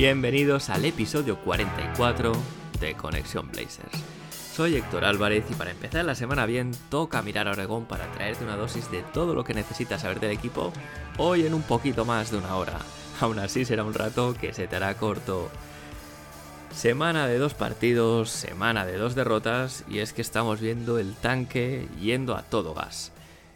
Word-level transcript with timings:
Bienvenidos 0.00 0.70
al 0.70 0.86
episodio 0.86 1.36
44 1.40 2.32
de 2.80 2.94
Conexión 2.94 3.50
Blazers. 3.50 4.02
Soy 4.54 4.76
Héctor 4.76 5.04
Álvarez 5.04 5.44
y 5.50 5.54
para 5.54 5.72
empezar 5.72 6.06
la 6.06 6.14
semana 6.14 6.46
bien 6.46 6.72
toca 6.88 7.20
mirar 7.20 7.48
a 7.48 7.50
Oregón 7.50 7.84
para 7.84 8.10
traerte 8.12 8.42
una 8.42 8.56
dosis 8.56 8.90
de 8.90 9.02
todo 9.02 9.34
lo 9.34 9.44
que 9.44 9.52
necesitas 9.52 10.00
saber 10.00 10.18
del 10.18 10.30
equipo 10.30 10.72
hoy 11.18 11.44
en 11.44 11.52
un 11.52 11.60
poquito 11.60 12.06
más 12.06 12.30
de 12.30 12.38
una 12.38 12.56
hora. 12.56 12.78
Aún 13.20 13.40
así 13.40 13.66
será 13.66 13.84
un 13.84 13.92
rato 13.92 14.34
que 14.40 14.54
se 14.54 14.66
te 14.66 14.76
hará 14.76 14.94
corto. 14.94 15.50
Semana 16.74 17.26
de 17.26 17.36
dos 17.36 17.52
partidos, 17.52 18.30
semana 18.30 18.86
de 18.86 18.96
dos 18.96 19.14
derrotas 19.14 19.84
y 19.86 19.98
es 19.98 20.14
que 20.14 20.22
estamos 20.22 20.62
viendo 20.62 20.98
el 20.98 21.14
tanque 21.14 21.86
yendo 22.00 22.36
a 22.36 22.42
todo 22.42 22.72
gas. 22.72 23.12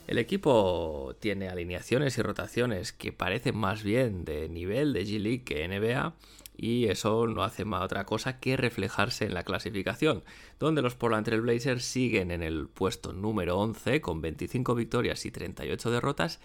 El 0.06 0.18
equipo 0.18 1.16
tiene 1.18 1.48
alineaciones 1.48 2.18
y 2.18 2.22
rotaciones 2.22 2.92
que 2.92 3.12
parecen 3.12 3.56
más 3.56 3.82
bien 3.82 4.24
de 4.26 4.50
nivel 4.50 4.92
de 4.92 5.06
G-League 5.06 5.44
que 5.44 5.66
NBA 5.66 6.14
y 6.56 6.86
eso 6.86 7.26
no 7.26 7.42
hace 7.42 7.64
más 7.64 7.82
otra 7.82 8.04
cosa 8.04 8.38
que 8.38 8.56
reflejarse 8.56 9.24
en 9.24 9.34
la 9.34 9.44
clasificación, 9.44 10.22
donde 10.58 10.82
los 10.82 10.94
Portland 10.94 11.24
Trail 11.24 11.40
Blazers 11.40 11.84
siguen 11.84 12.30
en 12.30 12.42
el 12.42 12.68
puesto 12.68 13.12
número 13.12 13.58
11 13.58 14.00
con 14.00 14.20
25 14.20 14.74
victorias 14.74 15.24
y 15.24 15.30
38 15.30 15.90
derrotas, 15.90 16.40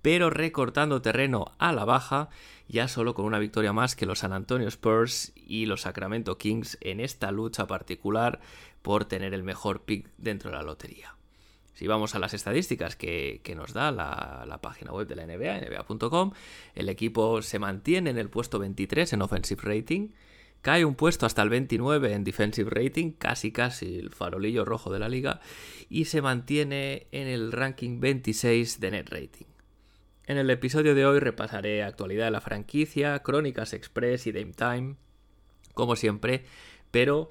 pero 0.00 0.30
recortando 0.30 1.00
terreno 1.00 1.52
a 1.58 1.72
la 1.72 1.84
baja, 1.84 2.28
ya 2.66 2.88
solo 2.88 3.14
con 3.14 3.24
una 3.24 3.38
victoria 3.38 3.72
más 3.72 3.94
que 3.94 4.06
los 4.06 4.20
San 4.20 4.32
Antonio 4.32 4.66
Spurs 4.68 5.32
y 5.36 5.66
los 5.66 5.82
Sacramento 5.82 6.38
Kings 6.38 6.76
en 6.80 6.98
esta 6.98 7.30
lucha 7.30 7.66
particular 7.66 8.40
por 8.80 9.04
tener 9.04 9.32
el 9.32 9.44
mejor 9.44 9.82
pick 9.82 10.08
dentro 10.16 10.50
de 10.50 10.56
la 10.56 10.62
lotería. 10.62 11.14
Si 11.74 11.86
vamos 11.86 12.14
a 12.14 12.18
las 12.18 12.34
estadísticas 12.34 12.96
que, 12.96 13.40
nos 13.56 13.72
da 13.72 13.90
la, 13.90 14.44
la, 14.46 14.60
página 14.60 14.92
web 14.92 15.06
de 15.06 15.16
la 15.16 15.26
NBA, 15.26 15.60
nba.com, 15.60 16.32
el 16.74 16.88
equipo 16.88 17.40
se 17.42 17.58
mantiene 17.58 18.10
en 18.10 18.18
el 18.18 18.28
puesto 18.28 18.58
23 18.58 19.12
en 19.12 19.22
offensive 19.22 19.62
rating, 19.62 20.10
cae 20.60 20.84
un 20.84 20.94
puesto 20.94 21.26
hasta 21.26 21.42
el 21.42 21.48
29 21.48 22.12
en 22.12 22.24
defensive 22.24 22.70
rating, 22.70 23.12
casi 23.12 23.52
casi 23.52 23.98
el 23.98 24.10
farolillo 24.10 24.64
rojo 24.64 24.92
de 24.92 24.98
la 24.98 25.08
liga, 25.08 25.40
y 25.88 26.04
se 26.06 26.22
mantiene 26.22 27.06
en 27.10 27.26
el 27.26 27.52
ranking 27.52 28.00
26 28.00 28.80
de 28.80 28.90
net 28.90 29.08
rating. 29.10 29.46
En 30.26 30.38
el 30.38 30.48
episodio 30.50 30.94
de 30.94 31.04
hoy 31.04 31.18
repasaré 31.18 31.82
actualidad 31.82 32.26
de 32.26 32.30
la 32.30 32.40
franquicia, 32.40 33.18
crónicas 33.20 33.72
express 33.72 34.26
y 34.28 34.32
Dame 34.32 34.52
Time, 34.52 34.96
como 35.74 35.96
siempre, 35.96 36.44
pero 36.92 37.28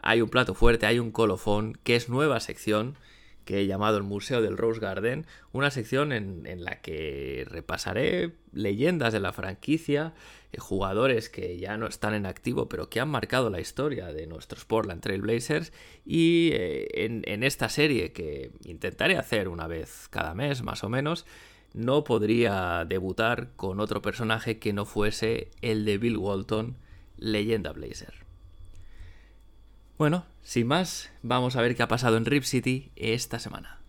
hay 0.00 0.22
un 0.22 0.30
plato 0.30 0.54
fuerte, 0.54 0.86
hay 0.86 0.98
un 0.98 1.10
colofón, 1.10 1.78
que 1.84 1.96
es 1.96 2.08
nueva 2.08 2.40
sección, 2.40 2.96
que 3.44 3.60
he 3.60 3.66
llamado 3.66 3.96
el 3.96 4.02
Museo 4.02 4.42
del 4.42 4.56
Rose 4.56 4.80
Garden, 4.80 5.26
una 5.52 5.70
sección 5.70 6.12
en, 6.12 6.64
la 6.64 6.80
que 6.80 7.46
repasaré 7.48 8.34
leyendas 8.52 9.12
de 9.12 9.20
la 9.20 9.32
franquicia, 9.32 10.14
eh, 10.52 10.58
jugadores 10.58 11.28
que 11.28 11.58
ya 11.58 11.76
no 11.76 11.86
están 11.86 12.14
en 12.14 12.26
activo 12.26 12.68
pero 12.68 12.88
que 12.88 13.00
han 13.00 13.08
marcado 13.08 13.50
la 13.50 13.60
historia 13.60 14.12
de 14.12 14.26
nuestros 14.26 14.64
Portland 14.64 15.00
Trail 15.00 15.22
Blazers 15.22 15.72
y 16.04 16.50
eh, 16.52 17.04
en, 17.04 17.22
en 17.26 17.42
esta 17.42 17.68
serie 17.68 18.12
que 18.12 18.52
intentaré 18.64 19.16
hacer 19.16 19.48
una 19.48 19.66
vez 19.66 20.08
cada 20.10 20.34
mes 20.34 20.62
más 20.62 20.84
o 20.84 20.88
menos, 20.88 21.26
no 21.72 22.04
podría 22.04 22.84
debutar 22.84 23.50
con 23.56 23.80
otro 23.80 24.02
personaje 24.02 24.58
que 24.58 24.72
no 24.72 24.84
fuese 24.84 25.50
el 25.62 25.84
de 25.84 25.98
Bill 25.98 26.16
Walton, 26.16 26.76
leyenda 27.16 27.72
Blazer. 27.72 28.19
Bueno, 30.00 30.24
sin 30.40 30.66
más, 30.66 31.10
vamos 31.20 31.56
a 31.56 31.60
ver 31.60 31.76
qué 31.76 31.82
ha 31.82 31.88
pasado 31.88 32.16
en 32.16 32.24
Rip 32.24 32.44
City 32.44 32.90
esta 32.96 33.38
semana. 33.38 33.79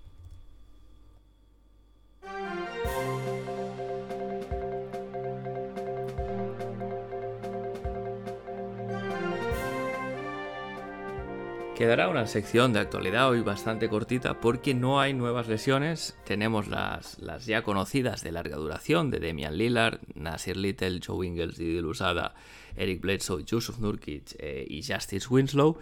Quedará 11.81 12.09
una 12.09 12.28
sección 12.28 12.74
de 12.74 12.80
actualidad 12.80 13.28
hoy 13.28 13.42
bastante 13.42 13.90
cortita 13.90 14.40
porque 14.40 14.75
no 14.75 15.02
hay 15.02 15.16
nuevas 15.16 15.47
lesiones. 15.47 16.16
Tenemos 16.25 16.68
las, 16.68 17.18
las 17.18 17.47
ya 17.47 17.64
conocidas 17.64 18.24
de 18.24 18.31
larga 18.31 18.58
duración 18.58 19.09
de 19.09 19.19
Damian 19.19 19.58
Lillard, 19.58 20.00
Nasir 20.14 20.58
Little, 20.58 21.00
Joe 21.03 21.25
Ingles, 21.25 21.58
Didi 21.58 21.81
Lusada, 21.81 22.36
Eric 22.75 23.02
Bledsoe, 23.02 23.44
Yusuf 23.46 23.80
Nurkic 23.80 24.36
eh, 24.38 24.64
y 24.69 24.84
Justice 24.84 25.28
Winslow. 25.28 25.80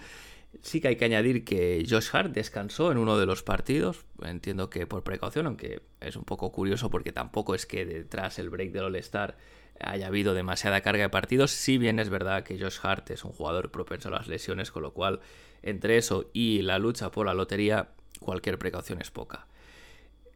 Sí 0.61 0.79
que 0.79 0.87
hay 0.87 0.95
que 0.95 1.03
añadir 1.03 1.43
que 1.43 1.85
Josh 1.85 2.11
Hart 2.13 2.31
descansó 2.31 2.93
en 2.93 2.97
uno 2.97 3.17
de 3.17 3.25
los 3.25 3.43
partidos, 3.43 4.05
entiendo 4.23 4.69
que 4.69 4.87
por 4.87 5.03
precaución, 5.03 5.47
aunque 5.47 5.81
es 5.99 6.15
un 6.15 6.23
poco 6.23 6.53
curioso 6.53 6.89
porque 6.89 7.11
tampoco 7.11 7.55
es 7.55 7.65
que 7.65 7.85
detrás 7.85 8.39
el 8.39 8.49
break 8.49 8.71
del 8.71 8.85
All-Star 8.85 9.35
haya 9.81 10.07
habido 10.07 10.33
demasiada 10.33 10.79
carga 10.79 11.03
de 11.03 11.09
partidos, 11.09 11.51
si 11.51 11.77
bien 11.77 11.99
es 11.99 12.09
verdad 12.09 12.43
que 12.43 12.57
Josh 12.57 12.79
Hart 12.83 13.11
es 13.11 13.25
un 13.25 13.31
jugador 13.31 13.69
propenso 13.69 14.07
a 14.07 14.11
las 14.11 14.27
lesiones, 14.29 14.71
con 14.71 14.83
lo 14.83 14.93
cual 14.93 15.19
entre 15.63 15.97
eso 15.97 16.29
y 16.33 16.61
la 16.61 16.79
lucha 16.79 17.11
por 17.11 17.25
la 17.25 17.33
lotería 17.33 17.89
cualquier 18.19 18.57
precaución 18.59 19.01
es 19.01 19.11
poca. 19.11 19.47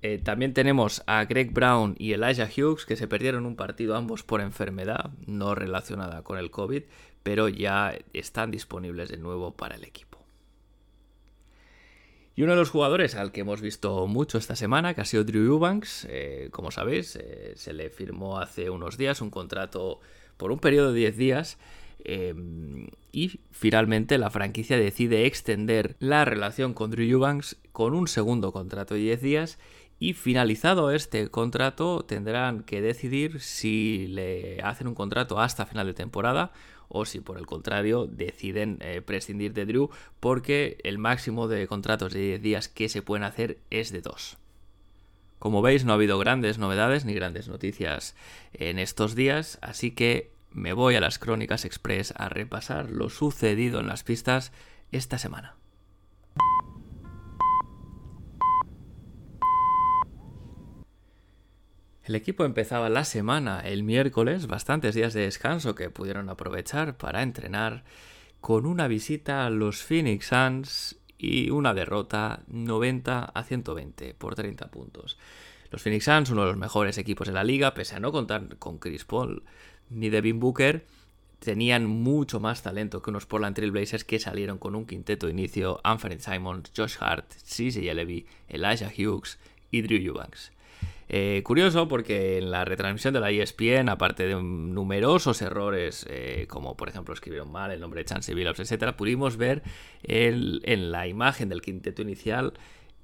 Eh, 0.01 0.17
también 0.17 0.53
tenemos 0.53 1.01
a 1.07 1.23
Greg 1.23 1.51
Brown 1.51 1.95
y 1.97 2.11
Elijah 2.11 2.49
Hughes 2.49 2.85
que 2.85 2.97
se 2.97 3.07
perdieron 3.07 3.45
un 3.45 3.55
partido 3.55 3.95
ambos 3.95 4.23
por 4.23 4.41
enfermedad 4.41 5.11
no 5.25 5.55
relacionada 5.55 6.23
con 6.23 6.37
el 6.37 6.51
COVID, 6.51 6.83
pero 7.23 7.47
ya 7.47 7.97
están 8.11 8.51
disponibles 8.51 9.09
de 9.09 9.17
nuevo 9.17 9.55
para 9.55 9.75
el 9.75 9.85
equipo. 9.85 10.19
Y 12.35 12.41
uno 12.41 12.53
de 12.53 12.57
los 12.57 12.71
jugadores 12.71 13.15
al 13.15 13.31
que 13.31 13.41
hemos 13.41 13.61
visto 13.61 14.07
mucho 14.07 14.37
esta 14.37 14.55
semana, 14.55 14.93
que 14.93 15.01
ha 15.01 15.05
sido 15.05 15.23
Drew 15.23 15.45
Eubanks, 15.45 16.07
eh, 16.09 16.49
como 16.51 16.71
sabéis, 16.71 17.15
eh, 17.15 17.53
se 17.55 17.73
le 17.73 17.89
firmó 17.89 18.39
hace 18.39 18.69
unos 18.69 18.97
días 18.97 19.21
un 19.21 19.29
contrato 19.29 19.99
por 20.35 20.51
un 20.51 20.59
periodo 20.59 20.91
de 20.91 20.99
10 20.99 21.17
días 21.17 21.57
eh, 22.03 22.33
y 23.11 23.39
finalmente 23.51 24.17
la 24.17 24.29
franquicia 24.29 24.77
decide 24.77 25.25
extender 25.25 25.95
la 25.99 26.25
relación 26.25 26.73
con 26.73 26.91
Drew 26.91 27.07
Eubanks 27.07 27.57
con 27.71 27.93
un 27.93 28.07
segundo 28.07 28.51
contrato 28.51 28.95
de 28.95 29.01
10 29.01 29.21
días 29.21 29.59
y 29.99 30.13
finalizado 30.13 30.91
este 30.91 31.29
contrato 31.29 32.03
tendrán 32.03 32.63
que 32.63 32.81
decidir 32.81 33.39
si 33.39 34.07
le 34.07 34.61
hacen 34.61 34.87
un 34.87 34.95
contrato 34.95 35.39
hasta 35.39 35.65
final 35.65 35.87
de 35.87 35.93
temporada 35.93 36.51
o 36.89 37.05
si 37.05 37.21
por 37.21 37.37
el 37.37 37.45
contrario 37.45 38.07
deciden 38.07 38.79
eh, 38.81 39.01
prescindir 39.01 39.53
de 39.53 39.65
Drew 39.65 39.89
porque 40.19 40.77
el 40.83 40.97
máximo 40.97 41.47
de 41.47 41.67
contratos 41.67 42.13
de 42.13 42.19
10 42.19 42.41
días 42.41 42.67
que 42.67 42.89
se 42.89 43.01
pueden 43.01 43.23
hacer 43.23 43.59
es 43.69 43.91
de 43.91 44.01
2. 44.01 44.37
Como 45.39 45.61
veis 45.61 45.85
no 45.85 45.91
ha 45.91 45.95
habido 45.95 46.17
grandes 46.19 46.57
novedades 46.57 47.05
ni 47.05 47.13
grandes 47.13 47.47
noticias 47.47 48.15
en 48.53 48.79
estos 48.79 49.15
días, 49.15 49.57
así 49.61 49.91
que 49.91 50.31
me 50.53 50.73
voy 50.73 50.95
a 50.95 51.01
las 51.01 51.19
crónicas 51.19 51.65
express 51.65 52.13
a 52.17 52.29
repasar 52.29 52.89
lo 52.89 53.09
sucedido 53.09 53.79
en 53.79 53.87
las 53.87 54.03
pistas 54.03 54.51
esta 54.91 55.17
semana. 55.17 55.55
El 62.03 62.15
equipo 62.15 62.43
empezaba 62.43 62.89
la 62.89 63.05
semana 63.05 63.61
el 63.61 63.83
miércoles, 63.83 64.47
bastantes 64.47 64.93
días 64.93 65.13
de 65.13 65.21
descanso 65.21 65.73
que 65.73 65.89
pudieron 65.89 66.29
aprovechar 66.29 66.97
para 66.97 67.23
entrenar, 67.23 67.85
con 68.41 68.65
una 68.65 68.89
visita 68.89 69.45
a 69.45 69.49
los 69.49 69.83
Phoenix 69.83 70.27
Suns 70.27 70.97
y 71.17 71.49
una 71.49 71.73
derrota 71.73 72.43
90 72.47 73.23
a 73.23 73.43
120 73.43 74.15
por 74.15 74.35
30 74.35 74.69
puntos. 74.69 75.17
Los 75.71 75.81
Phoenix 75.81 76.03
Suns, 76.03 76.29
uno 76.29 76.41
de 76.41 76.47
los 76.49 76.57
mejores 76.57 76.97
equipos 76.97 77.27
de 77.27 77.33
la 77.33 77.45
liga, 77.45 77.73
pese 77.73 77.95
a 77.95 78.01
no 78.01 78.11
contar 78.11 78.57
con 78.57 78.79
Chris 78.79 79.05
Paul 79.05 79.43
ni 79.93 80.09
Devin 80.09 80.39
Booker, 80.39 80.85
tenían 81.39 81.85
mucho 81.85 82.39
más 82.39 82.63
talento 82.63 83.01
que 83.01 83.09
unos 83.09 83.25
Portland 83.25 83.55
Trail 83.55 83.71
Blazers 83.71 84.03
que 84.03 84.19
salieron 84.19 84.57
con 84.57 84.75
un 84.75 84.85
quinteto 84.85 85.29
inicio, 85.29 85.81
Anthony 85.83 86.19
Simons, 86.19 86.71
Josh 86.75 86.95
Hart, 86.99 87.31
CJ 87.33 87.93
Levy, 87.93 88.25
Elijah 88.47 88.91
Hughes 88.97 89.37
y 89.69 89.81
Drew 89.81 89.97
Eubanks. 89.97 90.51
Eh, 91.09 91.41
curioso 91.43 91.87
porque 91.87 92.37
en 92.37 92.49
la 92.49 92.63
retransmisión 92.65 93.13
de 93.13 93.19
la 93.19 93.29
ESPN, 93.29 93.89
aparte 93.89 94.25
de 94.25 94.35
numerosos 94.35 95.41
errores, 95.41 96.07
eh, 96.09 96.47
como 96.49 96.77
por 96.77 96.89
ejemplo 96.89 97.13
escribieron 97.13 97.51
mal 97.51 97.71
el 97.71 97.81
nombre 97.81 97.99
de 97.99 98.05
Chance 98.05 98.33
Billups, 98.33 98.59
etc., 98.61 98.93
pudimos 98.95 99.37
ver 99.37 99.63
en 100.03 100.91
la 100.91 101.07
imagen 101.07 101.49
del 101.49 101.61
quinteto 101.61 102.01
inicial 102.01 102.53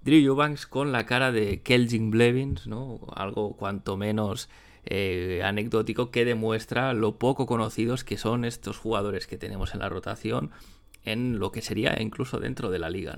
Drew 0.04 0.26
Eubanks 0.26 0.66
con 0.66 0.92
la 0.92 1.06
cara 1.06 1.32
de 1.32 1.62
Kelvin 1.62 2.10
Blevins, 2.10 2.68
¿no? 2.68 3.02
Algo 3.16 3.58
cuanto 3.58 3.98
menos 3.98 4.50
eh, 4.92 5.44
anecdótico 5.44 6.10
que 6.10 6.26
demuestra 6.26 6.94
lo 6.94 7.20
poco 7.20 7.46
conocidos 7.46 8.04
que 8.04 8.18
son 8.18 8.44
estos 8.44 8.80
jugadores 8.80 9.28
que 9.28 9.38
tenemos 9.38 9.76
en 9.76 9.82
la 9.82 9.90
rotación 9.90 10.50
en 11.06 11.38
lo 11.38 11.52
que 11.52 11.62
sería 11.62 12.02
incluso 12.02 12.40
dentro 12.40 12.72
de 12.72 12.80
la 12.80 12.90
liga. 12.90 13.16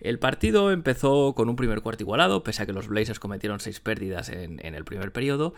El 0.00 0.18
partido 0.18 0.72
empezó 0.72 1.34
con 1.36 1.48
un 1.48 1.54
primer 1.54 1.80
cuarto 1.82 2.02
igualado, 2.02 2.42
pese 2.42 2.64
a 2.64 2.66
que 2.66 2.72
los 2.72 2.88
Blazers 2.88 3.20
cometieron 3.20 3.60
seis 3.60 3.78
pérdidas 3.78 4.30
en, 4.30 4.58
el 4.60 4.84
primer 4.84 5.12
periodo, 5.12 5.54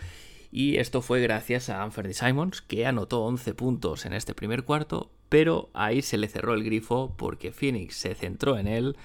y 0.51 0.77
esto 0.77 1.01
fue 1.01 1.23
gracias 1.23 1.71
a 1.71 1.83
Anthony 1.83 2.13
Simons, 2.13 2.61
que 2.61 2.85
anotó 2.85 3.23
11 3.25 3.55
puntos 3.55 4.05
en 4.05 4.13
este 4.13 4.35
primer 4.35 4.65
cuarto, 4.65 5.11
pero 5.31 5.71
ahí 5.73 6.03
se 6.03 6.19
le 6.19 6.29
cerró 6.29 6.53
el 6.53 6.63
grifo 6.63 7.15
porque 7.17 7.53
Phoenix 7.53 7.97
se 7.97 8.15
centró 8.15 8.59
en 8.59 8.67
él, 8.69 8.97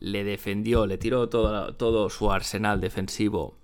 le 0.00 0.24
defendió, 0.24 0.86
le 0.86 0.96
tiró 0.96 1.28
todo 1.28 2.08
su 2.08 2.32
arsenal 2.32 2.80
defensivo 2.80 3.58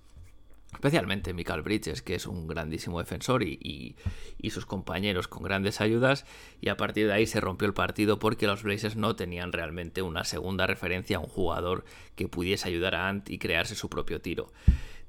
especialmente 0.73 1.35
Michael 1.35 1.63
Bridges, 1.63 2.03
que 2.03 2.15
es 2.15 2.27
un 2.27 2.47
grandísimo 2.47 2.99
defensor 2.99 3.43
y, 3.43 3.97
y, 4.39 4.51
sus 4.51 4.67
compañeros 4.67 5.29
con 5.29 5.43
grandes 5.43 5.81
ayudas, 5.81 6.25
y 6.61 6.69
a 6.69 6.77
partir 6.77 7.07
de 7.07 7.13
ahí 7.13 7.27
se 7.27 7.41
rompió 7.41 7.67
el 7.67 7.75
partido 7.75 8.19
porque 8.19 8.47
los 8.47 8.63
Blazers 8.63 8.97
no 8.97 9.17
tenían 9.17 9.53
realmente 9.53 10.03
una 10.03 10.25
segunda 10.25 10.67
referencia 10.67 11.17
a 11.17 11.21
un 11.21 11.29
jugador 11.29 11.85
que 12.15 12.29
pudiese 12.29 12.69
ayudar 12.69 12.95
a 12.95 13.09
Ant 13.09 13.31
y 13.31 13.39
crearse 13.39 13.75
su 13.75 13.89
propio 13.89 14.21
tiro. 14.21 14.53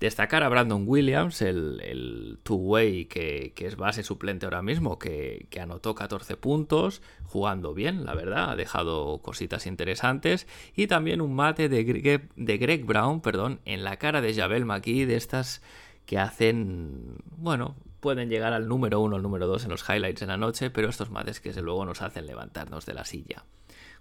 Destacar 0.02 0.42
a 0.42 0.50
Brandon 0.50 0.84
Williams, 0.88 1.44
el, 1.44 2.40
two-way 2.42 3.06
que, 3.06 3.54
es 3.56 3.76
base 3.76 4.02
suplente 4.02 4.48
ahora 4.48 4.64
mismo, 4.64 4.98
que, 4.98 5.48
anotó 5.62 5.94
14 5.94 6.38
puntos, 6.38 7.04
jugando 7.26 7.76
bien, 7.76 8.04
la 8.04 8.16
verdad, 8.16 8.50
ha 8.50 8.56
dejado 8.56 9.20
cositas 9.20 9.68
interesantes. 9.68 10.48
Y 10.76 10.88
también 10.88 11.22
un 11.22 11.36
mate 11.36 11.70
de 11.70 11.84
Greg, 11.84 12.32
de 12.36 12.58
Greg 12.58 12.84
Brown, 12.84 13.22
perdón, 13.22 13.60
en 13.66 13.84
la 13.84 13.98
cara 13.98 14.22
de 14.22 14.34
Javel 14.34 14.66
McKee, 14.66 15.06
de 15.06 15.18
estas 15.18 15.62
que 16.08 16.18
hacen, 16.18 17.18
bueno, 17.38 17.76
pueden 18.00 18.28
llegar 18.28 18.54
al 18.54 18.68
número 18.68 19.02
uno, 19.02 19.18
al 19.18 19.22
número 19.22 19.46
dos 19.46 19.66
en 19.66 19.70
los 19.70 19.88
highlights 19.88 20.24
en 20.24 20.30
la 20.30 20.38
noche, 20.38 20.72
pero 20.72 20.90
estos 20.90 21.12
mates 21.12 21.40
que 21.40 21.50
desde 21.50 21.62
luego 21.62 21.86
nos 21.86 22.02
hacen 22.02 22.26
levantarnos 22.26 22.88
de 22.88 22.96
la 22.96 23.06
silla. 23.06 23.46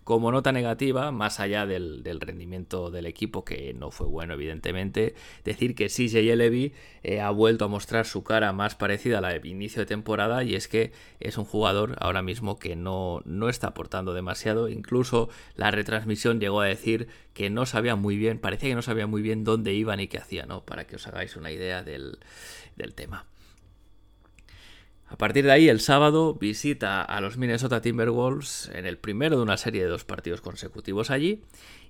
Como 0.05 0.33
nota 0.33 0.51
negativa, 0.51 1.13
más 1.13 1.41
allá 1.41 1.67
del, 1.67 2.03
rendimiento 2.21 2.91
del 2.91 3.07
equipo, 3.07 3.45
que 3.45 3.75
no 3.75 3.91
fue 3.91 4.07
bueno, 4.07 4.35
evidentemente, 4.35 5.15
decir 5.45 5.75
que 5.75 5.89
CJ 5.89 6.37
Levy 6.37 6.73
eh, 7.03 7.21
ha 7.21 7.31
vuelto 7.31 7.67
a 7.67 7.69
mostrar 7.69 8.07
su 8.07 8.25
cara 8.25 8.53
más 8.53 8.75
parecida 8.75 9.19
a 9.19 9.21
la 9.21 9.29
de 9.29 9.47
inicio 9.47 9.81
de 9.83 9.87
temporada, 9.87 10.43
y 10.43 10.55
es 10.55 10.69
que 10.69 10.93
es 11.21 11.39
un 11.39 11.45
jugador 11.45 11.97
ahora 12.01 12.23
mismo 12.23 12.59
que 12.59 12.77
no, 12.77 13.21
no 13.25 13.49
está 13.49 13.69
aportando 13.69 14.15
demasiado. 14.15 14.69
Incluso 14.69 15.29
la 15.55 15.71
retransmisión 15.71 16.41
llegó 16.41 16.61
a 16.61 16.67
decir 16.67 17.09
que 17.35 17.51
no 17.51 17.67
sabía 17.67 17.95
muy 17.95 18.17
bien, 18.17 18.39
parecía 18.39 18.71
que 18.71 18.75
no 18.75 18.83
sabía 18.83 19.07
muy 19.07 19.23
bien 19.23 19.45
dónde 19.45 19.75
iban 19.75 20.01
y 20.01 20.09
qué 20.09 20.19
hacían, 20.19 20.49
¿no? 20.49 20.65
Para 20.65 20.87
que 20.87 20.97
os 20.97 21.07
hagáis 21.07 21.37
una 21.37 21.53
idea 21.53 21.83
del, 21.83 22.19
del 22.77 22.95
tema. 22.95 23.27
A 25.11 25.17
partir 25.17 25.45
de 25.45 25.51
ahí, 25.51 25.69
el 25.69 25.81
sábado 25.81 26.35
visita 26.35 27.03
a 27.03 27.21
los 27.21 27.37
Minnesota 27.37 27.81
Timberwolves 27.81 28.71
en 28.73 28.87
el 28.87 28.97
primero 28.97 29.37
de 29.37 29.43
una 29.43 29.57
serie 29.57 29.83
de 29.83 29.89
dos 29.89 30.05
partidos 30.05 30.41
consecutivos 30.41 31.11
allí 31.11 31.43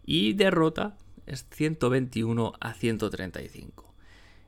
y 0.06 0.32
derrota 0.32 0.96
es 1.26 1.46
121 1.50 2.55
a 2.58 2.72
135. 2.72 3.94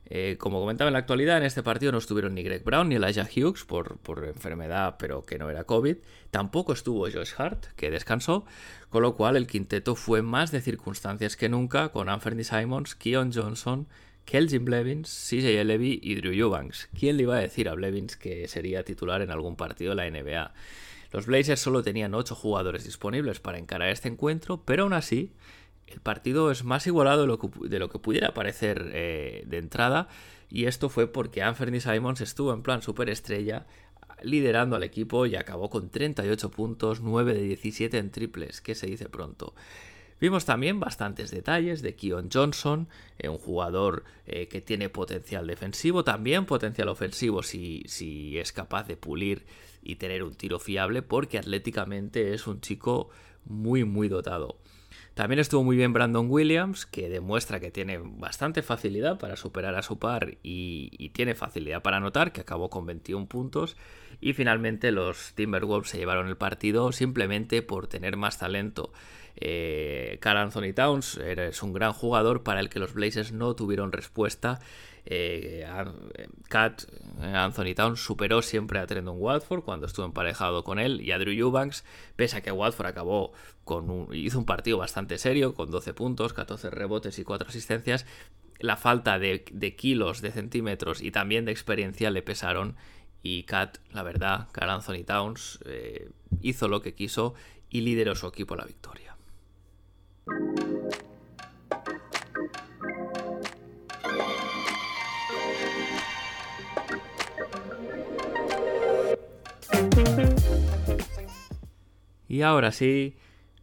Eh, 0.05 0.37
como 0.39 0.59
comentaba 0.59 0.87
en 0.87 0.93
la 0.93 0.99
actualidad, 0.99 1.37
en 1.37 1.43
este 1.43 1.61
partido 1.61 1.91
no 1.91 1.99
estuvieron 1.99 2.33
ni 2.33 2.41
Greg 2.41 2.63
Brown 2.63 2.89
ni 2.89 2.95
Elijah 2.95 3.29
Hughes 3.29 3.63
por, 3.63 3.99
por, 3.99 4.25
enfermedad, 4.25 4.95
pero 4.97 5.23
que 5.23 5.37
no 5.37 5.51
era 5.51 5.65
COVID. 5.65 5.97
Tampoco 6.31 6.73
estuvo 6.73 7.03
Josh 7.03 7.33
Hart, 7.37 7.67
que 7.75 7.91
descansó, 7.91 8.43
con 8.89 9.03
lo 9.03 9.15
cual 9.15 9.37
el 9.37 9.45
quinteto 9.45 9.93
fue 9.93 10.23
más 10.23 10.51
de 10.51 10.61
circunstancias 10.61 11.37
que 11.37 11.47
nunca, 11.47 11.89
con 11.89 12.09
Anthony 12.09 12.43
Simons, 12.43 12.95
Keon 12.95 13.31
Johnson, 13.31 13.87
Kelvin 14.25 14.65
Blevins, 14.65 15.09
CJ 15.29 15.63
Levy 15.63 15.99
y 16.01 16.15
Drew 16.15 16.33
Eubanks. 16.33 16.89
¿Quién 16.97 17.17
le 17.17 17.23
iba 17.23 17.35
a 17.35 17.39
decir 17.41 17.69
a 17.69 17.73
Blevins 17.73 18.17
que 18.17 18.47
sería 18.47 18.83
titular 18.83 19.21
en 19.21 19.31
algún 19.31 19.55
partido 19.55 19.93
de 19.93 19.95
la 19.95 20.09
NBA? 20.09 20.53
Los 21.11 21.27
Blazers 21.27 21.59
solo 21.59 21.83
tenían 21.83 22.15
8 22.15 22.33
jugadores 22.33 22.85
disponibles 22.85 23.39
para 23.39 23.59
encarar 23.59 23.89
este 23.89 24.07
encuentro, 24.07 24.63
pero 24.65 24.83
aún 24.83 24.93
así 24.93 25.31
el 25.87 25.99
partido 25.99 26.49
es 26.49 26.63
más 26.63 26.87
igualado 26.87 27.21
de 27.21 27.27
lo 27.79 27.89
que, 27.89 27.99
pudiera 27.99 28.33
parecer 28.33 28.89
eh, 28.93 29.43
de 29.45 29.57
entrada, 29.57 30.07
y 30.49 30.65
esto 30.65 30.89
fue 30.89 31.07
porque 31.07 31.43
Anthony 31.43 31.79
Simons 31.79 32.21
estuvo 32.21 32.53
en 32.53 32.63
plan 32.63 32.81
superestrella, 32.81 33.67
liderando 34.21 34.75
al 34.75 34.83
equipo 34.83 35.25
y 35.25 35.35
acabó 35.35 35.69
con 35.69 35.89
38 35.89 36.49
puntos, 36.51 37.01
9 37.01 37.33
de 37.33 37.41
17 37.41 37.97
en 37.97 38.11
triples, 38.11 38.61
que 38.61 38.73
se 38.73 38.87
dice 38.87 39.09
pronto. 39.09 39.53
Vimos 40.19 40.45
también 40.45 40.79
bastantes 40.79 41.31
detalles 41.31 41.81
de 41.81 41.95
Keon 41.95 42.29
Johnson, 42.31 42.87
eh, 43.19 43.29
un 43.29 43.37
jugador 43.37 44.03
eh, 44.25 44.47
que 44.47 44.61
tiene 44.61 44.89
potencial 44.89 45.47
defensivo, 45.47 46.03
también 46.03 46.45
potencial 46.45 46.89
ofensivo 46.89 47.43
si, 47.43 47.83
si 47.87 48.37
es 48.37 48.51
capaz 48.51 48.87
de 48.87 48.97
pulir 48.97 49.45
y 49.81 49.95
tener 49.95 50.23
un 50.23 50.35
tiro 50.35 50.59
fiable, 50.59 51.01
porque 51.01 51.37
atléticamente 51.37 52.33
es 52.33 52.47
un 52.47 52.61
chico 52.61 53.09
muy, 53.45 53.83
muy 53.83 54.07
dotado. 54.07 54.57
También 55.13 55.39
estuvo 55.39 55.63
muy 55.63 55.75
bien 55.75 55.93
Brandon 55.93 56.25
Williams, 56.27 56.87
que 56.87 57.07
demuestra 57.07 57.59
que 57.59 57.69
tiene 57.69 57.99
bastante 58.01 58.63
facilidad 58.63 59.19
para 59.19 59.35
superar 59.35 59.75
a 59.75 59.83
su 59.83 59.99
par 59.99 60.37
y, 60.41 60.89
y, 60.97 61.09
tiene 61.09 61.35
facilidad 61.35 61.83
para 61.83 61.97
anotar, 61.97 62.31
que 62.31 62.41
acabó 62.41 62.71
con 62.71 62.87
21 62.87 63.27
puntos. 63.27 63.77
Y 64.21 64.33
finalmente 64.33 64.91
los 64.91 65.33
Timberwolves 65.35 65.91
se 65.91 65.97
llevaron 65.99 66.29
el 66.29 66.37
partido 66.37 66.91
simplemente 66.91 67.61
por 67.61 67.85
tener 67.87 68.17
más 68.17 68.39
talento. 68.39 68.91
Eh, 69.35 70.17
Carl 70.21 70.37
Anthony 70.37 70.73
Towns 70.75 71.17
es 71.17 71.63
un 71.63 71.73
gran 71.73 71.93
jugador 71.93 72.43
para 72.43 72.59
el 72.59 72.69
que 72.69 72.79
los 72.79 72.93
Blazers 72.93 73.31
no 73.31 73.55
tuvieron 73.55 73.91
respuesta. 73.91 74.59
Eh, 75.05 75.65
Cat 76.47 76.83
eh, 77.21 77.25
Anthony 77.25 77.75
Towns 77.75 77.99
superó 77.99 78.41
siempre 78.41 78.79
a 78.79 78.87
Trendon 78.87 79.17
Watford 79.19 79.63
cuando 79.63 79.85
estuvo 79.85 80.05
emparejado 80.05 80.63
con 80.63 80.79
él 80.79 81.01
y 81.01 81.11
a 81.11 81.19
Drew 81.19 81.33
Eubanks, 81.33 81.83
pese 82.15 82.37
a 82.37 82.41
que 82.41 82.51
Watford 82.51 82.87
acabó 82.87 83.33
con 83.65 83.89
un, 83.89 84.13
hizo 84.13 84.39
un 84.39 84.45
partido 84.45 84.77
bastante 84.77 85.17
serio 85.17 85.53
con 85.53 85.71
12 85.71 85.93
puntos, 85.93 86.33
14 86.33 86.69
rebotes 86.69 87.19
y 87.19 87.23
4 87.23 87.49
asistencias. 87.49 88.05
La 88.59 88.77
falta 88.77 89.19
de, 89.19 89.43
kilos, 89.77 90.21
de 90.21 90.31
centímetros 90.31 91.01
y 91.01 91.11
también 91.11 91.43
de 91.43 91.51
experiencia 91.51 92.09
le 92.11 92.21
pesaron 92.21 92.77
y 93.21 93.43
Cat, 93.43 93.79
la 93.91 94.03
verdad, 94.03 94.47
Carl 94.51 94.69
Anthony 94.69 95.03
Towns 95.05 95.59
eh, 95.65 96.09
hizo 96.41 96.67
lo 96.67 96.81
que 96.81 96.93
quiso 96.93 97.33
y 97.69 97.81
lideró 97.81 98.15
su 98.15 98.27
equipo 98.27 98.53
a 98.53 98.57
la 98.57 98.65
victoria. 98.65 99.12
Y 112.33 112.41
ahora 112.41 112.71
sí, 112.71 113.15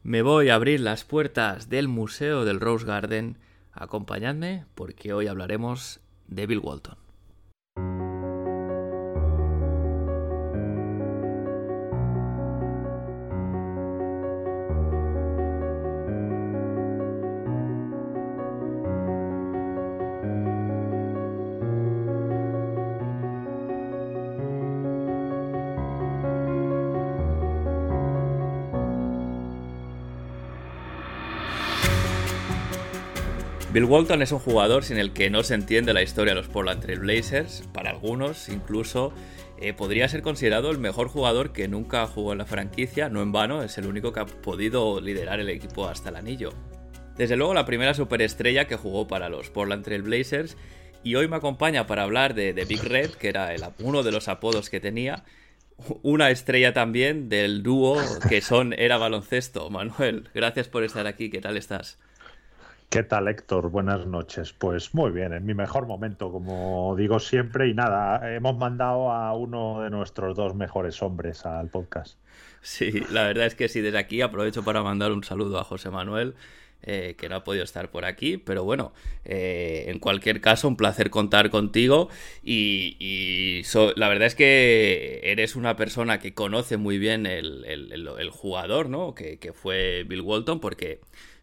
me 0.05 0.23
voy 0.23 0.49
a 0.49 0.55
abrir 0.55 0.81
las 0.81 1.05
puertas 1.05 1.69
del 1.69 1.89
Museo 1.89 2.45
del 2.45 2.61
Rose 2.61 2.87
Garden. 2.87 3.37
Acompañadme 3.73 4.65
porque 4.77 5.13
hoy 5.13 5.27
hablaremos 5.27 5.99
de 6.29 6.47
Bill 6.47 6.61
Walton. 6.61 7.10
Bill 33.81 33.89
Walton 33.89 34.21
es 34.21 34.31
un 34.31 34.41
jugador 34.41 34.85
sin 34.85 34.99
el 34.99 35.15
que 35.15 35.31
no 35.31 35.43
se 35.43 35.55
entiende 35.55 35.95
la 35.95 36.03
historia 36.03 36.35
de 36.35 36.41
los 36.43 36.49
Portland 36.49 36.83
Trail 36.83 37.01
Blazers. 37.01 37.67
Para 37.73 37.89
algunos, 37.89 38.51
incluso, 38.51 39.15
eh, 39.59 39.73
podría 39.73 40.07
ser 40.07 40.21
considerado 40.21 40.71
el 40.71 40.77
mejor 40.77 41.09
jugador 41.09 41.55
que 41.55 41.67
nunca 41.67 42.07
jugó 42.07 42.33
en 42.33 42.39
la 42.41 42.45
franquicia. 42.45 43.09
No 43.09 43.23
en 43.23 43.33
vano, 43.33 43.63
es 43.63 43.79
el 43.79 43.87
único 43.87 44.13
que 44.13 44.21
ha 44.21 44.27
podido 44.27 45.01
liderar 45.01 45.41
el 45.41 45.49
equipo 45.49 45.89
hasta 45.89 46.11
el 46.11 46.17
anillo. 46.17 46.51
Desde 47.17 47.37
luego, 47.39 47.55
la 47.55 47.65
primera 47.65 47.95
superestrella 47.95 48.67
que 48.67 48.77
jugó 48.77 49.09
para 49.09 49.31
los 49.31 49.49
Portland 49.49 49.83
Trail 49.83 50.03
Blazers. 50.03 50.59
Y 51.03 51.15
hoy 51.15 51.27
me 51.27 51.37
acompaña 51.37 51.87
para 51.87 52.03
hablar 52.03 52.35
de, 52.35 52.53
Big 52.69 52.85
Red, 52.85 53.13
que 53.13 53.31
era 53.31 53.49
uno 53.79 54.03
de 54.03 54.13
los 54.13 54.29
apodos 54.29 54.69
que 54.69 54.81
tenía. 54.81 55.25
Una 56.03 56.29
estrella 56.29 56.75
también 56.75 57.31
del 57.31 57.63
dúo 57.63 57.97
que 58.29 58.43
son 58.43 58.75
Era 58.75 58.99
Baloncesto. 58.99 59.71
Manuel, 59.71 60.29
gracias 60.35 60.69
por 60.69 60.85
estar 60.85 61.07
aquí. 61.07 61.31
¿Qué 61.31 61.41
tal 61.41 61.57
estás? 61.57 61.99
¿Qué 62.91 63.05
tal, 63.05 63.29
Héctor? 63.29 63.71
Buenas 63.71 64.05
noches. 64.05 64.53
Pues 64.53 64.95
muy 64.97 65.13
bien, 65.13 65.33
en 65.33 65.47
mi 65.47 65.55
mejor 65.55 65.87
momento, 65.87 66.33
como 66.33 66.97
digo 66.99 67.21
siempre. 67.21 67.69
Y 67.69 67.73
nada, 67.73 68.35
hemos 68.35 68.57
mandado 68.57 69.13
a 69.13 69.33
uno 69.33 69.83
de 69.83 69.91
nuestros 69.91 70.37
dos 70.37 70.57
mejores 70.57 71.01
hombres 71.01 71.47
al 71.47 71.69
podcast. 71.69 72.19
Sí, 72.63 72.91
la 73.13 73.29
verdad 73.29 73.47
es 73.47 73.55
que 73.55 73.69
sí, 73.69 73.81
desde 73.81 73.99
aquí 73.99 74.23
aprovecho 74.23 74.65
para 74.65 74.83
mandar 74.83 75.13
un 75.13 75.23
saludo 75.23 75.61
a 75.61 75.65
José 75.65 75.91
Manuel, 75.91 76.35
eh, 76.83 77.15
que 77.17 77.29
no 77.29 77.37
ha 77.37 77.45
podido 77.45 77.63
estar 77.63 77.93
por 77.93 78.05
aquí, 78.05 78.39
pero 78.39 78.65
bueno, 78.65 78.93
eh, 79.25 79.85
en 79.87 80.01
cualquier 80.01 80.41
caso, 80.41 80.67
un 80.67 80.77
placer 80.77 81.11
contar 81.11 81.51
contigo 81.51 82.09
y, 82.43 83.63
la 83.95 84.09
verdad 84.09 84.27
es 84.27 84.35
que 84.35 85.21
eres 85.23 85.55
una 85.55 85.77
persona 85.77 86.19
que 86.19 86.35
conoce 86.35 86.77
muy 86.77 86.99
bien 86.99 87.27
el, 87.27 88.31
jugador, 88.33 88.89
¿no? 88.89 89.15
Que, 89.15 89.39
que, 89.39 89.53
fue 89.53 90.05
Bill 90.09 90.23
Walton, 90.23 90.59
porque 90.59 90.99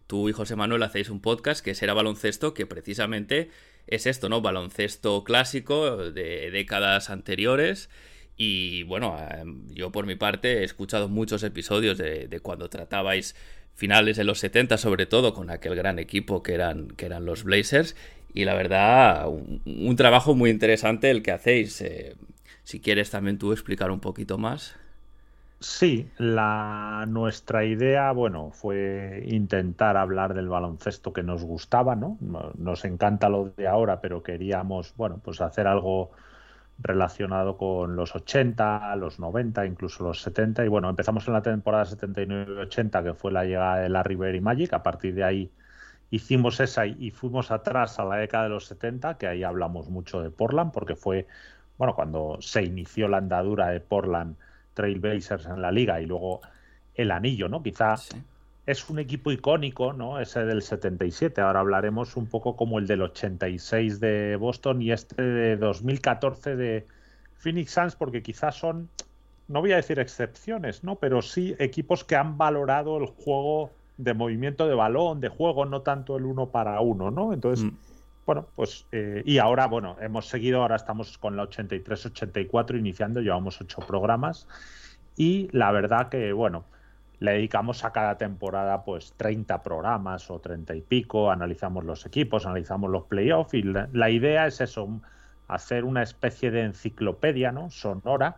tú 0.08 0.30
y 0.30 0.34
José 0.34 0.56
Manuel 0.56 0.84
hacéis 0.84 1.10
un 1.10 1.22
podcast 1.22 1.64
que 1.64 1.76
será 1.76 1.94
baloncesto, 1.94 2.54
que 2.54 2.66
precisamente 2.66 3.50
es 3.88 4.06
esto, 4.08 4.30
¿no? 4.30 4.42
Baloncesto 4.42 5.24
clásico 5.24 6.12
de 6.12 6.50
décadas 6.52 7.10
anteriores. 7.10 7.90
Y 8.36 8.84
bueno, 8.84 9.18
em, 9.32 9.68
yo 9.70 9.92
por 9.92 10.06
mi 10.06 10.16
parte 10.16 10.60
he 10.60 10.64
escuchado 10.64 11.10
muchos 11.10 11.44
episodios 11.44 11.98
de, 11.98 12.40
cuando 12.42 12.70
tratabais 12.70 13.36
finales 13.76 14.18
de 14.18 14.24
los 14.24 14.40
70 14.40 14.78
sobre 14.78 15.06
todo 15.06 15.34
con 15.34 15.50
aquel 15.50 15.76
gran 15.76 16.00
equipo 16.00 16.42
que 16.42 16.54
eran, 16.54 16.88
que 16.90 17.06
eran 17.06 17.26
los 17.26 17.44
Blazers 17.44 17.96
y 18.34 18.46
la 18.46 18.56
verdad 18.56 19.28
un, 19.28 19.96
trabajo 19.96 20.36
muy 20.36 20.50
interesante 20.50 21.10
el 21.10 21.24
que 21.24 21.32
hacéis. 21.32 21.82
Eh, 21.82 22.16
si 22.64 22.80
quieres 22.82 23.10
también 23.10 23.38
tú 23.38 23.54
explicar 23.54 23.92
un 23.92 24.00
poquito 24.00 24.38
más. 24.38 24.76
Sí, 25.60 26.12
la, 26.18 27.06
nuestra 27.08 27.66
idea, 27.66 28.12
bueno, 28.12 28.52
fue 28.52 29.24
intentar 29.28 29.98
hablar 29.98 30.36
del 30.36 30.50
baloncesto 30.50 31.14
que 31.14 31.24
nos 31.24 31.44
gustaba, 31.44 31.96
¿no? 31.96 32.18
Nos 32.58 32.86
encanta 32.86 33.28
lo 33.28 33.50
de 33.50 33.68
ahora, 33.68 34.00
pero 34.00 34.22
queríamos, 34.22 34.94
bueno, 34.96 35.20
pues 35.24 35.42
hacer 35.42 35.66
algo 35.66 36.12
relacionado 36.80 37.58
con 37.58 37.96
los 37.96 38.16
80, 38.16 38.96
los 38.98 39.20
90, 39.20 39.66
incluso 39.66 40.04
los 40.04 40.22
70. 40.22 40.64
Y 40.66 40.68
bueno, 40.68 40.90
empezamos 40.90 41.28
en 41.28 41.34
la 41.34 41.42
temporada 41.42 41.86
79-80, 41.86 43.04
que 43.04 43.14
fue 43.16 43.32
la 43.32 43.44
llegada 43.46 43.78
de 43.78 43.90
la 43.90 44.04
River 44.04 44.36
y 44.36 44.42
Magic. 44.42 44.74
A 44.74 44.84
partir 44.84 45.16
de 45.16 45.24
ahí 45.24 45.52
hicimos 46.12 46.60
esa 46.60 46.86
y 46.86 47.12
fuimos 47.12 47.52
atrás 47.52 48.00
a 48.00 48.06
la 48.06 48.18
década 48.18 48.46
de 48.46 48.50
los 48.52 48.68
70, 48.68 49.18
que 49.18 49.28
ahí 49.28 49.44
hablamos 49.44 49.90
mucho 49.90 50.22
de 50.22 50.32
Portland, 50.32 50.72
porque 50.72 50.96
fue, 50.96 51.28
bueno, 51.78 51.96
cuando 51.96 52.38
se 52.42 52.64
inició 52.64 53.08
la 53.08 53.18
andadura 53.18 53.70
de 53.70 53.82
Portland 53.82 54.38
Trailblazers 54.77 55.48
en 55.48 55.62
la 55.62 55.72
liga 55.72 56.00
y 56.00 56.05
luego 56.05 56.41
el 56.93 57.12
anillo, 57.12 57.50
¿no? 57.50 57.63
Quizá 57.63 57.96
es 58.67 58.89
un 58.89 59.00
equipo 59.00 59.31
icónico, 59.31 59.93
¿no? 59.93 60.19
Ese 60.19 60.46
del 60.46 60.62
77. 60.62 61.41
Ahora 61.41 61.62
hablaremos 61.62 62.15
un 62.15 62.27
poco 62.27 62.55
como 62.55 62.77
el 62.79 62.86
del 62.86 63.01
86 63.01 64.00
de 64.00 64.36
Boston 64.36 64.81
y 64.81 64.91
este 64.91 65.22
de 65.22 65.57
2014 65.57 66.55
de 66.55 66.86
Phoenix 67.38 67.72
Suns, 67.72 67.96
porque 67.96 68.22
quizás 68.22 68.55
son, 68.55 68.89
no 69.48 69.62
voy 69.62 69.72
a 69.72 69.77
decir 69.77 70.00
excepciones, 70.00 70.84
¿no? 70.84 70.96
Pero 70.96 71.22
sí 71.22 71.55
equipos 71.60 72.03
que 72.03 72.15
han 72.15 72.38
valorado 72.38 72.98
el 72.98 73.07
juego 73.07 73.72
de 73.98 74.13
movimiento 74.13 74.67
de 74.67 74.75
balón, 74.75 75.22
de 75.22 75.29
juego, 75.29 75.65
no 75.65 75.81
tanto 75.81 76.17
el 76.17 76.25
uno 76.25 76.50
para 76.50 76.79
uno, 76.81 77.10
¿no? 77.10 77.34
Entonces, 77.34 77.65
mm. 77.65 77.77
Bueno, 78.27 78.46
pues, 78.57 78.86
eh, 78.91 79.24
y 79.25 79.38
ahora, 79.38 79.67
bueno, 79.67 79.96
hemos 80.01 80.27
seguido, 80.27 80.62
ahora 80.62 80.75
estamos 80.75 81.17
con 81.17 81.38
la 81.38 81.43
83-84 81.43 82.77
iniciando, 82.77 83.22
llevamos 83.22 83.62
ocho 83.62 83.79
programas 83.88 84.50
y 85.15 85.48
la 85.53 85.72
verdad 85.72 86.10
que, 86.10 86.34
bueno, 86.34 86.65
le 87.19 87.31
dedicamos 87.31 87.86
a 87.86 87.93
cada 87.93 88.17
temporada 88.17 88.84
pues 88.84 89.13
30 89.15 89.63
programas 89.63 90.29
o 90.29 90.39
30 90.39 90.75
y 90.75 90.81
pico, 90.81 91.31
analizamos 91.31 91.86
los 91.86 92.05
equipos, 92.05 92.46
analizamos 92.46 92.91
los 92.91 93.05
playoffs 93.05 93.53
y 93.53 93.63
la, 93.63 94.10
idea 94.10 94.46
es 94.46 94.60
eso, 94.60 94.89
hacer 95.48 95.86
una 95.86 96.03
especie 96.03 96.51
de 96.51 96.63
enciclopedia 96.63 97.53
¿no? 97.53 97.69
sonora 97.69 98.36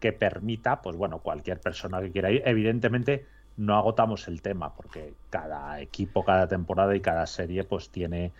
que 0.00 0.14
permita, 0.14 0.80
pues 0.80 0.96
bueno, 0.96 1.18
cualquier 1.18 1.60
persona 1.60 2.00
que 2.00 2.10
quiera 2.10 2.30
ir, 2.30 2.42
evidentemente 2.46 3.26
no 3.58 3.76
agotamos 3.76 4.28
el 4.28 4.40
tema 4.40 4.74
porque 4.74 5.12
cada 5.28 5.78
equipo, 5.82 6.24
cada 6.24 6.48
temporada 6.48 6.96
y 6.96 7.00
cada 7.00 7.26
serie 7.26 7.64
pues 7.64 7.90
tiene 7.90 8.32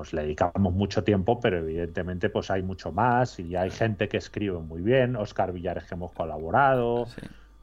pues 0.00 0.14
le 0.14 0.22
dedicamos 0.22 0.72
mucho 0.72 1.04
tiempo, 1.04 1.40
pero 1.40 1.58
evidentemente 1.58 2.30
pues 2.30 2.50
hay 2.50 2.62
mucho 2.62 2.90
más 2.90 3.38
y 3.38 3.54
hay 3.54 3.68
gente 3.68 4.08
que 4.08 4.16
escribe 4.16 4.58
muy 4.58 4.80
bien, 4.80 5.14
Oscar 5.14 5.52
Villares 5.52 5.84
que 5.84 5.94
hemos 5.94 6.12
colaborado, 6.12 7.04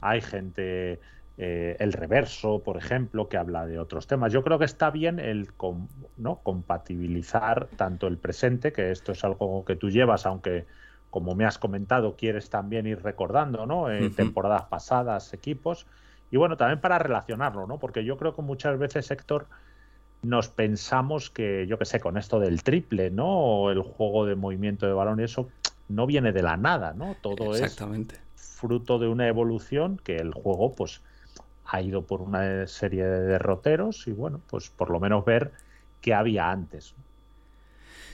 hay 0.00 0.20
gente 0.20 1.00
eh, 1.36 1.74
el 1.80 1.92
reverso, 1.92 2.62
por 2.62 2.76
ejemplo, 2.76 3.28
que 3.28 3.38
habla 3.38 3.66
de 3.66 3.80
otros 3.80 4.06
temas. 4.06 4.32
Yo 4.32 4.44
creo 4.44 4.56
que 4.60 4.66
está 4.66 4.90
bien 4.90 5.18
el 5.18 5.48
¿no? 6.16 6.36
compatibilizar 6.44 7.66
tanto 7.74 8.06
el 8.06 8.18
presente, 8.18 8.72
que 8.72 8.92
esto 8.92 9.10
es 9.10 9.24
algo 9.24 9.64
que 9.64 9.74
tú 9.74 9.90
llevas, 9.90 10.24
aunque 10.24 10.66
como 11.10 11.34
me 11.34 11.44
has 11.44 11.58
comentado, 11.58 12.14
quieres 12.14 12.50
también 12.50 12.86
ir 12.86 13.02
recordando, 13.02 13.66
¿no? 13.66 13.86
Temporadas 14.14 14.66
pasadas, 14.66 15.34
equipos. 15.34 15.88
Y 16.30 16.36
bueno, 16.36 16.56
también 16.56 16.80
para 16.80 17.00
relacionarlo, 17.00 17.66
¿no? 17.66 17.80
Porque 17.80 18.04
yo 18.04 18.16
creo 18.16 18.36
que 18.36 18.42
muchas 18.42 18.78
veces, 18.78 19.10
Héctor, 19.10 19.48
nos 20.22 20.48
pensamos 20.48 21.30
que, 21.30 21.66
yo 21.66 21.78
qué 21.78 21.84
sé, 21.84 22.00
con 22.00 22.16
esto 22.16 22.40
del 22.40 22.62
triple, 22.62 23.10
¿no? 23.10 23.26
O 23.28 23.70
el 23.70 23.82
juego 23.82 24.26
de 24.26 24.34
movimiento 24.34 24.86
de 24.86 24.92
balón, 24.92 25.20
eso 25.20 25.48
no 25.88 26.06
viene 26.06 26.32
de 26.32 26.42
la 26.42 26.56
nada, 26.56 26.92
¿no? 26.92 27.16
Todo 27.20 27.54
Exactamente. 27.54 28.16
es 28.16 28.42
fruto 28.42 28.98
de 28.98 29.08
una 29.08 29.28
evolución 29.28 30.00
que 30.02 30.16
el 30.16 30.32
juego, 30.32 30.74
pues, 30.74 31.00
ha 31.64 31.82
ido 31.82 32.02
por 32.02 32.22
una 32.22 32.66
serie 32.66 33.04
de 33.04 33.20
derroteros 33.20 34.06
y 34.06 34.12
bueno, 34.12 34.40
pues 34.48 34.70
por 34.70 34.90
lo 34.90 35.00
menos 35.00 35.24
ver 35.24 35.52
qué 36.00 36.14
había 36.14 36.50
antes. 36.50 36.94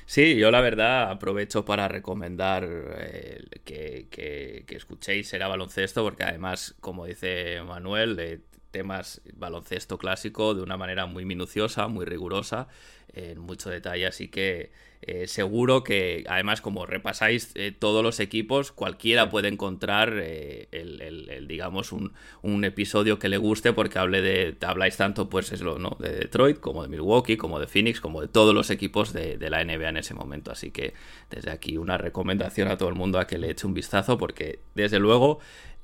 Sí, 0.06 0.36
yo 0.36 0.50
la 0.50 0.60
verdad 0.60 1.10
aprovecho 1.10 1.64
para 1.64 1.88
recomendar 1.88 2.68
eh, 2.68 3.42
que, 3.64 4.06
que, 4.10 4.64
escuchéis 4.76 5.28
Será 5.28 5.48
Baloncesto, 5.48 6.02
porque 6.02 6.24
además, 6.24 6.74
como 6.80 7.06
dice 7.06 7.62
Manuel, 7.62 8.18
eh, 8.18 8.40
temas 8.74 9.22
baloncesto 9.34 9.98
clásico 9.98 10.52
de 10.52 10.62
una 10.62 10.76
manera 10.76 11.06
muy 11.06 11.24
minuciosa, 11.24 11.86
muy 11.86 12.04
rigurosa, 12.04 12.66
en 13.12 13.38
mucho 13.38 13.70
detalle, 13.70 14.04
así 14.04 14.26
que 14.26 14.72
eh, 15.02 15.28
seguro 15.28 15.84
que 15.84 16.24
además 16.28 16.60
como 16.60 16.86
repasáis 16.86 17.52
eh, 17.54 17.70
todos 17.70 18.02
los 18.02 18.18
equipos, 18.18 18.72
cualquiera 18.72 19.30
puede 19.30 19.46
encontrar 19.46 20.14
eh, 20.20 20.66
el, 20.72 21.46
digamos 21.46 21.92
un, 21.92 22.64
episodio 22.64 23.20
que 23.20 23.28
le 23.28 23.36
guste 23.36 23.72
porque 23.72 24.00
hable 24.00 24.22
de, 24.22 24.56
habláis 24.66 24.96
tanto 24.96 25.28
pues 25.28 25.52
es 25.52 25.60
lo, 25.60 25.78
¿no? 25.78 25.96
de 26.00 26.10
Detroit 26.10 26.58
como 26.58 26.82
de 26.82 26.88
Milwaukee, 26.88 27.36
como 27.36 27.60
de 27.60 27.68
Phoenix, 27.68 28.00
como 28.00 28.22
de 28.22 28.28
todos 28.28 28.54
los 28.54 28.70
equipos 28.70 29.12
de, 29.12 29.38
de, 29.38 29.50
la 29.50 29.62
NBA 29.62 29.90
en 29.90 29.98
ese 29.98 30.14
momento. 30.14 30.50
Así 30.50 30.72
que 30.72 30.94
desde 31.30 31.52
aquí 31.52 31.76
una 31.76 31.96
recomendación 31.96 32.66
a 32.68 32.76
todo 32.76 32.88
el 32.88 32.96
mundo 32.96 33.20
a 33.20 33.28
que 33.28 33.38
le 33.38 33.50
eche 33.50 33.68
un 33.68 33.74
vistazo 33.74 34.18
porque 34.18 34.58
desde 34.74 34.98
luego 34.98 35.38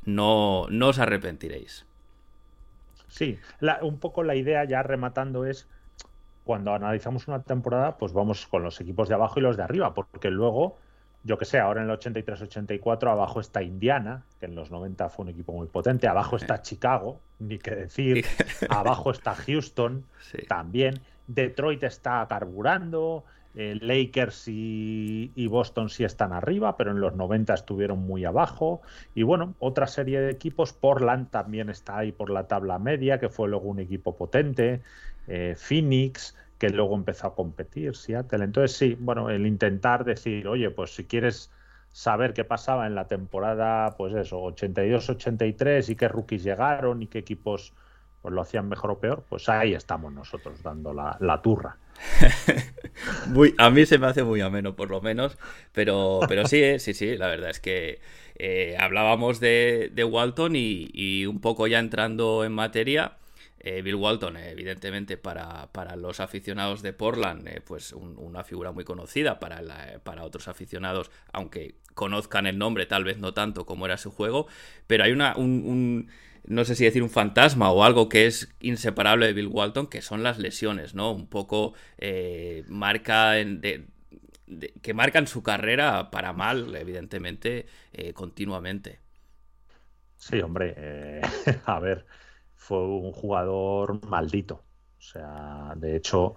no, 0.04 0.66
no 0.70 0.88
os 0.88 0.98
arrepentiréis. 0.98 1.84
Sí, 3.10 3.38
un 3.82 3.98
poco 3.98 4.22
la 4.22 4.36
idea 4.36 4.64
ya 4.64 4.82
rematando 4.82 5.44
es 5.44 5.68
cuando 6.44 6.72
analizamos 6.72 7.28
una 7.28 7.42
temporada, 7.42 7.98
pues 7.98 8.12
vamos 8.12 8.46
con 8.46 8.62
los 8.62 8.80
equipos 8.80 9.08
de 9.08 9.14
abajo 9.14 9.38
y 9.38 9.42
los 9.42 9.56
de 9.56 9.64
arriba, 9.64 9.92
porque 9.94 10.30
luego, 10.30 10.78
yo 11.24 11.36
que 11.36 11.44
sé, 11.44 11.58
ahora 11.58 11.82
en 11.82 11.90
el 11.90 11.98
83-84 11.98 13.10
abajo 13.10 13.40
está 13.40 13.62
Indiana, 13.62 14.24
que 14.38 14.46
en 14.46 14.54
los 14.54 14.70
90 14.70 15.10
fue 15.10 15.24
un 15.24 15.30
equipo 15.30 15.52
muy 15.52 15.66
potente, 15.66 16.08
abajo 16.08 16.36
está 16.36 16.62
Chicago, 16.62 17.20
ni 17.40 17.58
qué 17.58 17.74
decir, 17.74 18.24
abajo 18.70 19.10
está 19.10 19.34
Houston 19.34 20.04
también, 20.48 21.00
Detroit 21.26 21.82
está 21.82 22.26
carburando, 22.28 23.24
eh, 23.54 23.78
Lakers 23.80 24.44
y, 24.46 25.46
Boston 25.48 25.88
sí 25.88 26.04
están 26.04 26.32
arriba, 26.32 26.76
pero 26.76 26.92
en 26.92 27.00
los 27.00 27.14
90 27.16 27.54
estuvieron 27.54 27.98
muy 27.98 28.24
abajo. 28.24 28.82
Y 29.14 29.24
bueno, 29.24 29.54
otra 29.58 29.86
serie 29.86 30.20
de 30.20 30.30
equipos, 30.30 30.72
Portland 30.72 31.30
también 31.30 31.68
está 31.68 31.98
ahí 31.98 32.12
por 32.12 32.30
la 32.30 32.46
tabla 32.46 32.78
media, 32.78 33.18
que 33.18 33.28
fue 33.28 33.48
luego 33.48 33.68
un 33.68 33.80
equipo 33.80 34.16
potente. 34.16 34.82
Eh, 35.26 35.54
Phoenix, 35.56 36.36
que 36.58 36.70
luego 36.70 36.94
empezó 36.94 37.28
a 37.28 37.34
competir, 37.34 37.96
Seattle. 37.96 38.44
Entonces 38.44 38.76
sí, 38.76 38.96
bueno, 39.00 39.30
el 39.30 39.46
intentar 39.46 40.04
decir, 40.04 40.46
oye, 40.46 40.70
pues 40.70 40.94
si 40.94 41.04
quieres 41.06 41.50
saber 41.92 42.32
qué 42.32 42.44
pasaba 42.44 42.86
en 42.86 42.94
la 42.94 43.08
temporada, 43.08 43.96
pues 43.96 44.14
eso, 44.14 44.40
82-83 44.42 45.88
y 45.88 45.96
qué 45.96 46.08
rookies 46.08 46.44
llegaron 46.44 47.02
y 47.02 47.08
qué 47.08 47.18
equipos 47.18 47.74
pues 48.22 48.34
lo 48.34 48.42
hacían 48.42 48.68
mejor 48.68 48.90
o 48.90 48.98
peor, 48.98 49.24
pues 49.28 49.48
ahí 49.48 49.74
estamos 49.74 50.12
nosotros 50.12 50.62
dando 50.62 50.92
la, 50.92 51.40
turra. 51.42 51.76
a 53.58 53.70
mí 53.70 53.86
se 53.86 53.98
me 53.98 54.06
hace 54.06 54.22
muy 54.22 54.40
ameno, 54.40 54.76
por 54.76 54.90
lo 54.90 55.00
menos, 55.00 55.38
pero, 55.72 56.20
pero 56.28 56.46
sí, 56.46 56.62
eh, 56.62 56.78
sí, 56.78 56.94
sí, 56.94 57.16
la 57.16 57.28
verdad 57.28 57.50
es 57.50 57.60
que 57.60 58.00
eh, 58.36 58.76
hablábamos 58.78 59.40
de, 59.40 59.90
Walton 60.08 60.52
y, 60.54 61.26
un 61.26 61.40
poco 61.40 61.66
ya 61.66 61.78
entrando 61.78 62.44
en 62.44 62.52
materia, 62.52 63.16
eh, 63.58 63.82
Bill 63.82 63.96
Walton, 63.96 64.36
evidentemente, 64.36 65.16
para, 65.16 65.68
los 65.96 66.20
aficionados 66.20 66.82
de 66.82 66.92
Portland, 66.92 67.48
pues 67.64 67.92
una 67.92 68.44
figura 68.44 68.72
muy 68.72 68.84
conocida 68.84 69.38
para, 69.38 70.00
para 70.02 70.24
otros 70.24 70.48
aficionados, 70.48 71.10
aunque 71.32 71.74
conozcan 71.94 72.46
el 72.46 72.58
nombre, 72.58 72.86
tal 72.86 73.04
vez 73.04 73.18
no 73.18 73.34
tanto 73.34 73.66
como 73.66 73.86
era 73.86 73.98
su 73.98 74.10
juego, 74.10 74.46
pero 74.86 75.04
hay 75.04 75.12
una, 75.12 75.36
un, 75.36 76.08
no 76.46 76.64
sé 76.64 76.74
si 76.74 76.84
decir 76.84 77.02
un 77.02 77.10
fantasma 77.10 77.70
o 77.70 77.84
algo 77.84 78.08
que 78.08 78.26
es 78.26 78.54
inseparable 78.60 79.26
de 79.26 79.32
Bill 79.32 79.48
Walton, 79.48 79.86
que 79.88 80.02
son 80.02 80.22
las 80.22 80.38
lesiones, 80.38 80.94
¿no? 80.94 81.12
Un 81.12 81.26
poco 81.26 81.74
eh, 81.98 82.64
marca 82.68 83.34
que 84.82 84.94
marcan 84.94 85.26
su 85.26 85.42
carrera 85.42 86.10
para 86.10 86.32
mal, 86.32 86.74
evidentemente, 86.74 87.66
continuamente. 88.14 88.98
Sí, 90.16 90.40
hombre, 90.40 91.20
a 91.66 91.80
ver, 91.80 92.04
fue 92.56 92.78
un 92.86 93.12
jugador 93.12 94.06
maldito. 94.06 94.64
O 94.98 95.02
sea, 95.02 95.72
de 95.76 95.96
hecho, 95.96 96.34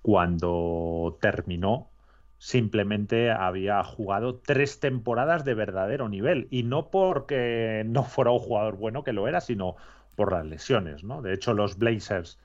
cuando 0.00 1.18
terminó, 1.20 1.90
simplemente 2.38 3.30
había 3.30 3.82
jugado 3.84 4.36
tres 4.38 4.80
temporadas 4.80 5.44
de 5.44 5.54
verdadero 5.54 6.08
nivel. 6.08 6.48
Y 6.50 6.62
no 6.62 6.90
porque 6.90 7.82
no 7.86 8.04
fuera 8.04 8.30
un 8.30 8.38
jugador 8.38 8.76
bueno 8.76 9.04
que 9.04 9.12
lo 9.12 9.28
era, 9.28 9.40
sino 9.40 9.76
por 10.14 10.32
las 10.32 10.46
lesiones, 10.46 11.04
¿no? 11.04 11.22
De 11.22 11.34
hecho, 11.34 11.54
los 11.54 11.78
Blazers, 11.78 12.38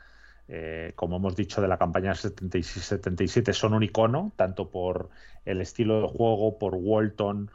eh, 0.48 0.94
como 0.96 1.18
hemos 1.18 1.36
dicho 1.36 1.62
de 1.62 1.68
la 1.68 1.78
campaña 1.78 2.14
76-77, 2.14 3.54
son 3.54 3.74
un 3.74 3.84
icono, 3.84 4.34
tanto 4.36 4.70
por 4.70 5.10
el 5.46 5.62
estilo 5.62 6.02
de 6.02 6.08
juego, 6.08 6.58
por 6.60 6.76
Walton, 6.76 7.50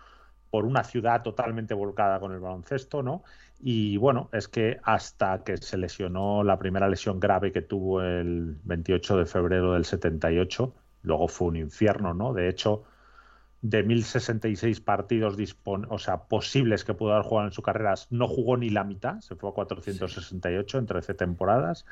por 0.51 0.65
una 0.65 0.85
ciudad 0.85 1.23
totalmente 1.23 1.75
volcada 1.75 2.21
con 2.21 2.33
el 2.33 2.41
baloncesto, 2.41 3.03
¿no? 3.03 3.25
Y 3.59 3.97
bueno, 3.99 4.29
es 4.33 4.49
que 4.49 4.79
hasta 4.83 5.43
que 5.45 5.57
se 5.59 5.77
lesionó 5.79 6.45
la 6.45 6.59
primera 6.59 6.89
lesión 6.89 7.21
grave 7.21 7.53
que 7.53 7.63
tuvo 7.63 8.03
el 8.03 8.59
28 8.65 9.19
de 9.19 9.27
febrero 9.27 9.73
del 9.73 9.85
78, 9.85 10.75
luego 11.07 11.29
fue 11.29 11.49
un 11.49 11.57
infierno, 11.57 12.13
¿no? 12.13 12.35
De 12.35 12.49
hecho, 12.49 12.83
de 13.63 13.83
1066 13.83 14.81
partidos 14.81 15.37
o 15.65 15.99
sea, 15.99 16.25
posibles 16.25 16.85
que 16.85 16.95
pudo 16.95 17.13
haber 17.13 17.25
jugado 17.25 17.49
en 17.49 17.53
su 17.53 17.63
carrera, 17.63 17.95
no 18.11 18.29
jugó 18.29 18.57
ni 18.57 18.71
la 18.71 18.85
mitad, 18.85 19.21
se 19.21 19.37
fue 19.37 19.51
a 19.51 19.53
468 19.53 20.79
en 20.79 20.87
13 20.87 21.15
temporadas. 21.15 21.87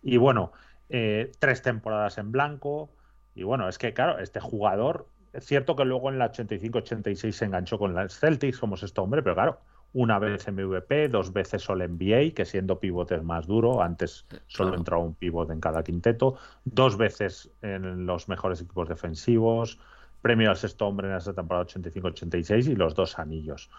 Y 0.00 0.16
bueno, 0.16 0.52
eh, 0.88 1.32
tres 1.38 1.62
temporadas 1.62 2.18
en 2.18 2.32
blanco. 2.32 2.90
Y 3.34 3.42
bueno, 3.42 3.68
es 3.68 3.78
que 3.78 3.92
claro, 3.94 4.20
este 4.20 4.40
jugador, 4.40 5.08
es 5.32 5.44
cierto 5.44 5.74
que 5.74 5.84
luego 5.84 6.08
en 6.08 6.18
la 6.18 6.32
85-86 6.32 7.32
se 7.32 7.44
enganchó 7.44 7.78
con 7.78 7.94
las 7.94 8.18
Celtics, 8.18 8.58
como 8.58 8.76
es 8.76 8.84
este 8.84 9.00
hombre, 9.00 9.22
pero 9.22 9.34
claro, 9.34 9.60
una 9.94 10.18
vez 10.18 10.50
MVP, 10.50 11.08
dos 11.08 11.32
veces 11.32 11.68
All 11.68 11.80
NBA, 11.80 12.34
que 12.34 12.44
siendo 12.44 12.80
pivote 12.80 13.16
es 13.16 13.22
más 13.22 13.46
duro, 13.46 13.82
antes 13.82 14.26
solo 14.46 14.74
entraba 14.74 15.02
un 15.02 15.14
pivote 15.14 15.52
en 15.52 15.60
cada 15.60 15.82
quinteto, 15.82 16.36
dos 16.64 16.96
veces 16.96 17.50
en 17.60 18.06
los 18.06 18.28
mejores 18.28 18.60
equipos 18.60 18.88
defensivos, 18.88 19.78
premio 20.22 20.50
al 20.50 20.56
sexto 20.56 20.86
hombre 20.86 21.08
en 21.08 21.16
esa 21.16 21.34
temporada 21.34 21.66
85-86 21.66 22.70
y 22.70 22.76
los 22.76 22.94
dos 22.94 23.18
anillos. 23.18 23.70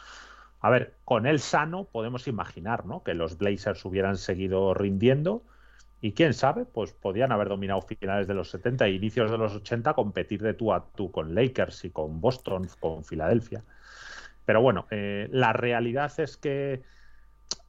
A 0.59 0.69
ver, 0.69 0.95
con 1.03 1.25
él 1.25 1.39
sano 1.39 1.85
podemos 1.85 2.27
imaginar 2.27 2.85
¿no? 2.85 3.03
que 3.03 3.13
los 3.13 3.37
Blazers 3.37 3.83
hubieran 3.85 4.17
seguido 4.17 4.73
rindiendo 4.73 5.43
y 5.99 6.13
quién 6.13 6.33
sabe, 6.33 6.65
pues 6.65 6.93
podían 6.93 7.31
haber 7.31 7.49
dominado 7.49 7.81
finales 7.81 8.27
de 8.27 8.33
los 8.33 8.49
70 8.49 8.85
e 8.85 8.91
inicios 8.91 9.31
de 9.31 9.37
los 9.37 9.55
80, 9.55 9.93
competir 9.93 10.41
de 10.41 10.53
tú 10.53 10.73
a 10.73 10.85
tú 10.95 11.11
con 11.11 11.33
Lakers 11.33 11.85
y 11.85 11.89
con 11.91 12.19
Boston, 12.21 12.67
con 12.79 13.03
Filadelfia. 13.03 13.63
Pero 14.45 14.61
bueno, 14.61 14.87
eh, 14.91 15.27
la 15.31 15.53
realidad 15.53 16.11
es 16.19 16.37
que 16.37 16.81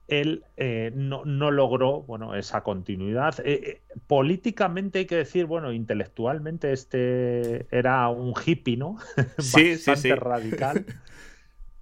él 0.08 0.44
eh, 0.56 0.92
no, 0.94 1.24
logró 1.24 2.02
bueno, 2.02 2.34
esa 2.34 2.62
continuidad. 2.62 3.36
Eh, 3.44 3.82
políticamente 4.06 5.00
hay 5.00 5.06
que 5.06 5.16
decir, 5.16 5.46
bueno, 5.46 5.72
intelectualmente 5.72 6.72
este 6.72 7.66
era 7.70 8.08
un 8.08 8.34
hippie, 8.44 8.76
¿no? 8.76 8.98
Sí, 9.38 9.72
Bastante 9.72 10.16
radical. 10.16 10.86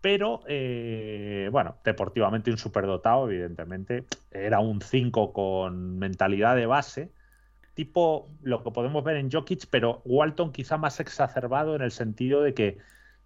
Pero, 0.00 0.40
bueno, 1.52 1.76
deportivamente 1.84 2.50
un 2.50 2.58
superdotado, 2.58 3.30
evidentemente. 3.30 4.04
Era 4.32 4.58
un 4.58 4.80
5 4.80 5.32
con 5.32 6.00
mentalidad 6.00 6.56
de 6.56 6.66
base, 6.66 7.12
tipo 7.74 8.28
lo 8.42 8.62
que 8.62 8.72
podemos 8.72 9.04
ver 9.04 9.16
en 9.16 9.30
Jokic, 9.30 9.66
pero 9.70 10.02
Walton 10.04 10.52
quizá 10.52 10.76
más 10.76 11.00
exacerbado 11.00 11.76
en 11.76 11.82
el 11.82 11.92
sentido 11.92 12.42
de 12.42 12.52
que 12.52 12.78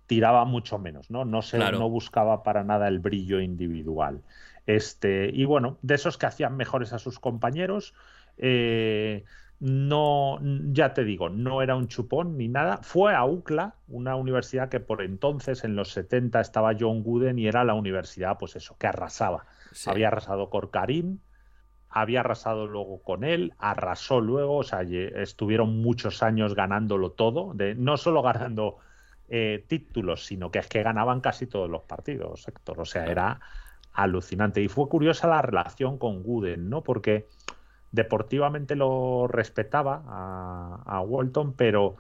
tiraba 0.06 0.44
mucho 0.44 0.78
menos, 0.78 1.10
¿no? 1.10 1.24
No, 1.24 1.42
se, 1.42 1.58
no 1.58 1.88
buscaba 1.90 2.42
para 2.42 2.64
nada 2.64 2.88
el 2.88 2.98
brillo 2.98 3.40
individual. 3.40 4.22
Este, 4.66 5.30
y 5.32 5.44
bueno, 5.44 5.78
de 5.82 5.94
esos 5.94 6.18
que 6.18 6.26
hacían 6.26 6.56
mejores 6.56 6.92
a 6.92 6.98
sus 6.98 7.18
compañeros, 7.18 7.94
eh, 8.38 9.24
no, 9.58 10.38
ya 10.72 10.92
te 10.92 11.04
digo, 11.04 11.30
no 11.30 11.62
era 11.62 11.76
un 11.76 11.88
chupón 11.88 12.36
ni 12.36 12.48
nada. 12.48 12.78
Fue 12.82 13.14
a 13.14 13.24
UCLA, 13.24 13.74
una 13.88 14.16
universidad 14.16 14.68
que 14.68 14.80
por 14.80 15.02
entonces, 15.02 15.64
en 15.64 15.76
los 15.76 15.90
70, 15.90 16.40
estaba 16.40 16.74
John 16.78 17.02
Gooden 17.02 17.38
y 17.38 17.46
era 17.46 17.64
la 17.64 17.74
universidad, 17.74 18.36
pues 18.38 18.56
eso, 18.56 18.76
que 18.78 18.86
arrasaba. 18.86 19.46
Había 19.86 20.08
arrasado 20.08 20.50
con 20.50 20.68
Karim, 20.68 21.18
había 21.88 22.20
arrasado 22.20 22.66
luego 22.66 23.02
con 23.02 23.24
él, 23.24 23.54
arrasó 23.58 24.20
luego, 24.20 24.58
o 24.58 24.62
sea, 24.62 24.82
estuvieron 24.82 25.80
muchos 25.80 26.22
años 26.22 26.54
ganándolo 26.54 27.12
todo, 27.12 27.54
de, 27.54 27.74
no 27.74 27.96
solo 27.96 28.22
ganando 28.22 28.78
eh, 29.28 29.64
títulos, 29.66 30.24
sino 30.24 30.50
que 30.50 30.60
es 30.60 30.68
que 30.68 30.82
ganaban 30.82 31.20
casi 31.20 31.46
todos 31.46 31.68
los 31.68 31.82
partidos, 31.82 32.46
Héctor. 32.46 32.80
O 32.80 32.84
sea, 32.84 33.06
era 33.06 33.40
alucinante. 33.92 34.60
Y 34.62 34.68
fue 34.68 34.88
curiosa 34.88 35.26
la 35.26 35.42
relación 35.42 35.98
con 35.98 36.22
Gooden, 36.22 36.68
¿no? 36.68 36.82
Porque 36.82 37.28
deportivamente 37.92 38.76
lo 38.76 39.26
respetaba 39.26 40.02
a, 40.86 41.00
Walton, 41.00 41.54
pero 41.54 41.96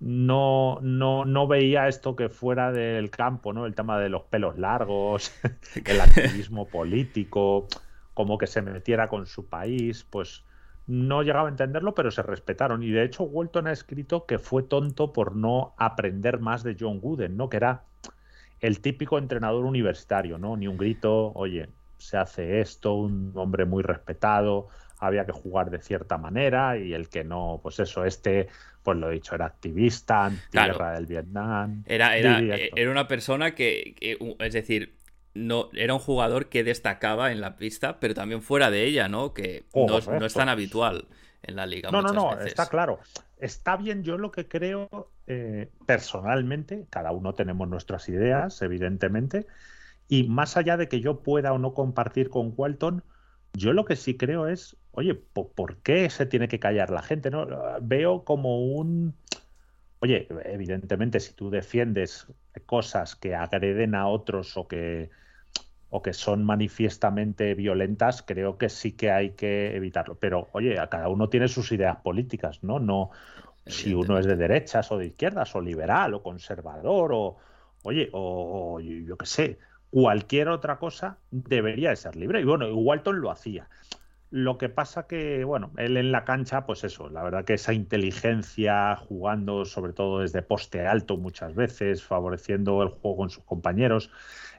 no, 0.00 0.78
no, 0.82 1.24
no 1.24 1.46
veía 1.46 1.88
esto 1.88 2.16
que 2.16 2.28
fuera 2.28 2.72
del 2.72 3.10
campo, 3.10 3.52
¿no? 3.52 3.66
El 3.66 3.74
tema 3.74 3.98
de 3.98 4.08
los 4.08 4.22
pelos 4.22 4.56
largos, 4.58 5.32
el 5.84 6.00
activismo 6.00 6.66
político, 6.66 7.66
como 8.14 8.38
que 8.38 8.46
se 8.46 8.62
metiera 8.62 9.08
con 9.08 9.26
su 9.26 9.46
país, 9.48 10.06
pues 10.08 10.44
no 10.86 11.22
llegaba 11.22 11.48
a 11.48 11.50
entenderlo, 11.50 11.94
pero 11.94 12.10
se 12.10 12.22
respetaron. 12.22 12.82
Y 12.82 12.90
de 12.90 13.04
hecho, 13.04 13.24
Walton 13.24 13.66
ha 13.66 13.72
escrito 13.72 14.26
que 14.26 14.38
fue 14.38 14.62
tonto 14.62 15.12
por 15.12 15.36
no 15.36 15.74
aprender 15.76 16.40
más 16.40 16.62
de 16.62 16.76
John 16.78 17.00
Gooden, 17.00 17.36
¿no? 17.36 17.48
Que 17.48 17.58
era 17.58 17.84
el 18.60 18.80
típico 18.80 19.18
entrenador 19.18 19.64
universitario, 19.64 20.38
¿no? 20.38 20.56
Ni 20.56 20.68
un 20.68 20.76
grito, 20.76 21.32
oye, 21.34 21.68
se 21.98 22.16
hace 22.16 22.60
esto, 22.60 22.94
un 22.94 23.32
hombre 23.34 23.64
muy 23.64 23.82
respetado, 23.82 24.68
había 24.98 25.24
que 25.24 25.32
jugar 25.32 25.70
de 25.70 25.80
cierta 25.80 26.16
manera, 26.18 26.78
y 26.78 26.94
el 26.94 27.08
que 27.08 27.24
no, 27.24 27.60
pues 27.62 27.80
eso, 27.80 28.04
este, 28.04 28.48
pues 28.82 28.98
lo 28.98 29.10
he 29.10 29.14
dicho, 29.14 29.34
era 29.34 29.46
activista, 29.46 30.26
anti-guerra 30.26 30.92
del 30.92 31.06
Vietnam. 31.06 31.82
Era, 31.86 32.16
era, 32.16 32.40
era 32.40 32.90
una 32.90 33.08
persona 33.08 33.54
que, 33.54 33.96
es 34.38 34.52
decir, 34.52 34.94
no, 35.34 35.70
era 35.72 35.94
un 35.94 36.00
jugador 36.00 36.48
que 36.48 36.64
destacaba 36.64 37.32
en 37.32 37.40
la 37.40 37.56
pista, 37.56 37.98
pero 38.00 38.14
también 38.14 38.42
fuera 38.42 38.70
de 38.70 38.84
ella, 38.84 39.08
¿no? 39.08 39.32
Que 39.32 39.64
no, 39.74 39.98
es 39.98 40.34
tan 40.34 40.48
habitual 40.48 41.06
en 41.42 41.56
la 41.56 41.66
liga. 41.66 41.90
No, 41.90 42.02
no, 42.02 42.12
no, 42.12 42.40
está 42.40 42.68
claro. 42.68 43.00
Está 43.38 43.76
bien, 43.76 44.04
yo 44.04 44.18
lo 44.18 44.30
que 44.30 44.46
creo 44.46 45.10
eh, 45.26 45.68
personalmente, 45.86 46.86
cada 46.90 47.12
uno 47.12 47.34
tenemos 47.34 47.68
nuestras 47.68 48.08
ideas, 48.08 48.60
evidentemente, 48.62 49.46
y 50.08 50.24
más 50.24 50.56
allá 50.56 50.76
de 50.76 50.88
que 50.88 51.00
yo 51.00 51.22
pueda 51.22 51.52
o 51.52 51.58
no 51.58 51.74
compartir 51.74 52.28
con 52.28 52.52
Walton, 52.56 53.02
yo 53.54 53.72
lo 53.72 53.84
que 53.84 53.96
sí 53.96 54.16
creo 54.16 54.46
es, 54.46 54.76
oye, 54.92 55.14
¿por, 55.14 55.76
qué 55.78 56.08
se 56.10 56.26
tiene 56.26 56.48
que 56.48 56.60
callar 56.60 56.90
la 56.90 57.02
gente? 57.02 57.30
¿no? 57.30 57.46
Veo 57.80 58.24
como 58.24 58.64
un... 58.64 59.14
Oye, 60.00 60.26
evidentemente, 60.44 61.20
si 61.20 61.32
tú 61.32 61.48
defiendes 61.50 62.26
cosas 62.66 63.14
que 63.14 63.34
agreden 63.34 63.94
a 63.94 64.08
otros 64.08 64.56
o 64.56 64.66
que 64.66 65.10
o 65.94 66.00
que 66.00 66.14
son 66.14 66.42
manifiestamente 66.42 67.54
violentas, 67.54 68.22
creo 68.22 68.56
que 68.56 68.70
sí 68.70 68.92
que 68.92 69.10
hay 69.10 69.32
que 69.32 69.76
evitarlo. 69.76 70.14
Pero, 70.14 70.48
oye, 70.52 70.80
a 70.80 70.88
cada 70.88 71.10
uno 71.10 71.28
tiene 71.28 71.48
sus 71.48 71.70
ideas 71.70 71.98
políticas, 71.98 72.64
¿no? 72.64 72.80
No 72.80 73.10
si 73.66 73.92
uno 73.92 74.18
es 74.18 74.24
de 74.24 74.36
derechas 74.36 74.90
o 74.90 74.96
de 74.96 75.06
izquierdas, 75.06 75.54
o 75.54 75.60
liberal, 75.60 76.14
o 76.14 76.22
conservador, 76.22 77.12
o, 77.12 77.36
oye, 77.82 78.08
o, 78.12 78.80
yo 78.80 79.16
qué 79.18 79.26
sé, 79.26 79.58
cualquier 79.90 80.48
otra 80.48 80.78
cosa 80.78 81.18
debería 81.30 81.90
de 81.90 81.96
ser 81.96 82.16
libre. 82.16 82.40
Y 82.40 82.44
bueno, 82.44 82.74
Walton 82.74 83.20
lo 83.20 83.30
hacía. 83.30 83.68
Lo 84.32 84.56
que 84.56 84.70
pasa 84.70 85.06
que, 85.06 85.44
bueno, 85.44 85.72
él 85.76 85.98
en 85.98 86.10
la 86.10 86.24
cancha, 86.24 86.64
pues 86.64 86.84
eso, 86.84 87.10
la 87.10 87.22
verdad 87.22 87.44
que 87.44 87.52
esa 87.52 87.74
inteligencia 87.74 88.96
jugando 88.96 89.66
sobre 89.66 89.92
todo 89.92 90.20
desde 90.20 90.40
poste 90.40 90.86
alto 90.86 91.18
muchas 91.18 91.54
veces, 91.54 92.02
favoreciendo 92.02 92.82
el 92.82 92.88
juego 92.88 93.18
con 93.18 93.28
sus 93.28 93.44
compañeros, 93.44 94.10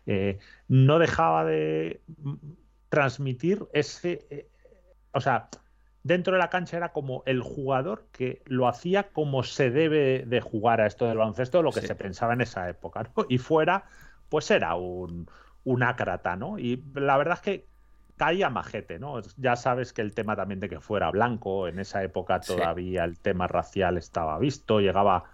eh, 0.05 0.37
no 0.67 0.99
dejaba 0.99 1.43
de 1.43 2.03
transmitir 2.89 3.65
ese, 3.73 4.27
eh, 4.29 4.47
o 5.11 5.19
sea, 5.19 5.49
dentro 6.03 6.33
de 6.33 6.39
la 6.39 6.51
cancha 6.51 6.77
era 6.77 6.91
como 6.91 7.23
el 7.25 7.41
jugador 7.41 8.09
que 8.11 8.43
lo 8.45 8.67
hacía 8.67 9.11
como 9.11 9.41
se 9.41 9.71
debe 9.71 10.23
de 10.27 10.39
jugar 10.39 10.81
a 10.81 10.85
esto 10.85 11.07
del 11.07 11.17
baloncesto, 11.17 11.63
lo 11.63 11.71
que 11.71 11.81
se 11.81 11.95
pensaba 11.95 12.33
en 12.33 12.41
esa 12.41 12.69
época, 12.69 13.11
Y 13.27 13.39
fuera, 13.39 13.85
pues 14.29 14.51
era 14.51 14.75
un, 14.75 15.27
un 15.63 15.81
ácrata, 15.81 16.35
¿no? 16.35 16.59
Y 16.59 16.83
la 16.93 17.17
verdad 17.17 17.35
es 17.37 17.41
que 17.41 17.72
caía 18.17 18.49
majete, 18.49 18.99
¿no? 18.99 19.19
Ya 19.37 19.55
sabes 19.55 19.93
que 19.93 20.01
el 20.01 20.13
tema 20.13 20.35
también 20.35 20.59
de 20.59 20.69
que 20.69 20.79
fuera 20.79 21.11
blanco, 21.11 21.67
en 21.67 21.79
esa 21.79 22.03
época 22.03 22.39
todavía 22.39 23.03
el 23.03 23.19
tema 23.19 23.47
racial 23.47 23.97
estaba 23.97 24.37
visto, 24.39 24.79
llegaba 24.79 25.25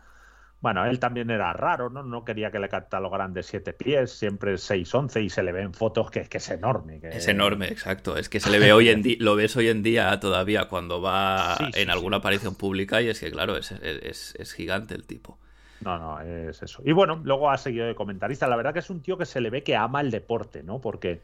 bueno, 0.61 0.85
él 0.85 0.99
también 0.99 1.29
era 1.29 1.53
raro, 1.53 1.89
¿no? 1.89 2.03
No 2.03 2.25
quería 2.25 2.51
que 2.51 2.59
le 2.59 2.67
catalogaran 2.67 3.33
de 3.33 3.43
siete 3.43 3.71
pies, 3.71 4.11
siempre 4.11 4.55
6'11 4.55 5.23
y 5.23 5.29
se 5.29 5.41
le 5.41 5.53
ven 5.53 5.73
fotos 5.73 6.11
que, 6.11 6.23
que 6.23 6.37
es 6.37 6.49
enorme. 6.49 6.99
Es 7.01 7.29
enorme, 7.29 7.67
exacto. 7.67 8.17
Es 8.17 8.27
que 8.27 8.41
se 8.41 8.49
le 8.49 8.59
ve 8.59 8.73
hoy 8.73 8.89
en 8.89 9.01
día, 9.01 9.15
lo 9.19 9.37
ves 9.37 9.55
hoy 9.55 9.69
en 9.69 9.83
día 9.83 10.19
todavía 10.19 10.67
cuando 10.67 11.01
va 11.01 11.57
en 11.75 11.89
alguna 11.89 12.17
aparición 12.17 12.55
pública 12.55 13.01
y 13.01 13.07
es 13.07 13.21
que, 13.21 13.31
claro, 13.31 13.55
es, 13.55 13.71
es, 13.71 14.53
gigante 14.53 14.95
el 14.95 15.05
tipo. 15.05 15.39
No, 15.79 15.97
no, 15.97 16.19
es 16.19 16.61
eso. 16.61 16.81
Y 16.83 16.91
bueno, 16.91 17.21
luego 17.23 17.49
ha 17.49 17.57
seguido 17.57 17.87
de 17.87 17.95
comentarista. 17.95 18.45
La 18.47 18.57
verdad 18.57 18.73
que 18.73 18.79
es 18.79 18.89
un 18.89 19.01
tío 19.01 19.17
que 19.17 19.25
se 19.25 19.39
le 19.39 19.49
ve 19.49 19.63
que 19.63 19.77
ama 19.77 20.01
el 20.01 20.11
deporte, 20.11 20.61
¿no? 20.61 20.81
Porque 20.81 21.21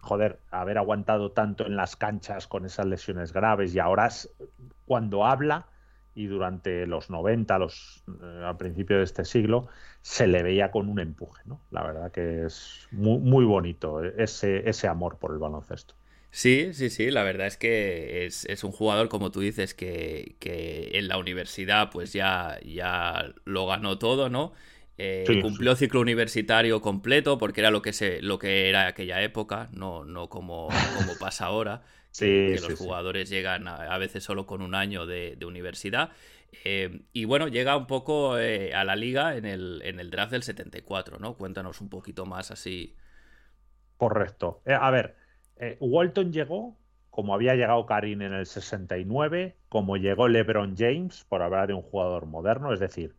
joder, 0.00 0.40
haber 0.50 0.78
aguantado 0.78 1.32
tanto 1.32 1.66
en 1.66 1.76
las 1.76 1.96
canchas 1.96 2.46
con 2.46 2.66
esas 2.66 2.86
lesiones 2.86 3.32
graves 3.32 3.74
y 3.74 3.78
ahora 3.78 4.08
cuando 4.86 5.24
habla 5.26 5.66
y 6.14 6.26
durante 6.26 6.86
los 6.86 7.08
90, 7.10 7.58
los, 7.58 8.02
eh, 8.20 8.42
al 8.44 8.56
principio 8.56 8.98
de 8.98 9.04
este 9.04 9.24
siglo, 9.24 9.68
se 10.02 10.26
le 10.26 10.42
veía 10.42 10.70
con 10.70 10.88
un 10.88 10.98
empuje, 10.98 11.42
¿no? 11.46 11.60
La 11.70 11.82
verdad 11.82 12.10
que 12.10 12.46
es 12.46 12.88
muy, 12.90 13.18
muy 13.18 13.44
bonito 13.44 14.02
ese, 14.02 14.68
ese 14.68 14.88
amor 14.88 15.18
por 15.18 15.32
el 15.32 15.38
baloncesto. 15.38 15.94
Sí, 16.32 16.72
sí, 16.74 16.90
sí, 16.90 17.10
la 17.10 17.24
verdad 17.24 17.48
es 17.48 17.56
que 17.56 18.24
es, 18.24 18.64
un 18.64 18.70
jugador, 18.70 19.08
como 19.08 19.30
tú 19.32 19.40
dices, 19.40 19.74
que, 19.74 20.36
en 20.92 21.08
la 21.08 21.18
universidad 21.18 21.90
pues 21.90 22.12
ya, 22.12 22.58
ya 22.64 23.32
lo 23.44 23.66
ganó 23.66 23.98
todo, 23.98 24.28
¿no? 24.28 24.52
Eh, 24.98 25.24
cumplió 25.40 25.74
ciclo 25.76 26.00
universitario 26.00 26.80
completo 26.82 27.38
porque 27.38 27.60
era 27.60 27.70
lo 27.70 27.80
que 27.80 27.92
se, 27.92 28.20
lo 28.20 28.38
que 28.38 28.68
era 28.68 28.86
aquella 28.86 29.22
época, 29.22 29.68
no, 29.72 30.04
no 30.04 30.28
como, 30.28 30.68
como 30.98 31.16
pasa 31.18 31.46
ahora, 31.46 31.82
que, 32.18 32.58
los 32.60 32.78
jugadores 32.78 33.30
llegan 33.30 33.66
a, 33.66 33.96
veces 33.98 34.22
solo 34.22 34.46
con 34.46 34.60
un 34.60 34.74
año 34.74 35.06
de, 35.06 35.38
universidad. 35.46 36.10
Eh, 36.64 37.02
y 37.12 37.24
bueno, 37.24 37.48
llega 37.48 37.76
un 37.76 37.86
poco 37.86 38.38
eh, 38.38 38.74
a 38.74 38.84
la 38.84 38.96
liga 38.96 39.36
en 39.36 39.46
el, 39.46 39.80
en 39.84 40.00
el 40.00 40.10
draft 40.10 40.32
del 40.32 40.42
74, 40.42 41.18
¿no? 41.18 41.34
Cuéntanos 41.34 41.80
un 41.80 41.88
poquito 41.88 42.26
más 42.26 42.50
así. 42.50 42.96
Correcto. 43.96 44.62
a 44.66 44.90
ver, 44.90 45.16
Walton 45.78 46.32
llegó 46.32 46.80
como 47.10 47.34
había 47.34 47.54
llegado 47.54 47.84
Karim 47.86 48.22
en 48.22 48.32
el 48.32 48.46
69, 48.46 49.56
como 49.68 49.96
llegó 49.96 50.28
LeBron 50.28 50.76
James, 50.76 51.24
por 51.28 51.42
hablar 51.42 51.66
de 51.66 51.74
un 51.74 51.82
jugador 51.82 52.26
moderno, 52.26 52.72
es 52.72 52.80
decir, 52.80 53.14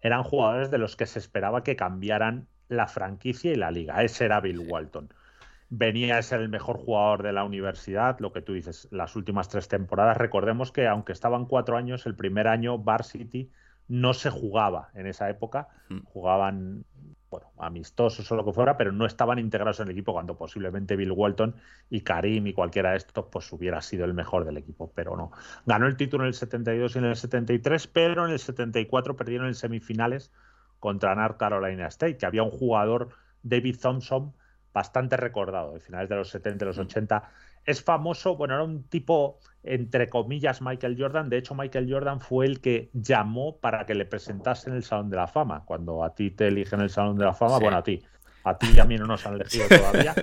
eran 0.00 0.22
jugadores 0.22 0.70
de 0.70 0.78
los 0.78 0.96
que 0.96 1.06
se 1.06 1.18
esperaba 1.18 1.62
que 1.64 1.76
cambiaran 1.76 2.46
la 2.68 2.86
franquicia 2.86 3.52
y 3.52 3.56
la 3.56 3.70
liga. 3.70 4.02
Ese 4.02 4.24
era 4.24 4.40
Bill 4.40 4.60
Walton. 4.60 5.12
Venía 5.70 6.16
a 6.16 6.22
ser 6.22 6.40
el 6.40 6.48
mejor 6.48 6.78
jugador 6.78 7.22
de 7.22 7.32
la 7.32 7.44
universidad, 7.44 8.18
lo 8.20 8.32
que 8.32 8.40
tú 8.40 8.54
dices, 8.54 8.88
las 8.90 9.16
últimas 9.16 9.48
tres 9.48 9.68
temporadas. 9.68 10.16
Recordemos 10.16 10.72
que 10.72 10.86
aunque 10.86 11.12
estaban 11.12 11.46
cuatro 11.46 11.76
años, 11.76 12.06
el 12.06 12.14
primer 12.14 12.48
año 12.48 12.78
Varsity 12.78 13.50
no 13.86 14.14
se 14.14 14.30
jugaba 14.30 14.90
en 14.94 15.06
esa 15.06 15.28
época. 15.28 15.68
Mm. 15.88 16.00
Jugaban 16.04 16.84
bueno, 17.30 17.48
amistosos 17.58 18.30
o 18.32 18.36
lo 18.36 18.44
que 18.44 18.52
fuera, 18.52 18.76
pero 18.76 18.92
no 18.92 19.06
estaban 19.06 19.38
integrados 19.38 19.80
en 19.80 19.86
el 19.86 19.92
equipo 19.92 20.12
cuando 20.12 20.36
posiblemente 20.36 20.96
Bill 20.96 21.12
Walton 21.12 21.56
y 21.90 22.00
Karim 22.00 22.46
y 22.46 22.54
cualquiera 22.54 22.92
de 22.92 22.98
estos 22.98 23.26
pues 23.30 23.52
hubiera 23.52 23.82
sido 23.82 24.04
el 24.04 24.14
mejor 24.14 24.44
del 24.44 24.56
equipo, 24.56 24.92
pero 24.94 25.16
no. 25.16 25.30
Ganó 25.66 25.86
el 25.86 25.96
título 25.96 26.24
en 26.24 26.28
el 26.28 26.34
72 26.34 26.94
y 26.94 26.98
en 26.98 27.04
el 27.04 27.16
73, 27.16 27.86
pero 27.88 28.26
en 28.26 28.32
el 28.32 28.38
74 28.38 29.16
perdieron 29.16 29.46
en 29.48 29.54
semifinales 29.54 30.32
contra 30.78 31.14
North 31.14 31.36
Carolina 31.38 31.86
State, 31.88 32.16
que 32.16 32.26
había 32.26 32.42
un 32.42 32.50
jugador, 32.50 33.10
David 33.42 33.76
Thompson, 33.80 34.34
bastante 34.72 35.16
recordado, 35.16 35.74
de 35.74 35.80
finales 35.80 36.08
de 36.08 36.16
los 36.16 36.30
70 36.30 36.64
y 36.64 36.68
los 36.68 36.78
80. 36.78 37.30
Es 37.64 37.82
famoso, 37.82 38.36
bueno, 38.36 38.54
era 38.54 38.64
un 38.64 38.84
tipo, 38.84 39.38
entre 39.62 40.08
comillas, 40.08 40.62
Michael 40.62 40.96
Jordan. 40.98 41.28
De 41.28 41.38
hecho, 41.38 41.54
Michael 41.54 41.90
Jordan 41.90 42.20
fue 42.20 42.46
el 42.46 42.60
que 42.60 42.90
llamó 42.92 43.58
para 43.58 43.86
que 43.86 43.94
le 43.94 44.04
presentasen 44.04 44.74
el 44.74 44.82
Salón 44.84 45.10
de 45.10 45.16
la 45.16 45.26
Fama. 45.26 45.64
Cuando 45.64 46.04
a 46.04 46.14
ti 46.14 46.30
te 46.30 46.48
eligen 46.48 46.80
el 46.80 46.90
Salón 46.90 47.18
de 47.18 47.24
la 47.24 47.34
Fama, 47.34 47.58
bueno, 47.58 47.76
a 47.76 47.82
ti. 47.82 48.02
A 48.44 48.56
ti 48.56 48.68
y 48.74 48.80
a 48.80 48.84
mí 48.84 48.96
no 48.96 49.06
nos 49.06 49.26
han 49.26 49.34
elegido 49.34 49.66
todavía. 49.68 50.14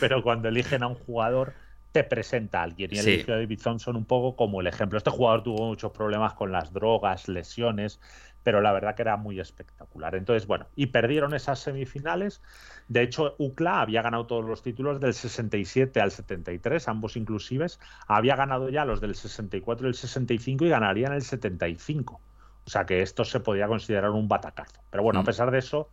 pero 0.00 0.22
cuando 0.22 0.48
eligen 0.48 0.82
a 0.82 0.88
un 0.88 0.94
jugador, 0.94 1.54
te 1.92 2.04
presenta 2.04 2.60
a 2.60 2.64
alguien. 2.64 2.90
Y 2.92 2.98
eligió 2.98 3.34
a 3.34 3.38
David 3.38 3.60
Thompson 3.62 3.96
un 3.96 4.04
poco 4.04 4.36
como 4.36 4.60
el 4.60 4.66
ejemplo. 4.66 4.98
Este 4.98 5.10
jugador 5.10 5.42
tuvo 5.42 5.66
muchos 5.66 5.92
problemas 5.92 6.34
con 6.34 6.52
las 6.52 6.72
drogas, 6.72 7.28
lesiones 7.28 8.00
pero 8.42 8.60
la 8.60 8.72
verdad 8.72 8.94
que 8.94 9.02
era 9.02 9.16
muy 9.16 9.40
espectacular. 9.40 10.14
Entonces, 10.14 10.46
bueno, 10.46 10.66
y 10.76 10.86
perdieron 10.86 11.34
esas 11.34 11.60
semifinales. 11.60 12.42
De 12.88 13.02
hecho, 13.02 13.34
UCLA 13.38 13.80
había 13.80 14.02
ganado 14.02 14.26
todos 14.26 14.44
los 14.44 14.62
títulos 14.62 15.00
del 15.00 15.14
67 15.14 16.00
al 16.00 16.10
73, 16.10 16.88
ambos 16.88 17.16
inclusives. 17.16 17.80
Había 18.06 18.36
ganado 18.36 18.68
ya 18.68 18.84
los 18.84 19.00
del 19.00 19.14
64 19.14 19.86
y 19.86 19.88
el 19.88 19.94
65 19.94 20.64
y 20.64 20.68
ganarían 20.68 21.12
el 21.12 21.22
75. 21.22 22.20
O 22.64 22.70
sea 22.70 22.84
que 22.84 23.02
esto 23.02 23.24
se 23.24 23.40
podía 23.40 23.66
considerar 23.66 24.10
un 24.10 24.28
batacazo. 24.28 24.80
Pero 24.90 25.02
bueno, 25.02 25.20
a 25.20 25.22
mm. 25.22 25.26
pesar 25.26 25.50
de 25.50 25.58
eso, 25.58 25.90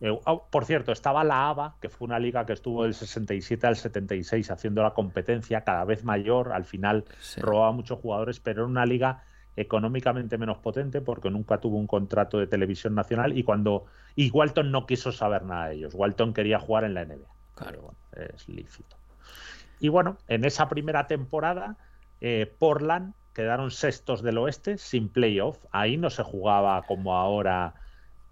eh, 0.00 0.10
oh, 0.24 0.48
por 0.50 0.64
cierto, 0.64 0.90
estaba 0.90 1.22
la 1.22 1.48
ABA, 1.48 1.76
que 1.80 1.88
fue 1.88 2.06
una 2.06 2.18
liga 2.18 2.44
que 2.44 2.52
estuvo 2.52 2.82
del 2.82 2.94
67 2.94 3.66
al 3.66 3.76
76 3.76 4.50
haciendo 4.50 4.82
la 4.82 4.94
competencia 4.94 5.62
cada 5.62 5.84
vez 5.84 6.04
mayor. 6.04 6.52
Al 6.52 6.64
final 6.64 7.04
robaba 7.36 7.72
muchos 7.72 8.00
jugadores, 8.00 8.40
pero 8.40 8.62
era 8.62 8.68
una 8.68 8.84
liga 8.84 9.22
económicamente 9.56 10.38
menos 10.38 10.58
potente 10.58 11.00
porque 11.00 11.30
nunca 11.30 11.58
tuvo 11.58 11.76
un 11.76 11.86
contrato 11.86 12.38
de 12.38 12.46
televisión 12.46 12.94
nacional 12.94 13.36
y 13.36 13.42
cuando 13.42 13.84
y 14.16 14.30
Walton 14.30 14.70
no 14.70 14.86
quiso 14.86 15.12
saber 15.12 15.42
nada 15.44 15.68
de 15.68 15.76
ellos. 15.76 15.94
Walton 15.94 16.32
quería 16.32 16.58
jugar 16.58 16.84
en 16.84 16.94
la 16.94 17.04
NBA. 17.04 17.28
Claro, 17.54 17.94
es 18.12 18.48
lícito. 18.48 18.96
Y 19.80 19.88
bueno, 19.88 20.16
en 20.28 20.44
esa 20.44 20.68
primera 20.68 21.06
temporada, 21.06 21.76
eh, 22.20 22.54
Portland 22.58 23.14
quedaron 23.34 23.70
sextos 23.70 24.22
del 24.22 24.38
oeste 24.38 24.78
sin 24.78 25.08
playoff. 25.08 25.58
Ahí 25.70 25.96
no 25.96 26.10
se 26.10 26.22
jugaba 26.22 26.82
como 26.82 27.16
ahora 27.16 27.74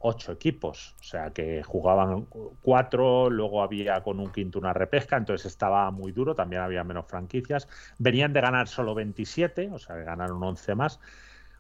ocho 0.01 0.33
equipos, 0.33 0.97
o 1.01 1.03
sea 1.05 1.31
que 1.31 1.63
jugaban 1.63 2.27
cuatro, 2.63 3.29
luego 3.29 3.63
había 3.63 4.03
con 4.03 4.19
un 4.19 4.33
quinto 4.33 4.59
una 4.59 4.73
repesca, 4.73 5.17
entonces 5.17 5.47
estaba 5.47 5.91
muy 5.91 6.11
duro, 6.13 6.35
también 6.35 6.63
había 6.63 6.83
menos 6.85 7.07
franquicias. 7.07 7.69
Venían 7.99 8.33
de 8.33 8.41
ganar 8.41 8.67
solo 8.67 8.95
27, 8.95 9.71
o 9.73 9.79
sea 9.79 9.97
que 9.97 10.05
ganaron 10.05 10.43
11 10.43 10.75
más. 10.75 11.01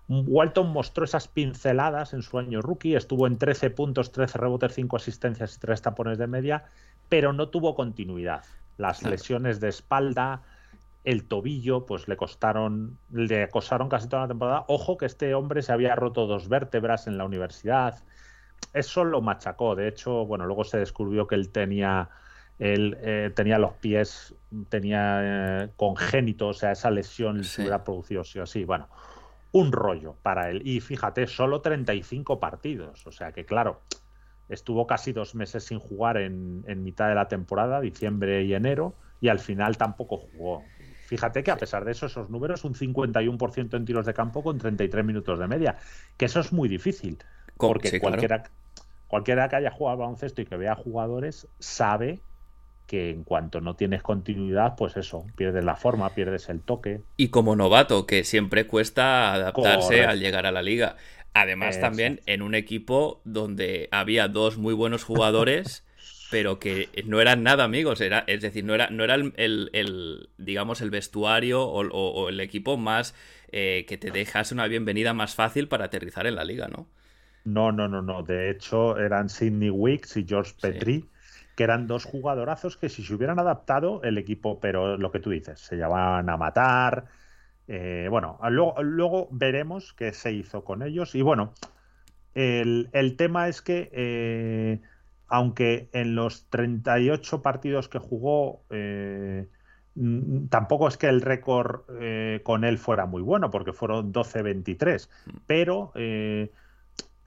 Walton 0.08 0.72
mostró 0.72 1.04
esas 1.04 1.28
pinceladas 1.28 2.14
en 2.14 2.22
su 2.22 2.38
año 2.38 2.62
rookie, 2.62 2.96
estuvo 2.96 3.26
en 3.26 3.38
13 3.38 3.70
puntos, 3.70 4.10
13 4.10 4.38
rebotes, 4.38 4.74
5 4.74 4.96
asistencias 4.96 5.56
y 5.56 5.60
3 5.60 5.82
tapones 5.82 6.18
de 6.18 6.26
media, 6.26 6.64
pero 7.08 7.32
no 7.32 7.48
tuvo 7.50 7.74
continuidad. 7.74 8.42
Las 8.76 9.02
lesiones 9.02 9.60
de 9.60 9.68
espalda, 9.68 10.42
el 11.04 11.28
tobillo, 11.28 11.86
pues 11.86 12.08
le 12.08 12.16
costaron, 12.16 12.98
le 13.10 13.44
acosaron 13.44 13.88
casi 13.88 14.08
toda 14.08 14.22
la 14.22 14.28
temporada. 14.28 14.64
Ojo 14.66 14.96
que 14.96 15.06
este 15.06 15.34
hombre 15.34 15.62
se 15.62 15.72
había 15.72 15.94
roto 15.94 16.26
dos 16.26 16.48
vértebras 16.48 17.06
en 17.06 17.18
la 17.18 17.24
universidad, 17.24 18.02
eso 18.72 19.04
lo 19.04 19.20
machacó. 19.20 19.74
De 19.74 19.88
hecho, 19.88 20.26
bueno, 20.26 20.46
luego 20.46 20.64
se 20.64 20.78
descubrió 20.78 21.26
que 21.26 21.34
él 21.34 21.50
tenía, 21.50 22.08
él, 22.58 22.96
eh, 23.00 23.30
tenía 23.34 23.58
los 23.58 23.72
pies, 23.74 24.34
tenía 24.68 25.20
eh, 25.64 25.68
congénito, 25.76 26.48
o 26.48 26.54
sea, 26.54 26.72
esa 26.72 26.90
lesión 26.90 27.44
se 27.44 27.62
hubiera 27.62 27.84
producido 27.84 28.24
sí 28.24 28.38
o 28.38 28.46
sí. 28.46 28.64
Bueno, 28.64 28.88
un 29.52 29.72
rollo 29.72 30.16
para 30.22 30.50
él. 30.50 30.62
Y 30.64 30.80
fíjate, 30.80 31.26
solo 31.26 31.60
35 31.60 32.38
partidos. 32.38 33.06
O 33.06 33.12
sea 33.12 33.32
que, 33.32 33.44
claro, 33.44 33.80
estuvo 34.48 34.86
casi 34.86 35.12
dos 35.12 35.34
meses 35.34 35.64
sin 35.64 35.78
jugar 35.78 36.16
en, 36.16 36.64
en 36.66 36.82
mitad 36.82 37.08
de 37.08 37.14
la 37.14 37.28
temporada, 37.28 37.80
diciembre 37.80 38.44
y 38.44 38.54
enero, 38.54 38.94
y 39.20 39.28
al 39.28 39.38
final 39.38 39.76
tampoco 39.76 40.18
jugó. 40.18 40.62
Fíjate 41.10 41.42
que 41.42 41.50
a 41.50 41.56
pesar 41.56 41.84
de 41.84 41.90
eso, 41.90 42.06
esos 42.06 42.30
números, 42.30 42.64
un 42.64 42.74
51% 42.74 43.76
en 43.76 43.84
tiros 43.84 44.06
de 44.06 44.14
campo 44.14 44.44
con 44.44 44.58
33 44.58 45.04
minutos 45.04 45.40
de 45.40 45.48
media, 45.48 45.76
que 46.16 46.26
eso 46.26 46.38
es 46.38 46.52
muy 46.52 46.68
difícil. 46.68 47.18
Porque 47.68 48.00
cualquiera, 48.00 48.44
cualquiera 49.08 49.48
que 49.48 49.56
haya 49.56 49.70
jugado 49.70 49.98
baloncesto 49.98 50.42
y 50.42 50.46
que 50.46 50.56
vea 50.56 50.74
jugadores 50.74 51.46
sabe 51.58 52.20
que 52.90 53.10
en 53.10 53.22
cuanto 53.22 53.60
no 53.60 53.76
tienes 53.76 54.02
continuidad, 54.02 54.74
pues 54.76 54.96
eso, 54.96 55.24
pierdes 55.36 55.62
la 55.64 55.76
forma, 55.76 56.12
pierdes 56.12 56.48
el 56.48 56.60
toque. 56.60 57.00
Y 57.16 57.28
como 57.28 57.54
novato, 57.54 58.04
que 58.04 58.24
siempre 58.24 58.66
cuesta 58.66 59.32
adaptarse 59.32 60.04
al 60.04 60.18
llegar 60.18 60.44
a 60.44 60.50
la 60.50 60.60
liga. 60.60 60.96
Además, 61.32 61.78
también 61.78 62.20
en 62.26 62.42
un 62.42 62.56
equipo 62.56 63.20
donde 63.24 63.88
había 63.92 64.26
dos 64.26 64.58
muy 64.58 64.74
buenos 64.74 65.04
jugadores, 65.04 65.84
pero 66.32 66.58
que 66.58 66.88
no 67.06 67.20
eran 67.20 67.44
nada 67.44 67.62
amigos. 67.62 68.00
Era, 68.00 68.24
es 68.26 68.40
decir, 68.40 68.64
no 68.64 68.74
era, 68.74 68.90
no 68.90 69.04
era 69.04 69.14
el, 69.14 70.28
digamos, 70.38 70.80
el 70.80 70.90
vestuario 70.90 71.62
o, 71.62 72.28
el 72.28 72.40
equipo 72.40 72.76
más 72.76 73.14
eh, 73.52 73.84
que 73.86 73.98
te 73.98 74.10
dejase 74.10 74.52
una 74.52 74.66
bienvenida 74.66 75.14
más 75.14 75.36
fácil 75.36 75.68
para 75.68 75.84
aterrizar 75.84 76.26
en 76.26 76.34
la 76.34 76.42
liga, 76.42 76.66
¿no? 76.66 76.88
No, 77.44 77.72
no, 77.72 77.88
no, 77.88 78.02
no. 78.02 78.22
De 78.22 78.50
hecho, 78.50 78.98
eran 78.98 79.28
Sidney 79.28 79.70
Wicks 79.70 80.16
y 80.16 80.26
George 80.26 80.54
Petrie, 80.60 81.04
que 81.56 81.64
eran 81.64 81.86
dos 81.86 82.04
jugadorazos 82.04 82.76
que 82.76 82.88
si 82.88 83.02
se 83.02 83.14
hubieran 83.14 83.38
adaptado 83.38 84.02
el 84.02 84.18
equipo, 84.18 84.60
pero 84.60 84.96
lo 84.96 85.10
que 85.10 85.20
tú 85.20 85.30
dices, 85.30 85.60
se 85.60 85.76
llamaban 85.76 86.28
a 86.28 86.36
matar. 86.36 87.06
Eh, 87.68 88.08
bueno, 88.10 88.38
luego, 88.48 89.28
veremos 89.30 89.92
qué 89.94 90.12
se 90.12 90.32
hizo 90.32 90.64
con 90.64 90.82
ellos. 90.82 91.14
Y 91.14 91.22
bueno, 91.22 91.54
el, 92.34 93.14
tema 93.16 93.48
es 93.48 93.62
que, 93.62 93.90
eh, 93.92 94.80
aunque 95.28 95.88
en 95.92 96.14
los 96.14 96.48
38 96.50 97.42
partidos 97.42 97.88
que 97.88 97.98
jugó, 97.98 98.64
eh, 98.70 99.46
tampoco 100.50 100.88
es 100.88 100.96
que 100.96 101.08
el 101.08 101.20
récord 101.20 101.82
con 102.42 102.64
él 102.64 102.78
fuera 102.78 103.06
muy 103.06 103.22
bueno, 103.22 103.50
porque 103.50 103.72
fueron 103.72 104.12
12-23, 104.12 105.08
mm. 105.08 105.36
pero 105.46 105.92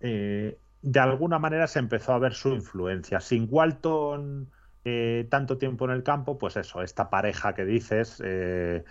eh, 0.03 0.59
de 0.81 0.99
alguna 0.99 1.39
manera 1.39 1.65
se 1.65 1.79
empezó 1.79 2.13
a 2.13 2.19
ver 2.19 2.33
su 2.33 2.49
influencia. 2.49 3.21
Sin 3.21 3.47
Walton 3.49 4.49
eh, 4.83 5.27
tanto 5.29 5.57
tiempo 5.57 5.85
en 5.85 5.91
el 5.91 6.03
campo, 6.03 6.37
pues 6.37 6.57
eso, 6.57 6.81
esta 6.81 7.09
pareja 7.09 7.55
que 7.55 7.63
dices, 7.63 8.21
eh, 8.23 8.83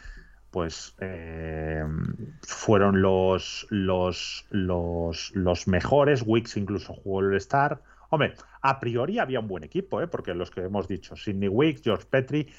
pues 0.51 0.97
fueron 2.43 3.03
los, 3.03 3.67
los, 3.69 4.47
los, 4.51 5.69
mejores. 5.69 6.25
Wicks 6.27 6.57
incluso 6.57 6.95
jugó 6.95 7.21
el 7.21 7.37
Star. 7.37 7.83
Hombre, 8.09 8.35
a 8.63 8.81
priori 8.81 9.19
había 9.19 9.41
un 9.41 9.49
buen 9.49 9.65
equipo, 9.65 10.01
porque 10.11 10.35
los 10.35 10.51
que 10.51 10.63
hemos 10.63 10.89
dicho, 10.89 11.15
Sidney 11.15 11.49
Wick, 11.49 11.83
George 11.85 12.07
Petrie, 12.09 12.53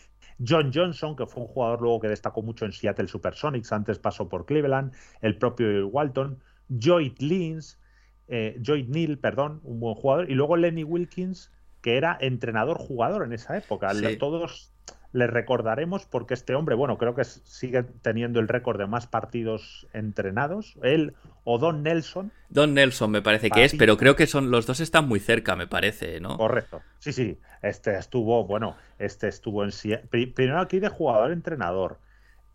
John 0.45 0.71
Johnson, 0.71 1.15
que 1.15 1.25
fue 1.25 1.43
un 1.43 1.49
jugador 1.49 1.81
luego 1.81 2.01
que 2.01 2.07
destacó 2.07 2.43
mucho 2.43 2.65
en 2.65 2.71
Seattle 2.71 3.07
Supersonics, 3.07 3.71
antes 3.71 3.97
pasó 3.97 4.29
por 4.29 4.45
Cleveland, 4.45 4.93
el 5.21 5.37
propio 5.37 5.87
Walton, 5.87 6.39
Joyd 6.69 7.17
Lins, 7.19 7.79
eh, 8.27 8.59
Joyd 8.65 8.87
Neal, 8.87 9.17
perdón, 9.17 9.61
un 9.63 9.79
buen 9.79 9.95
jugador, 9.95 10.29
y 10.29 10.35
luego 10.35 10.57
Lenny 10.57 10.83
Wilkins, 10.83 11.51
que 11.81 11.97
era 11.97 12.17
entrenador-jugador 12.19 13.25
en 13.25 13.33
esa 13.33 13.57
época. 13.57 13.91
Todos 14.19 14.73
le 15.13 15.27
recordaremos 15.27 16.05
porque 16.05 16.33
este 16.33 16.55
hombre, 16.55 16.75
bueno, 16.75 16.97
creo 16.97 17.13
que 17.13 17.23
sigue 17.23 17.83
teniendo 17.83 18.39
el 18.39 18.47
récord 18.47 18.79
de 18.79 18.87
más 18.87 19.05
partidos 19.05 19.87
entrenados. 19.93 20.75
Él 20.81 21.13
o 21.43 21.59
Don 21.59 21.83
Nelson. 21.83 22.31
Don 22.49 22.73
Nelson 22.73 23.11
me 23.11 23.21
parece 23.21 23.51
que 23.51 23.63
es, 23.63 23.75
pero 23.75 23.95
creo 23.97 24.15
que 24.15 24.25
son 24.25 24.49
los 24.49 24.65
dos 24.65 24.79
están 24.79 25.07
muy 25.07 25.19
cerca, 25.19 25.55
me 25.55 25.67
parece, 25.67 26.19
¿no? 26.19 26.37
Correcto. 26.37 26.81
Sí, 26.97 27.13
sí. 27.13 27.37
Este 27.61 27.95
estuvo, 27.97 28.45
bueno, 28.45 28.75
este 28.97 29.27
estuvo 29.27 29.63
en 29.63 29.71
primero 30.09 30.59
aquí 30.59 30.79
de 30.79 30.89
jugador-entrenador. 30.89 31.99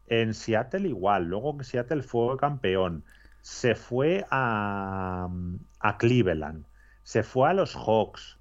En 0.09 0.35
Seattle 0.35 0.89
igual, 0.89 1.27
luego 1.29 1.55
en 1.57 1.65
Seattle 1.65 2.03
fue 2.03 2.37
campeón. 2.39 3.05
Se 3.41 3.75
fue 3.75 4.25
a, 4.31 5.29
a 5.81 5.99
Cleveland, 5.99 6.67
se 7.03 7.23
fue 7.23 7.49
a 7.49 7.55
los 7.55 7.75
Hawks, 7.75 8.39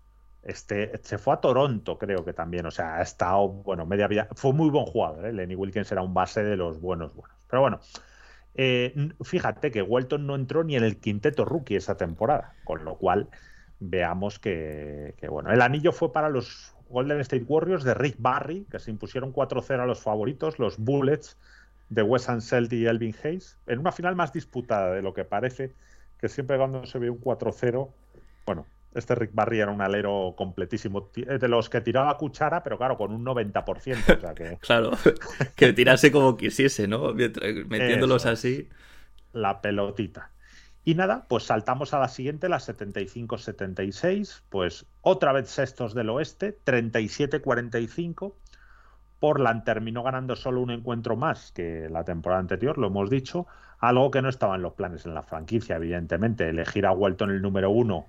este, 0.47 0.97
se 1.03 1.17
fue 1.17 1.33
a 1.33 1.37
Toronto, 1.37 1.97
creo 1.97 2.23
que 2.23 2.33
también. 2.33 2.65
O 2.65 2.71
sea, 2.71 2.95
ha 2.95 3.01
estado, 3.01 3.49
bueno, 3.49 3.85
media 3.85 4.07
vida. 4.07 4.29
Fue 4.35 4.53
muy 4.53 4.69
buen 4.69 4.85
jugador, 4.85 5.25
¿eh? 5.25 5.33
Lenny 5.33 5.55
Wilkins 5.55 5.91
era 5.91 6.01
un 6.01 6.13
base 6.13 6.43
de 6.43 6.55
los 6.55 6.79
buenos, 6.79 7.13
buenos. 7.13 7.37
Pero 7.49 7.61
bueno, 7.61 7.79
eh, 8.55 9.11
fíjate 9.21 9.71
que 9.71 9.81
Walton 9.81 10.25
no 10.25 10.35
entró 10.35 10.63
ni 10.63 10.75
en 10.75 10.83
el 10.83 10.99
quinteto 10.99 11.45
rookie 11.45 11.75
esa 11.75 11.97
temporada, 11.97 12.55
con 12.63 12.85
lo 12.85 12.97
cual 12.97 13.29
veamos 13.79 14.39
que, 14.39 15.15
bueno, 15.29 15.51
el 15.51 15.61
anillo 15.61 15.91
fue 15.91 16.11
para 16.13 16.29
los 16.29 16.73
Golden 16.89 17.19
State 17.19 17.45
Warriors 17.47 17.83
de 17.83 17.93
Rick 17.93 18.15
Barry, 18.17 18.65
que 18.71 18.79
se 18.79 18.89
impusieron 18.89 19.33
4-0 19.33 19.81
a 19.81 19.85
los 19.85 20.01
favoritos, 20.01 20.59
los 20.59 20.77
Bullets 20.77 21.37
de 21.89 22.01
Wes 22.01 22.29
Anseld 22.29 22.71
y 22.73 22.85
Elvin 22.85 23.15
Hayes, 23.23 23.57
en 23.67 23.79
una 23.79 23.91
final 23.91 24.15
más 24.15 24.33
disputada 24.33 24.93
de 24.93 25.01
lo 25.01 25.13
que 25.13 25.25
parece, 25.25 25.73
que 26.19 26.29
siempre 26.29 26.57
cuando 26.57 26.85
se 26.85 26.99
ve 26.99 27.09
un 27.09 27.21
4-0, 27.21 27.89
bueno, 28.45 28.65
este 28.93 29.15
Rick 29.15 29.31
Barry 29.33 29.59
era 29.59 29.71
un 29.71 29.81
alero 29.81 30.33
completísimo, 30.35 31.09
eh, 31.15 31.37
de 31.37 31.47
los 31.47 31.69
que 31.69 31.81
tiraba 31.81 32.17
cuchara, 32.17 32.63
pero 32.63 32.77
claro, 32.77 32.97
con 32.97 33.11
un 33.13 33.23
90%. 33.23 34.17
O 34.17 34.19
sea 34.19 34.33
que... 34.33 34.57
claro, 34.61 34.91
que 35.55 35.73
tirase 35.73 36.11
como 36.11 36.35
quisiese, 36.35 36.87
¿no? 36.87 37.13
Metiéndolos 37.13 38.25
así. 38.25 38.69
La 39.33 39.61
pelotita. 39.61 40.31
Y 40.83 40.95
nada, 40.95 41.25
pues 41.27 41.43
saltamos 41.43 41.93
a 41.93 41.99
la 41.99 42.07
siguiente, 42.07 42.47
la 42.47 42.59
75-76, 42.59 44.43
pues 44.49 44.85
otra 45.01 45.33
vez 45.33 45.49
sextos 45.49 45.93
del 45.93 46.09
oeste, 46.09 46.57
37-45. 46.65 48.33
Portland 49.19 49.63
terminó 49.63 50.03
ganando 50.03 50.35
solo 50.35 50.61
un 50.61 50.71
encuentro 50.71 51.15
más 51.15 51.51
que 51.51 51.89
la 51.89 52.03
temporada 52.03 52.39
anterior, 52.39 52.77
lo 52.77 52.87
hemos 52.87 53.09
dicho, 53.09 53.47
algo 53.79 54.11
que 54.11 54.21
no 54.21 54.29
estaba 54.29 54.55
en 54.55 54.61
los 54.61 54.73
planes 54.73 55.05
en 55.05 55.13
la 55.13 55.23
franquicia, 55.23 55.75
evidentemente. 55.75 56.49
Elegir 56.49 56.85
a 56.85 56.91
Walton 56.91 57.31
el 57.31 57.41
número 57.41 57.69
uno 57.69 58.05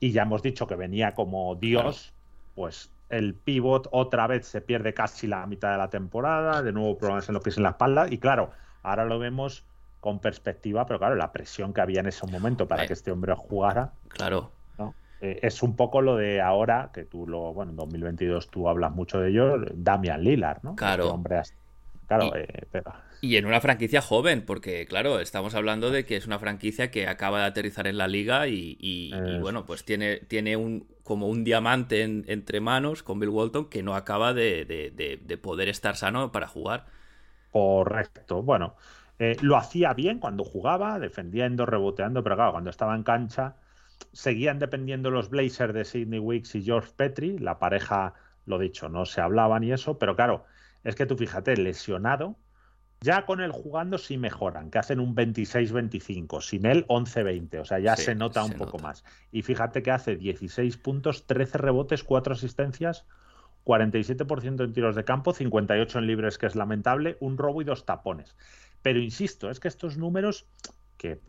y 0.00 0.12
ya 0.12 0.22
hemos 0.22 0.42
dicho 0.42 0.66
que 0.66 0.76
venía 0.76 1.14
como 1.14 1.54
Dios, 1.54 2.12
pues 2.54 2.90
el 3.08 3.34
pivot 3.34 3.88
otra 3.90 4.26
vez 4.26 4.46
se 4.46 4.60
pierde 4.60 4.92
casi 4.92 5.26
la 5.26 5.46
mitad 5.46 5.72
de 5.72 5.78
la 5.78 5.88
temporada, 5.88 6.62
de 6.62 6.72
nuevo 6.72 6.98
problemas 6.98 7.28
en 7.28 7.34
los 7.34 7.42
pies 7.42 7.56
y 7.56 7.60
en 7.60 7.64
la 7.64 7.70
espalda, 7.70 8.06
y 8.10 8.18
claro, 8.18 8.50
ahora 8.82 9.04
lo 9.04 9.18
vemos 9.18 9.64
con 10.00 10.18
perspectiva, 10.18 10.84
pero 10.84 10.98
claro, 10.98 11.14
la 11.14 11.32
presión 11.32 11.72
que 11.72 11.80
había 11.80 12.00
en 12.00 12.06
ese 12.06 12.26
momento 12.26 12.68
para 12.68 12.86
que 12.86 12.92
este 12.92 13.10
hombre 13.10 13.34
jugara. 13.34 13.92
Claro. 14.08 14.50
Eh, 15.20 15.40
es 15.42 15.62
un 15.62 15.76
poco 15.76 16.02
lo 16.02 16.16
de 16.16 16.40
ahora, 16.40 16.90
que 16.92 17.04
tú 17.04 17.26
lo, 17.26 17.52
bueno, 17.52 17.70
en 17.70 17.76
2022 17.76 18.48
tú 18.48 18.68
hablas 18.68 18.92
mucho 18.92 19.20
de 19.20 19.30
ello, 19.30 19.58
Damian 19.74 20.22
Lillard, 20.22 20.62
¿no? 20.62 20.76
Claro. 20.76 21.04
Este 21.04 21.14
hombre 21.14 21.42
Claro, 22.06 22.36
eh, 22.36 22.66
pero... 22.70 22.92
Y 23.20 23.36
en 23.36 23.46
una 23.46 23.60
franquicia 23.60 24.02
joven, 24.02 24.44
porque 24.44 24.84
claro, 24.86 25.18
estamos 25.18 25.54
hablando 25.54 25.90
de 25.90 26.04
que 26.04 26.16
es 26.16 26.26
una 26.26 26.38
franquicia 26.38 26.90
que 26.90 27.08
acaba 27.08 27.40
de 27.40 27.46
aterrizar 27.46 27.86
en 27.86 27.96
la 27.96 28.06
liga 28.06 28.48
y, 28.48 29.12
bueno, 29.40 29.64
pues 29.64 29.84
tiene, 29.84 30.18
tiene 30.18 30.56
un 30.58 30.86
como 31.04 31.28
un 31.28 31.44
diamante 31.44 32.02
entre 32.02 32.60
manos 32.60 33.02
con 33.02 33.20
Bill 33.20 33.30
Walton 33.30 33.70
que 33.70 33.82
no 33.82 33.94
acaba 33.94 34.34
de, 34.34 35.38
poder 35.42 35.70
estar 35.70 35.96
sano 35.96 36.32
para 36.32 36.48
jugar. 36.48 36.84
Correcto. 37.50 38.42
Bueno, 38.42 38.74
eh, 39.18 39.36
lo 39.40 39.56
hacía 39.56 39.94
bien 39.94 40.18
cuando 40.18 40.44
jugaba, 40.44 40.98
defendiendo, 40.98 41.64
reboteando, 41.64 42.22
pero 42.22 42.36
claro, 42.36 42.52
cuando 42.52 42.68
estaba 42.68 42.94
en 42.94 43.04
cancha 43.04 43.56
seguían 44.12 44.58
dependiendo 44.58 45.10
los 45.10 45.30
Blazers 45.30 45.74
de 45.74 45.84
Sidney 45.84 46.20
Wicks 46.20 46.54
y 46.54 46.62
George 46.62 46.92
Petrie, 46.96 47.38
la 47.38 47.58
pareja, 47.58 48.14
lo 48.46 48.58
dicho, 48.58 48.88
no 48.88 49.04
se 49.04 49.20
hablaban 49.20 49.64
y 49.64 49.72
eso, 49.72 49.98
pero 49.98 50.16
claro, 50.16 50.44
es 50.84 50.94
que 50.94 51.06
tú 51.06 51.16
fíjate, 51.16 51.56
lesionado, 51.56 52.36
ya 53.00 53.26
con 53.26 53.40
él 53.40 53.52
jugando 53.52 53.98
sí 53.98 54.16
mejoran, 54.16 54.70
que 54.70 54.78
hacen 54.78 55.00
un 55.00 55.14
26-25, 55.14 56.40
sin 56.40 56.64
él 56.64 56.86
11-20, 56.88 57.60
o 57.60 57.64
sea, 57.64 57.78
ya 57.78 57.96
se 57.96 58.14
nota 58.14 58.44
un 58.44 58.54
poco 58.54 58.78
más. 58.78 59.04
Y 59.30 59.42
fíjate 59.42 59.82
que 59.82 59.90
hace 59.90 60.16
16 60.16 60.76
puntos, 60.78 61.26
13 61.26 61.58
rebotes, 61.58 62.02
4 62.02 62.32
asistencias, 62.32 63.04
47% 63.64 64.64
en 64.64 64.72
tiros 64.72 64.96
de 64.96 65.04
campo, 65.04 65.32
58 65.32 65.98
en 65.98 66.06
libres, 66.06 66.38
que 66.38 66.46
es 66.46 66.54
lamentable, 66.54 67.16
un 67.20 67.36
robo 67.36 67.62
y 67.62 67.64
dos 67.64 67.84
tapones. 67.84 68.36
Pero 68.82 69.00
insisto, 69.00 69.50
es 69.50 69.60
que 69.60 69.68
estos 69.68 69.96
números 69.96 70.46
que 70.96 71.20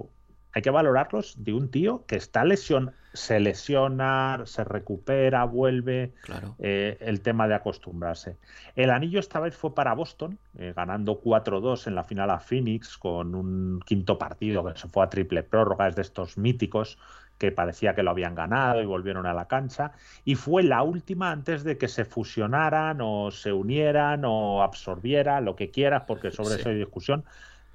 hay 0.55 0.61
que 0.61 0.69
valorarlos 0.69 1.43
de 1.43 1.53
un 1.53 1.69
tío 1.69 2.05
que 2.07 2.15
está 2.15 2.45
lesión, 2.45 2.93
se 3.11 3.41
lesiona, 3.41 4.41
se 4.45 4.63
recupera, 4.63 5.43
vuelve. 5.43 6.13
Claro. 6.21 6.55
Eh, 6.59 6.97
el 7.01 7.19
tema 7.19 7.49
de 7.49 7.55
acostumbrarse. 7.55 8.37
El 8.77 8.89
anillo 8.89 9.19
esta 9.19 9.41
vez 9.41 9.53
fue 9.53 9.75
para 9.75 9.93
Boston, 9.93 10.39
eh, 10.57 10.71
ganando 10.73 11.21
4-2 11.21 11.87
en 11.87 11.95
la 11.95 12.05
final 12.05 12.29
a 12.29 12.39
Phoenix 12.39 12.97
con 12.97 13.35
un 13.35 13.81
quinto 13.85 14.17
partido 14.17 14.63
que 14.65 14.79
se 14.79 14.87
fue 14.87 15.03
a 15.03 15.09
triple 15.09 15.43
prórroga, 15.43 15.89
es 15.89 15.95
de 15.97 16.03
estos 16.03 16.37
míticos 16.37 16.97
que 17.37 17.51
parecía 17.51 17.93
que 17.93 18.03
lo 18.03 18.11
habían 18.11 18.33
ganado 18.33 18.81
y 18.81 18.85
volvieron 18.85 19.25
a 19.25 19.33
la 19.33 19.49
cancha. 19.49 19.91
Y 20.23 20.35
fue 20.35 20.63
la 20.63 20.83
última 20.83 21.31
antes 21.31 21.65
de 21.65 21.77
que 21.77 21.89
se 21.89 22.05
fusionaran 22.05 22.99
o 23.01 23.29
se 23.29 23.51
unieran 23.51 24.23
o 24.23 24.63
absorbiera, 24.63 25.41
lo 25.41 25.57
que 25.57 25.69
quieras, 25.69 26.03
porque 26.07 26.31
sobre 26.31 26.55
eso 26.55 26.69
hay 26.69 26.77
discusión 26.77 27.25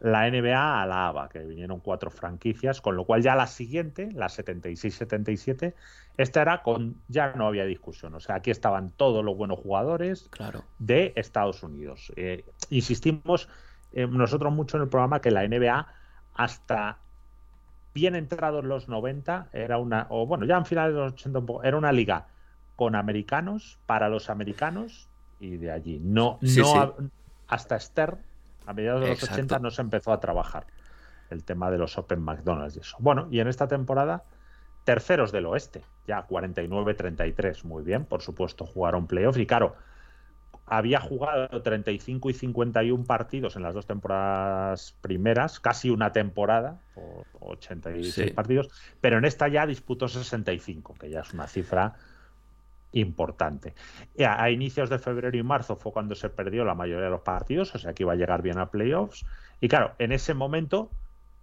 la 0.00 0.30
NBA 0.30 0.82
a 0.82 0.86
la 0.86 1.08
ABA, 1.08 1.28
que 1.28 1.40
vinieron 1.40 1.80
cuatro 1.80 2.10
franquicias, 2.10 2.80
con 2.80 2.96
lo 2.96 3.04
cual 3.04 3.22
ya 3.22 3.34
la 3.34 3.46
siguiente, 3.46 4.10
la 4.12 4.26
76-77, 4.26 5.74
esta 6.16 6.42
era 6.42 6.62
con, 6.62 6.96
ya 7.08 7.32
no 7.34 7.46
había 7.46 7.64
discusión, 7.64 8.14
o 8.14 8.20
sea, 8.20 8.36
aquí 8.36 8.50
estaban 8.50 8.90
todos 8.90 9.24
los 9.24 9.36
buenos 9.36 9.58
jugadores 9.58 10.28
claro. 10.30 10.64
de 10.78 11.12
Estados 11.16 11.62
Unidos. 11.62 12.12
Eh, 12.16 12.44
insistimos 12.70 13.48
eh, 13.92 14.06
nosotros 14.06 14.52
mucho 14.52 14.78
en 14.78 14.84
el 14.84 14.88
programa 14.88 15.20
que 15.20 15.30
la 15.30 15.46
NBA 15.46 15.86
hasta 16.34 16.98
bien 17.92 18.14
entrados 18.14 18.64
los 18.64 18.88
90 18.88 19.48
era 19.52 19.78
una, 19.78 20.06
o 20.10 20.26
bueno, 20.26 20.46
ya 20.46 20.56
en 20.56 20.64
finales 20.64 20.94
de 20.94 21.00
los 21.00 21.12
80 21.12 21.42
era 21.64 21.76
una 21.76 21.92
liga 21.92 22.28
con 22.76 22.94
americanos, 22.94 23.78
para 23.84 24.08
los 24.08 24.30
americanos 24.30 25.08
y 25.38 25.58
de 25.58 25.70
allí. 25.70 26.00
No, 26.02 26.38
no 26.40 26.96
hasta 27.48 27.78
Stern 27.78 28.18
a 28.70 28.74
mediados 28.74 29.02
de 29.02 29.08
los 29.08 29.22
80 29.22 29.58
no 29.58 29.70
se 29.70 29.82
empezó 29.82 30.12
a 30.12 30.20
trabajar 30.20 30.66
el 31.30 31.44
tema 31.44 31.70
de 31.70 31.78
los 31.78 31.96
Open 31.98 32.20
McDonald's 32.20 32.76
y 32.76 32.80
eso. 32.80 32.96
Bueno, 32.98 33.28
y 33.30 33.40
en 33.40 33.48
esta 33.48 33.68
temporada, 33.68 34.24
terceros 34.84 35.32
del 35.32 35.46
oeste, 35.46 35.84
ya 36.06 36.26
49-33, 36.26 37.64
muy 37.64 37.82
bien, 37.82 38.04
por 38.04 38.22
supuesto, 38.22 38.66
jugaron 38.66 39.06
playoffs 39.06 39.38
y 39.38 39.46
claro, 39.46 39.76
había 40.66 41.00
jugado 41.00 41.62
35 41.62 42.30
y 42.30 42.32
51 42.32 43.04
partidos 43.04 43.56
en 43.56 43.62
las 43.62 43.74
dos 43.74 43.86
temporadas 43.86 44.96
primeras, 45.00 45.60
casi 45.60 45.90
una 45.90 46.12
temporada, 46.12 46.80
por 46.94 47.26
86 47.40 48.32
partidos, 48.32 48.70
pero 49.00 49.18
en 49.18 49.24
esta 49.24 49.48
ya 49.48 49.66
disputó 49.66 50.08
65, 50.08 50.94
que 50.94 51.10
ya 51.10 51.20
es 51.20 51.32
una 51.32 51.46
cifra 51.46 51.94
importante. 52.92 53.74
A, 54.26 54.50
inicios 54.50 54.90
de 54.90 54.98
febrero 54.98 55.36
y 55.36 55.42
marzo 55.42 55.76
fue 55.76 55.92
cuando 55.92 56.14
se 56.14 56.28
perdió 56.28 56.64
la 56.64 56.74
mayoría 56.74 57.04
de 57.04 57.10
los 57.10 57.20
partidos, 57.20 57.74
o 57.74 57.78
sea 57.78 57.92
que 57.94 58.02
iba 58.02 58.12
a 58.12 58.16
llegar 58.16 58.42
bien 58.42 58.58
a 58.58 58.70
playoffs. 58.70 59.24
Y 59.60 59.68
claro, 59.68 59.94
en 59.98 60.12
ese 60.12 60.34
momento, 60.34 60.90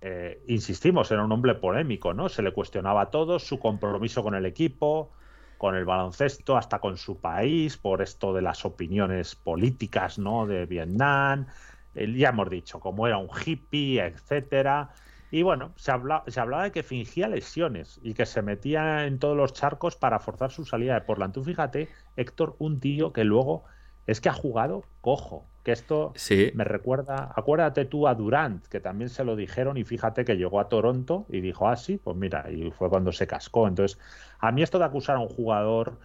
eh, 0.01 0.43
insistimos, 0.47 1.11
era 1.11 1.23
un 1.23 1.31
hombre 1.31 1.55
polémico, 1.55 2.13
¿no? 2.13 2.29
Se 2.29 2.41
le 2.41 2.51
cuestionaba 2.51 3.09
todo, 3.09 3.39
su 3.39 3.59
compromiso 3.59 4.23
con 4.23 4.35
el 4.35 4.45
equipo, 4.45 5.11
con 5.57 5.75
el 5.75 5.85
baloncesto, 5.85 6.57
hasta 6.57 6.79
con 6.79 6.97
su 6.97 7.19
país, 7.19 7.77
por 7.77 8.01
esto 8.01 8.33
de 8.33 8.41
las 8.41 8.65
opiniones 8.65 9.35
políticas, 9.35 10.19
¿no? 10.19 10.45
De 10.45 10.65
Vietnam. 10.65 11.47
ya 11.95 12.29
hemos 12.29 12.49
dicho, 12.49 12.79
como 12.79 13.07
era 13.07 13.17
un 13.17 13.29
hippie, 13.29 14.05
etcétera. 14.05 14.93
Y 15.29 15.43
bueno, 15.43 15.73
se, 15.75 15.91
habla, 15.91 16.23
se 16.27 16.39
hablaba 16.39 16.63
de 16.63 16.71
que 16.71 16.83
fingía 16.83 17.27
lesiones 17.27 17.99
y 18.03 18.13
que 18.13 18.25
se 18.25 18.41
metía 18.41 19.05
en 19.05 19.19
todos 19.19 19.35
los 19.35 19.53
charcos 19.53 19.95
para 19.97 20.19
forzar 20.19 20.51
su 20.51 20.65
salida 20.65 20.93
de 20.95 21.01
Portland. 21.01 21.33
Tú 21.33 21.43
fíjate, 21.43 21.89
Héctor, 22.15 22.55
un 22.59 22.79
tío 22.79 23.11
que 23.13 23.23
luego 23.25 23.65
es 24.05 24.21
que 24.21 24.29
ha 24.29 24.33
jugado 24.33 24.83
cojo. 25.01 25.49
Que 25.63 25.73
esto 25.73 26.13
Sí. 26.15 26.51
me 26.53 26.63
recuerda, 26.63 27.33
acuérdate 27.35 27.83
tú 27.83 28.07
a 28.07 28.15
Durant, 28.15 28.65
que 28.67 28.79
también 28.79 29.09
se 29.09 29.25
lo 29.25 29.35
dijeron 29.35 29.77
y 29.77 29.83
fíjate 29.83 30.23
que 30.23 30.37
llegó 30.37 30.61
a 30.61 30.69
Toronto 30.69 31.25
y 31.29 31.41
dijo, 31.41 31.67
ah, 31.67 31.75
sí, 31.75 31.97
pues 31.97 32.15
mira, 32.15 32.49
y 32.49 32.71
fue 32.71 32.89
cuando 32.89 33.11
se 33.11 33.27
cascó. 33.27 33.67
Entonces, 33.67 33.99
a 34.39 34.51
mí 34.53 34.63
esto 34.63 34.79
de 34.79 34.85
acusar 34.85 35.17
a 35.17 35.19
un 35.19 35.27
jugador 35.27 35.99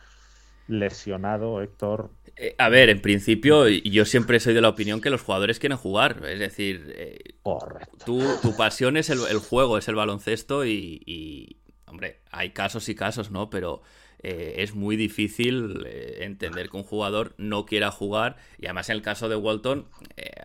lesionado, 0.66 1.62
Héctor, 1.62 2.11
Eh, 2.37 2.55
A 2.59 2.68
ver, 2.68 2.88
en 2.90 3.01
principio, 3.03 3.68
yo 3.68 4.05
siempre 4.05 4.40
soy 4.40 4.55
de 4.55 4.61
la 4.61 4.68
opinión 4.70 5.01
que 5.01 5.11
los 5.11 5.22
jugadores 5.22 5.59
quieren 5.59 5.79
jugar. 5.79 6.22
Es 6.27 6.38
decir, 6.38 6.92
eh, 6.96 7.35
correcto. 7.42 8.05
tú, 8.05 8.38
tu 8.42 8.57
pasión 8.57 8.96
es 8.96 9.11
el, 9.11 9.20
el 9.31 9.38
juego, 9.38 9.79
es 9.79 9.88
el 9.88 9.94
baloncesto 9.94 10.64
y, 10.64 11.03
y, 11.07 11.59
hombre, 11.87 12.20
hay 12.31 12.51
casos 12.51 12.88
y 12.88 12.94
casos, 12.94 13.31
¿no? 13.31 13.51
Pero 13.51 13.83
eh, 14.22 14.57
es 14.59 14.75
muy 14.75 14.96
difícil 14.96 15.87
entender 16.20 16.70
que 16.70 16.77
un 16.77 16.85
jugador 16.85 17.35
no 17.38 17.66
quiera 17.66 17.90
jugar 17.90 18.37
y 18.59 18.66
además 18.66 18.88
en 18.90 18.96
el 18.96 19.03
caso 19.03 19.29
de 19.29 19.37
Walton 19.37 19.88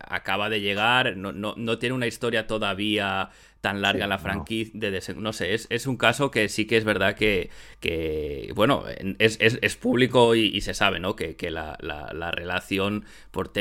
acaba 0.01 0.49
de 0.49 0.61
llegar, 0.61 1.15
no, 1.17 1.31
no, 1.31 1.53
no 1.57 1.77
tiene 1.79 1.95
una 1.95 2.07
historia 2.07 2.47
todavía 2.47 3.29
tan 3.67 3.81
larga 3.81 4.05
Sí, 4.05 4.09
la 4.09 4.15
no. 4.17 4.21
franquicia, 4.21 4.71
de 4.79 4.91
desen- 4.97 5.17
no 5.17 5.33
sé, 5.33 5.53
es, 5.53 5.67
es 5.69 5.87
un 5.87 5.97
caso 5.97 6.31
que 6.31 6.49
sí 6.49 6.65
que 6.67 6.77
es 6.77 6.83
verdad 6.85 7.15
que, 7.15 7.49
que 7.79 8.51
bueno, 8.55 8.85
en- 8.87 9.15
es, 9.19 9.37
es- 9.41 9.59
es 9.61 9.75
público 9.75 10.35
y, 10.35 10.45
y 10.55 10.61
se 10.61 10.73
sabe, 10.73 10.99
¿no? 10.99 11.15
Que, 11.15 11.35
que 11.35 11.49
la, 11.51 11.77
la- 11.81 12.11
la 12.13 12.31
relación 12.31 13.05
por 13.31 13.51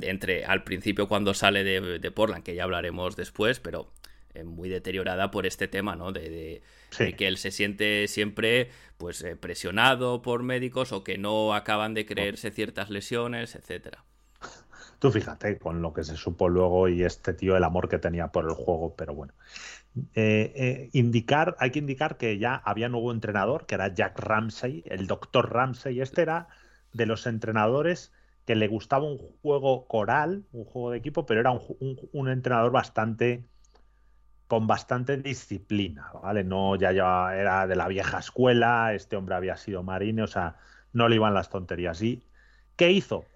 entre 0.00 0.44
al 0.44 0.64
principio 0.64 1.08
cuando 1.08 1.34
sale 1.34 1.64
de, 1.64 1.98
de 1.98 2.10
Portland, 2.10 2.44
que 2.44 2.54
ya 2.54 2.64
hablaremos 2.64 3.16
después, 3.16 3.60
pero 3.60 3.92
eh, 4.34 4.42
muy 4.44 4.68
deteriorada 4.68 5.30
por 5.30 5.46
este 5.46 5.68
tema, 5.68 5.96
¿no? 5.96 6.12
De, 6.12 6.28
de- 6.30 6.62
Sí. 6.90 7.04
de 7.06 7.12
que 7.16 7.26
él 7.26 7.38
se 7.38 7.50
siente 7.50 8.06
siempre 8.06 8.70
pues 8.98 9.20
eh, 9.24 9.34
presionado 9.34 10.22
por 10.22 10.44
médicos 10.44 10.92
o 10.92 11.02
que 11.02 11.18
no 11.18 11.52
acaban 11.52 11.92
de 11.92 12.06
creerse 12.06 12.52
ciertas 12.52 12.88
lesiones, 12.88 13.56
etcétera. 13.56 14.04
Tú 15.04 15.10
fíjate 15.10 15.58
con 15.58 15.82
lo 15.82 15.92
que 15.92 16.02
se 16.02 16.16
supo 16.16 16.48
luego 16.48 16.88
y 16.88 17.02
este 17.02 17.34
tío, 17.34 17.58
el 17.58 17.64
amor 17.64 17.90
que 17.90 17.98
tenía 17.98 18.28
por 18.28 18.46
el 18.46 18.54
juego, 18.54 18.94
pero 18.96 19.14
bueno. 19.14 19.34
Eh, 20.14 20.50
eh, 20.56 20.88
indicar, 20.94 21.56
hay 21.58 21.72
que 21.72 21.80
indicar 21.80 22.16
que 22.16 22.38
ya 22.38 22.54
había 22.54 22.88
nuevo 22.88 23.12
entrenador, 23.12 23.66
que 23.66 23.74
era 23.74 23.92
Jack 23.92 24.18
Ramsey, 24.18 24.82
el 24.86 25.06
doctor 25.06 25.52
Ramsey. 25.52 26.00
Este 26.00 26.22
era 26.22 26.48
de 26.94 27.04
los 27.04 27.26
entrenadores 27.26 28.14
que 28.46 28.54
le 28.54 28.66
gustaba 28.66 29.04
un 29.04 29.18
juego 29.18 29.86
coral, 29.88 30.46
un 30.52 30.64
juego 30.64 30.92
de 30.92 30.96
equipo, 30.96 31.26
pero 31.26 31.40
era 31.40 31.50
un, 31.50 32.28
entrenador 32.30 32.72
bastante 32.72 33.44
con 34.46 34.66
bastante 34.66 35.18
disciplina, 35.18 36.12
¿vale? 36.22 36.44
No 36.44 36.76
ya, 36.76 36.92
ya 36.92 37.36
era 37.36 37.66
de 37.66 37.76
la 37.76 37.88
vieja 37.88 38.20
escuela, 38.20 38.94
este 38.94 39.16
hombre 39.16 39.34
había 39.34 39.58
sido 39.58 39.82
marine, 39.82 40.22
o 40.22 40.26
sea, 40.26 40.56
no 40.94 41.10
le 41.10 41.16
iban 41.16 41.34
las 41.34 41.50
tonterías. 41.50 42.00
¿Y 42.00 42.22
qué 42.76 42.90
hizo? 42.90 43.26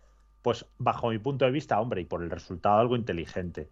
Pues 0.49 0.67
bajo 0.79 1.11
mi 1.11 1.19
punto 1.19 1.45
de 1.45 1.51
vista, 1.51 1.79
hombre, 1.81 2.01
y 2.01 2.05
por 2.07 2.23
el 2.23 2.31
resultado 2.31 2.79
algo 2.79 2.97
inteligente. 2.97 3.71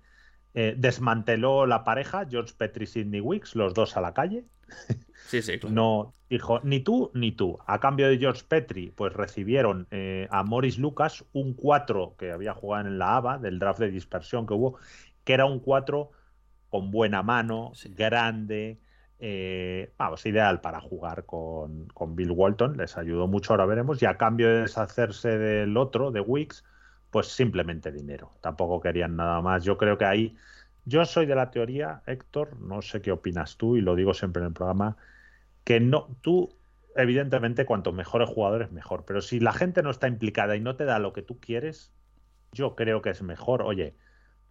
Eh, 0.55 0.75
desmanteló 0.79 1.67
la 1.67 1.85
pareja, 1.85 2.27
George 2.31 2.55
Petri 2.59 2.85
y 2.85 2.87
Sidney 2.87 3.21
Wicks, 3.21 3.55
los 3.57 3.75
dos 3.75 3.97
a 3.97 4.01
la 4.03 4.15
calle. 4.15 4.47
Sí, 5.25 5.43
sí, 5.43 5.59
claro. 5.59 5.75
No 5.75 6.15
dijo 6.31 6.61
ni 6.65 6.81
tú 6.81 7.11
ni 7.15 7.33
tú. 7.33 7.59
A 7.67 7.81
cambio 7.81 8.09
de 8.09 8.19
George 8.19 8.45
Petri, 8.49 8.91
pues 8.91 9.13
recibieron 9.15 9.89
eh, 9.91 10.29
a 10.31 10.45
Morris 10.45 10.79
Lucas, 10.79 11.25
un 11.33 11.55
4 11.55 12.17
que 12.19 12.31
había 12.33 12.55
jugado 12.55 12.87
en 12.89 12.99
la 12.99 13.17
ABA, 13.17 13.39
del 13.39 13.59
draft 13.59 13.81
de 13.81 13.91
dispersión 13.91 14.47
que 14.47 14.55
hubo, 14.55 14.79
que 15.25 15.33
era 15.35 15.47
un 15.47 15.61
4 15.61 16.11
con 16.69 16.91
buena 16.91 17.23
mano, 17.23 17.73
Sí. 17.75 17.89
grande, 17.95 18.81
eh, 19.19 19.93
vamos, 19.99 20.27
ideal 20.27 20.61
para 20.61 20.81
jugar 20.81 21.25
con, 21.25 21.87
con 21.89 22.17
Bill 22.17 22.31
Walton. 22.31 22.77
Les 22.77 22.97
ayudó 22.97 23.27
mucho, 23.27 23.53
ahora 23.53 23.67
veremos. 23.67 24.03
Y 24.03 24.07
a 24.07 24.17
cambio 24.17 24.49
de 24.49 24.63
deshacerse 24.63 25.39
del 25.39 25.77
otro, 25.77 26.11
de 26.11 26.21
Wicks, 26.21 26.65
pues 27.11 27.29
simplemente 27.29 27.93
dinero. 27.93 28.31
Tampoco 28.41 28.81
querían 28.81 29.17
nada 29.17 29.41
más. 29.41 29.65
Yo 29.65 29.79
creo 29.79 29.99
que 29.99 30.05
ahí. 30.05 30.37
Yo 30.85 31.05
soy 31.05 31.27
de 31.27 31.35
la 31.35 31.51
teoría, 31.51 32.03
Héctor, 32.07 32.61
no 32.61 32.81
sé 32.81 33.01
qué 33.03 33.11
opinas 33.11 33.57
tú, 33.57 33.77
y 33.77 33.81
lo 33.81 33.97
digo 33.97 34.15
siempre 34.15 34.41
en 34.43 34.49
el 34.49 34.53
programa, 34.53 34.97
que 35.65 35.81
no, 35.81 36.09
tú, 36.21 36.55
evidentemente, 36.95 37.67
cuanto 37.67 37.93
mejores 37.93 38.29
jugadores, 38.29 38.71
mejor. 38.71 39.05
Pero 39.05 39.21
si 39.21 39.41
la 39.41 39.53
gente 39.53 39.83
no 39.83 39.91
está 39.91 40.07
implicada 40.07 40.55
y 40.55 40.61
no 40.61 40.77
te 40.77 40.85
da 40.85 41.01
lo 41.01 41.13
que 41.13 41.23
tú 41.23 41.41
quieres, 41.41 41.93
yo 42.53 42.77
creo 42.77 43.03
que 43.03 43.11
es 43.11 43.23
mejor, 43.23 43.63
oye, 43.63 43.97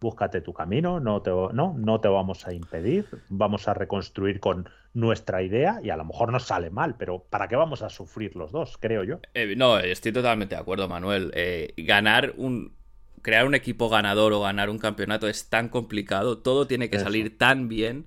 búscate 0.00 0.40
tu 0.40 0.52
camino, 0.52 1.00
no 1.00 1.22
te, 1.22 1.30
no, 1.30 1.74
no 1.76 2.00
te 2.00 2.08
vamos 2.08 2.46
a 2.46 2.52
impedir, 2.52 3.06
vamos 3.28 3.68
a 3.68 3.74
reconstruir 3.74 4.40
con 4.40 4.68
nuestra 4.94 5.42
idea 5.42 5.80
y 5.82 5.90
a 5.90 5.96
lo 5.96 6.04
mejor 6.04 6.32
nos 6.32 6.44
sale 6.44 6.70
mal, 6.70 6.96
pero 6.96 7.24
¿para 7.30 7.48
qué 7.48 7.56
vamos 7.56 7.82
a 7.82 7.88
sufrir 7.90 8.34
los 8.36 8.52
dos, 8.52 8.78
creo 8.78 9.04
yo? 9.04 9.20
Eh, 9.34 9.54
no, 9.56 9.78
estoy 9.78 10.12
totalmente 10.12 10.54
de 10.54 10.60
acuerdo, 10.60 10.88
Manuel. 10.88 11.30
Eh, 11.34 11.74
ganar 11.76 12.34
un. 12.36 12.74
Crear 13.22 13.44
un 13.44 13.56
equipo 13.56 13.88
ganador 13.88 14.32
o 14.34 14.40
ganar 14.42 14.70
un 14.70 14.78
campeonato 14.78 15.26
es 15.26 15.48
tan 15.50 15.68
complicado, 15.68 16.38
todo 16.38 16.68
tiene 16.68 16.88
que 16.90 16.96
Eso. 16.96 17.06
salir 17.06 17.36
tan 17.36 17.68
bien 17.68 18.06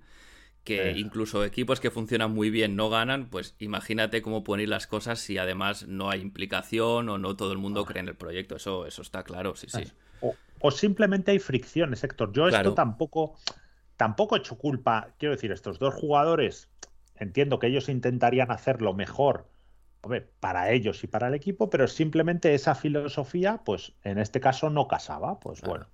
que 0.64 0.92
Eso. 0.92 1.00
incluso 1.00 1.44
equipos 1.44 1.80
que 1.82 1.92
funcionan 1.92 2.32
muy 2.32 2.50
bien 2.50 2.78
no 2.78 2.90
ganan, 2.90 3.30
pues 3.30 3.56
imagínate 3.60 4.22
cómo 4.22 4.46
pueden 4.46 4.64
ir 4.64 4.70
las 4.70 4.88
cosas 4.88 5.20
si 5.20 5.38
además 5.38 5.88
no 5.88 6.10
hay 6.10 6.22
implicación 6.22 7.10
o 7.10 7.18
no 7.18 7.36
todo 7.36 7.52
el 7.52 7.58
mundo 7.58 7.86
cree 7.86 8.02
en 8.02 8.08
el 8.08 8.16
proyecto. 8.16 8.56
Eso, 8.56 8.86
eso 8.86 9.02
está 9.02 9.24
claro, 9.24 9.56
sí, 9.56 9.68
sí. 9.70 9.84
O, 10.22 10.36
o 10.62 10.72
simplemente 10.72 11.32
hay 11.32 11.40
fricciones, 11.40 12.04
Héctor. 12.04 12.32
Yo 12.34 12.48
Claro. 12.48 12.58
esto 12.58 12.74
tampoco, 12.74 13.36
tampoco 13.98 14.36
he 14.36 14.40
hecho 14.40 14.58
culpa. 14.58 15.10
Quiero 15.18 15.36
decir, 15.36 15.52
estos 15.52 15.80
dos 15.80 15.94
jugadores, 15.94 16.70
entiendo 17.16 17.60
que 17.60 17.68
ellos 17.68 17.90
intentarían 17.90 18.52
hacerlo 18.52 18.94
mejor 18.94 19.46
hombre, 20.02 20.28
para 20.40 20.72
ellos 20.72 21.04
y 21.04 21.08
para 21.08 21.28
el 21.28 21.34
equipo, 21.34 21.70
pero 21.70 21.88
simplemente 21.88 22.54
esa 22.54 22.76
filosofía, 22.76 23.62
pues 23.64 23.94
en 24.04 24.18
este 24.18 24.40
caso 24.40 24.70
no 24.70 24.88
casaba. 24.88 25.40
Pues 25.40 25.62
Claro. 25.62 25.72
bueno. 25.72 25.88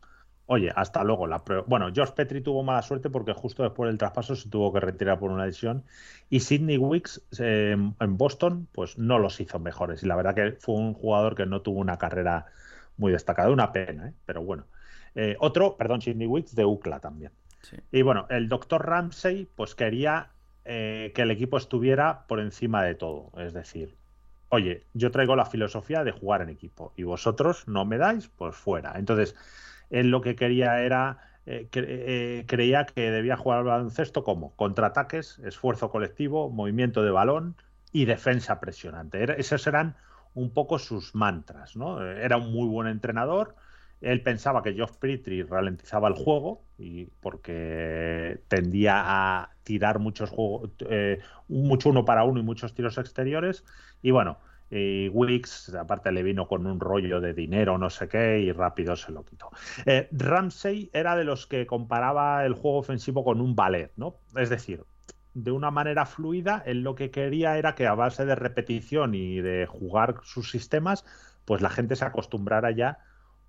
Oye, 0.48 0.72
hasta 0.76 1.04
luego. 1.04 1.26
La 1.26 1.42
Bueno, 1.66 1.90
George 1.92 2.14
Petri 2.14 2.40
tuvo 2.40 2.62
mala 2.62 2.84
suerte 2.84 3.10
porque 3.10 3.34
justo 3.34 3.64
después 3.64 3.90
del 3.90 3.98
traspaso 3.98 4.36
se 4.36 4.48
tuvo 4.48 4.72
que 4.72 4.80
retirar 4.80 5.18
por 5.18 5.32
una 5.32 5.46
lesión. 5.46 5.84
Y 6.30 6.42
Sidney 6.42 6.78
Wicks 6.78 7.24
eh, 7.40 7.76
en 8.00 8.18
Boston, 8.18 8.68
pues 8.72 9.00
no 9.00 9.18
los 9.18 9.40
hizo 9.40 9.58
mejores. 9.58 10.04
Y 10.04 10.06
la 10.06 10.16
verdad 10.16 10.36
que 10.36 10.52
fue 10.60 10.76
un 10.76 10.94
jugador 10.94 11.34
que 11.34 11.48
no 11.48 11.62
tuvo 11.62 11.80
una 11.80 11.98
carrera 11.98 12.46
muy 12.98 13.12
destacada. 13.12 13.50
Una 13.52 13.72
pena, 13.72 14.10
¿eh? 14.10 14.14
pero 14.26 14.44
bueno. 14.44 14.66
Eh, 15.16 15.36
otro, 15.40 15.78
perdón, 15.78 16.02
Sidney 16.02 16.28
Wicks 16.28 16.56
de 16.56 16.66
UCLA 16.66 17.00
también. 17.00 17.32
Sí. 17.62 17.78
Y 17.92 18.02
bueno, 18.02 18.28
el 18.30 18.50
doctor 18.50 18.86
Ramsey, 18.86 19.50
pues 19.56 19.76
quería 19.76 20.32
eh, 20.66 21.12
que 21.16 21.22
el 21.24 21.32
equipo 21.32 21.58
estuviera 21.58 22.26
por 22.28 22.40
encima 22.40 22.84
de 22.84 22.96
todo. 22.96 23.32
Es 23.38 23.54
decir, 23.54 23.96
oye, 24.50 24.84
yo 24.94 25.12
traigo 25.12 25.36
la 25.36 25.46
filosofía 25.46 26.04
de 26.04 26.12
jugar 26.12 26.42
en 26.42 26.50
equipo 26.50 26.94
y 26.96 27.04
vosotros 27.04 27.68
no 27.68 27.86
me 27.86 27.98
dais, 27.98 28.28
pues 28.30 28.56
fuera. 28.56 28.94
Entonces, 28.98 29.36
él 29.90 30.10
lo 30.10 30.22
que 30.22 30.36
quería 30.36 30.80
era, 30.82 31.20
eh, 31.46 31.68
cre- 31.72 31.86
eh, 31.88 32.46
creía 32.48 32.86
que 32.86 33.12
debía 33.12 33.38
jugar 33.38 33.60
al 33.60 33.66
baloncesto 33.66 34.24
como 34.24 34.56
contraataques, 34.56 35.40
esfuerzo 35.40 35.90
colectivo, 35.92 36.50
movimiento 36.50 37.04
de 37.04 37.12
balón 37.12 37.56
y 37.92 38.06
defensa 38.06 38.60
presionante. 38.60 39.22
Era- 39.24 39.36
esos 39.36 39.66
eran 39.68 39.96
un 40.36 40.54
poco 40.54 40.78
sus 40.78 41.16
mantras, 41.16 41.76
¿no? 41.76 42.06
Era 42.06 42.38
un 42.38 42.52
muy 42.52 42.68
buen 42.68 42.88
entrenador. 42.88 43.56
Él 44.02 44.22
pensaba 44.22 44.62
que 44.62 44.74
Geoff 44.74 44.98
Petrie 44.98 45.44
ralentizaba 45.44 46.08
el 46.10 46.14
juego 46.14 46.64
y 46.78 47.06
porque 47.06 48.42
tendía 48.48 49.02
a 49.06 49.50
tirar 49.64 50.00
muchos 50.00 50.30
juegos, 50.30 50.72
eh, 50.90 51.20
mucho 51.48 51.90
uno 51.90 52.06
para 52.06 52.26
uno 52.26 52.40
y 52.40 52.44
muchos 52.44 52.76
tiros 52.76 52.98
exteriores. 52.98 53.64
Y 54.02 54.12
bueno, 54.12 54.38
y 54.70 55.10
Wicks, 55.10 55.74
aparte 55.76 56.12
le 56.12 56.24
vino 56.24 56.48
con 56.48 56.66
un 56.68 56.80
rollo 56.80 57.22
de 57.22 57.34
dinero, 57.34 57.78
no 57.78 57.90
sé 57.90 58.08
qué, 58.08 58.40
y 58.40 58.52
rápido 58.52 58.96
se 58.96 59.12
lo 59.12 59.24
quitó. 59.24 59.50
Eh, 59.86 60.10
Ramsey 60.12 60.90
era 60.94 61.16
de 61.16 61.24
los 61.24 61.48
que 61.48 61.66
comparaba 61.66 62.46
el 62.46 62.54
juego 62.54 62.80
ofensivo 62.80 63.24
con 63.24 63.42
un 63.42 63.56
ballet, 63.56 63.92
¿no? 63.96 64.20
Es 64.36 64.50
decir, 64.50 64.84
de 65.36 65.52
una 65.52 65.70
manera 65.70 66.06
fluida, 66.06 66.64
él 66.66 66.82
lo 66.82 66.96
que 66.96 67.12
quería 67.12 67.58
era 67.58 67.76
que 67.76 67.86
a 67.86 67.94
base 67.94 68.26
de 68.26 68.36
repetición 68.36 69.14
y 69.14 69.42
de 69.42 69.68
jugar 69.68 70.22
sus 70.24 70.50
sistemas, 70.50 71.06
pues 71.44 71.62
la 71.62 71.70
gente 71.70 71.98
se 71.98 72.06
acostumbrara 72.06 72.72
ya 72.72 73.00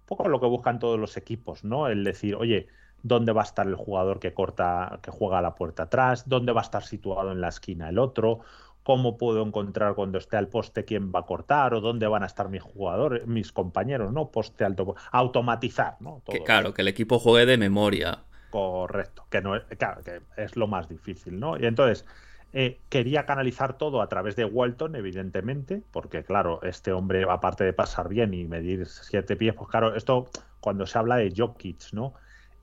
un 0.01 0.07
poco 0.07 0.27
a 0.27 0.29
lo 0.29 0.41
que 0.41 0.47
buscan 0.47 0.81
todos 0.81 0.99
los 0.99 1.17
equipos, 1.17 1.65
¿no? 1.65 1.87
El 1.87 2.03
decir, 2.03 2.35
oye, 2.35 2.67
¿dónde 3.03 3.33
va 3.33 3.43
a 3.43 3.45
estar 3.45 3.67
el 3.67 3.77
jugador 3.77 4.19
que 4.19 4.35
corta, 4.35 4.99
que 5.01 5.13
juega 5.13 5.39
a 5.39 5.43
la 5.43 5.55
puerta 5.55 5.85
atrás? 5.85 6.29
¿Dónde 6.29 6.53
va 6.53 6.61
a 6.61 6.65
estar 6.65 6.83
situado 6.83 7.31
en 7.31 7.41
la 7.41 7.49
esquina 7.49 7.89
el 7.89 8.01
otro? 8.01 8.41
¿Cómo 8.83 9.17
puedo 9.17 9.45
encontrar 9.45 9.95
cuando 9.95 10.19
esté 10.19 10.37
al 10.37 10.49
poste 10.49 10.85
quién 10.85 11.13
va 11.15 11.21
a 11.21 11.27
cortar? 11.27 11.73
¿O 11.75 11.81
dónde 11.81 12.09
van 12.09 12.25
a 12.25 12.27
estar 12.27 12.49
mis 12.49 12.63
jugadores, 12.63 13.27
mis 13.29 13.53
compañeros, 13.53 14.13
¿no? 14.13 14.31
Poste 14.33 14.65
alto. 14.65 14.97
Automatizar, 15.13 15.97
¿no? 16.01 16.23
Que, 16.25 16.43
claro, 16.43 16.75
que 16.75 16.83
el 16.83 16.89
equipo 16.89 17.21
juegue 17.21 17.47
de 17.47 17.59
memoria. 17.59 18.25
Correcto, 18.51 19.27
que 19.31 19.41
no 19.41 19.57
es, 19.57 19.65
claro, 19.79 20.03
que 20.03 20.21
es 20.37 20.57
lo 20.57 20.67
más 20.67 20.89
difícil, 20.89 21.39
¿no? 21.39 21.59
Y 21.59 21.67
entonces 21.67 22.05
eh, 22.53 22.81
quería 22.89 23.27
canalizar 23.27 23.77
todo 23.77 24.01
a 24.01 24.09
través 24.09 24.37
de 24.37 24.45
Walton, 24.45 24.97
evidentemente, 24.97 25.83
porque 25.91 26.25
claro, 26.25 26.61
este 26.63 26.93
hombre, 26.93 27.27
aparte 27.29 27.65
de 27.65 27.73
pasar 27.73 28.09
bien 28.09 28.33
y 28.35 28.45
medir 28.45 28.87
siete 28.87 29.37
pies, 29.37 29.55
pues 29.55 29.69
claro, 29.69 29.95
esto 29.95 30.31
cuando 30.61 30.87
se 30.87 30.99
habla 30.99 31.17
de 31.17 31.33
Jokic, 31.37 31.93
¿no? 31.93 32.15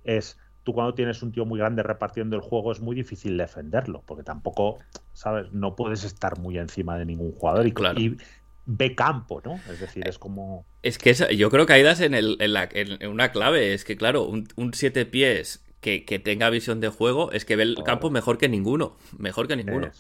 Es 0.04 0.40
tú 0.64 0.74
cuando 0.74 0.94
tienes 0.94 1.22
un 1.22 1.32
tío 1.32 1.46
muy 1.46 1.60
grande 1.60 1.84
repartiendo 1.84 2.36
el 2.36 2.42
juego 2.42 2.72
es 2.72 2.80
muy 2.80 2.96
difícil 2.96 3.38
defenderlo, 3.38 4.02
porque 4.06 4.24
tampoco, 4.24 4.80
¿sabes? 5.14 5.52
No 5.52 5.76
puedes 5.76 6.04
estar 6.04 6.40
muy 6.40 6.58
encima 6.58 6.98
de 6.98 7.06
ningún 7.06 7.34
jugador 7.34 7.68
y, 7.68 7.72
Claro. 7.74 8.00
y, 8.00 8.18
ve 8.66 8.96
campo, 8.96 9.42
¿no? 9.44 9.60
Es 9.70 9.82
decir, 9.82 10.08
es 10.08 10.18
como... 10.18 10.66
Es 10.84 10.98
que 10.98 11.14
yo 11.36 11.50
creo 11.50 11.66
que 11.66 11.74
ahí 11.74 11.84
das 11.84 12.00
en, 12.00 12.14
el, 12.14 12.38
en, 12.40 12.54
la, 12.54 12.70
en, 12.72 13.10
una 13.10 13.34
clave, 13.34 13.74
es 13.74 13.84
que 13.84 13.98
claro, 13.98 14.24
un, 14.24 14.48
un 14.56 14.74
siete 14.74 15.06
pies 15.06 15.64
que, 15.84 16.06
que, 16.06 16.18
tenga 16.18 16.50
visión 16.50 16.80
de 16.80 16.90
juego 16.90 17.32
es 17.32 17.46
que 17.46 17.56
ve 17.56 17.62
el 17.62 17.84
campo 17.84 18.10
mejor 18.10 18.40
que 18.40 18.50
ninguno, 18.50 18.96
mejor 19.20 19.48
que 19.48 19.56
ninguno. 19.56 19.92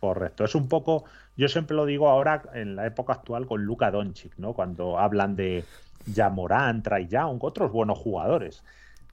correcto, 0.00 0.44
es 0.44 0.56
un 0.56 0.68
poco, 0.68 1.04
yo 1.36 1.46
siempre 1.48 1.76
lo 1.76 1.86
digo 1.86 2.08
ahora 2.08 2.42
en 2.54 2.74
la 2.74 2.86
época 2.86 3.12
actual 3.12 3.46
con 3.46 3.64
Luka 3.64 3.92
Doncic, 3.92 4.36
¿no? 4.38 4.54
Cuando 4.54 4.98
hablan 4.98 5.36
de 5.36 5.64
Yamorán, 6.06 6.82
Young, 7.08 7.38
otros 7.42 7.70
buenos 7.70 7.98
jugadores. 7.98 8.64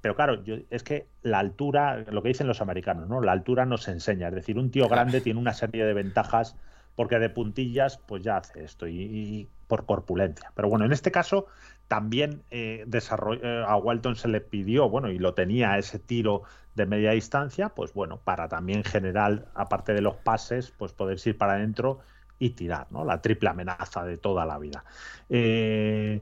Pero 0.02 0.16
claro, 0.16 0.44
yo, 0.44 0.56
es 0.70 0.84
que 0.84 1.08
la 1.24 1.40
altura, 1.40 2.06
lo 2.10 2.22
que 2.22 2.30
dicen 2.30 2.48
los 2.48 2.62
americanos, 2.62 3.10
¿no? 3.10 3.22
La 3.22 3.32
altura 3.32 3.66
nos 3.66 3.88
enseña. 3.88 4.30
Es 4.30 4.36
decir, 4.36 4.58
un 4.58 4.72
tío 4.72 4.88
grande 4.88 5.22
tiene 5.22 5.40
una 5.40 5.54
serie 5.54 5.86
de 5.86 5.94
ventajas 5.94 6.56
porque 6.96 7.20
de 7.20 7.30
puntillas, 7.30 7.98
pues 7.98 8.24
ya 8.24 8.38
hace 8.38 8.64
esto 8.64 8.88
y, 8.88 9.48
por 9.68 9.86
corpulencia. 9.86 10.52
Pero 10.56 10.70
bueno, 10.70 10.86
en 10.86 10.94
este 10.94 11.12
caso 11.12 11.48
también 11.88 12.44
eh, 12.52 12.86
eh, 12.92 13.64
a 13.66 13.78
Walton 13.78 14.16
se 14.16 14.28
le 14.28 14.42
pidió, 14.42 14.90
bueno, 14.90 15.10
y 15.10 15.20
lo 15.20 15.34
tenía 15.34 15.78
ese 15.78 16.00
tiro 16.00 16.44
de 16.76 16.86
media 16.86 17.12
distancia, 17.12 17.70
pues 17.70 17.94
bueno, 17.94 18.20
para 18.24 18.48
también 18.50 18.84
general, 18.84 19.48
aparte 19.56 19.94
de 19.94 20.02
los 20.02 20.16
pases, 20.16 20.72
pues 20.78 20.92
poder 20.94 21.18
ir 21.26 21.38
para 21.38 21.54
adentro 21.54 22.00
y 22.40 22.52
tirar, 22.52 22.88
¿no? 22.92 23.04
La 23.04 23.22
triple 23.22 23.50
amenaza 23.50 24.04
de 24.04 24.18
toda 24.18 24.46
la 24.46 24.60
vida. 24.60 24.84
Eh, 25.30 26.22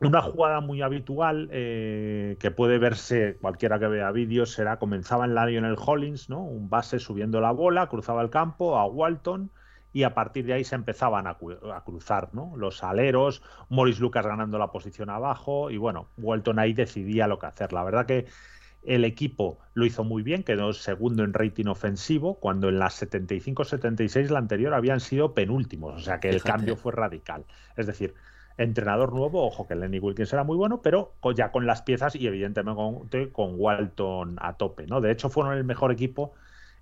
una 0.00 0.22
jugada 0.22 0.60
muy 0.60 0.80
habitual 0.80 1.48
que 1.50 2.52
puede 2.54 2.78
verse 2.78 3.36
cualquiera 3.40 3.80
que 3.80 3.88
vea 3.88 4.12
vídeos 4.12 4.52
será 4.52 4.78
comenzaba 4.78 5.24
en 5.24 5.34
Lionel 5.34 5.76
Hollins, 5.76 6.30
¿no? 6.30 6.40
Un 6.40 6.70
base 6.70 7.00
subiendo 7.00 7.40
la 7.40 7.50
bola, 7.50 7.88
cruzaba 7.88 8.22
el 8.22 8.30
campo 8.30 8.78
a 8.78 8.86
Walton 8.86 9.50
y 9.92 10.02
a 10.02 10.14
partir 10.14 10.44
de 10.46 10.52
ahí 10.52 10.64
se 10.64 10.74
empezaban 10.74 11.26
a, 11.26 11.38
cruzar, 11.84 12.30
¿no? 12.32 12.56
Los 12.56 12.82
aleros, 12.84 13.42
Morris 13.68 14.00
Lucas 14.00 14.26
ganando 14.26 14.58
la 14.58 14.70
posición 14.70 15.10
abajo 15.10 15.70
y 15.70 15.76
bueno, 15.76 16.08
Walton 16.18 16.58
ahí 16.58 16.72
decidía 16.72 17.26
lo 17.26 17.38
que 17.38 17.46
hacer. 17.46 17.72
La 17.72 17.84
verdad 17.84 18.06
que 18.06 18.26
el 18.82 19.04
equipo 19.04 19.58
lo 19.74 19.86
hizo 19.86 20.04
muy 20.04 20.22
bien, 20.22 20.44
quedó 20.44 20.72
segundo 20.72 21.24
en 21.24 21.34
rating 21.34 21.66
ofensivo, 21.66 22.38
cuando 22.38 22.68
en 22.68 22.78
las 22.78 23.02
75-76 23.02 24.28
la 24.28 24.38
anterior 24.38 24.74
habían 24.74 25.00
sido 25.00 25.34
penúltimos, 25.34 25.94
o 25.96 26.00
sea 26.00 26.20
que 26.20 26.28
el 26.28 26.42
cambio 26.42 26.76
fue 26.76 26.92
radical. 26.92 27.44
Es 27.76 27.86
decir, 27.86 28.14
entrenador 28.56 29.12
nuevo, 29.12 29.46
ojo 29.46 29.66
que 29.66 29.74
Lenny 29.74 30.00
Wilkins 30.00 30.32
era 30.32 30.44
muy 30.44 30.56
bueno, 30.56 30.82
pero 30.82 31.14
ya 31.34 31.50
con 31.50 31.66
las 31.66 31.82
piezas 31.82 32.14
y 32.14 32.26
evidentemente 32.26 33.30
con, 33.32 33.54
Walton 33.56 34.36
a 34.40 34.54
tope, 34.54 34.86
¿no? 34.86 35.00
De 35.00 35.12
hecho 35.12 35.28
fueron 35.28 35.56
el 35.56 35.64
mejor 35.64 35.92
equipo 35.92 36.34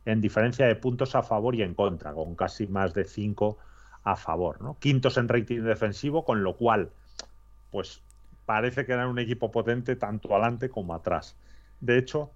en 0.06 0.20
diferencia 0.20 0.66
de 0.66 0.76
puntos 0.76 1.14
a 1.14 1.22
favor 1.22 1.54
y 1.54 1.62
en 1.62 1.74
contra, 1.74 2.14
con 2.14 2.34
casi 2.34 2.66
más 2.66 2.94
de 2.94 3.04
5 3.04 3.58
a 4.04 4.16
favor, 4.16 4.62
¿no? 4.62 4.78
Quintos 4.78 5.18
en 5.18 5.28
rating 5.28 5.62
defensivo, 5.62 6.24
con 6.24 6.42
lo 6.42 6.56
cual, 6.56 6.90
pues 7.70 8.02
parece 8.46 8.86
que 8.86 8.92
eran 8.92 9.08
un 9.08 9.18
equipo 9.18 9.50
potente 9.50 9.96
tanto 9.96 10.32
adelante 10.32 10.70
como 10.70 10.94
atrás. 10.94 11.36
De 11.80 11.98
hecho, 11.98 12.30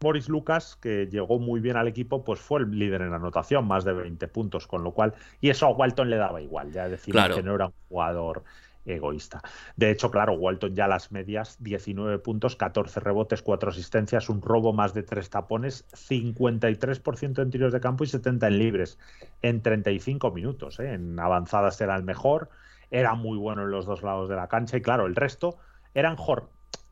Boris 0.00 0.28
Lucas, 0.28 0.78
que 0.80 1.08
llegó 1.10 1.40
muy 1.40 1.60
bien 1.60 1.76
al 1.76 1.88
equipo, 1.88 2.24
pues 2.24 2.38
fue 2.38 2.60
el 2.60 2.70
líder 2.70 3.02
en 3.02 3.12
anotación, 3.12 3.66
más 3.66 3.84
de 3.84 3.92
20 3.92 4.28
puntos, 4.28 4.66
con 4.68 4.84
lo 4.84 4.92
cual, 4.92 5.12
y 5.40 5.50
eso 5.50 5.66
a 5.66 5.70
Walton 5.70 6.08
le 6.08 6.16
daba 6.16 6.40
igual, 6.40 6.72
ya 6.72 6.88
decir 6.88 7.14
que 7.34 7.42
no 7.42 7.56
era 7.56 7.66
un 7.66 7.74
jugador 7.88 8.44
egoísta. 8.84 9.42
De 9.76 9.90
hecho, 9.90 10.10
claro, 10.10 10.34
Walton 10.34 10.74
ya 10.74 10.88
las 10.88 11.12
medias, 11.12 11.56
19 11.60 12.18
puntos, 12.18 12.56
14 12.56 13.00
rebotes, 13.00 13.42
4 13.42 13.70
asistencias, 13.70 14.28
un 14.28 14.42
robo 14.42 14.72
más 14.72 14.94
de 14.94 15.02
3 15.02 15.28
tapones, 15.30 15.86
53% 15.92 17.42
en 17.42 17.50
tiros 17.50 17.72
de 17.72 17.80
campo 17.80 18.04
y 18.04 18.06
70 18.06 18.46
en 18.46 18.58
libres 18.58 18.98
en 19.42 19.62
35 19.62 20.30
minutos. 20.30 20.80
¿eh? 20.80 20.94
En 20.94 21.18
avanzadas 21.18 21.80
era 21.80 21.96
el 21.96 22.02
mejor, 22.02 22.50
era 22.90 23.14
muy 23.14 23.38
bueno 23.38 23.62
en 23.62 23.70
los 23.70 23.86
dos 23.86 24.02
lados 24.02 24.28
de 24.28 24.36
la 24.36 24.48
cancha 24.48 24.76
y 24.76 24.82
claro, 24.82 25.06
el 25.06 25.14
resto 25.14 25.58
eran 25.94 26.16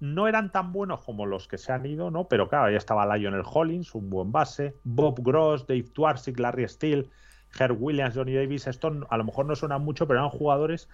no 0.01 0.28
eran 0.28 0.53
tan 0.53 0.72
buenos 0.72 1.01
como 1.05 1.26
los 1.26 1.49
que 1.49 1.59
se 1.59 1.72
han 1.72 1.86
ido, 1.86 2.11
¿no? 2.11 2.28
Pero 2.28 2.49
claro, 2.49 2.66
ahí 2.66 2.76
estaba 2.76 3.16
Lionel 3.16 3.43
Hollins, 3.45 3.95
un 3.95 4.11
buen 4.11 4.30
base, 4.30 4.76
Bob 4.84 5.20
Gross, 5.22 5.66
Dave 5.66 5.84
Twarsik, 5.93 6.39
Larry 6.39 6.68
Steele, 6.68 7.11
Herb 7.59 7.82
Williams, 7.82 8.14
Johnny 8.14 8.34
Davis, 8.34 8.66
esto 8.66 9.07
a 9.09 9.16
lo 9.16 9.24
mejor 9.24 9.47
no 9.47 9.57
suenan 9.57 9.82
mucho, 9.82 10.07
pero 10.07 10.20
eran 10.20 10.30
jugadores 10.30 10.89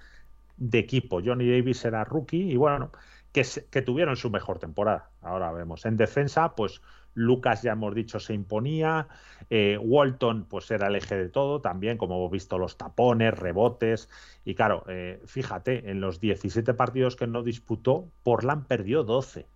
de 0.57 0.79
equipo. 0.79 1.21
Johnny 1.25 1.51
Davis 1.51 1.85
era 1.85 2.05
rookie 2.05 2.53
y 2.53 2.57
bueno, 2.57 2.91
que, 3.33 3.83
tuvieron 3.83 4.17
su 4.17 4.31
mejor 4.31 4.59
temporada. 4.59 5.11
Ahora 5.21 5.53
vemos. 5.53 5.85
En 5.87 5.97
defensa, 5.97 6.55
pues 6.55 6.83
Lucas, 7.15 7.63
ya 7.63 7.73
hemos 7.73 7.95
dicho, 7.95 8.21
se 8.21 8.33
imponía. 8.33 9.09
Eh, 9.51 9.77
Walton, 9.81 10.47
pues 10.49 10.71
era 10.71 10.87
el 10.87 10.97
eje 10.97 11.17
de 11.17 11.29
todo, 11.29 11.61
también, 11.61 11.99
como 11.99 12.17
hemos 12.17 12.31
visto, 12.31 12.59
los 12.59 12.77
tapones, 12.77 13.37
rebotes. 13.37 14.09
Y 14.45 14.55
claro, 14.55 14.85
eh, 14.89 15.21
fíjate, 15.27 15.91
en 15.91 16.01
los 16.01 16.21
17 16.21 16.75
partidos 16.75 17.17
que 17.17 17.27
no 17.27 17.43
disputó, 17.43 18.09
Portland 18.23 18.67
perdió 18.67 19.03
12. 19.03 19.47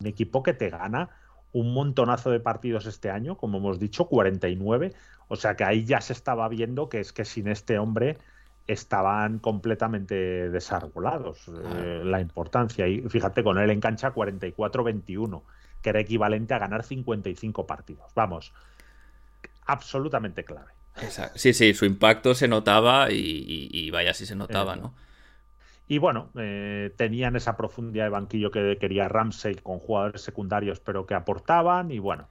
Un 0.00 0.06
equipo 0.06 0.42
que 0.42 0.54
te 0.54 0.70
gana 0.70 1.10
un 1.52 1.72
montonazo 1.72 2.30
de 2.30 2.40
partidos 2.40 2.86
este 2.86 3.10
año, 3.10 3.36
como 3.36 3.58
hemos 3.58 3.78
dicho, 3.78 4.06
49. 4.06 4.92
O 5.28 5.36
sea 5.36 5.56
que 5.56 5.64
ahí 5.64 5.84
ya 5.84 6.00
se 6.00 6.12
estaba 6.12 6.48
viendo 6.48 6.88
que 6.88 7.00
es 7.00 7.12
que 7.12 7.24
sin 7.24 7.48
este 7.48 7.78
hombre 7.78 8.18
estaban 8.66 9.38
completamente 9.38 10.50
desarrolados 10.50 11.48
eh, 11.48 12.02
la 12.04 12.20
importancia. 12.20 12.86
Y 12.88 13.02
fíjate, 13.02 13.44
con 13.44 13.58
él 13.58 13.70
en 13.70 13.80
cancha 13.80 14.14
44-21, 14.14 15.42
que 15.82 15.90
era 15.90 16.00
equivalente 16.00 16.54
a 16.54 16.58
ganar 16.58 16.82
55 16.82 17.66
partidos. 17.66 18.12
Vamos, 18.14 18.52
absolutamente 19.66 20.44
clave. 20.44 20.72
Sí, 21.34 21.52
sí, 21.52 21.74
su 21.74 21.84
impacto 21.84 22.34
se 22.34 22.46
notaba 22.46 23.08
y, 23.10 23.90
vaya 23.90 24.14
si 24.14 24.26
se 24.26 24.36
notaba, 24.36 24.76
¿no? 24.76 24.94
Y 25.86 25.98
bueno, 25.98 26.30
eh, 26.36 26.94
tenían 26.96 27.36
esa 27.36 27.56
profundidad 27.56 28.04
de 28.04 28.10
banquillo 28.10 28.50
que 28.50 28.78
quería 28.80 29.08
Ramsey 29.08 29.56
con 29.56 29.78
jugadores 29.78 30.22
secundarios, 30.22 30.80
pero 30.80 31.04
que 31.04 31.14
aportaban. 31.14 31.90
Y 31.90 31.98
bueno, 31.98 32.28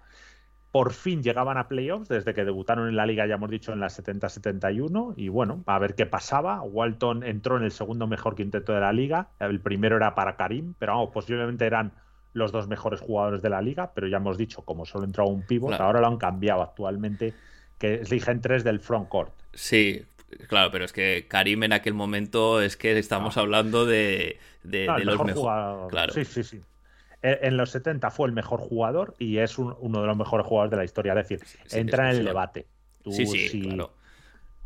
por 0.74 0.92
fin 0.92 1.22
llegaban 1.22 1.60
a 1.60 1.68
playoffs 1.68 2.10
desde 2.10 2.34
que 2.34 2.46
debutaron 2.46 2.90
en 2.90 2.96
la 2.96 3.06
liga, 3.06 3.28
ya 3.28 3.36
hemos 3.36 3.52
dicho, 3.52 3.72
en 3.74 3.80
la 3.80 3.90
70-71. 3.90 5.14
Y 5.16 5.30
bueno, 5.30 5.64
a 5.68 5.78
ver 5.78 5.94
qué 5.94 6.08
pasaba. 6.08 6.64
Walton 6.64 7.24
entró 7.24 7.58
en 7.58 7.64
el 7.64 7.70
segundo 7.70 8.08
mejor 8.08 8.34
quinteto 8.34 8.74
de 8.74 8.80
la 8.80 8.92
liga. 8.92 9.28
El 9.40 9.60
primero 9.60 9.98
era 9.98 10.16
para 10.16 10.36
Karim, 10.36 10.74
pero 10.80 10.94
vamos, 10.94 11.12
posiblemente 11.14 11.68
eran 11.68 11.94
los 12.34 12.52
dos 12.52 12.68
mejores 12.68 13.02
jugadores 13.02 13.44
de 13.44 13.52
la 13.52 13.62
liga. 13.62 13.92
Pero 13.94 14.08
ya 14.08 14.18
hemos 14.18 14.36
dicho, 14.36 14.64
como 14.64 14.88
solo 14.88 15.06
entró 15.06 15.28
un 15.28 15.44
pivot, 15.44 15.80
ahora 15.80 16.02
lo 16.02 16.08
han 16.08 16.18
cambiado 16.18 16.64
actualmente, 16.64 17.36
que 17.78 18.02
eligen 18.02 18.42
tres 18.42 18.64
del 18.64 18.80
front 18.80 19.08
court. 19.10 19.32
Sí, 19.54 20.04
Claro, 20.48 20.72
pero 20.72 20.84
es 20.86 20.92
que 20.92 21.28
Karim 21.28 21.62
en 21.62 21.74
aquel 21.74 21.94
momento 21.94 22.60
es 22.60 22.76
que 22.76 22.98
estamos 22.98 23.38
hablando 23.38 23.86
de, 23.86 24.40
de, 24.64 24.88
los 25.06 25.24
mejores. 25.24 25.92
Claro. 25.92 26.14
Sí, 26.14 26.26
sí, 26.26 26.44
sí. 26.44 26.62
En 27.24 27.56
los 27.56 27.70
70 27.72 28.12
fue 28.12 28.28
el 28.28 28.34
mejor 28.34 28.60
jugador 28.60 29.16
y 29.18 29.38
es 29.38 29.58
uno 29.58 30.02
de 30.02 30.08
los 30.08 30.18
mejores 30.18 30.46
jugadores 30.46 30.72
de 30.72 30.78
la 30.78 30.84
historia. 30.84 31.14
Es 31.14 31.30
decir, 31.30 31.48
entra 31.72 32.12
en 32.12 32.18
el 32.18 32.26
debate. 32.26 32.68
sí, 33.10 33.26
sí, 33.26 33.62
claro. 33.62 33.94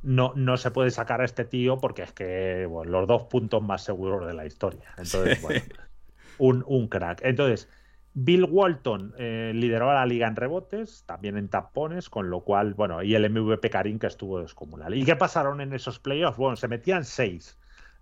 No, 0.02 0.34
no 0.36 0.58
se 0.58 0.72
puede 0.72 0.90
sacar 0.90 1.22
a 1.22 1.26
este 1.26 1.46
tío 1.46 1.78
porque 1.78 2.04
es 2.04 2.12
que 2.14 2.68
los 2.86 3.08
dos 3.08 3.24
puntos 3.24 3.62
más 3.62 3.84
seguros 3.84 4.26
de 4.28 4.34
la 4.34 4.46
historia. 4.46 4.90
Entonces, 4.98 5.42
bueno, 5.42 5.62
un, 6.40 6.64
un, 6.68 6.88
crack. 6.88 7.22
Entonces, 7.24 7.68
Bill 8.14 8.46
Walton 8.46 9.14
eh, 9.20 9.52
lideró 9.54 9.92
a 9.92 9.94
la 9.94 10.06
liga 10.08 10.28
en 10.28 10.36
rebotes, 10.36 11.04
también 11.06 11.38
en 11.38 11.50
tapones, 11.50 12.10
con 12.10 12.32
lo 12.32 12.42
cual, 12.42 12.74
bueno, 12.74 13.04
y 13.04 13.14
el 13.14 13.30
MVP 13.30 13.70
Karim 13.70 14.00
que 14.00 14.08
estuvo 14.08 14.40
descomunal. 14.42 14.96
¿Y 14.96 15.04
qué 15.04 15.16
pasaron 15.16 15.62
en 15.62 15.74
esos 15.74 16.00
playoffs? 16.00 16.38
Bueno, 16.38 16.56
se 16.56 16.68
metían 16.68 17.06
seis 17.06 17.58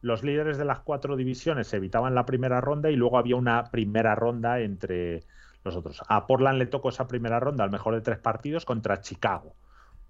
los 0.06 0.24
líderes 0.24 0.60
de 0.60 0.66
las 0.66 0.82
cuatro 0.82 1.16
divisiones 1.16 1.74
evitaban 1.74 2.14
la 2.14 2.28
primera 2.28 2.62
ronda 2.62 2.92
y 2.92 2.96
luego 2.96 3.18
había 3.18 3.38
una 3.38 3.72
primera 3.72 4.14
ronda 4.14 4.60
entre 4.60 5.24
los 5.64 5.76
otros. 5.76 6.04
A 6.08 6.28
Portland 6.28 6.60
le 6.60 6.68
tocó 6.68 6.90
esa 6.90 7.08
primera 7.08 7.40
ronda 7.40 7.64
al 7.64 7.72
mejor 7.72 7.96
de 7.96 8.02
tres 8.02 8.20
partidos 8.20 8.66
contra 8.66 9.02
Chicago. 9.02 9.56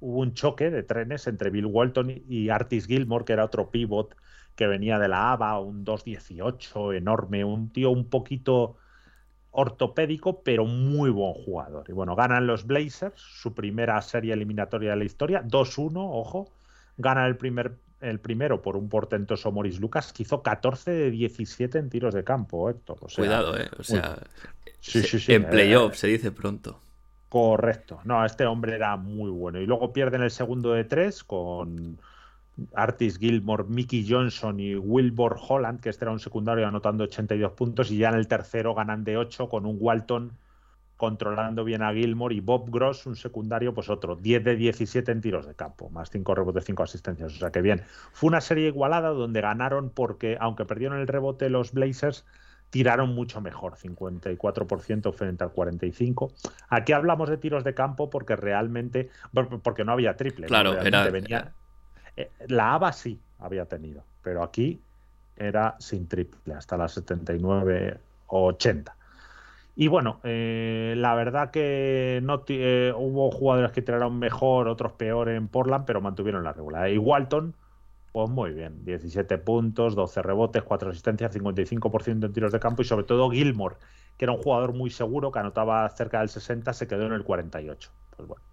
Hubo 0.01 0.19
un 0.19 0.33
choque 0.33 0.69
de 0.69 0.83
trenes 0.83 1.27
entre 1.27 1.49
Bill 1.49 1.67
Walton 1.67 2.11
y 2.27 2.49
Artis 2.49 2.87
Gilmore, 2.87 3.23
que 3.23 3.31
era 3.31 3.45
otro 3.45 3.71
pivot 3.71 4.17
que 4.57 4.67
venía 4.67 4.99
de 4.99 5.07
la 5.07 5.31
ABA, 5.31 5.61
un 5.61 5.85
2-18 5.85 6.97
enorme, 6.97 7.45
un 7.45 7.71
tío 7.71 7.89
un 7.89 8.09
poquito 8.09 8.75
ortopédico, 9.51 10.43
pero 10.43 10.65
muy 10.65 11.09
buen 11.09 11.35
jugador. 11.35 11.85
Y 11.87 11.93
bueno, 11.93 12.17
ganan 12.17 12.47
los 12.47 12.67
Blazers, 12.67 13.21
su 13.21 13.53
primera 13.53 14.01
serie 14.01 14.33
eliminatoria 14.33 14.89
de 14.89 14.97
la 14.97 15.05
historia, 15.05 15.41
2-1, 15.41 15.93
ojo, 15.95 16.51
ganan 16.97 17.27
el 17.27 17.37
primer 17.37 17.77
el 18.09 18.19
primero 18.19 18.61
por 18.61 18.77
un 18.77 18.89
portentoso 18.89 19.51
Morris 19.51 19.79
Lucas, 19.79 20.13
que 20.13 20.23
hizo 20.23 20.41
14 20.41 20.91
de 20.91 21.11
17 21.11 21.77
en 21.77 21.89
tiros 21.89 22.13
de 22.13 22.23
campo, 22.23 22.69
Héctor. 22.69 22.97
Cuidado, 23.15 23.57
¿eh? 23.57 23.69
O 23.77 23.83
sea, 23.83 24.17
en 25.27 25.41
eh, 25.43 25.45
playoff 25.45 25.95
se 25.95 26.07
dice 26.07 26.31
pronto. 26.31 26.79
Correcto. 27.29 27.99
No, 28.05 28.23
este 28.23 28.45
hombre 28.45 28.75
era 28.75 28.95
muy 28.97 29.29
bueno. 29.29 29.59
Y 29.59 29.65
luego 29.65 29.91
pierden 29.91 30.21
el 30.21 30.31
segundo 30.31 30.71
de 30.73 30.83
tres 30.83 31.23
con 31.23 31.99
Artis 32.73 33.17
Gilmore, 33.17 33.65
Mickey 33.65 34.05
Johnson 34.07 34.59
y 34.59 34.75
Wilbur 34.75 35.37
Holland, 35.47 35.81
que 35.81 35.89
este 35.89 36.05
era 36.05 36.11
un 36.11 36.19
secundario 36.19 36.67
anotando 36.67 37.03
82 37.03 37.51
puntos. 37.53 37.91
Y 37.91 37.97
ya 37.97 38.09
en 38.09 38.15
el 38.15 38.27
tercero 38.27 38.73
ganan 38.73 39.03
de 39.03 39.17
8 39.17 39.49
con 39.49 39.65
un 39.65 39.77
Walton 39.79 40.31
controlando 40.97 41.63
bien 41.63 41.81
a 41.81 41.93
Gilmore 41.93 42.35
y 42.35 42.39
Bob 42.39 42.69
Gross, 42.69 43.05
un 43.05 43.15
secundario, 43.15 43.73
pues 43.73 43.89
otro, 43.89 44.15
10 44.15 44.43
de 44.43 44.55
17 44.55 45.11
en 45.11 45.21
tiros 45.21 45.45
de 45.45 45.53
campo, 45.53 45.89
más 45.89 46.09
5 46.09 46.35
rebotes, 46.35 46.65
5 46.65 46.83
asistencias, 46.83 47.33
o 47.35 47.37
sea 47.37 47.51
que 47.51 47.61
bien. 47.61 47.83
Fue 48.13 48.27
una 48.27 48.41
serie 48.41 48.67
igualada 48.67 49.09
donde 49.09 49.41
ganaron 49.41 49.89
porque, 49.89 50.37
aunque 50.39 50.65
perdieron 50.65 50.99
el 50.99 51.07
rebote 51.07 51.49
los 51.49 51.73
Blazers, 51.73 52.25
tiraron 52.69 53.13
mucho 53.13 53.41
mejor, 53.41 53.75
54% 53.75 55.13
frente 55.13 55.43
al 55.43 55.53
45%. 55.53 56.31
Aquí 56.69 56.93
hablamos 56.93 57.29
de 57.29 57.37
tiros 57.37 57.63
de 57.63 57.73
campo 57.73 58.09
porque 58.09 58.35
realmente, 58.35 59.09
porque 59.63 59.83
no 59.83 59.91
había 59.91 60.15
triple. 60.15 60.47
Claro, 60.47 60.79
era, 60.81 61.09
venía, 61.09 61.53
eh, 62.15 62.31
la 62.47 62.73
ABA 62.73 62.93
sí 62.93 63.19
había 63.39 63.65
tenido, 63.65 64.03
pero 64.21 64.43
aquí 64.43 64.79
era 65.37 65.75
sin 65.79 66.07
triple, 66.07 66.53
hasta 66.53 66.77
las 66.77 66.93
79 66.93 67.99
o 68.27 68.45
80. 68.47 68.95
Y 69.75 69.89
bueno, 69.89 70.21
eh, 70.23 70.93
la 70.95 71.15
verdad 71.15 71.51
que 71.51 72.21
no 72.23 72.43
eh, 72.47 72.93
hubo 72.95 73.29
jugadores 73.29 73.73
que 73.73 73.81
tiraron 73.81 74.17
mejor, 74.17 74.69
otros 74.69 74.93
peor 74.93 75.27
en 75.27 75.49
Portland, 75.49 75.85
pero 75.85 75.99
mantuvieron 75.99 76.45
la 76.45 76.53
regularidad. 76.53 76.95
Y 76.95 76.97
Walton, 76.97 77.55
pues 78.13 78.29
muy 78.29 78.53
bien, 78.53 78.85
17 78.85 79.37
puntos, 79.39 79.95
12 79.95 80.21
rebotes, 80.21 80.63
4 80.63 80.91
asistencias, 80.91 81.35
55% 81.35 82.25
en 82.25 82.31
tiros 82.31 82.53
de 82.53 82.59
campo 82.61 82.83
y 82.83 82.85
sobre 82.85 83.03
todo 83.03 83.29
Gilmore, 83.29 83.75
que 84.17 84.23
era 84.23 84.31
un 84.31 84.41
jugador 84.41 84.73
muy 84.73 84.89
seguro, 84.89 85.33
que 85.33 85.39
anotaba 85.39 85.89
cerca 85.89 86.19
del 86.19 86.29
60, 86.29 86.71
se 86.71 86.87
quedó 86.87 87.05
en 87.07 87.13
el 87.13 87.25
48. 87.25 87.91
Pues 88.15 88.27
bueno, 88.29 88.43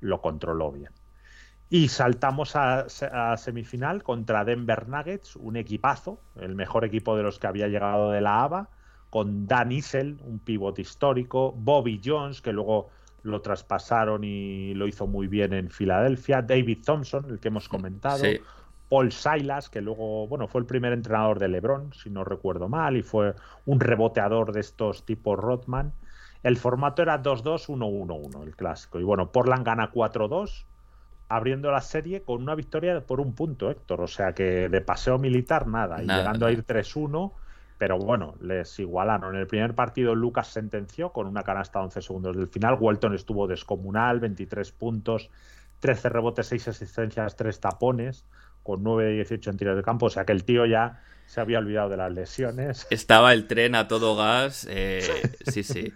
lo 0.00 0.22
controló 0.22 0.72
bien. 0.72 0.92
Y 1.68 1.88
saltamos 1.88 2.56
a, 2.56 2.86
a, 3.12 3.36
semifinal 3.36 4.02
contra 4.02 4.46
Denver 4.46 4.88
Nuggets, 4.88 5.36
un 5.36 5.56
equipazo, 5.56 6.18
el 6.36 6.54
mejor 6.54 6.86
equipo 6.86 7.14
de 7.18 7.22
los 7.22 7.38
que 7.38 7.46
había 7.46 7.68
llegado 7.68 8.10
de 8.12 8.22
la 8.22 8.42
ABA 8.44 8.70
con 9.10 9.46
Dan 9.46 9.72
Issel, 9.72 10.18
un 10.24 10.38
pivot 10.38 10.78
histórico, 10.78 11.52
Bobby 11.52 12.00
Jones, 12.04 12.40
que 12.40 12.52
luego 12.52 12.90
lo 13.22 13.40
traspasaron 13.40 14.22
y 14.24 14.74
lo 14.74 14.86
hizo 14.86 15.06
muy 15.06 15.26
bien 15.26 15.52
en 15.52 15.70
Filadelfia, 15.70 16.42
David 16.42 16.78
Thompson, 16.84 17.26
el 17.28 17.38
que 17.40 17.48
hemos 17.48 17.68
comentado, 17.68 18.24
Paul 18.88 19.12
Silas, 19.12 19.68
que 19.68 19.82
luego, 19.82 20.26
bueno, 20.28 20.48
fue 20.48 20.62
el 20.62 20.66
primer 20.66 20.92
entrenador 20.92 21.38
de 21.38 21.48
LeBron, 21.48 21.92
si 21.92 22.08
no 22.08 22.24
recuerdo 22.24 22.68
mal, 22.68 22.96
y 22.96 23.02
fue 23.02 23.34
un 23.66 23.80
reboteador 23.80 24.52
de 24.52 24.60
estos 24.60 25.04
tipos 25.04 25.38
Rodman. 25.38 25.92
El 26.42 26.56
formato 26.56 27.02
era 27.02 27.22
2-2-1-1-1, 27.22 28.44
el 28.44 28.56
clásico. 28.56 28.98
Y 28.98 29.02
bueno, 29.02 29.30
Portland 29.30 29.66
gana 29.66 29.92
4-2, 29.92 30.64
abriendo 31.28 31.70
la 31.70 31.82
serie 31.82 32.22
con 32.22 32.40
una 32.40 32.54
victoria 32.54 33.00
por 33.02 33.20
un 33.20 33.34
punto, 33.34 33.70
Héctor. 33.70 34.00
O 34.00 34.06
sea 34.06 34.32
que 34.32 34.70
de 34.70 34.80
paseo 34.80 35.18
militar 35.18 35.66
nada, 35.66 36.02
y 36.02 36.06
llegando 36.06 36.46
a 36.46 36.52
ir 36.52 36.64
3-1 36.64 37.32
pero 37.78 37.96
bueno, 37.96 38.34
les 38.40 38.78
igualaron. 38.80 39.34
En 39.34 39.40
el 39.40 39.46
primer 39.46 39.74
partido 39.74 40.14
Lucas 40.14 40.48
sentenció 40.48 41.12
con 41.12 41.28
una 41.28 41.44
canasta 41.44 41.78
a 41.78 41.84
11 41.84 42.02
segundos 42.02 42.36
del 42.36 42.48
final. 42.48 42.76
Walton 42.78 43.14
estuvo 43.14 43.46
descomunal, 43.46 44.18
23 44.18 44.72
puntos, 44.72 45.30
13 45.78 46.08
rebotes, 46.08 46.48
6 46.48 46.68
asistencias, 46.68 47.36
3 47.36 47.60
tapones, 47.60 48.24
con 48.64 48.82
9 48.82 49.04
de 49.04 49.12
18 49.12 49.50
en 49.50 49.56
tiros 49.56 49.76
de 49.76 49.82
campo. 49.82 50.06
O 50.06 50.10
sea 50.10 50.24
que 50.24 50.32
el 50.32 50.42
tío 50.42 50.66
ya 50.66 51.00
se 51.26 51.40
había 51.40 51.60
olvidado 51.60 51.88
de 51.88 51.96
las 51.96 52.12
lesiones. 52.12 52.86
Estaba 52.90 53.32
el 53.32 53.46
tren 53.46 53.76
a 53.76 53.86
todo 53.86 54.16
gas. 54.16 54.66
Eh, 54.68 55.00
sí, 55.46 55.62
sí. 55.62 55.92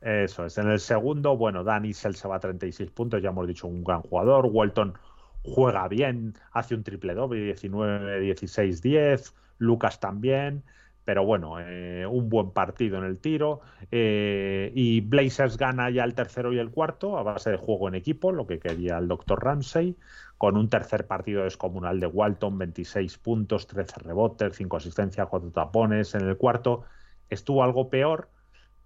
Eso 0.00 0.46
es. 0.46 0.56
En 0.56 0.68
el 0.68 0.80
segundo, 0.80 1.36
bueno, 1.36 1.62
Dani 1.62 1.92
se 1.92 2.08
va 2.26 2.36
a 2.36 2.40
36 2.40 2.90
puntos, 2.90 3.22
ya 3.22 3.28
hemos 3.28 3.46
dicho, 3.46 3.68
un 3.68 3.84
gran 3.84 4.00
jugador. 4.00 4.46
Walton 4.46 4.94
juega 5.42 5.86
bien, 5.88 6.34
hace 6.52 6.74
un 6.74 6.82
triple 6.82 7.14
doble, 7.14 7.44
19, 7.44 8.18
16, 8.20 8.80
10. 8.80 9.34
Lucas 9.58 10.00
también 10.00 10.64
pero 11.04 11.24
bueno, 11.24 11.58
eh, 11.58 12.06
un 12.06 12.28
buen 12.28 12.50
partido 12.50 12.98
en 12.98 13.04
el 13.04 13.18
tiro. 13.18 13.60
Eh, 13.90 14.70
y 14.74 15.00
Blazers 15.00 15.56
gana 15.56 15.90
ya 15.90 16.04
el 16.04 16.14
tercero 16.14 16.52
y 16.52 16.58
el 16.58 16.70
cuarto 16.70 17.18
a 17.18 17.22
base 17.22 17.50
de 17.50 17.56
juego 17.56 17.88
en 17.88 17.94
equipo, 17.94 18.32
lo 18.32 18.46
que 18.46 18.58
quería 18.58 18.98
el 18.98 19.08
doctor 19.08 19.42
Ramsey, 19.42 19.96
con 20.38 20.56
un 20.56 20.68
tercer 20.68 21.06
partido 21.06 21.44
descomunal 21.44 21.98
de 22.00 22.06
Walton, 22.06 22.56
26 22.58 23.18
puntos, 23.18 23.66
13 23.66 24.00
rebotes, 24.00 24.56
5 24.56 24.76
asistencias, 24.76 25.28
4 25.28 25.50
tapones. 25.50 26.14
En 26.14 26.22
el 26.22 26.36
cuarto 26.36 26.84
estuvo 27.30 27.64
algo 27.64 27.90
peor, 27.90 28.30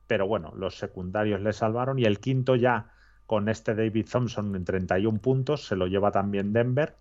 pero 0.06 0.26
bueno, 0.26 0.52
los 0.56 0.78
secundarios 0.78 1.40
le 1.40 1.52
salvaron. 1.52 1.98
Y 1.98 2.04
el 2.04 2.20
quinto 2.20 2.56
ya 2.56 2.92
con 3.26 3.48
este 3.48 3.74
David 3.74 4.06
Thompson 4.10 4.54
en 4.54 4.64
31 4.64 5.18
puntos, 5.18 5.66
se 5.66 5.76
lo 5.76 5.86
lleva 5.86 6.12
también 6.12 6.52
Denver 6.52 6.96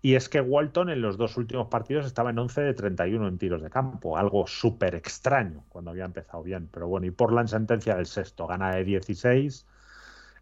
y 0.00 0.14
es 0.14 0.28
que 0.28 0.40
Walton 0.40 0.90
en 0.90 1.00
los 1.00 1.16
dos 1.16 1.36
últimos 1.36 1.66
partidos 1.68 2.06
estaba 2.06 2.30
en 2.30 2.38
11 2.38 2.60
de 2.60 2.74
31 2.74 3.26
en 3.26 3.38
tiros 3.38 3.62
de 3.62 3.70
campo, 3.70 4.16
algo 4.16 4.46
súper 4.46 4.94
extraño 4.94 5.64
cuando 5.68 5.90
había 5.90 6.04
empezado 6.04 6.42
bien. 6.42 6.68
Pero 6.72 6.86
bueno, 6.86 7.06
y 7.06 7.10
por 7.10 7.32
la 7.32 7.46
sentencia 7.46 7.96
del 7.96 8.06
sexto, 8.06 8.46
gana 8.46 8.70
de 8.76 8.84
16, 8.84 9.66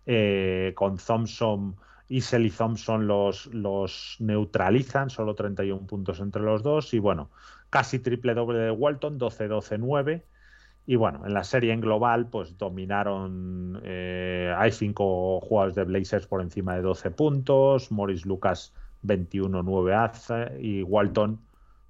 eh, 0.05 0.73
con 0.77 0.99
Thompson, 0.99 1.77
Isel 2.09 2.47
y 2.47 2.51
Thompson 2.51 3.07
los, 3.07 3.47
los 3.47 4.17
neutralizan, 4.21 5.09
solo 5.09 5.35
31 5.35 5.87
puntos 5.87 6.21
entre 6.21 6.43
los 6.43 6.63
dos. 6.63 6.93
Y 6.93 6.99
bueno, 6.99 7.31
casi 7.71 7.99
triple 7.99 8.35
doble 8.35 8.59
de 8.59 8.71
Walton, 8.71 9.19
12-12-9. 9.19 10.23
Y 10.89 10.97
bueno, 10.97 11.27
en 11.27 11.35
la 11.35 11.43
serie 11.45 11.73
en 11.73 11.81
global, 11.81 12.29
pues 12.29 12.59
dominaron. 12.59 13.81
Eh, 13.85 14.55
hay 14.57 14.71
cinco 14.71 15.41
jugadores 15.41 15.75
de 15.75 15.85
Blazers 15.85 16.27
por 16.27 16.43
encima 16.43 16.77
de 16.77 16.83
12 16.83 17.11
puntos. 17.11 17.91
Morris 17.91 18.25
Lucas 18.25 18.73
21-9 19.05 19.95
hace 19.95 20.61
y 20.61 20.83
Walton 20.83 21.41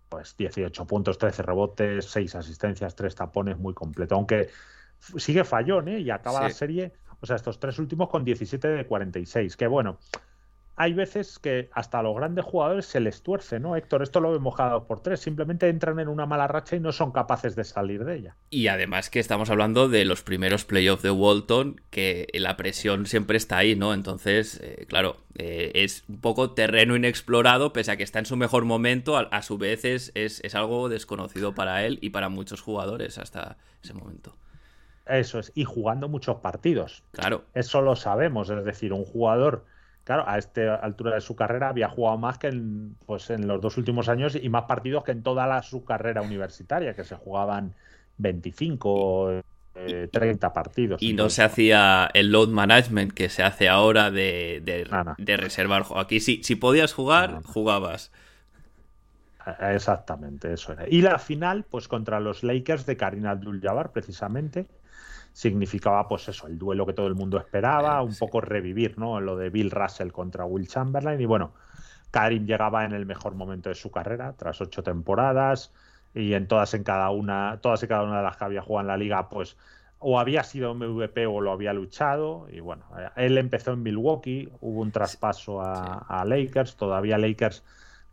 pues 0.08 0.36
18 0.36 0.86
puntos, 0.86 1.18
13 1.18 1.42
rebotes, 1.42 2.04
6 2.06 2.34
asistencias, 2.36 2.94
3 2.94 3.14
tapones, 3.14 3.58
muy 3.58 3.74
completo. 3.74 4.14
Aunque 4.14 4.48
sigue 4.98 5.44
fallón, 5.44 5.88
¿eh? 5.88 6.00
Y 6.00 6.10
acaba 6.10 6.42
la 6.42 6.50
serie, 6.50 6.92
o 7.20 7.26
sea, 7.26 7.36
estos 7.36 7.58
tres 7.58 7.78
últimos 7.78 8.08
con 8.08 8.24
17 8.24 8.68
de 8.68 8.86
46. 8.86 9.56
Que 9.56 9.66
bueno, 9.66 9.98
hay 10.76 10.92
veces 10.92 11.38
que 11.38 11.70
hasta 11.72 11.98
a 11.98 12.02
los 12.02 12.14
grandes 12.14 12.44
jugadores 12.44 12.84
se 12.84 13.00
les 13.00 13.22
tuerce, 13.22 13.58
¿no, 13.58 13.76
Héctor? 13.76 14.02
Esto 14.02 14.20
lo 14.20 14.28
hemos 14.28 14.42
mojado 14.42 14.86
por 14.86 15.00
tres. 15.00 15.20
Simplemente 15.20 15.68
entran 15.68 15.98
en 16.00 16.08
una 16.08 16.26
mala 16.26 16.46
racha 16.46 16.76
y 16.76 16.80
no 16.80 16.92
son 16.92 17.12
capaces 17.12 17.56
de 17.56 17.64
salir 17.64 18.04
de 18.04 18.16
ella. 18.16 18.36
Y 18.50 18.68
además 18.68 19.08
que 19.08 19.18
estamos 19.18 19.48
hablando 19.48 19.88
de 19.88 20.04
los 20.04 20.22
primeros 20.22 20.66
playoffs 20.66 21.02
de 21.02 21.10
Walton, 21.10 21.80
que 21.88 22.28
la 22.34 22.58
presión 22.58 23.06
siempre 23.06 23.38
está 23.38 23.56
ahí, 23.56 23.74
¿no? 23.74 23.94
Entonces, 23.94 24.60
eh, 24.62 24.84
claro, 24.86 25.16
eh, 25.34 25.72
es 25.74 26.04
un 26.08 26.20
poco 26.20 26.52
terreno 26.52 26.94
inexplorado, 26.94 27.72
pese 27.72 27.92
a 27.92 27.96
que 27.96 28.02
está 28.02 28.18
en 28.18 28.26
su 28.26 28.36
mejor 28.36 28.66
momento, 28.66 29.16
a, 29.16 29.42
su 29.42 29.56
vez 29.56 29.86
es, 29.86 30.12
es 30.14 30.54
algo 30.54 30.90
desconocido 30.90 31.54
para 31.54 31.86
él 31.86 31.98
y 32.02 32.10
para 32.10 32.28
muchos 32.28 32.60
jugadores 32.60 33.16
hasta 33.16 33.56
ese 33.82 33.94
momento. 33.94 34.36
Eso 35.06 35.38
es, 35.38 35.52
y 35.54 35.64
jugando 35.64 36.08
muchos 36.08 36.36
partidos. 36.38 37.04
Claro. 37.12 37.44
Eso 37.54 37.80
lo 37.80 37.96
sabemos, 37.96 38.50
es 38.50 38.64
decir, 38.64 38.92
un 38.92 39.04
jugador 39.04 39.64
claro, 40.06 40.24
a 40.26 40.38
esta 40.38 40.76
altura 40.76 41.16
de 41.16 41.20
su 41.20 41.34
carrera 41.34 41.68
había 41.68 41.88
jugado 41.88 42.16
más 42.16 42.38
que 42.38 42.46
en, 42.46 42.96
pues, 43.06 43.28
en 43.28 43.48
los 43.48 43.60
dos 43.60 43.76
últimos 43.76 44.08
años 44.08 44.38
y 44.40 44.48
más 44.48 44.62
partidos 44.62 45.02
que 45.02 45.10
en 45.10 45.24
toda 45.24 45.48
la, 45.48 45.62
su 45.62 45.84
carrera 45.84 46.22
universitaria, 46.22 46.94
que 46.94 47.02
se 47.02 47.16
jugaban 47.16 47.74
25, 48.18 49.42
30 50.12 50.46
eh, 50.46 50.50
partidos. 50.54 51.02
Y 51.02 51.12
no 51.12 51.28
se 51.28 51.42
hacía 51.42 52.08
el 52.14 52.30
load 52.30 52.50
management 52.50 53.14
que 53.14 53.28
se 53.28 53.42
hace 53.42 53.68
ahora 53.68 54.12
de, 54.12 54.62
de, 54.64 55.36
reservar. 55.36 55.84
Aquí 55.96 56.20
sí, 56.20 56.40
si 56.44 56.54
podías 56.54 56.94
jugar, 56.94 57.42
jugabas. 57.42 58.12
Exactamente, 59.60 60.52
eso 60.52 60.72
era. 60.72 60.88
Y 60.88 61.02
la 61.02 61.18
final, 61.18 61.64
pues 61.68 61.88
contra 61.88 62.20
los 62.20 62.44
Lakers 62.44 62.86
de 62.86 62.96
Karina 62.96 63.32
Abdul-Jabbar, 63.32 63.90
precisamente, 63.90 64.66
significaba 65.36 66.08
pues 66.08 66.30
eso, 66.30 66.46
el 66.46 66.56
duelo 66.56 66.86
que 66.86 66.94
todo 66.94 67.08
el 67.08 67.14
mundo 67.14 67.36
esperaba, 67.36 68.00
un 68.00 68.16
poco 68.16 68.40
revivir, 68.40 68.96
¿no? 68.96 69.20
Lo 69.20 69.36
de 69.36 69.50
Bill 69.50 69.70
Russell 69.70 70.08
contra 70.08 70.46
Will 70.46 70.66
Chamberlain. 70.66 71.20
Y 71.20 71.26
bueno, 71.26 71.52
Karim 72.10 72.46
llegaba 72.46 72.86
en 72.86 72.92
el 72.92 73.04
mejor 73.04 73.34
momento 73.34 73.68
de 73.68 73.74
su 73.74 73.90
carrera, 73.90 74.32
tras 74.32 74.62
ocho 74.62 74.82
temporadas 74.82 75.74
y 76.14 76.32
en 76.32 76.48
todas 76.48 76.72
en 76.72 76.84
cada 76.84 77.10
una, 77.10 77.58
todas 77.60 77.82
y 77.82 77.86
cada 77.86 78.04
una 78.04 78.16
de 78.16 78.22
las 78.22 78.38
que 78.38 78.44
había 78.46 78.62
jugado 78.62 78.84
en 78.84 78.86
la 78.86 78.96
liga, 78.96 79.28
pues 79.28 79.58
o 79.98 80.18
había 80.18 80.42
sido 80.42 80.74
MVP 80.74 81.26
o 81.26 81.42
lo 81.42 81.52
había 81.52 81.74
luchado. 81.74 82.46
Y 82.50 82.60
bueno, 82.60 82.86
él 83.16 83.36
empezó 83.36 83.74
en 83.74 83.82
Milwaukee, 83.82 84.48
hubo 84.62 84.80
un 84.80 84.90
traspaso 84.90 85.60
a, 85.60 85.98
a 85.98 86.24
Lakers, 86.24 86.76
todavía 86.76 87.18
Lakers 87.18 87.62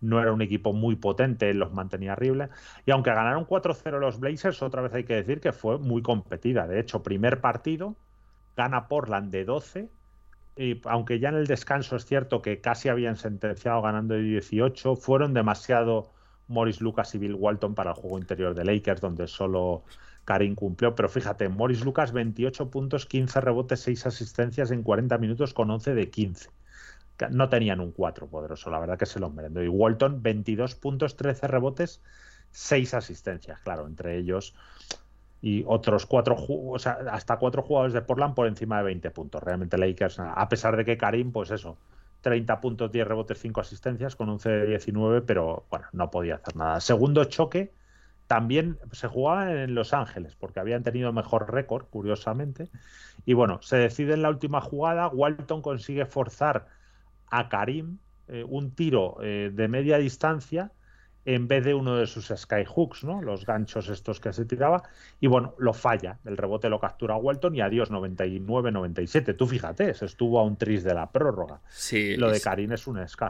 no 0.04 0.22
era 0.22 0.34
un 0.34 0.42
equipo 0.42 0.74
muy 0.74 0.96
potente, 0.96 1.54
los 1.54 1.74
mantenía 1.74 2.14
horrible. 2.14 2.50
Y 2.86 2.92
aunque 2.92 3.12
ganaron 3.12 3.48
4-0 3.48 4.00
los 4.00 4.20
Blazers, 4.20 4.62
otra 4.62 4.82
vez 4.82 4.94
hay 4.94 5.06
que 5.06 5.16
decir 5.16 5.40
que 5.40 5.54
fue 5.54 5.80
muy 5.80 6.02
competida. 6.02 6.68
De 6.68 6.80
hecho, 6.80 7.04
primer 7.04 7.40
partido, 7.42 7.96
gana 8.58 8.88
Portland 8.88 9.32
de 9.32 9.46
12. 9.46 9.90
Y 10.58 10.82
aunque 10.86 11.20
ya 11.20 11.30
en 11.30 11.36
el 11.36 11.48
descanso 11.48 11.96
es 11.96 12.06
cierto 12.06 12.42
que 12.42 12.60
casi 12.62 12.90
habían 12.90 13.16
sentenciado 13.16 13.82
ganando 13.82 14.14
de 14.14 14.22
18, 14.22 14.96
fueron 14.98 15.34
demasiado 15.34 16.12
Morris 16.48 16.82
Lucas 16.82 17.16
y 17.16 17.18
Bill 17.18 17.36
Walton 17.36 17.74
para 17.74 17.92
el 17.92 17.96
juego 17.96 18.20
interior 18.20 18.54
de 18.54 18.66
Lakers, 18.66 19.02
donde 19.02 19.28
solo 19.28 19.84
Karim 20.26 20.54
cumplió. 20.54 20.96
Pero 20.96 21.08
fíjate, 21.08 21.48
Morris 21.48 21.84
Lucas 21.84 22.12
28 22.12 22.70
puntos, 22.70 23.06
15 23.06 23.42
rebotes, 23.42 23.80
6 23.80 24.06
asistencias 24.08 24.72
en 24.72 24.84
40 24.84 25.18
minutos 25.18 25.54
con 25.54 25.72
11 25.72 25.96
de 25.96 26.10
15 26.10 26.50
no 27.32 27.50
tenían 27.50 27.80
un 27.80 27.92
4 27.92 28.28
poderoso, 28.28 28.70
la 28.70 28.80
verdad 28.80 28.98
que 28.98 29.06
se 29.06 29.20
lo 29.20 29.30
merendó. 29.30 29.64
Y 29.64 29.68
Walton, 29.68 30.22
22 30.22 30.76
puntos, 30.76 31.16
13 31.16 31.48
rebotes, 31.48 32.02
6 32.52 32.94
asistencias, 32.94 33.60
claro, 33.62 33.88
entre 33.88 34.18
ellos 34.18 34.56
y 35.44 35.66
otros 35.68 36.06
cuatro, 36.06 36.38
o 36.48 36.80
sea, 36.80 37.00
hasta 37.12 37.38
cuatro 37.38 37.64
jugadores 37.64 37.94
de 37.94 38.02
Portland 38.02 38.34
por 38.34 38.48
encima 38.48 38.78
de 38.78 38.86
20 38.86 39.12
puntos. 39.12 39.44
Realmente 39.44 39.78
Lakers, 39.78 40.20
a 40.20 40.48
pesar 40.48 40.78
de 40.78 40.86
que 40.86 40.98
Karim, 40.98 41.34
pues 41.34 41.52
eso, 41.52 41.78
30 42.22 42.62
puntos, 42.62 42.92
10 42.94 43.06
rebotes, 43.06 43.40
5 43.40 43.60
asistencias 43.60 44.16
con 44.16 44.30
un 44.30 44.40
C 44.40 44.50
de 44.50 44.66
19, 44.68 45.22
pero 45.22 45.66
bueno, 45.70 45.88
no 45.92 46.10
podía 46.10 46.36
hacer 46.36 46.56
nada. 46.56 46.80
Segundo 46.80 47.26
choque, 47.26 47.74
también 48.28 48.80
se 48.94 49.10
jugaba 49.10 49.52
en 49.52 49.76
Los 49.76 49.94
Ángeles, 49.94 50.38
porque 50.38 50.62
habían 50.62 50.82
tenido 50.82 51.12
mejor 51.12 51.52
récord, 51.52 51.88
curiosamente. 51.90 52.70
Y 53.26 53.34
bueno, 53.34 53.62
se 53.62 53.76
decide 53.76 54.14
en 54.14 54.22
la 54.22 54.30
última 54.30 54.62
jugada, 54.62 55.10
Walton 55.10 55.62
consigue 55.62 56.06
forzar 56.06 56.68
a 57.34 57.50
Karim 57.50 57.98
eh, 58.28 58.44
un 58.48 58.72
tiro 58.76 59.18
eh, 59.22 59.52
de 59.54 59.68
media 59.68 59.98
distancia 59.98 60.72
en 61.26 61.48
vez 61.48 61.64
de 61.64 61.74
uno 61.74 61.98
de 61.98 62.06
sus 62.06 62.34
skyhooks, 62.36 63.06
¿no? 63.06 63.22
Los 63.22 63.46
ganchos 63.46 63.88
estos 63.90 64.20
que 64.20 64.34
se 64.34 64.46
tiraba. 64.46 64.84
Y 65.22 65.28
bueno, 65.28 65.56
lo 65.58 65.74
falla. 65.74 66.20
El 66.26 66.36
rebote 66.36 66.70
lo 66.70 66.80
captura 66.80 67.16
Walton 67.16 67.56
y 67.56 67.62
adiós 67.62 67.92
99-97. 67.92 69.36
Tú 69.38 69.48
fíjate, 69.48 69.94
se 69.94 70.06
estuvo 70.06 70.40
a 70.40 70.44
un 70.44 70.58
tris 70.58 70.84
de 70.84 70.94
la 70.94 71.12
prórroga. 71.12 71.62
Sí. 71.70 72.18
Lo 72.18 72.30
de 72.30 72.42
Karim 72.42 72.74
es 72.74 72.88
un 72.88 73.08
sky. 73.08 73.26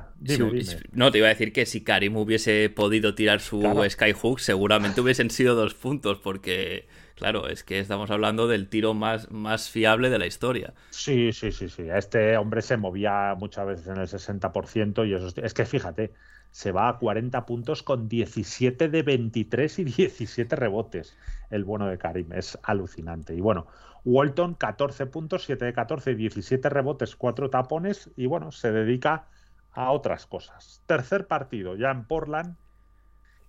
No, 0.94 1.12
te 1.12 1.20
iba 1.20 1.28
a 1.28 1.30
decir 1.30 1.54
que 1.54 1.68
si 1.68 1.84
Karim 1.84 2.18
hubiese 2.18 2.70
podido 2.70 3.14
tirar 3.14 3.42
su 3.42 3.62
skyhook, 3.88 4.40
seguramente 4.40 5.00
hubiesen 5.00 5.30
sido 5.30 5.54
dos 5.54 5.76
puntos, 5.76 6.18
porque 6.18 6.88
claro, 7.16 7.48
es 7.48 7.64
que 7.64 7.80
estamos 7.80 8.12
hablando 8.12 8.48
del 8.48 8.70
tiro 8.70 8.94
más, 8.94 9.32
más 9.32 9.70
fiable 9.70 10.10
de 10.10 10.20
la 10.20 10.26
historia. 10.26 10.74
Sí, 10.90 11.34
sí, 11.34 11.52
sí, 11.52 11.70
sí. 11.70 11.84
Este 11.90 12.38
hombre 12.38 12.62
se 12.62 12.78
movía 12.78 13.36
muchas 13.38 13.66
veces 13.66 13.88
en 13.88 13.98
el 13.98 14.08
60% 14.08 15.08
y 15.08 15.14
eso 15.14 15.30
es 15.42 15.54
que 15.54 15.66
fíjate, 15.66 16.14
se 16.52 16.72
va 16.72 16.88
a 16.88 17.00
40 17.00 17.46
puntos 17.46 17.82
con 17.84 18.08
17 18.08 18.88
de 18.90 19.04
23 19.04 19.80
y 19.80 19.84
17 19.86 20.56
rebotes. 20.56 21.18
El 21.50 21.64
bueno 21.64 21.88
de 21.88 21.98
Karim 21.98 22.32
es 22.34 22.60
alucinante. 22.64 23.34
Y 23.34 23.42
bueno, 23.42 23.68
Walton 24.06 24.54
14 24.56 25.08
puntos, 25.08 25.46
7 25.46 25.66
de 25.66 25.74
14, 25.74 26.16
17 26.16 26.70
rebotes, 26.70 27.16
4 27.16 27.50
tapones 27.50 28.12
y 28.16 28.28
bueno, 28.28 28.52
se 28.52 28.72
dedica 28.72 29.28
a 29.72 29.92
otras 29.92 30.28
cosas. 30.28 30.84
Tercer 30.86 31.28
partido 31.28 31.76
ya 31.76 31.90
en 31.90 32.06
Portland 32.06 32.56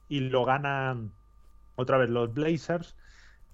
y 0.08 0.20
lo 0.20 0.44
ganan 0.44 1.12
otra 1.76 1.98
vez 1.98 2.08
los 2.08 2.32
Blazers 2.32 2.96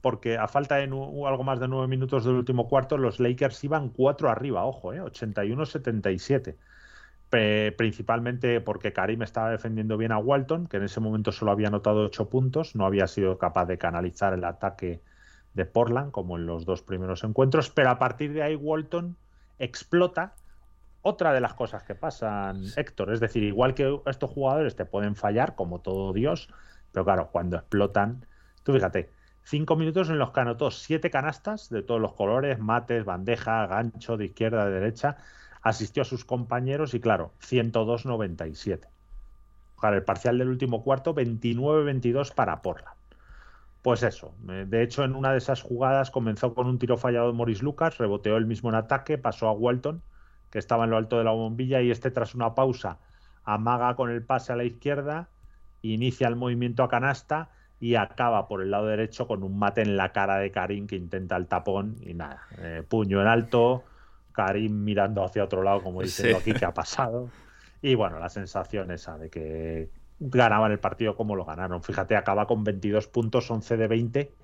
porque 0.00 0.38
a 0.38 0.48
falta 0.48 0.76
de 0.76 0.84
algo 0.84 1.44
más 1.44 1.60
de 1.60 1.68
9 1.68 1.86
minutos 1.88 2.24
del 2.24 2.34
último 2.34 2.68
cuarto 2.68 2.98
los 2.98 3.20
Lakers 3.20 3.62
iban 3.64 3.90
4 3.90 4.30
arriba, 4.30 4.64
ojo, 4.64 4.92
eh, 4.92 5.00
81-77 5.02 6.56
principalmente 7.76 8.60
porque 8.60 8.92
Karim 8.92 9.22
estaba 9.22 9.50
defendiendo 9.50 9.96
bien 9.96 10.10
a 10.10 10.18
Walton, 10.18 10.66
que 10.66 10.78
en 10.78 10.82
ese 10.82 10.98
momento 11.00 11.30
solo 11.30 11.52
había 11.52 11.68
anotado 11.68 12.04
8 12.06 12.28
puntos, 12.28 12.74
no 12.74 12.84
había 12.86 13.06
sido 13.06 13.38
capaz 13.38 13.66
de 13.66 13.78
canalizar 13.78 14.34
el 14.34 14.44
ataque 14.44 15.00
de 15.54 15.64
Portland 15.64 16.10
como 16.10 16.36
en 16.36 16.46
los 16.46 16.64
dos 16.64 16.82
primeros 16.82 17.22
encuentros, 17.22 17.70
pero 17.70 17.90
a 17.90 17.98
partir 17.98 18.32
de 18.32 18.42
ahí 18.42 18.56
Walton 18.56 19.16
explota 19.58 20.34
otra 21.02 21.32
de 21.32 21.40
las 21.40 21.54
cosas 21.54 21.82
que 21.84 21.94
pasan, 21.94 22.64
Héctor, 22.76 23.12
es 23.12 23.20
decir, 23.20 23.42
igual 23.42 23.74
que 23.74 24.00
estos 24.06 24.30
jugadores 24.30 24.76
te 24.76 24.84
pueden 24.84 25.14
fallar 25.14 25.54
como 25.54 25.80
todo 25.80 26.12
Dios, 26.12 26.48
pero 26.92 27.04
claro, 27.04 27.30
cuando 27.30 27.56
explotan, 27.56 28.26
tú 28.64 28.72
fíjate, 28.72 29.10
cinco 29.50 29.74
minutos 29.74 30.08
en 30.08 30.18
los 30.18 30.30
que 30.30 30.40
anotó 30.40 30.70
siete 30.70 31.10
canastas 31.10 31.70
de 31.70 31.82
todos 31.82 32.00
los 32.00 32.14
colores, 32.14 32.60
mates, 32.60 33.04
bandeja, 33.04 33.66
gancho, 33.66 34.16
de 34.16 34.26
izquierda, 34.26 34.64
de 34.64 34.78
derecha, 34.78 35.16
asistió 35.60 36.02
a 36.02 36.06
sus 36.06 36.24
compañeros 36.24 36.94
y 36.94 37.00
claro, 37.00 37.32
102-97. 37.42 38.86
Para 39.80 39.96
el 39.96 40.04
parcial 40.04 40.38
del 40.38 40.50
último 40.50 40.84
cuarto, 40.84 41.16
29-22 41.16 42.32
para 42.32 42.62
Portland. 42.62 42.96
Pues 43.82 44.04
eso, 44.04 44.34
eh, 44.48 44.66
de 44.68 44.84
hecho 44.84 45.02
en 45.02 45.16
una 45.16 45.32
de 45.32 45.38
esas 45.38 45.62
jugadas 45.62 46.12
comenzó 46.12 46.54
con 46.54 46.68
un 46.68 46.78
tiro 46.78 46.96
fallado 46.96 47.26
de 47.26 47.32
Morris 47.32 47.62
Lucas, 47.62 47.98
reboteó 47.98 48.36
el 48.36 48.46
mismo 48.46 48.68
en 48.68 48.76
ataque, 48.76 49.18
pasó 49.18 49.48
a 49.48 49.52
Walton, 49.52 50.00
que 50.50 50.60
estaba 50.60 50.84
en 50.84 50.90
lo 50.90 50.96
alto 50.96 51.18
de 51.18 51.24
la 51.24 51.32
bombilla, 51.32 51.82
y 51.82 51.90
este 51.90 52.12
tras 52.12 52.36
una 52.36 52.54
pausa 52.54 52.98
amaga 53.42 53.96
con 53.96 54.10
el 54.10 54.22
pase 54.22 54.52
a 54.52 54.56
la 54.56 54.64
izquierda, 54.64 55.28
inicia 55.82 56.28
el 56.28 56.36
movimiento 56.36 56.84
a 56.84 56.88
canasta 56.88 57.50
y 57.80 57.94
acaba 57.94 58.46
por 58.46 58.62
el 58.62 58.70
lado 58.70 58.86
derecho 58.86 59.26
con 59.26 59.42
un 59.42 59.58
mate 59.58 59.80
en 59.80 59.96
la 59.96 60.12
cara 60.12 60.36
de 60.36 60.50
Karim 60.50 60.86
que 60.86 60.96
intenta 60.96 61.36
el 61.36 61.46
tapón 61.46 61.96
y 62.02 62.12
nada, 62.14 62.42
eh, 62.58 62.84
puño 62.86 63.20
en 63.22 63.26
alto, 63.26 63.84
Karim 64.32 64.84
mirando 64.84 65.24
hacia 65.24 65.42
otro 65.42 65.62
lado, 65.62 65.82
como 65.82 66.02
diciendo 66.02 66.38
aquí, 66.38 66.52
¿qué 66.52 66.66
ha 66.66 66.74
pasado? 66.74 67.30
Y 67.82 67.94
bueno, 67.94 68.18
la 68.18 68.28
sensación 68.28 68.90
esa 68.90 69.16
de 69.16 69.30
que 69.30 69.88
ganaban 70.18 70.70
el 70.70 70.78
partido 70.78 71.16
como 71.16 71.34
lo 71.34 71.46
ganaron. 71.46 71.82
Fíjate, 71.82 72.14
acaba 72.14 72.46
con 72.46 72.62
22 72.62 73.06
puntos, 73.08 73.50
11 73.50 73.78
de 73.78 73.88
20, 73.88 74.34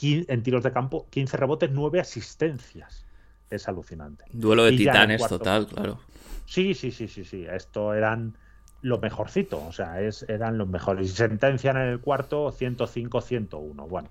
en 0.00 0.42
tiros 0.44 0.62
de 0.62 0.72
campo, 0.72 1.08
15 1.10 1.36
rebotes, 1.36 1.70
9 1.72 2.00
asistencias. 2.00 3.04
Es 3.50 3.66
alucinante. 3.66 4.24
Duelo 4.30 4.64
de 4.64 4.76
titanes 4.76 5.26
total, 5.26 5.66
claro. 5.66 5.98
Sí, 6.46 6.74
sí, 6.74 6.92
sí, 6.92 7.08
sí, 7.08 7.24
sí. 7.24 7.46
Esto 7.50 7.94
eran 7.94 8.36
lo 8.80 8.98
mejorcito, 8.98 9.64
o 9.66 9.72
sea, 9.72 10.00
es, 10.00 10.24
eran 10.28 10.58
los 10.58 10.68
mejores. 10.68 11.06
Y 11.06 11.08
sentencian 11.08 11.76
en 11.76 11.88
el 11.88 12.00
cuarto 12.00 12.52
105-101. 12.52 13.88
Bueno, 13.88 14.10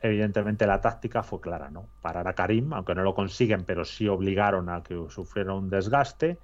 evidentemente 0.00 0.66
la 0.66 0.80
táctica 0.80 1.22
fue 1.22 1.40
clara, 1.40 1.70
¿no? 1.70 1.88
Parar 2.02 2.28
a 2.28 2.34
Karim, 2.34 2.72
aunque 2.72 2.94
no 2.94 3.02
lo 3.02 3.14
consiguen, 3.14 3.64
pero 3.64 3.84
sí 3.84 4.08
obligaron 4.08 4.68
a 4.68 4.82
que 4.82 4.94
sufriera 5.08 5.54
un 5.54 5.70
desgaste 5.70 6.38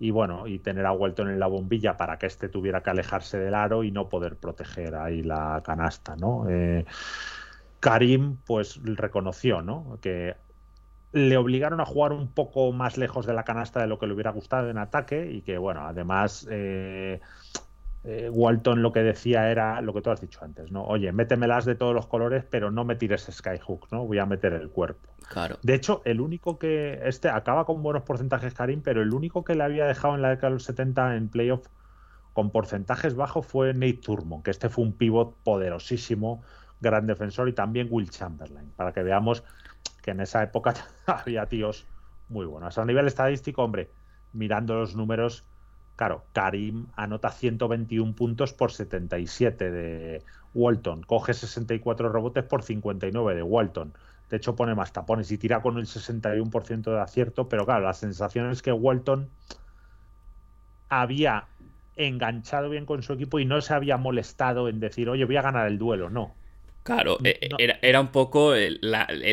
y 0.00 0.10
bueno, 0.10 0.46
y 0.46 0.60
tener 0.60 0.86
a 0.86 0.92
Walton 0.92 1.28
en 1.28 1.40
la 1.40 1.48
bombilla 1.48 1.96
para 1.96 2.18
que 2.18 2.26
éste 2.26 2.48
tuviera 2.48 2.82
que 2.82 2.90
alejarse 2.90 3.38
del 3.38 3.54
aro 3.54 3.82
y 3.82 3.90
no 3.90 4.08
poder 4.08 4.36
proteger 4.36 4.94
ahí 4.94 5.22
la 5.22 5.60
canasta, 5.64 6.16
¿no? 6.16 6.48
Eh, 6.48 6.84
Karim, 7.80 8.36
pues 8.46 8.80
reconoció, 8.84 9.62
¿no? 9.62 9.98
Que 10.00 10.36
le 11.12 11.36
obligaron 11.36 11.80
a 11.80 11.84
jugar 11.84 12.12
un 12.12 12.28
poco 12.28 12.72
más 12.72 12.98
lejos 12.98 13.26
de 13.26 13.32
la 13.32 13.44
canasta 13.44 13.80
de 13.80 13.86
lo 13.86 13.98
que 13.98 14.06
le 14.06 14.14
hubiera 14.14 14.30
gustado 14.30 14.68
en 14.70 14.78
ataque 14.78 15.30
y 15.30 15.42
que, 15.42 15.56
bueno, 15.56 15.86
además 15.86 16.46
eh, 16.50 17.20
eh, 18.04 18.30
Walton 18.30 18.82
lo 18.82 18.92
que 18.92 19.02
decía 19.02 19.50
era 19.50 19.80
lo 19.80 19.92
que 19.92 20.02
tú 20.02 20.10
has 20.10 20.20
dicho 20.20 20.40
antes, 20.42 20.70
¿no? 20.70 20.84
Oye, 20.84 21.10
métemelas 21.12 21.64
de 21.64 21.74
todos 21.74 21.94
los 21.94 22.06
colores, 22.06 22.44
pero 22.48 22.70
no 22.70 22.84
me 22.84 22.96
tires 22.96 23.28
Skyhook, 23.30 23.90
¿no? 23.90 24.06
Voy 24.06 24.18
a 24.18 24.26
meter 24.26 24.52
el 24.52 24.70
cuerpo. 24.70 25.08
Claro. 25.28 25.58
De 25.62 25.74
hecho, 25.74 26.02
el 26.04 26.20
único 26.20 26.58
que. 26.58 27.00
Este 27.04 27.28
acaba 27.28 27.64
con 27.64 27.82
buenos 27.82 28.04
porcentajes, 28.04 28.54
Karim, 28.54 28.82
pero 28.82 29.02
el 29.02 29.12
único 29.12 29.44
que 29.44 29.54
le 29.54 29.64
había 29.64 29.84
dejado 29.86 30.14
en 30.14 30.22
la 30.22 30.30
década 30.30 30.48
de 30.48 30.54
los 30.54 30.64
70 30.64 31.16
en 31.16 31.28
playoff 31.28 31.66
con 32.32 32.50
porcentajes 32.50 33.16
bajos 33.16 33.46
fue 33.46 33.74
Nate 33.74 33.94
Turmon, 33.94 34.42
que 34.42 34.52
este 34.52 34.68
fue 34.68 34.84
un 34.84 34.92
pivot 34.92 35.34
poderosísimo, 35.42 36.42
gran 36.80 37.06
defensor, 37.06 37.48
y 37.48 37.52
también 37.52 37.88
Will 37.90 38.10
Chamberlain, 38.10 38.70
para 38.76 38.92
que 38.92 39.02
veamos 39.02 39.42
que 40.02 40.12
en 40.12 40.20
esa 40.20 40.42
época 40.42 40.74
había 41.06 41.46
tíos 41.46 41.86
muy 42.28 42.46
buenos. 42.46 42.78
A 42.78 42.84
nivel 42.84 43.06
estadístico, 43.06 43.62
hombre, 43.62 43.90
mirando 44.32 44.74
los 44.74 44.94
números 44.94 45.44
Claro, 45.98 46.26
Karim 46.32 46.86
anota 46.94 47.28
121 47.32 48.14
puntos 48.14 48.52
por 48.52 48.70
77 48.70 49.68
de 49.72 50.22
Walton, 50.54 51.02
coge 51.02 51.34
64 51.34 52.12
rebotes 52.12 52.44
por 52.44 52.62
59 52.62 53.34
de 53.34 53.42
Walton. 53.42 53.92
De 54.30 54.36
hecho, 54.36 54.54
pone 54.54 54.76
más 54.76 54.92
tapones 54.92 55.32
y 55.32 55.38
tira 55.38 55.60
con 55.60 55.76
el 55.76 55.86
61% 55.86 56.92
de 56.92 57.00
acierto, 57.00 57.48
pero 57.48 57.66
claro, 57.66 57.84
la 57.84 57.94
sensación 57.94 58.48
es 58.50 58.62
que 58.62 58.70
Walton 58.70 59.28
había 60.88 61.48
enganchado 61.96 62.70
bien 62.70 62.86
con 62.86 63.02
su 63.02 63.14
equipo 63.14 63.40
y 63.40 63.44
no 63.44 63.60
se 63.60 63.74
había 63.74 63.96
molestado 63.96 64.68
en 64.68 64.78
decir, 64.78 65.08
oye, 65.08 65.24
voy 65.24 65.36
a 65.36 65.42
ganar 65.42 65.66
el 65.66 65.78
duelo. 65.78 66.10
No, 66.10 66.37
Claro, 66.88 67.18
eh, 67.22 67.50
era, 67.82 68.00
un 68.00 68.08
poco 68.08 68.54
el, 68.54 68.80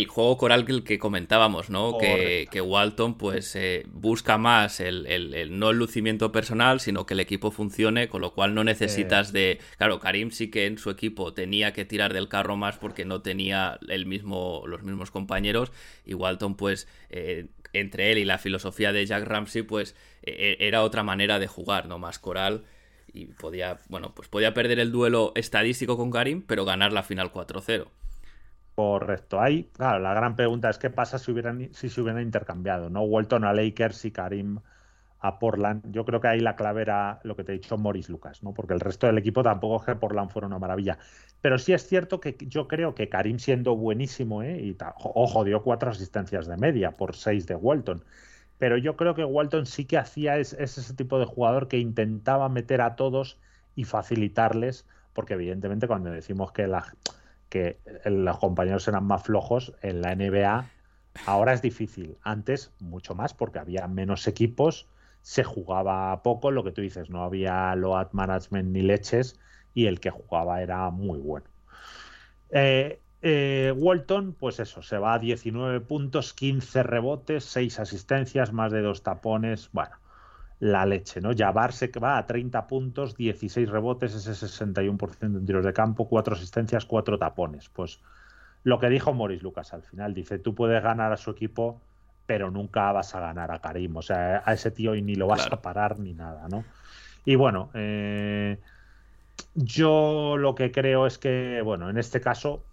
juego 0.09 0.37
coral 0.37 0.65
que, 0.65 0.83
que 0.83 0.99
comentábamos, 0.99 1.69
¿no? 1.69 1.97
Que, 1.97 2.61
Walton 2.61 3.17
pues 3.17 3.55
eh, 3.55 3.85
busca 3.87 4.37
más 4.37 4.81
el, 4.81 5.47
no 5.57 5.69
el 5.69 5.77
lucimiento 5.77 6.33
personal, 6.33 6.81
sino 6.81 7.05
que 7.05 7.13
el 7.13 7.21
equipo 7.21 7.51
funcione, 7.51 8.09
con 8.09 8.19
lo 8.19 8.33
cual 8.33 8.53
no 8.55 8.65
necesitas 8.65 9.31
de... 9.31 9.59
Claro, 9.77 10.01
Karim 10.01 10.31
sí 10.31 10.51
que 10.51 10.65
en 10.65 10.77
su 10.77 10.89
equipo 10.89 11.33
tenía 11.33 11.71
que 11.71 11.85
tirar 11.85 12.13
del 12.13 12.27
carro 12.27 12.57
más 12.57 12.77
porque 12.77 13.05
no 13.05 13.21
tenía 13.21 13.79
el 13.87 14.05
mismo, 14.05 14.63
los 14.67 14.83
mismos 14.83 15.09
compañeros 15.09 15.71
y 16.05 16.13
Walton 16.13 16.55
pues 16.55 16.89
eh, 17.09 17.45
entre 17.71 18.11
él 18.11 18.17
y 18.17 18.25
la 18.25 18.37
filosofía 18.37 18.91
de 18.91 19.05
Jack 19.05 19.23
Ramsey 19.23 19.61
pues 19.61 19.95
e, 20.23 20.57
e, 20.59 20.67
era 20.67 20.83
otra 20.83 21.03
manera 21.03 21.39
de 21.39 21.47
jugar, 21.47 21.87
¿no? 21.87 21.99
Más 21.99 22.19
coral 22.19 22.65
y 23.15 23.27
podía, 23.27 23.79
bueno, 23.89 24.13
pues 24.13 24.27
podía 24.27 24.53
perder 24.53 24.79
el 24.79 24.91
duelo 24.91 25.31
estadístico 25.35 25.97
con 25.97 26.11
Karim, 26.11 26.43
pero 26.45 26.65
ganar 26.65 26.91
la 26.93 27.03
final 27.03 27.31
4-0. 27.31 27.87
Correcto. 28.75 29.39
Ahí, 29.39 29.69
claro, 29.73 29.99
la 29.99 30.13
gran 30.13 30.35
pregunta 30.35 30.69
es 30.69 30.77
qué 30.77 30.89
pasa 30.89 31.17
si 31.17 31.31
hubieran 31.31 31.69
si 31.73 31.87
se 31.89 32.01
hubieran 32.01 32.21
intercambiado, 32.21 32.89
¿no? 32.89 33.03
Walton 33.03 33.45
a 33.45 33.53
Lakers 33.53 34.03
y 34.05 34.11
Karim 34.11 34.59
a 35.19 35.39
Portland. 35.39 35.91
Yo 35.91 36.05
creo 36.05 36.19
que 36.21 36.27
ahí 36.27 36.39
la 36.41 36.55
clave 36.57 36.81
era 36.81 37.19
lo 37.23 37.35
que 37.35 37.43
te 37.45 37.53
he 37.53 37.55
dicho, 37.55 37.77
Morris 37.77 38.09
Lucas, 38.09 38.43
¿no? 38.43 38.53
Porque 38.53 38.73
el 38.73 38.81
resto 38.81 39.07
del 39.07 39.17
equipo 39.17 39.43
tampoco 39.43 39.85
que 39.85 39.95
Portland 39.95 40.29
fuera 40.29 40.47
una 40.47 40.59
maravilla. 40.59 40.97
Pero 41.41 41.57
sí 41.57 41.73
es 41.73 41.87
cierto 41.87 42.19
que 42.19 42.35
yo 42.41 42.67
creo 42.67 42.95
que 42.95 43.09
Karim 43.09 43.39
siendo 43.39 43.75
buenísimo, 43.77 44.43
¿eh? 44.43 44.59
Y 44.61 44.77
ojo, 44.97 45.43
dio 45.45 45.63
cuatro 45.63 45.89
asistencias 45.91 46.47
de 46.47 46.57
media 46.57 46.91
por 46.91 47.15
seis 47.15 47.47
de 47.47 47.55
Walton 47.55 48.03
pero 48.57 48.77
yo 48.77 48.95
creo 48.95 49.15
que 49.15 49.25
Walton 49.25 49.65
sí 49.65 49.85
que 49.85 49.97
hacía 49.97 50.37
es, 50.37 50.53
ese 50.53 50.93
tipo 50.93 51.19
de 51.19 51.25
jugador 51.25 51.67
que 51.67 51.77
intentaba 51.77 52.49
meter 52.49 52.81
a 52.81 52.95
todos 52.95 53.37
y 53.75 53.83
facilitarles, 53.83 54.85
porque 55.13 55.33
evidentemente 55.33 55.87
cuando 55.87 56.09
decimos 56.09 56.51
que 56.51 56.67
la, 56.67 56.95
que 57.49 57.79
los 58.05 58.37
compañeros 58.37 58.87
eran 58.87 59.05
más 59.05 59.23
flojos 59.23 59.73
en 59.81 60.01
la 60.01 60.13
NBA. 60.13 60.69
Ahora 61.25 61.53
es 61.53 61.61
difícil. 61.61 62.17
Antes, 62.23 62.73
mucho 62.79 63.15
más, 63.15 63.33
porque 63.33 63.59
había 63.59 63.87
menos 63.87 64.27
equipos, 64.27 64.87
se 65.21 65.43
jugaba 65.43 66.21
poco, 66.23 66.51
lo 66.51 66.63
que 66.63 66.71
tú 66.71 66.81
dices, 66.81 67.09
no 67.09 67.23
había 67.23 67.75
load 67.75 68.09
management 68.11 68.69
ni 68.69 68.81
leches, 68.81 69.39
y 69.73 69.87
el 69.87 69.99
que 69.99 70.09
jugaba 70.09 70.61
era 70.61 70.89
muy 70.91 71.19
bueno. 71.19 71.45
Eh, 72.51 73.01
eh, 73.21 73.73
Walton, 73.75 74.33
pues 74.33 74.59
eso, 74.59 74.81
se 74.81 74.97
va 74.97 75.15
a 75.15 75.19
19 75.19 75.81
puntos, 75.81 76.33
15 76.33 76.83
rebotes, 76.83 77.43
6 77.45 77.79
asistencias, 77.79 78.53
más 78.53 78.71
de 78.71 78.81
dos 78.81 79.03
tapones. 79.03 79.69
Bueno, 79.71 79.95
la 80.59 80.85
leche, 80.85 81.21
¿no? 81.21 81.31
Jabbar 81.35 81.73
se 81.73 81.87
va 81.99 82.17
a 82.17 82.25
30 82.25 82.67
puntos, 82.67 83.15
16 83.15 83.69
rebotes, 83.69 84.13
ese 84.13 84.31
61% 84.31 85.17
en 85.21 85.45
tiros 85.45 85.65
de 85.65 85.73
campo, 85.73 86.07
4 86.07 86.35
asistencias, 86.35 86.85
4 86.85 87.17
tapones. 87.17 87.69
Pues 87.69 87.99
lo 88.63 88.79
que 88.79 88.89
dijo 88.89 89.13
Morris 89.13 89.43
Lucas 89.43 89.73
al 89.73 89.83
final, 89.83 90.13
dice, 90.13 90.39
tú 90.39 90.55
puedes 90.55 90.81
ganar 90.81 91.11
a 91.11 91.17
su 91.17 91.31
equipo, 91.31 91.81
pero 92.25 92.51
nunca 92.51 92.91
vas 92.91 93.13
a 93.15 93.19
ganar 93.19 93.51
a 93.51 93.59
Karim. 93.59 93.95
O 93.97 94.01
sea, 94.01 94.43
a 94.45 94.53
ese 94.53 94.71
tío 94.71 94.95
y 94.95 95.01
ni 95.01 95.15
lo 95.15 95.27
vas 95.27 95.47
a 95.51 95.61
parar 95.61 95.99
ni 95.99 96.13
nada, 96.13 96.47
¿no? 96.49 96.63
Y 97.25 97.35
bueno, 97.35 97.69
eh, 97.73 98.59
yo 99.55 100.37
lo 100.37 100.55
que 100.55 100.71
creo 100.71 101.07
es 101.07 101.17
que, 101.17 101.61
bueno, 101.63 101.89
en 101.89 101.97
este 101.97 102.21
caso 102.21 102.63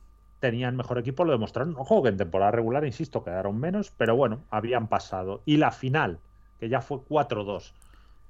tenían 0.42 0.76
mejor 0.76 0.98
equipo, 0.98 1.24
lo 1.24 1.30
demostraron. 1.30 1.76
Ojo, 1.78 2.02
que 2.02 2.08
en 2.08 2.16
temporada 2.16 2.50
regular, 2.50 2.84
insisto, 2.84 3.22
quedaron 3.22 3.60
menos, 3.60 3.92
pero 3.96 4.16
bueno, 4.16 4.42
habían 4.50 4.88
pasado. 4.88 5.40
Y 5.46 5.56
la 5.56 5.70
final, 5.70 6.18
que 6.58 6.68
ya 6.68 6.80
fue 6.80 6.98
4-2, 6.98 7.72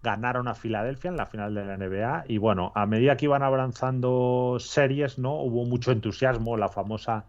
ganaron 0.02 0.46
a 0.46 0.54
Filadelfia 0.54 1.08
en 1.08 1.16
la 1.16 1.24
final 1.24 1.54
de 1.54 1.64
la 1.64 1.78
NBA. 1.78 2.24
Y 2.28 2.36
bueno, 2.36 2.70
a 2.74 2.84
medida 2.84 3.16
que 3.16 3.24
iban 3.24 3.42
avanzando 3.42 4.58
series, 4.60 5.18
¿no? 5.18 5.40
Hubo 5.40 5.64
mucho 5.64 5.90
entusiasmo, 5.90 6.58
la 6.58 6.68
famosa 6.68 7.24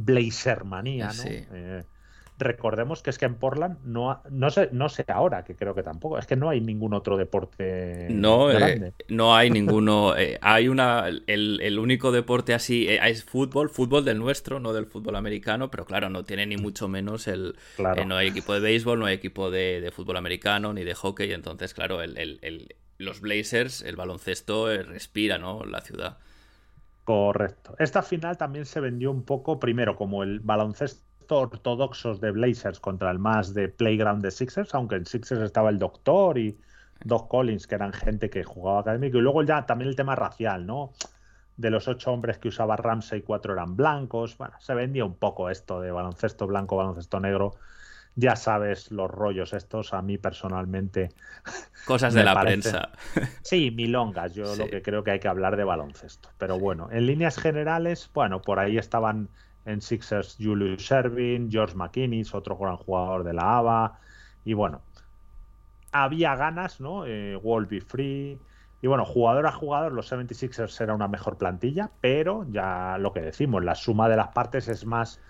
Blazermanía, 0.00 1.08
¿no? 1.08 1.22
Eh, 1.26 1.84
recordemos 2.40 3.02
que 3.02 3.10
es 3.10 3.18
que 3.18 3.26
en 3.26 3.36
Portland 3.36 3.78
no, 3.84 4.22
no, 4.30 4.50
sé, 4.50 4.68
no 4.72 4.88
sé 4.88 5.04
ahora, 5.08 5.44
que 5.44 5.54
creo 5.54 5.74
que 5.74 5.82
tampoco, 5.82 6.18
es 6.18 6.26
que 6.26 6.36
no 6.36 6.48
hay 6.48 6.60
ningún 6.60 6.94
otro 6.94 7.16
deporte 7.16 8.08
no, 8.10 8.50
eh, 8.50 8.92
no 9.08 9.34
hay 9.34 9.50
ninguno. 9.50 10.16
Eh, 10.16 10.38
hay 10.40 10.68
una, 10.68 11.08
el, 11.08 11.78
único 11.78 12.12
deporte 12.12 12.54
así 12.54 12.88
eh, 12.88 13.00
es 13.04 13.24
fútbol, 13.24 13.70
fútbol 13.70 14.04
del 14.04 14.18
nuestro, 14.18 14.60
no 14.60 14.72
del 14.72 14.86
fútbol 14.86 15.16
americano, 15.16 15.70
pero 15.70 15.84
claro, 15.84 16.10
no 16.10 16.24
tiene 16.24 16.46
ni 16.46 16.56
mucho 16.56 16.88
menos 16.88 17.28
el... 17.28 17.56
no 17.78 18.16
hay 18.16 18.28
equipo 18.28 18.54
de 18.54 18.60
béisbol, 18.60 18.98
no 18.98 19.06
hay 19.06 19.14
equipo 19.14 19.50
de, 19.50 19.90
fútbol 19.94 20.16
americano, 20.16 20.72
ni 20.72 20.84
de 20.84 20.94
hockey, 20.94 21.32
entonces 21.32 21.74
claro, 21.74 22.02
el, 22.02 22.74
los 22.98 23.20
Blazers, 23.20 23.82
el 23.82 23.96
baloncesto 23.96 24.68
respira, 24.82 25.38
¿no? 25.38 25.64
La 25.64 25.80
ciudad. 25.80 26.18
Correcto. 27.04 27.74
Esta 27.78 28.02
final 28.02 28.36
también 28.36 28.66
se 28.66 28.78
vendió 28.78 29.10
un 29.10 29.24
poco, 29.24 29.58
primero, 29.58 29.96
como 29.96 30.22
el 30.22 30.40
baloncesto 30.40 31.09
ortodoxos 31.32 32.20
de 32.20 32.30
Blazers 32.30 32.80
contra 32.80 33.10
el 33.10 33.18
más 33.18 33.54
de 33.54 33.68
Playground 33.68 34.22
de 34.22 34.30
Sixers, 34.30 34.74
aunque 34.74 34.96
en 34.96 35.06
Sixers 35.06 35.42
estaba 35.42 35.70
el 35.70 35.78
Doctor 35.78 36.38
y 36.38 36.58
Doc 37.04 37.28
Collins, 37.28 37.66
que 37.66 37.74
eran 37.74 37.92
gente 37.92 38.30
que 38.30 38.44
jugaba 38.44 38.80
académico, 38.80 39.18
y 39.18 39.22
luego 39.22 39.42
ya 39.42 39.66
también 39.66 39.88
el 39.88 39.96
tema 39.96 40.14
racial, 40.14 40.66
¿no? 40.66 40.92
De 41.56 41.70
los 41.70 41.88
ocho 41.88 42.12
hombres 42.12 42.38
que 42.38 42.48
usaba 42.48 42.76
Ramsey, 42.76 43.22
cuatro 43.22 43.52
eran 43.52 43.76
blancos. 43.76 44.36
Bueno, 44.38 44.54
se 44.60 44.74
vendía 44.74 45.04
un 45.04 45.16
poco 45.16 45.50
esto 45.50 45.80
de 45.80 45.90
baloncesto 45.90 46.46
blanco, 46.46 46.76
baloncesto 46.76 47.20
negro. 47.20 47.52
Ya 48.16 48.34
sabes 48.34 48.90
los 48.90 49.10
rollos 49.10 49.52
estos, 49.52 49.92
a 49.92 50.02
mí 50.02 50.18
personalmente. 50.18 51.10
Cosas 51.86 52.14
de 52.14 52.24
la 52.24 52.40
prensa. 52.40 52.90
Sí, 53.42 53.70
milongas. 53.70 54.34
Yo 54.34 54.56
lo 54.56 54.68
que 54.68 54.82
creo 54.82 55.04
que 55.04 55.12
hay 55.12 55.20
que 55.20 55.28
hablar 55.28 55.56
de 55.56 55.64
baloncesto. 55.64 56.30
Pero 56.38 56.58
bueno, 56.58 56.88
en 56.90 57.06
líneas 57.06 57.38
generales, 57.38 58.10
bueno, 58.14 58.40
por 58.40 58.58
ahí 58.58 58.78
estaban 58.78 59.28
en 59.64 59.80
Sixers 59.80 60.36
Julius 60.40 60.86
Servin, 60.86 61.50
George 61.50 61.74
McKinnis, 61.74 62.34
otro 62.34 62.56
gran 62.56 62.76
jugador 62.76 63.24
de 63.24 63.34
la 63.34 63.58
ABA. 63.58 63.98
Y 64.44 64.54
bueno, 64.54 64.82
había 65.92 66.36
ganas, 66.36 66.80
¿no? 66.80 67.04
Eh, 67.06 67.38
Be 67.68 67.80
Free. 67.80 68.38
Y 68.82 68.86
bueno, 68.86 69.04
jugador 69.04 69.46
a 69.46 69.52
jugador, 69.52 69.92
los 69.92 70.10
76ers 70.10 70.80
era 70.80 70.94
una 70.94 71.06
mejor 71.08 71.36
plantilla, 71.36 71.90
pero 72.00 72.46
ya 72.50 72.96
lo 72.98 73.12
que 73.12 73.20
decimos, 73.20 73.62
la 73.62 73.74
suma 73.74 74.08
de 74.08 74.16
las 74.16 74.28
partes 74.28 74.68
es 74.68 74.86
más 74.86 75.20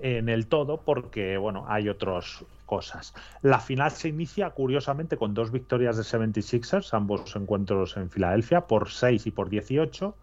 en 0.00 0.28
el 0.28 0.48
todo 0.48 0.82
porque, 0.82 1.38
bueno, 1.38 1.64
hay 1.68 1.88
otras 1.88 2.44
cosas. 2.66 3.14
La 3.40 3.58
final 3.58 3.90
se 3.92 4.08
inicia, 4.08 4.50
curiosamente, 4.50 5.16
con 5.16 5.32
dos 5.32 5.50
victorias 5.50 5.96
de 5.96 6.02
76ers, 6.02 6.92
ambos 6.92 7.34
encuentros 7.36 7.96
en 7.96 8.10
Filadelfia, 8.10 8.62
por 8.66 8.90
6 8.90 9.26
y 9.26 9.30
por 9.30 9.48
18. 9.48 10.14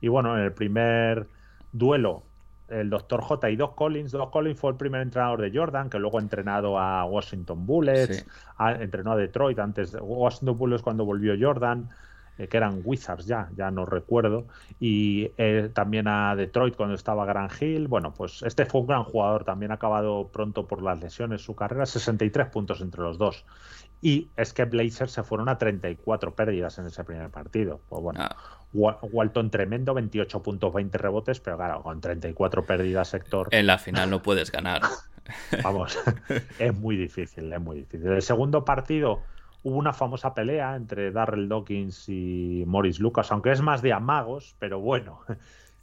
Y 0.00 0.08
bueno, 0.08 0.36
en 0.36 0.44
el 0.44 0.52
primer 0.52 1.26
duelo 1.72 2.22
el 2.68 2.90
doctor 2.90 3.20
J. 3.22 3.50
y 3.50 3.56
Doc 3.56 3.74
Collins. 3.74 4.12
Doc 4.12 4.30
Collins 4.30 4.58
fue 4.58 4.70
el 4.70 4.76
primer 4.76 5.02
entrenador 5.02 5.40
de 5.40 5.56
Jordan, 5.56 5.90
que 5.90 5.98
luego 5.98 6.18
ha 6.18 6.22
entrenado 6.22 6.78
a 6.78 7.04
Washington 7.04 7.66
Bullets, 7.66 8.26
entrenó 8.58 9.12
a 9.12 9.16
Detroit 9.16 9.58
antes. 9.58 9.92
De, 9.92 10.00
Washington 10.00 10.58
Bullets 10.58 10.82
cuando 10.82 11.04
volvió 11.04 11.34
Jordan, 11.40 11.88
eh, 12.38 12.46
que 12.46 12.56
eran 12.56 12.82
Wizards 12.84 13.26
ya, 13.26 13.48
ya 13.56 13.70
no 13.70 13.86
recuerdo. 13.86 14.46
Y 14.78 15.32
eh, 15.38 15.70
también 15.72 16.08
a 16.08 16.36
Detroit 16.36 16.76
cuando 16.76 16.94
estaba 16.94 17.24
Gran 17.26 17.48
Hill. 17.58 17.88
Bueno, 17.88 18.12
pues 18.14 18.42
este 18.42 18.64
fue 18.66 18.82
un 18.82 18.86
gran 18.86 19.04
jugador, 19.04 19.44
también 19.44 19.72
ha 19.72 19.74
acabado 19.74 20.28
pronto 20.28 20.66
por 20.66 20.82
las 20.82 21.00
lesiones 21.00 21.42
su 21.42 21.56
carrera, 21.56 21.86
63 21.86 22.48
puntos 22.48 22.80
entre 22.80 23.02
los 23.02 23.18
dos. 23.18 23.44
Y 24.00 24.28
es 24.36 24.52
que 24.52 24.64
Blazers 24.64 25.10
se 25.10 25.24
fueron 25.24 25.48
a 25.48 25.58
34 25.58 26.34
pérdidas 26.34 26.78
en 26.78 26.86
ese 26.86 27.02
primer 27.02 27.30
partido. 27.30 27.80
Pues 27.88 28.02
bueno, 28.02 28.20
ah. 28.22 28.36
Walton 28.72 29.50
tremendo, 29.50 29.94
28 29.94 30.42
puntos, 30.42 30.72
20 30.72 30.98
rebotes, 30.98 31.40
pero 31.40 31.56
claro, 31.56 31.82
con 31.82 32.00
34 32.00 32.66
pérdidas 32.66 33.08
sector. 33.08 33.48
En 33.50 33.66
la 33.66 33.78
final 33.78 34.10
no 34.10 34.22
puedes 34.22 34.52
ganar. 34.52 34.82
Vamos, 35.62 35.98
es 36.58 36.74
muy 36.74 36.96
difícil, 36.96 37.52
es 37.52 37.60
muy 37.60 37.78
difícil. 37.78 38.08
El 38.08 38.22
segundo 38.22 38.64
partido 38.64 39.22
hubo 39.62 39.76
una 39.76 39.92
famosa 39.92 40.34
pelea 40.34 40.76
entre 40.76 41.10
Darrell 41.10 41.48
Dawkins 41.48 42.08
y 42.08 42.64
Morris 42.66 43.00
Lucas, 43.00 43.30
aunque 43.32 43.52
es 43.52 43.60
más 43.60 43.82
de 43.82 43.92
amagos, 43.92 44.54
pero 44.58 44.80
bueno, 44.80 45.20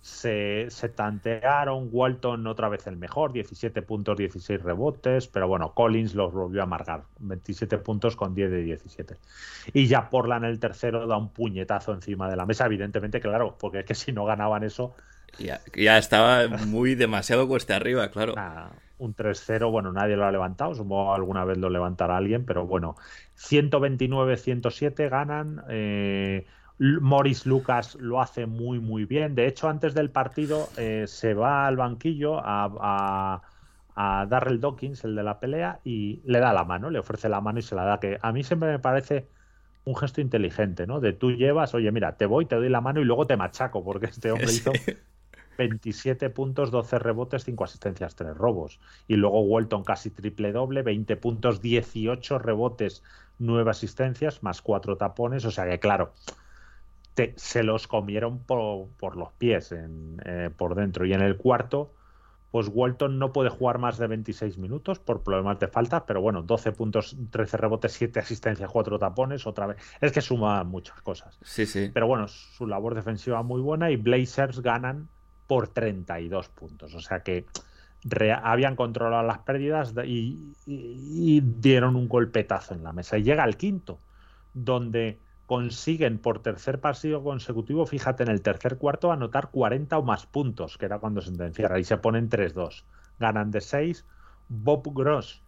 se, 0.06 0.90
tantearon. 0.94 1.90
Walton 1.92 2.46
otra 2.46 2.70
vez 2.70 2.86
el 2.86 2.96
mejor, 2.96 3.34
17 3.34 3.82
puntos, 3.82 4.16
16 4.16 4.62
rebotes, 4.62 5.28
pero 5.28 5.48
bueno, 5.48 5.74
Collins 5.74 6.14
los 6.14 6.32
volvió 6.32 6.62
a 6.62 6.66
amargar, 6.66 7.06
27 7.20 7.80
puntos 7.80 8.16
con 8.16 8.36
10 8.36 8.52
de 8.52 8.62
17. 8.62 9.16
Y 9.74 9.88
ya 9.88 10.08
Portland 10.12 10.46
el 10.46 10.60
tercero 10.60 11.08
da 11.08 11.18
un 11.18 11.30
puñetazo 11.30 11.92
encima 11.92 12.30
de 12.30 12.36
la 12.36 12.46
mesa, 12.46 12.68
evidentemente, 12.68 13.20
claro, 13.20 13.58
porque 13.60 13.80
es 13.80 13.86
que 13.86 13.96
si 13.96 14.12
no 14.12 14.26
ganaban 14.26 14.64
eso. 14.64 14.94
Ya, 15.40 15.60
ya 15.74 15.98
estaba 15.98 16.48
muy 16.68 16.94
demasiado 16.94 17.48
cuesta 17.48 17.76
arriba, 17.76 18.10
claro. 18.10 18.36
un 19.00 19.16
3-0, 19.16 19.72
bueno, 19.72 19.92
nadie 19.92 20.16
lo 20.16 20.26
ha 20.26 20.32
levantado, 20.32 20.76
supongo 20.76 21.16
alguna 21.16 21.46
vez 21.46 21.58
lo 21.58 21.72
levantará 21.72 22.16
alguien, 22.18 22.46
pero 22.46 22.68
bueno, 22.68 22.96
129-107 23.40 25.10
ganan. 25.10 25.64
Eh, 25.68 26.46
Morris 26.78 27.46
Lucas 27.46 27.96
lo 27.96 28.22
hace 28.22 28.46
muy 28.46 28.80
muy 28.80 29.06
bien. 29.06 29.36
De 29.36 29.48
hecho, 29.48 29.70
antes 29.70 29.94
del 29.94 30.10
partido 30.10 30.68
eh, 30.78 31.06
se 31.08 31.34
va 31.34 31.68
al 31.68 31.78
banquillo 31.78 32.40
a, 32.44 33.42
a, 33.96 34.26
Darrell 34.28 34.60
Dawkins, 34.60 35.06
el 35.06 35.16
de 35.16 35.24
la 35.24 35.40
pelea, 35.40 35.80
y 35.86 36.22
le 36.26 36.40
da 36.40 36.52
la 36.52 36.66
mano, 36.66 36.90
le 36.90 37.00
ofrece 37.00 37.30
la 37.30 37.40
mano 37.40 37.60
y 37.60 37.62
se 37.62 37.76
la 37.76 37.86
da. 37.86 38.00
Que 38.00 38.20
a 38.22 38.34
mí 38.34 38.44
siempre 38.44 38.70
me 38.70 38.80
parece 38.80 39.30
un 39.86 39.96
gesto 39.96 40.20
inteligente, 40.20 40.86
¿no? 40.86 41.00
De 41.00 41.14
tú 41.14 41.32
llevas, 41.32 41.74
oye, 41.76 41.92
mira, 41.92 42.18
te 42.18 42.26
voy, 42.26 42.46
te 42.46 42.56
doy 42.56 42.70
la 42.70 42.82
mano 42.82 43.00
y 43.00 43.06
luego 43.06 43.26
te 43.26 43.38
machaco, 43.38 43.84
porque 43.86 44.08
este 44.08 44.32
hombre 44.32 44.48
hizo 44.52 44.74
27 45.58 46.30
puntos, 46.30 46.72
12 46.72 47.00
rebotes, 47.00 47.46
5 47.46 47.64
asistencias, 47.64 48.16
3 48.16 48.36
robos. 48.36 48.82
Y 49.08 49.16
luego 49.16 49.42
Walton 49.42 49.84
casi 49.84 50.10
triple 50.10 50.52
doble, 50.52 50.82
20 50.82 51.16
puntos, 51.18 51.62
18 51.62 52.40
rebotes, 52.40 53.04
9 53.40 53.72
asistencias, 53.72 54.44
más 54.44 54.62
4 54.62 54.98
tapones. 54.98 55.46
O 55.46 55.52
sea 55.52 55.70
que, 55.70 55.80
claro, 55.80 56.14
se 57.36 57.64
los 57.64 57.88
comieron 57.88 58.40
por, 58.40 59.16
los 59.16 59.32
pies 59.34 59.74
eh, 59.74 60.50
por 60.56 60.76
dentro. 60.76 61.06
Y 61.06 61.14
en 61.14 61.22
el 61.22 61.38
cuarto, 61.38 61.94
pues 62.52 62.70
Walton 62.74 63.20
no 63.20 63.34
puede 63.34 63.50
jugar 63.50 63.80
más 63.80 63.98
de 63.98 64.08
26 64.08 64.58
minutos 64.58 65.00
por 65.00 65.24
problemas 65.24 65.60
de 65.60 65.68
falta, 65.68 66.06
pero 66.06 66.22
bueno, 66.22 66.42
12 66.42 66.72
puntos, 66.74 67.18
13 67.32 67.58
rebotes, 67.58 67.94
7 67.94 68.20
asistencias, 68.20 68.70
4 68.70 69.00
tapones, 69.00 69.48
otra 69.48 69.68
vez. 69.68 69.78
Es 70.02 70.12
que 70.12 70.22
suma 70.22 70.64
muchas 70.64 71.02
cosas. 71.02 71.38
Sí, 71.42 71.66
sí. 71.66 71.90
Pero 71.94 72.08
bueno, 72.08 72.28
su 72.28 72.68
labor 72.68 72.96
defensiva 72.96 73.44
muy 73.44 73.62
buena 73.62 73.92
y 73.92 73.96
Blazers 73.96 74.62
ganan 74.62 75.10
por 75.48 75.68
32 75.68 76.50
puntos. 76.50 76.94
O 76.96 77.02
sea 77.02 77.22
que 77.22 77.46
habían 78.44 78.76
controlado 78.76 79.24
las 79.24 79.40
pérdidas 79.40 79.94
y, 80.06 80.54
y 80.66 81.42
dieron 81.42 81.96
un 81.96 82.08
golpetazo 82.08 82.74
en 82.74 82.84
la 82.84 82.94
mesa. 82.94 83.18
Y 83.18 83.24
llega 83.24 83.44
el 83.44 83.58
quinto, 83.58 84.00
donde 84.54 85.20
consiguen 85.46 86.18
por 86.18 86.40
tercer 86.40 86.80
partido 86.80 87.24
consecutivo, 87.24 87.86
fíjate, 87.86 88.24
en 88.24 88.30
el 88.30 88.42
tercer 88.42 88.78
cuarto 88.78 89.12
anotar 89.12 89.52
40 89.52 89.98
o 89.98 90.04
más 90.04 90.26
puntos, 90.26 90.78
que 90.78 90.86
era 90.86 91.00
cuando 91.00 91.22
se 91.22 91.32
encierra, 91.32 91.80
y 91.80 91.84
se 91.84 91.98
ponen 91.98 92.30
3-2. 92.30 92.84
Ganan 93.20 93.52
de 93.52 93.62
6. 93.62 94.06
Bob 94.50 94.94
Gross, 94.94 95.42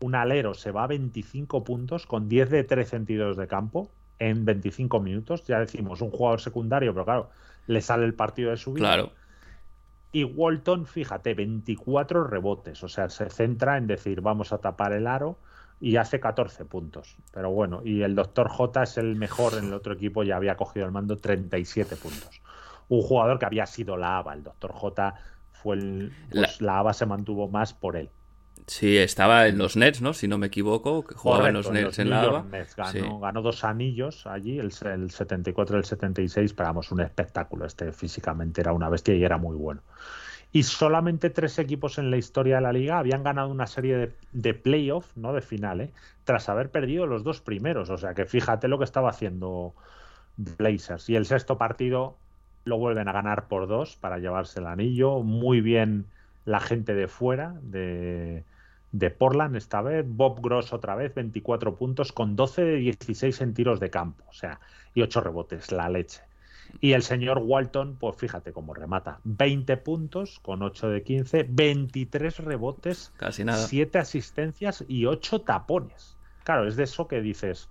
un 0.00 0.14
alero, 0.14 0.54
se 0.54 0.70
va 0.70 0.84
a 0.84 0.88
25 0.88 1.64
puntos 1.64 2.06
con 2.06 2.28
10 2.28 2.50
de 2.50 2.64
3 2.64 2.88
sentidos 2.88 3.36
de 3.36 3.46
campo 3.46 3.90
en 4.18 4.44
25 4.44 5.00
minutos. 5.00 5.44
Ya 5.44 5.60
decimos, 5.60 6.00
un 6.00 6.10
jugador 6.10 6.40
secundario, 6.40 6.92
pero 6.92 7.04
claro, 7.04 7.30
le 7.66 7.80
sale 7.80 8.04
el 8.04 8.14
partido 8.14 8.50
de 8.50 8.56
su 8.56 8.72
vida. 8.72 8.86
Claro. 8.86 9.12
Y 10.12 10.24
Walton, 10.24 10.86
fíjate, 10.86 11.34
24 11.34 12.24
rebotes. 12.24 12.84
O 12.84 12.88
sea, 12.88 13.08
se 13.08 13.28
centra 13.30 13.76
en 13.76 13.88
decir, 13.88 14.20
vamos 14.20 14.52
a 14.52 14.58
tapar 14.58 14.92
el 14.92 15.08
aro 15.08 15.38
y 15.80 15.96
hace 15.96 16.20
14 16.20 16.64
puntos. 16.64 17.16
Pero 17.32 17.50
bueno, 17.50 17.82
y 17.84 18.02
el 18.02 18.14
Dr. 18.14 18.48
J 18.48 18.82
es 18.82 18.98
el 18.98 19.16
mejor 19.16 19.54
en 19.54 19.66
el 19.66 19.74
otro 19.74 19.94
equipo, 19.94 20.22
ya 20.22 20.36
había 20.36 20.56
cogido 20.56 20.86
el 20.86 20.92
mando 20.92 21.16
37 21.16 21.96
puntos. 21.96 22.40
Un 22.88 23.02
jugador 23.02 23.38
que 23.38 23.46
había 23.46 23.66
sido 23.66 23.96
la 23.96 24.18
ABA, 24.18 24.34
el 24.34 24.42
Dr. 24.44 24.72
J 24.72 25.14
fue 25.52 25.76
el. 25.76 26.12
Pues 26.30 26.60
la... 26.60 26.78
ABA 26.78 26.92
se 26.92 27.06
mantuvo 27.06 27.48
más 27.48 27.74
por 27.74 27.96
él. 27.96 28.10
Sí, 28.66 28.96
estaba 28.96 29.46
en 29.46 29.58
los 29.58 29.76
Nets, 29.76 30.00
¿no? 30.00 30.14
Si 30.14 30.26
no 30.26 30.38
me 30.38 30.46
equivoco, 30.46 31.04
que 31.04 31.14
jugaba 31.14 31.48
en 31.48 31.54
los 31.54 31.70
Nets 31.70 31.98
en, 31.98 32.08
la 32.08 32.22
ABA. 32.22 32.46
Ganó, 33.20 33.42
dos 33.42 33.62
anillos 33.64 34.26
allí, 34.26 34.58
el, 34.58 34.72
el 34.86 35.10
74 35.10 35.76
y 35.76 35.78
el 35.78 35.84
76, 35.84 36.54
pero 36.54 36.68
vamos, 36.68 36.90
un 36.92 37.00
espectáculo. 37.00 37.66
Este 37.66 37.92
físicamente 37.92 38.62
era 38.62 38.72
una 38.72 38.88
bestia 38.88 39.14
y 39.14 39.22
era 39.22 39.36
muy 39.36 39.56
bueno 39.56 39.82
y 40.54 40.62
solamente 40.62 41.30
tres 41.30 41.58
equipos 41.58 41.98
en 41.98 42.12
la 42.12 42.16
historia 42.16 42.54
de 42.54 42.62
la 42.62 42.72
liga 42.72 43.00
habían 43.00 43.24
ganado 43.24 43.48
una 43.48 43.66
serie 43.66 43.96
de, 43.96 44.12
de 44.30 44.54
playoffs, 44.54 45.16
no 45.16 45.32
de 45.32 45.40
finales, 45.40 45.90
tras 46.22 46.48
haber 46.48 46.70
perdido 46.70 47.06
los 47.06 47.24
dos 47.24 47.40
primeros. 47.40 47.90
O 47.90 47.98
sea 47.98 48.14
que 48.14 48.24
fíjate 48.24 48.68
lo 48.68 48.78
que 48.78 48.84
estaba 48.84 49.10
haciendo 49.10 49.74
Blazers. 50.36 51.10
Y 51.10 51.16
el 51.16 51.26
sexto 51.26 51.58
partido 51.58 52.16
lo 52.64 52.78
vuelven 52.78 53.08
a 53.08 53.12
ganar 53.12 53.48
por 53.48 53.66
dos 53.66 53.96
para 53.96 54.20
llevarse 54.20 54.60
el 54.60 54.68
anillo. 54.68 55.24
Muy 55.24 55.60
bien 55.60 56.06
la 56.44 56.60
gente 56.60 56.94
de 56.94 57.08
fuera, 57.08 57.56
de, 57.60 58.44
de 58.92 59.10
Portland 59.10 59.56
esta 59.56 59.82
vez. 59.82 60.06
Bob 60.08 60.40
Gross 60.40 60.72
otra 60.72 60.94
vez, 60.94 61.12
24 61.16 61.74
puntos, 61.74 62.12
con 62.12 62.36
12 62.36 62.62
de 62.62 62.76
16 62.76 63.40
en 63.40 63.54
tiros 63.54 63.80
de 63.80 63.90
campo. 63.90 64.24
O 64.28 64.32
sea, 64.32 64.60
y 64.94 65.02
8 65.02 65.20
rebotes, 65.20 65.72
la 65.72 65.88
leche. 65.88 66.22
Y 66.80 66.92
el 66.92 67.02
señor 67.02 67.38
Walton, 67.38 67.96
pues 67.96 68.16
fíjate 68.16 68.52
cómo 68.52 68.74
remata. 68.74 69.20
20 69.24 69.76
puntos 69.78 70.40
con 70.40 70.62
8 70.62 70.88
de 70.88 71.02
15, 71.02 71.46
23 71.48 72.38
rebotes, 72.38 73.12
Casi 73.16 73.44
nada. 73.44 73.66
7 73.66 73.98
asistencias 73.98 74.84
y 74.88 75.06
8 75.06 75.42
tapones. 75.42 76.16
Claro, 76.44 76.66
es 76.66 76.76
de 76.76 76.84
eso 76.84 77.08
que 77.08 77.20
dices, 77.20 77.70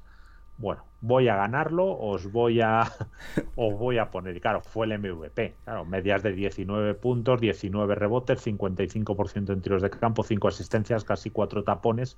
bueno, 0.58 0.86
voy 1.02 1.28
a 1.28 1.36
ganarlo, 1.36 1.98
os 2.00 2.32
voy 2.32 2.62
a 2.62 2.84
os 3.56 3.78
voy 3.78 3.98
a 3.98 4.10
poner. 4.10 4.40
claro, 4.40 4.62
fue 4.62 4.86
el 4.86 4.98
MVP. 4.98 5.56
Claro, 5.64 5.86
medias 5.86 6.24
de 6.24 6.34
19 6.34 6.94
puntos, 6.96 7.42
19 7.42 7.96
rebotes, 7.96 8.46
55% 8.46 9.54
en 9.54 9.62
tiros 9.62 9.82
de 9.82 9.90
campo, 9.90 10.24
5 10.24 10.48
asistencias, 10.48 11.04
casi 11.04 11.30
4 11.30 11.64
tapones. 11.64 12.18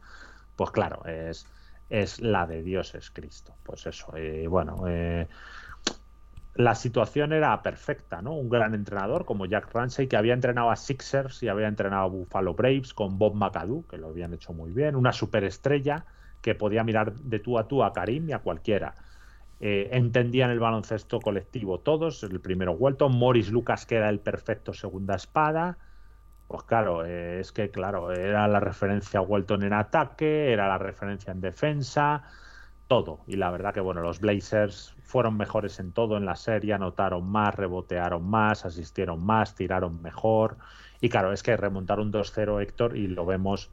Pues 0.56 0.72
claro, 0.72 1.04
es, 1.06 1.48
es 1.90 2.22
la 2.22 2.46
de 2.46 2.62
Dios 2.64 2.96
es 2.96 3.10
Cristo. 3.12 3.56
Pues 3.64 3.86
eso, 3.86 4.16
eh, 4.16 4.48
bueno, 4.48 4.84
eh, 4.88 5.28
la 6.56 6.74
situación 6.76 7.34
era 7.34 7.62
perfecta, 7.62 8.22
¿no? 8.22 8.34
Un 8.34 8.50
gran 8.50 8.74
entrenador 8.74 9.26
como 9.26 9.46
Jack 9.46 9.74
Ramsey, 9.74 10.08
que 10.08 10.16
había 10.18 10.34
entrenado 10.34 10.72
a 10.72 10.78
Sixers 10.78 11.44
y 11.44 11.50
había 11.50 11.68
entrenado 11.68 12.04
a 12.04 12.08
Buffalo 12.08 12.54
Braves 12.54 12.94
con 12.94 13.18
Bob 13.18 13.36
McAdoo, 13.36 13.86
que 13.88 13.98
lo 13.98 14.08
habían 14.08 14.34
hecho 14.34 14.54
muy 14.54 14.72
bien, 14.72 14.96
una 14.96 15.12
superestrella 15.12 16.06
que 16.42 16.56
podía 16.56 16.84
mirar 16.84 17.14
de 17.14 17.40
tú 17.40 17.60
a 17.60 17.68
tú 17.68 17.84
a 17.84 17.92
Karim 17.94 18.30
y 18.30 18.34
a 18.34 18.40
cualquiera. 18.40 18.96
Eh, 19.60 19.90
entendían 19.94 20.50
el 20.52 20.60
baloncesto 20.60 21.20
colectivo 21.20 21.80
todos, 21.82 22.24
el 22.24 22.40
primero 22.42 22.74
Walton, 22.74 23.18
Morris 23.18 23.50
Lucas, 23.52 23.86
que 23.86 23.96
era 23.96 24.10
el 24.10 24.20
perfecto 24.22 24.74
segunda 24.74 25.16
espada. 25.16 25.78
Pues 26.48 26.64
claro, 26.64 27.06
eh, 27.06 27.40
es 27.42 27.52
que 27.52 27.72
claro, 27.72 28.12
era 28.12 28.48
la 28.48 28.60
referencia 28.60 29.20
a 29.20 29.24
Walton 29.24 29.64
en 29.64 29.74
ataque, 29.74 30.54
era 30.54 30.68
la 30.68 30.78
referencia 30.78 31.32
en 31.32 31.42
defensa, 31.42 32.24
todo. 32.88 33.20
Y 33.28 33.36
la 33.36 33.52
verdad 33.52 33.74
que 33.74 33.80
bueno, 33.80 34.02
los 34.02 34.20
Blazers 34.20 34.96
fueron 35.04 35.38
mejores 35.38 35.80
en 35.80 35.92
todo 35.92 36.18
en 36.18 36.26
la 36.26 36.36
serie, 36.36 36.74
anotaron 36.74 37.28
más, 37.28 37.56
rebotearon 37.56 38.28
más, 38.28 38.66
asistieron 38.66 39.26
más, 39.26 39.56
tiraron 39.56 40.02
mejor. 40.02 40.58
Y 41.02 41.10
claro, 41.10 41.34
es 41.34 41.44
que 41.44 41.56
remontar 41.58 42.00
un 42.00 42.12
2-0 42.12 42.62
Héctor 42.62 42.98
y 42.98 43.08
lo 43.08 43.26
vemos, 43.26 43.70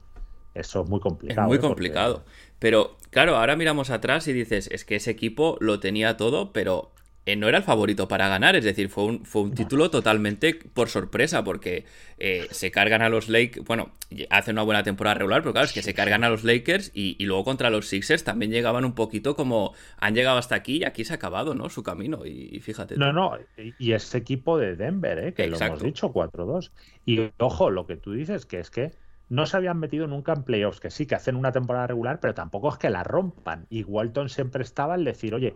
eso 0.55 0.83
es 0.83 0.89
muy 0.89 1.01
complicado. 1.01 1.47
Es 1.47 1.49
muy 1.49 1.59
¿eh? 1.59 1.61
complicado. 1.61 2.25
Pero 2.59 2.97
claro, 3.11 3.37
ahora 3.37 3.57
miramos 3.57 3.91
atrás 3.91 4.29
y 4.29 4.33
dices, 4.33 4.69
es 4.71 4.85
que 4.85 4.97
ese 4.97 5.11
equipo 5.11 5.57
lo 5.61 5.81
tenía 5.81 6.17
todo, 6.17 6.53
pero 6.53 6.91
eh, 7.25 7.37
no 7.37 7.49
era 7.49 7.59
el 7.59 7.65
favorito 7.65 8.09
para 8.09 8.29
ganar, 8.29 8.57
es 8.57 8.65
decir, 8.65 8.89
fue 8.89 9.05
un, 9.05 9.25
fue 9.25 9.43
un 9.43 9.55
título 9.55 9.91
totalmente 9.91 10.55
por 10.55 10.89
sorpresa, 10.89 11.45
porque 11.45 11.85
eh, 12.19 12.49
se 12.51 12.73
cargan 12.73 13.01
a 13.01 13.09
los 13.09 13.29
Lakers, 13.29 13.65
bueno, 13.65 13.93
hace 14.31 14.51
una 14.51 14.63
buena 14.63 14.83
temporada 14.83 15.15
regular, 15.15 15.43
pero 15.43 15.53
claro, 15.53 15.67
es 15.67 15.73
que 15.73 15.83
se 15.83 15.95
cargan 15.95 16.25
a 16.25 16.31
los 16.31 16.43
Lakers 16.43 16.91
y, 16.95 17.25
luego 17.25 17.45
contra 17.45 17.71
los 17.71 17.89
Sixers 17.89 18.25
también 18.25 18.51
llegaban 18.51 18.85
un 18.85 18.95
poquito 18.95 19.37
como 19.37 19.73
han 19.99 20.15
llegado 20.15 20.39
hasta 20.39 20.57
aquí 20.57 20.79
y 20.79 20.85
aquí 20.85 21.05
se 21.05 21.13
ha 21.13 21.17
acabado, 21.17 21.55
¿no? 21.55 21.69
Su 21.71 21.85
camino, 21.85 22.27
y, 22.27 22.59
fíjate. 22.61 22.97
No, 22.97 23.13
no, 23.13 23.39
y 23.57 23.93
ese 23.93 24.19
equipo 24.19 24.59
de 24.59 24.75
Denver, 24.75 25.19
¿eh? 25.19 25.33
que 25.33 25.47
lo 25.47 25.59
hemos 25.59 25.83
dicho, 25.83 26.13
4-2. 26.13 26.73
Y 27.07 27.31
ojo, 27.39 27.71
lo 27.71 27.87
que 27.87 27.97
tú 27.97 28.13
dices, 28.13 28.47
que 28.47 28.59
es 28.59 28.71
que 28.71 28.91
no 29.29 29.47
se 29.47 29.57
habían 29.57 29.79
metido 29.79 30.07
nunca 30.07 30.35
en 30.35 30.43
playoffs, 30.43 30.79
que 30.79 30.91
sí, 30.91 31.07
que 31.07 31.15
hacen 31.15 31.37
una 31.37 31.53
temporada 31.53 31.87
regular, 31.87 32.21
pero 32.21 32.35
tampoco 32.35 32.69
es 32.69 32.77
que 32.77 32.91
la 32.91 33.03
rompan. 33.03 33.67
Y 33.71 33.83
Walton 33.85 34.29
siempre 34.29 34.63
estaba 34.63 34.95
al 34.95 35.05
decir, 35.05 35.35
oye, 35.35 35.55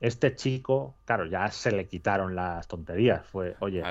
este 0.00 0.34
chico, 0.34 0.96
claro, 1.04 1.26
ya 1.26 1.48
se 1.50 1.72
le 1.72 1.86
quitaron 1.86 2.34
las 2.34 2.68
tonterías. 2.68 3.26
Fue, 3.26 3.56
oye, 3.60 3.82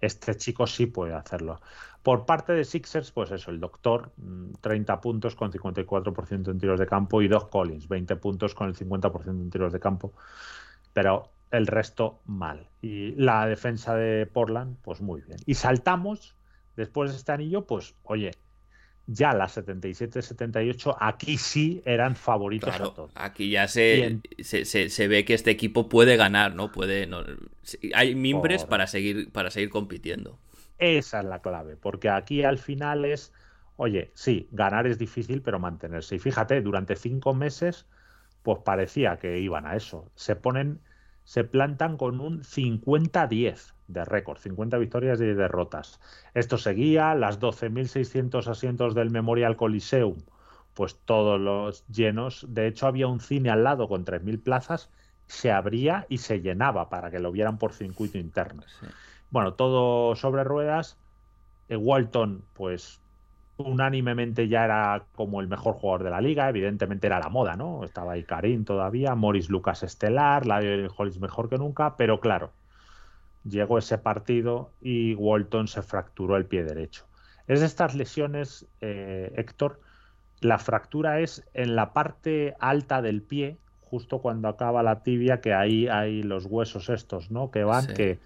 este 0.00 0.36
chico 0.36 0.66
sí 0.66 0.86
puede 0.86 1.14
hacerlo. 1.14 1.60
Por 2.02 2.24
parte 2.24 2.54
de 2.54 2.64
Sixers, 2.64 3.12
pues 3.12 3.30
eso, 3.30 3.50
el 3.50 3.60
doctor, 3.60 4.12
30 4.60 4.96
mm, 4.96 5.00
puntos 5.00 5.36
con 5.36 5.52
54% 5.52 6.50
en 6.50 6.58
tiros 6.58 6.80
de 6.80 6.86
campo 6.86 7.20
y 7.20 7.28
Doc 7.28 7.50
Collins, 7.50 7.88
20 7.88 8.16
puntos 8.16 8.54
con 8.54 8.68
el 8.68 8.74
50% 8.74 9.28
en 9.28 9.50
tiros 9.50 9.72
de 9.72 9.80
campo. 9.80 10.14
Pero 10.94 11.30
el 11.50 11.66
resto 11.66 12.20
mal. 12.24 12.68
Y 12.80 13.12
la 13.16 13.46
defensa 13.46 13.94
de 13.94 14.24
Portland, 14.26 14.78
pues 14.82 15.00
muy 15.00 15.20
bien. 15.20 15.38
Y 15.44 15.54
saltamos, 15.54 16.36
después 16.76 17.10
de 17.10 17.18
este 17.18 17.32
anillo, 17.32 17.66
pues 17.66 17.94
oye, 18.04 18.30
ya 19.06 19.32
las 19.32 19.56
77-78, 19.56 20.96
aquí 21.00 21.36
sí 21.36 21.82
eran 21.84 22.14
favoritos 22.16 22.74
a 22.74 22.78
todos. 22.78 23.12
Aquí 23.14 23.50
ya 23.50 23.66
se, 23.66 24.20
se, 24.42 25.08
ve 25.08 25.24
que 25.24 25.34
este 25.34 25.50
equipo 25.50 25.88
puede 25.88 26.16
ganar, 26.16 26.54
¿no? 26.54 26.70
Puede, 26.70 27.08
hay 27.94 28.14
mimbres 28.14 28.64
para 28.64 28.86
seguir, 28.86 29.32
para 29.32 29.50
seguir 29.50 29.70
compitiendo. 29.70 30.38
Esa 30.78 31.20
es 31.20 31.26
la 31.26 31.40
clave, 31.42 31.76
porque 31.76 32.08
aquí 32.08 32.44
al 32.44 32.58
final 32.58 33.04
es, 33.04 33.32
oye, 33.76 34.10
sí, 34.14 34.48
ganar 34.50 34.86
es 34.86 34.98
difícil, 34.98 35.42
pero 35.42 35.58
mantenerse. 35.58 36.16
Y 36.16 36.18
fíjate, 36.18 36.60
durante 36.62 36.96
cinco 36.96 37.34
meses, 37.34 37.86
pues 38.42 38.58
parecía 38.64 39.18
que 39.18 39.38
iban 39.40 39.66
a 39.66 39.76
eso. 39.76 40.10
Se 40.14 40.36
ponen, 40.36 40.80
se 41.24 41.44
plantan 41.44 41.96
con 41.96 42.20
un 42.20 42.42
50-10 42.42 43.74
de 43.92 44.04
récord, 44.04 44.38
50 44.38 44.78
victorias 44.78 45.20
y 45.20 45.26
derrotas. 45.26 46.00
Esto 46.34 46.58
seguía, 46.58 47.14
las 47.14 47.40
12.600 47.40 48.46
asientos 48.46 48.94
del 48.94 49.10
Memorial 49.10 49.56
Coliseum, 49.56 50.16
pues 50.74 50.96
todos 51.04 51.40
los 51.40 51.86
llenos. 51.88 52.46
De 52.48 52.66
hecho, 52.66 52.86
había 52.86 53.06
un 53.06 53.20
cine 53.20 53.50
al 53.50 53.64
lado 53.64 53.88
con 53.88 54.04
3.000 54.04 54.42
plazas, 54.42 54.90
se 55.26 55.52
abría 55.52 56.06
y 56.08 56.18
se 56.18 56.40
llenaba 56.40 56.88
para 56.88 57.10
que 57.10 57.20
lo 57.20 57.32
vieran 57.32 57.58
por 57.58 57.72
circuito 57.72 58.18
interno. 58.18 58.62
Bueno, 59.30 59.54
todo 59.54 60.16
sobre 60.16 60.44
ruedas. 60.44 60.98
Eh, 61.68 61.76
Walton, 61.76 62.44
pues 62.54 63.00
unánimemente 63.56 64.48
ya 64.48 64.64
era 64.64 65.04
como 65.14 65.40
el 65.40 65.48
mejor 65.48 65.74
jugador 65.74 66.04
de 66.04 66.10
la 66.10 66.20
liga, 66.20 66.48
evidentemente 66.48 67.06
era 67.06 67.20
la 67.20 67.28
moda, 67.28 67.56
¿no? 67.56 67.84
Estaba 67.84 68.12
ahí 68.12 68.24
Karim 68.24 68.64
todavía, 68.64 69.14
Morris 69.14 69.50
Lucas 69.50 69.82
estelar, 69.82 70.46
Ladio 70.46 70.92
Hollis 70.96 71.20
mejor 71.20 71.48
que 71.48 71.58
nunca, 71.58 71.96
pero 71.96 72.20
claro, 72.20 72.52
llegó 73.44 73.78
ese 73.78 73.98
partido 73.98 74.72
y 74.80 75.14
Walton 75.14 75.68
se 75.68 75.82
fracturó 75.82 76.36
el 76.36 76.46
pie 76.46 76.64
derecho. 76.64 77.06
Es 77.46 77.60
de 77.60 77.66
estas 77.66 77.94
lesiones, 77.94 78.66
eh, 78.80 79.32
Héctor, 79.36 79.80
la 80.40 80.58
fractura 80.58 81.20
es 81.20 81.44
en 81.52 81.76
la 81.76 81.92
parte 81.92 82.54
alta 82.60 83.02
del 83.02 83.22
pie, 83.22 83.58
justo 83.80 84.20
cuando 84.20 84.48
acaba 84.48 84.82
la 84.82 85.02
tibia, 85.02 85.40
que 85.40 85.52
ahí 85.52 85.88
hay 85.88 86.22
los 86.22 86.46
huesos 86.46 86.88
estos, 86.88 87.30
¿no? 87.30 87.50
Que 87.50 87.64
van, 87.64 87.88
que, 87.88 88.20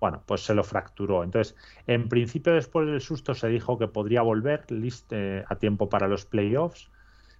bueno, 0.00 0.22
pues 0.26 0.44
se 0.44 0.54
lo 0.54 0.64
fracturó. 0.64 1.22
Entonces, 1.22 1.54
en 1.86 2.08
principio, 2.08 2.54
después 2.54 2.86
del 2.86 3.00
susto, 3.00 3.34
se 3.34 3.48
dijo 3.48 3.78
que 3.78 3.88
podría 3.88 4.22
volver 4.22 4.64
eh, 5.10 5.44
a 5.46 5.56
tiempo 5.56 5.88
para 5.88 6.08
los 6.08 6.24
playoffs, 6.24 6.90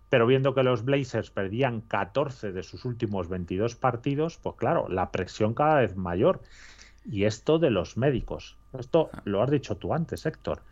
pero 0.08 0.26
viendo 0.26 0.54
que 0.54 0.62
los 0.62 0.84
Blazers 0.84 1.30
perdían 1.30 1.80
14 1.80 2.52
de 2.52 2.62
sus 2.62 2.84
últimos 2.84 3.28
22 3.28 3.74
partidos, 3.76 4.36
pues 4.36 4.56
claro, 4.56 4.86
la 4.90 5.10
presión 5.10 5.54
cada 5.54 5.80
vez 5.80 5.96
mayor. 5.96 6.42
Y 7.04 7.24
esto 7.24 7.58
de 7.58 7.70
los 7.70 7.96
médicos. 7.96 8.56
Esto 8.78 9.10
ah. 9.12 9.22
lo 9.24 9.42
has 9.42 9.50
dicho 9.50 9.76
tú 9.76 9.94
antes, 9.94 10.26
Héctor. 10.26 10.62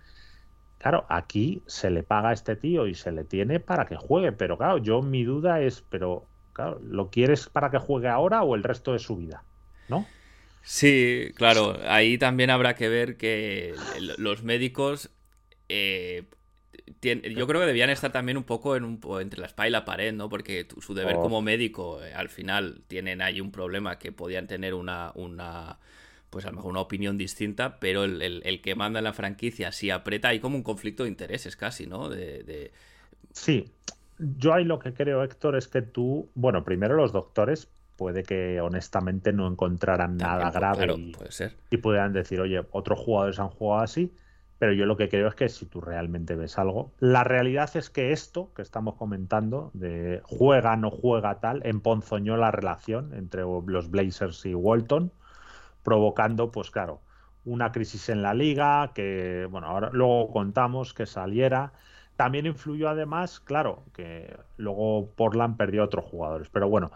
Claro, 0.78 1.04
aquí 1.08 1.62
se 1.66 1.90
le 1.90 2.02
paga 2.02 2.30
a 2.30 2.32
este 2.32 2.56
tío 2.56 2.86
y 2.86 2.94
se 2.94 3.12
le 3.12 3.24
tiene 3.24 3.60
para 3.60 3.84
que 3.84 3.96
juegue, 3.96 4.32
pero 4.32 4.56
claro, 4.56 4.78
yo 4.78 5.02
mi 5.02 5.24
duda 5.24 5.60
es, 5.60 5.82
pero 5.90 6.24
claro, 6.54 6.80
¿lo 6.82 7.10
quieres 7.10 7.48
para 7.48 7.70
que 7.70 7.78
juegue 7.78 8.08
ahora 8.08 8.42
o 8.42 8.54
el 8.54 8.62
resto 8.62 8.94
de 8.94 8.98
su 8.98 9.16
vida? 9.16 9.44
¿No? 9.88 10.06
Sí, 10.62 11.32
claro, 11.34 11.78
ahí 11.86 12.16
también 12.16 12.48
habrá 12.48 12.74
que 12.74 12.88
ver 12.88 13.18
que 13.18 13.74
los 14.16 14.42
médicos 14.42 15.10
eh, 15.68 16.24
yo 17.02 17.46
creo 17.46 17.60
que 17.60 17.66
debían 17.66 17.90
estar 17.90 18.12
también 18.12 18.36
un 18.36 18.44
poco 18.44 18.76
en 18.76 18.84
un, 18.84 19.00
entre 19.20 19.40
la 19.40 19.46
espalda 19.46 19.68
y 19.68 19.70
la 19.70 19.84
pared, 19.84 20.12
¿no? 20.12 20.28
Porque 20.28 20.66
su 20.80 20.94
deber 20.94 21.16
oh. 21.16 21.22
como 21.22 21.40
médico, 21.40 22.02
eh, 22.02 22.12
al 22.14 22.28
final, 22.28 22.82
tienen 22.88 23.22
ahí 23.22 23.40
un 23.40 23.50
problema 23.50 23.98
que 23.98 24.12
podían 24.12 24.46
tener 24.46 24.74
una, 24.74 25.12
una 25.14 25.78
pues 26.30 26.46
a 26.46 26.50
lo 26.50 26.56
mejor 26.56 26.70
una 26.70 26.80
opinión 26.80 27.18
distinta, 27.18 27.78
pero 27.80 28.04
el, 28.04 28.60
que 28.62 28.74
manda 28.74 29.00
en 29.00 29.04
la 29.04 29.12
franquicia 29.12 29.72
si 29.72 29.90
aprieta, 29.90 30.28
hay 30.28 30.40
como 30.40 30.56
un 30.56 30.62
conflicto 30.62 31.02
de 31.02 31.08
intereses 31.10 31.56
casi, 31.56 31.86
¿no? 31.86 32.08
De, 32.08 32.72
Sí, 33.32 33.70
yo 34.18 34.54
ahí 34.54 34.64
lo 34.64 34.78
que 34.78 34.92
creo, 34.92 35.22
Héctor, 35.22 35.56
es 35.56 35.68
que 35.68 35.82
tú, 35.82 36.28
bueno, 36.34 36.64
primero 36.64 36.96
los 36.96 37.12
doctores 37.12 37.68
puede 37.96 38.22
que 38.22 38.60
honestamente 38.60 39.32
no 39.32 39.46
encontraran 39.46 40.16
nada 40.16 40.50
grave 40.50 40.94
y, 40.96 41.12
puede 41.12 41.32
ser. 41.32 41.56
y 41.70 41.76
puedan 41.76 42.12
decir, 42.12 42.40
oye, 42.40 42.64
otros 42.72 42.98
jugadores 42.98 43.38
han 43.38 43.50
jugado 43.50 43.82
así, 43.82 44.12
pero 44.58 44.72
yo 44.72 44.84
lo 44.86 44.96
que 44.96 45.08
creo 45.08 45.28
es 45.28 45.34
que 45.34 45.48
si 45.48 45.66
tú 45.66 45.80
realmente 45.80 46.34
ves 46.34 46.58
algo, 46.58 46.92
la 46.98 47.24
realidad 47.24 47.70
es 47.76 47.88
que 47.88 48.12
esto 48.12 48.52
que 48.54 48.62
estamos 48.62 48.96
comentando, 48.96 49.70
de 49.74 50.20
juega, 50.24 50.76
no 50.76 50.90
juega 50.90 51.40
tal, 51.40 51.62
emponzoñó 51.64 52.36
la 52.36 52.50
relación 52.50 53.14
entre 53.14 53.42
los 53.42 53.90
Blazers 53.90 54.44
y 54.44 54.54
Walton, 54.54 55.12
provocando, 55.82 56.50
pues 56.50 56.70
claro, 56.70 57.00
una 57.44 57.72
crisis 57.72 58.08
en 58.08 58.22
la 58.22 58.34
liga, 58.34 58.92
que, 58.94 59.46
bueno, 59.50 59.66
ahora 59.68 59.90
luego 59.92 60.30
contamos 60.32 60.94
que 60.94 61.06
saliera. 61.06 61.72
También 62.16 62.46
influyó 62.46 62.88
además, 62.90 63.40
claro, 63.40 63.84
que 63.94 64.36
luego 64.56 65.10
Portland 65.16 65.56
perdió 65.56 65.82
a 65.82 65.86
otros 65.86 66.04
jugadores, 66.04 66.48
pero 66.50 66.68
bueno, 66.68 66.90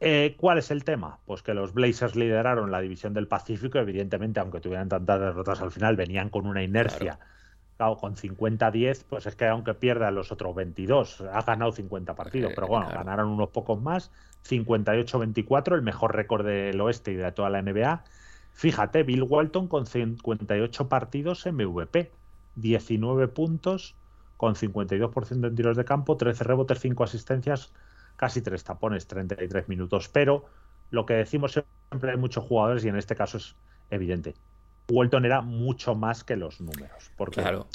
eh, 0.00 0.36
¿Cuál 0.38 0.58
es 0.58 0.70
el 0.70 0.84
tema? 0.84 1.18
Pues 1.24 1.42
que 1.42 1.54
los 1.54 1.72
Blazers 1.74 2.14
lideraron 2.14 2.70
la 2.70 2.80
división 2.80 3.14
del 3.14 3.26
Pacífico, 3.26 3.78
evidentemente, 3.78 4.38
aunque 4.40 4.60
tuvieran 4.60 4.88
tantas 4.88 5.20
derrotas 5.20 5.60
al 5.60 5.72
final, 5.72 5.96
venían 5.96 6.30
con 6.30 6.46
una 6.46 6.62
inercia. 6.62 7.18
Con 7.78 8.16
50-10, 8.16 9.04
pues 9.08 9.26
es 9.26 9.36
que 9.36 9.46
aunque 9.46 9.72
pierdan 9.72 10.14
los 10.16 10.32
otros 10.32 10.54
22, 10.54 11.20
ha 11.32 11.42
ganado 11.42 11.70
50 11.70 12.14
partidos, 12.16 12.52
pero 12.54 12.66
bueno, 12.66 12.88
ganaron 12.88 13.28
unos 13.28 13.50
pocos 13.50 13.80
más, 13.80 14.10
58-24, 14.48 15.74
el 15.74 15.82
mejor 15.82 16.16
récord 16.16 16.44
del 16.44 16.80
oeste 16.80 17.12
y 17.12 17.14
de 17.14 17.30
toda 17.30 17.50
la 17.50 17.62
NBA. 17.62 18.02
Fíjate, 18.52 19.04
Bill 19.04 19.22
Walton 19.22 19.68
con 19.68 19.86
58 19.86 20.88
partidos 20.88 21.46
en 21.46 21.54
MVP, 21.54 22.10
19 22.56 23.28
puntos, 23.28 23.94
con 24.36 24.56
52% 24.56 25.46
en 25.46 25.54
tiros 25.54 25.76
de 25.76 25.84
campo, 25.84 26.16
13 26.16 26.42
rebotes, 26.42 26.80
5 26.80 27.04
asistencias, 27.04 27.72
casi 28.16 28.42
tres 28.42 28.64
tapones, 28.64 29.06
33 29.06 29.68
minutos. 29.68 30.08
Pero 30.08 30.46
lo 30.90 31.06
que 31.06 31.14
decimos 31.14 31.52
siempre 31.52 32.10
hay 32.10 32.16
muchos 32.16 32.44
jugadores 32.44 32.84
y 32.84 32.88
en 32.88 32.96
este 32.96 33.14
caso 33.14 33.36
es 33.36 33.54
evidente. 33.90 34.34
Walton 34.90 35.24
era 35.24 35.40
mucho 35.40 35.94
más 35.94 36.24
que 36.24 36.36
los 36.36 36.60
números. 36.60 37.10
Porque 37.16 37.42
claro 37.42 37.68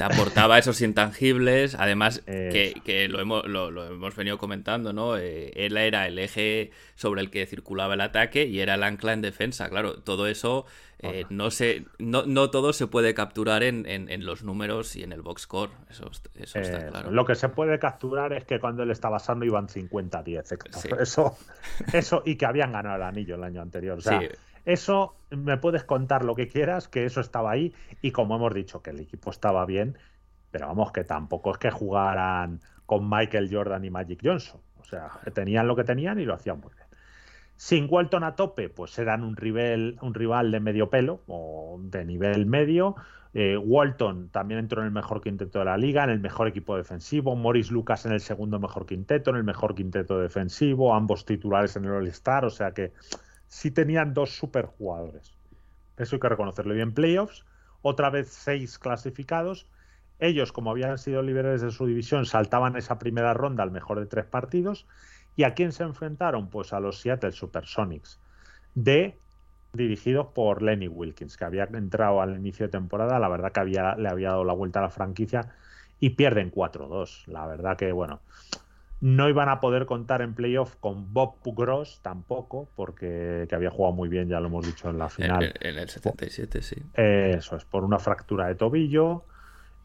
te 0.00 0.14
aportaba 0.14 0.58
esos 0.58 0.80
intangibles, 0.80 1.74
además 1.74 2.22
que, 2.24 3.06
lo, 3.10 3.20
hemos, 3.20 3.46
lo, 3.46 3.86
hemos 3.86 4.16
venido 4.16 4.38
comentando, 4.38 4.94
¿no? 4.94 5.18
Eh, 5.18 5.52
él 5.56 5.76
era 5.76 6.06
el 6.06 6.18
eje 6.18 6.70
sobre 6.94 7.20
el 7.20 7.30
que 7.30 7.44
circulaba 7.44 7.92
el 7.92 8.00
ataque 8.00 8.46
y 8.46 8.60
era 8.60 8.76
el 8.76 8.82
ancla 8.82 9.12
en 9.12 9.20
defensa, 9.20 9.68
claro, 9.68 10.00
todo 10.00 10.26
eso 10.26 10.64
eh, 11.00 11.26
no, 11.28 11.50
se, 11.50 11.84
no, 11.98 12.24
no, 12.24 12.48
todo 12.48 12.72
se 12.72 12.86
puede 12.86 13.12
capturar 13.12 13.62
en, 13.62 13.86
en, 13.86 14.24
los 14.24 14.42
números 14.42 14.96
y 14.96 15.02
en 15.02 15.12
el 15.12 15.20
box 15.20 15.42
score, 15.42 15.70
eso, 15.90 16.10
eso 16.34 16.58
está 16.58 16.86
claro. 16.88 17.10
Lo 17.10 17.26
que 17.26 17.34
se 17.34 17.50
puede 17.50 17.78
capturar 17.78 18.32
es 18.32 18.44
que 18.44 18.58
cuando 18.58 18.82
él 18.82 18.90
estaba 18.90 19.18
sano 19.18 19.44
iban 19.44 19.68
50-10, 19.68 20.98
eso, 21.00 21.36
eso 21.92 22.22
y 22.24 22.36
que 22.36 22.46
habían 22.46 22.72
ganado 22.72 22.96
el 22.96 23.02
anillo 23.02 23.34
el 23.34 23.44
año 23.44 23.60
anterior, 23.60 23.98
o 23.98 24.00
sea, 24.00 24.22
eso 24.64 25.14
me 25.30 25.56
puedes 25.56 25.84
contar 25.84 26.24
lo 26.24 26.34
que 26.34 26.48
quieras, 26.48 26.88
que 26.88 27.04
eso 27.04 27.20
estaba 27.20 27.50
ahí 27.50 27.72
y 28.02 28.10
como 28.12 28.36
hemos 28.36 28.54
dicho 28.54 28.82
que 28.82 28.90
el 28.90 29.00
equipo 29.00 29.30
estaba 29.30 29.64
bien, 29.66 29.96
pero 30.50 30.66
vamos, 30.66 30.92
que 30.92 31.04
tampoco 31.04 31.52
es 31.52 31.58
que 31.58 31.70
jugaran 31.70 32.60
con 32.86 33.08
Michael 33.08 33.48
Jordan 33.50 33.84
y 33.84 33.90
Magic 33.90 34.20
Johnson. 34.22 34.60
O 34.80 34.84
sea, 34.84 35.10
tenían 35.32 35.68
lo 35.68 35.76
que 35.76 35.84
tenían 35.84 36.18
y 36.18 36.24
lo 36.24 36.34
hacían 36.34 36.60
muy 36.60 36.72
bien. 36.74 36.86
Sin 37.56 37.86
Walton 37.90 38.24
a 38.24 38.36
tope, 38.36 38.68
pues 38.70 38.98
eran 38.98 39.22
un 39.22 39.36
rival, 39.36 39.98
un 40.00 40.14
rival 40.14 40.50
de 40.50 40.60
medio 40.60 40.88
pelo 40.88 41.20
o 41.26 41.78
de 41.82 42.04
nivel 42.04 42.46
medio. 42.46 42.96
Eh, 43.32 43.56
Walton 43.56 44.30
también 44.30 44.58
entró 44.58 44.80
en 44.80 44.86
el 44.86 44.92
mejor 44.92 45.20
quinteto 45.20 45.60
de 45.60 45.66
la 45.66 45.76
liga, 45.76 46.02
en 46.02 46.10
el 46.10 46.20
mejor 46.20 46.48
equipo 46.48 46.76
defensivo. 46.76 47.36
Morris 47.36 47.70
Lucas 47.70 48.06
en 48.06 48.12
el 48.12 48.20
segundo 48.20 48.58
mejor 48.58 48.86
quinteto, 48.86 49.30
en 49.30 49.36
el 49.36 49.44
mejor 49.44 49.74
quinteto 49.74 50.18
defensivo. 50.18 50.94
Ambos 50.94 51.26
titulares 51.26 51.76
en 51.76 51.84
el 51.84 51.92
All-Star. 51.92 52.46
O 52.46 52.50
sea 52.50 52.72
que 52.72 52.92
sí 53.50 53.70
tenían 53.70 54.14
dos 54.14 54.30
superjugadores. 54.36 55.34
Eso 55.98 56.16
hay 56.16 56.20
que 56.20 56.28
reconocerlo. 56.28 56.74
Y 56.74 56.80
en 56.80 56.94
playoffs, 56.94 57.44
otra 57.82 58.08
vez 58.08 58.28
seis 58.28 58.78
clasificados. 58.78 59.66
Ellos, 60.20 60.52
como 60.52 60.70
habían 60.70 60.98
sido 60.98 61.22
líderes 61.22 61.60
de 61.60 61.70
su 61.70 61.86
división, 61.86 62.26
saltaban 62.26 62.76
esa 62.76 62.98
primera 62.98 63.34
ronda 63.34 63.62
al 63.62 63.70
mejor 63.70 63.98
de 63.98 64.06
tres 64.06 64.24
partidos. 64.24 64.86
¿Y 65.36 65.42
a 65.42 65.54
quién 65.54 65.72
se 65.72 65.82
enfrentaron? 65.82 66.48
Pues 66.48 66.72
a 66.72 66.80
los 66.80 67.00
Seattle 67.00 67.32
Supersonics, 67.32 68.20
de 68.74 69.18
dirigidos 69.72 70.28
por 70.28 70.62
Lenny 70.62 70.88
Wilkins, 70.88 71.36
que 71.36 71.44
había 71.44 71.64
entrado 71.64 72.20
al 72.20 72.36
inicio 72.36 72.66
de 72.66 72.70
temporada. 72.70 73.18
La 73.18 73.28
verdad 73.28 73.52
que 73.52 73.60
había, 73.60 73.96
le 73.96 74.08
había 74.08 74.30
dado 74.30 74.44
la 74.44 74.52
vuelta 74.52 74.78
a 74.78 74.82
la 74.82 74.90
franquicia 74.90 75.54
y 75.98 76.10
pierden 76.10 76.50
4-2. 76.50 77.26
La 77.26 77.46
verdad 77.46 77.76
que, 77.76 77.90
bueno, 77.92 78.20
no 79.00 79.28
iban 79.28 79.48
a 79.48 79.60
poder 79.60 79.86
contar 79.86 80.20
en 80.20 80.34
playoff 80.34 80.76
con 80.76 81.12
Bob 81.12 81.36
Gross 81.44 82.00
tampoco, 82.02 82.68
porque 82.76 83.46
que 83.48 83.54
había 83.54 83.70
jugado 83.70 83.94
muy 83.94 84.08
bien, 84.08 84.28
ya 84.28 84.40
lo 84.40 84.48
hemos 84.48 84.66
dicho 84.66 84.90
en 84.90 84.98
la 84.98 85.08
final. 85.08 85.54
En, 85.60 85.78
el 85.78 85.88
77, 85.88 86.60
sí. 86.62 86.76
Eso 86.94 87.56
es, 87.56 87.64
por 87.64 87.84
una 87.84 87.98
fractura 87.98 88.46
de 88.48 88.56
tobillo. 88.56 89.24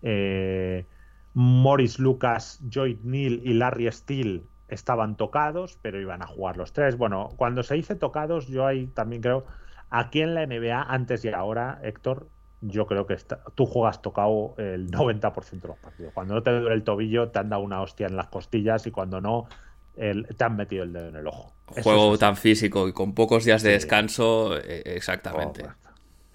Eh, 0.01 0.85
Morris 1.33 1.97
Lucas, 1.97 2.59
Joy 2.69 2.99
Neal 3.03 3.41
y 3.43 3.53
Larry 3.53 3.89
Steele 3.91 4.43
estaban 4.67 5.15
tocados, 5.15 5.79
pero 5.81 5.99
iban 5.99 6.21
a 6.21 6.27
jugar 6.27 6.57
los 6.57 6.73
tres. 6.73 6.97
Bueno, 6.97 7.29
cuando 7.37 7.63
se 7.63 7.75
dice 7.75 7.95
tocados, 7.95 8.47
yo 8.47 8.65
ahí 8.65 8.87
también 8.87 9.21
creo, 9.21 9.45
aquí 9.89 10.21
en 10.21 10.33
la 10.33 10.45
NBA, 10.45 10.81
antes 10.81 11.23
y 11.23 11.29
ahora, 11.29 11.79
Héctor, 11.83 12.27
yo 12.67 12.85
creo 12.85 13.05
que 13.05 13.17
tú 13.55 13.65
juegas 13.65 14.01
tocado 14.01 14.55
el 14.57 14.89
90% 14.91 15.61
de 15.61 15.67
los 15.67 15.77
partidos. 15.77 16.13
Cuando 16.13 16.35
no 16.35 16.43
te 16.43 16.51
duele 16.51 16.75
el 16.75 16.83
tobillo, 16.83 17.29
te 17.29 17.39
han 17.39 17.49
dado 17.49 17.61
una 17.61 17.81
hostia 17.81 18.07
en 18.07 18.15
las 18.15 18.27
costillas 18.27 18.85
y 18.87 18.91
cuando 18.91 19.21
no, 19.21 19.47
te 19.95 20.43
han 20.43 20.55
metido 20.55 20.83
el 20.83 20.93
dedo 20.93 21.09
en 21.09 21.15
el 21.15 21.27
ojo. 21.27 21.53
Juego 21.67 22.17
tan 22.17 22.35
físico 22.35 22.87
y 22.87 22.93
con 22.93 23.13
pocos 23.13 23.45
días 23.45 23.63
de 23.63 23.71
descanso, 23.71 24.57
eh, 24.57 24.83
exactamente. 24.85 25.65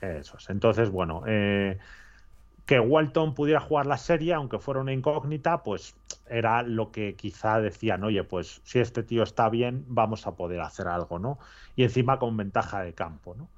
Eso 0.01 0.39
es. 0.39 0.51
Entonces, 0.51 0.91
bueno, 0.91 1.23
eh, 1.27 1.79
que 2.67 2.81
Walton 2.81 3.35
pudiera 3.35 3.61
jugar 3.61 3.87
la 3.87 3.99
serie, 3.99 4.33
aunque 4.33 4.59
fuera 4.59 4.81
una 4.81 4.93
incógnita, 4.93 5.63
pues 5.63 5.95
era 6.29 6.63
lo 6.63 6.91
que 6.91 7.17
quizá 7.17 7.61
decían, 7.61 8.03
oye, 8.05 8.25
pues 8.25 8.61
si 8.65 8.79
este 8.79 9.03
tío 9.03 9.23
está 9.23 9.49
bien, 9.49 9.85
vamos 9.89 10.27
a 10.27 10.37
poder 10.37 10.61
hacer 10.61 10.89
algo, 10.89 11.19
¿no? 11.19 11.39
Y 11.77 11.83
encima 11.83 12.19
con 12.19 12.37
ventaja 12.37 12.83
de 12.83 12.95
campo, 12.95 13.35
¿no? 13.35 13.49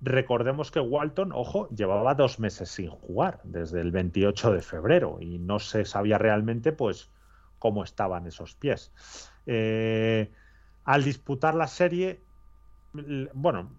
Recordemos 0.00 0.70
que 0.70 0.80
Walton, 0.80 1.32
ojo, 1.32 1.68
llevaba 1.70 2.14
dos 2.14 2.38
meses 2.38 2.68
sin 2.68 2.90
jugar, 2.90 3.40
desde 3.44 3.80
el 3.80 3.92
28 3.92 4.52
de 4.52 4.60
febrero, 4.60 5.18
y 5.20 5.38
no 5.38 5.58
se 5.58 5.84
sabía 5.84 6.18
realmente, 6.18 6.72
pues, 6.72 7.10
cómo 7.58 7.82
estaban 7.82 8.26
esos 8.26 8.54
pies. 8.54 8.92
Eh, 9.46 10.30
al 10.84 11.02
disputar 11.02 11.54
la 11.54 11.66
serie, 11.66 12.20
bueno, 13.32 13.70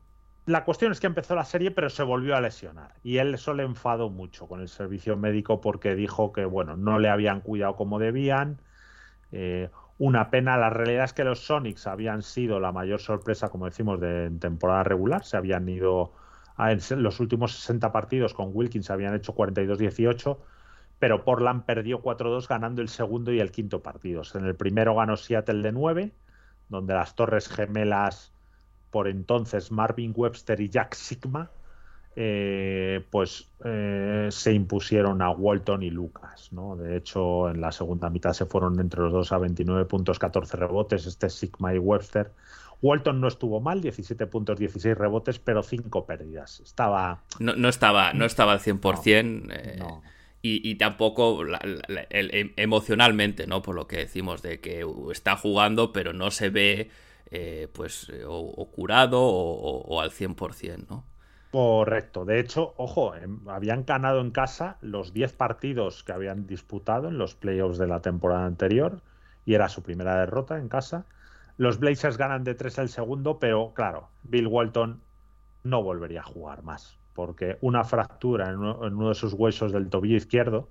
la 0.47 0.63
cuestión 0.63 0.91
es 0.91 0.99
que 0.99 1.07
empezó 1.07 1.36
la 1.36 1.45
serie, 1.45 1.72
pero 1.72 1.89
se 1.89 2.03
volvió 2.03 2.36
a 2.36 2.41
lesionar. 2.41 2.95
Y 3.03 3.18
él 3.18 3.34
eso 3.34 3.53
le 3.53 3.63
enfadó 3.63 4.09
mucho 4.09 4.47
con 4.47 4.61
el 4.61 4.70
servicio 4.70 5.18
médico 5.18 5.61
porque 5.61 5.93
dijo 5.93 6.32
que, 6.32 6.45
bueno, 6.45 6.78
no 6.78 6.99
le 6.99 7.09
habían 7.09 7.41
cuidado 7.41 7.76
como 7.76 7.99
debían. 7.99 8.61
Eh, 9.32 9.70
una 9.98 10.30
pena. 10.30 10.58
La 10.58 10.70
realidad 10.70 11.06
es 11.06 11.14
que 11.14 11.24
los 11.24 11.39
Sonics 11.39 11.88
habían 11.88 12.22
sido 12.22 12.60
la 12.60 12.72
mayor 12.72 13.00
sorpresa, 13.00 13.50
como 13.50 13.66
decimos, 13.66 14.00
de 14.00 14.30
temporada 14.39 14.84
regular. 14.84 15.24
Se 15.24 15.38
habían 15.38 15.68
ido 15.68 16.14
a, 16.56 16.72
en 16.72 16.82
los 17.04 17.20
últimos 17.20 17.54
60 17.54 17.91
partidos 17.91 18.34
con 18.34 18.52
Wilkins, 18.54 18.89
habían 18.89 19.16
hecho 19.16 19.36
42-18, 19.36 20.38
pero 21.00 21.24
Portland 21.24 21.64
perdió 21.66 22.02
4-2 22.02 22.48
ganando 22.48 22.82
el 22.82 22.89
segundo 22.89 23.32
y 23.32 23.39
el 23.39 23.52
quinto 23.52 23.82
partidos. 23.82 24.36
En 24.36 24.45
el 24.45 24.56
primero 24.56 24.95
ganó 24.95 25.18
Seattle 25.18 25.62
de 25.62 25.72
9, 25.72 26.12
donde 26.70 26.93
las 26.93 27.16
torres 27.16 27.48
gemelas, 27.48 28.34
por 28.89 29.08
entonces 29.08 29.72
Marvin 29.72 30.14
Webster 30.16 30.60
y 30.60 30.70
Jack 30.70 30.95
Sigma, 30.95 31.52
eh, 32.20 33.05
pues 33.11 33.47
eh, 33.63 34.30
se 34.32 34.51
impusieron 34.51 35.22
a 35.22 35.30
Walton 35.30 35.84
y 35.84 35.91
Lucas. 35.91 36.51
¿no? 36.51 36.76
De 36.76 36.97
hecho, 36.97 37.47
en 37.47 37.61
la 37.61 37.72
segunda 37.72 38.09
mitad 38.09 38.34
se 38.34 38.47
fueron 38.47 38.80
entre 38.80 39.01
los 39.01 39.13
dos 39.13 39.32
a 39.32 39.38
29 39.38 39.86
puntos, 39.86 40.18
14 40.18 40.57
rebotes, 40.57 41.05
este 41.05 41.30
Sigma 41.30 41.76
y 41.76 41.78
Webster. 41.78 42.32
Walton 42.82 43.22
no 43.22 43.28
estuvo 43.28 43.61
mal, 43.61 43.82
17 43.82 44.26
puntos, 44.26 44.57
16 44.57 44.97
rebotes, 44.97 45.38
pero 45.38 45.61
5 45.61 46.07
pérdidas. 46.07 46.59
Estaba... 46.59 47.22
No, 47.38 47.55
no 47.55 47.70
estaba, 47.70 48.13
no 48.13 48.26
estaba 48.26 48.53
al 48.53 48.61
100%. 48.61 49.51
Eh, 49.51 49.80
y, 50.41 50.74
tampoco 50.76 51.43
em, 52.09 52.53
emocionalmente, 52.55 53.45
¿no? 53.45 53.61
Por 53.61 53.76
lo 53.76 53.86
que 53.86 53.97
decimos 53.97 54.41
de 54.41 54.59
que 54.59 54.84
está 55.11 55.36
jugando, 55.36 55.93
pero 55.93 56.13
no 56.13 56.32
se 56.32 56.49
ve 56.49 56.89
pues 57.74 58.11
o, 58.26 58.72
curado 58.72 59.22
o, 59.22 59.82
o 59.82 60.01
al 60.01 60.09
100%, 60.09 60.88
¿no? 60.89 61.03
Correcto. 61.52 62.26
De 62.26 62.39
hecho, 62.39 62.74
ojo, 62.78 63.16
em, 63.16 63.48
habían 63.48 63.86
ganado 63.86 64.20
en 64.20 64.32
casa 64.32 64.78
los 64.82 65.14
10 65.14 65.34
partidos 65.34 66.04
que 66.04 66.12
habían 66.12 66.45
disputado 66.45 67.08
en 67.08 67.18
los 67.18 67.36
playoffs 67.36 67.78
de 67.78 67.88
la 67.88 68.02
temporada 68.02 68.45
anterior 68.45 69.02
y 69.45 69.54
era 69.54 69.70
su 69.70 69.82
primera 69.82 70.20
derrota 70.20 70.58
en 70.58 70.68
casa. 70.68 71.06
Los 71.58 71.80
Blazers 71.80 72.18
ganan 72.18 72.43
de 72.43 72.54
3 72.54 72.78
el 72.80 72.89
segundo, 72.89 73.39
pero 73.39 73.74
claro, 73.74 74.10
Bill 74.24 74.48
Walton 74.48 75.02
no 75.64 75.84
volvería 75.84 76.20
a 76.20 76.24
jugar 76.24 76.64
más, 76.64 77.00
porque 77.14 77.58
una 77.62 77.84
fractura 77.84 78.50
en 78.50 78.58
uno, 78.58 78.86
en 78.86 78.95
uno 78.95 79.10
de 79.10 79.16
sus 79.16 79.34
huesos 79.34 79.72
del 79.72 79.89
tobillo 79.89 80.18
izquierdo, 80.18 80.70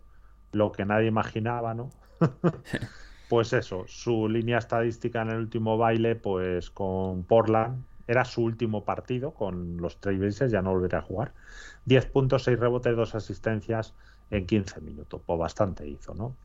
lo 0.53 0.73
que 0.73 0.85
nadie 0.85 1.09
imaginaba, 1.09 1.75
¿no? 1.75 1.91
pues 3.29 3.53
eso, 3.53 3.85
su 3.89 4.29
línea 4.29 4.59
estadística 4.59 5.23
en 5.23 5.31
el 5.31 5.39
último 5.39 5.79
baile, 5.79 6.17
pues 6.17 6.71
con 6.71 7.25
Portland, 7.25 7.85
era 8.07 8.25
su 8.25 8.43
último 8.43 8.85
partido 8.85 9.33
con 9.33 9.79
los 9.79 10.01
Trailblazers, 10.01 10.53
ya 10.53 10.63
no 10.63 10.73
volvería 10.73 10.99
a 10.99 11.03
jugar. 11.03 11.33
10 11.87 12.07
puntos, 12.07 12.45
6 12.45 12.59
rebotes, 12.59 12.97
2 12.97 13.15
asistencias 13.15 13.95
en 14.31 14.47
15 14.47 14.81
minutos. 14.81 15.21
Pues 15.25 15.39
bastante 15.39 15.87
hizo, 15.87 16.15
¿no? 16.15 16.37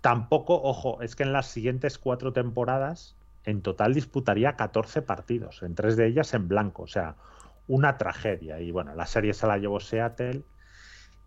Tampoco, 0.00 0.60
ojo, 0.62 1.00
es 1.00 1.16
que 1.16 1.22
en 1.22 1.32
las 1.32 1.46
siguientes 1.46 1.98
cuatro 1.98 2.32
temporadas 2.32 3.16
en 3.44 3.62
total 3.62 3.94
disputaría 3.94 4.56
14 4.56 5.02
partidos, 5.02 5.62
en 5.62 5.74
tres 5.74 5.96
de 5.96 6.06
ellas 6.06 6.34
en 6.34 6.48
blanco, 6.48 6.82
o 6.82 6.86
sea, 6.86 7.16
una 7.68 7.96
tragedia. 7.98 8.60
Y 8.60 8.70
bueno, 8.70 8.94
la 8.94 9.06
serie 9.06 9.34
se 9.34 9.46
la 9.46 9.58
llevó 9.58 9.80
Seattle. 9.80 10.42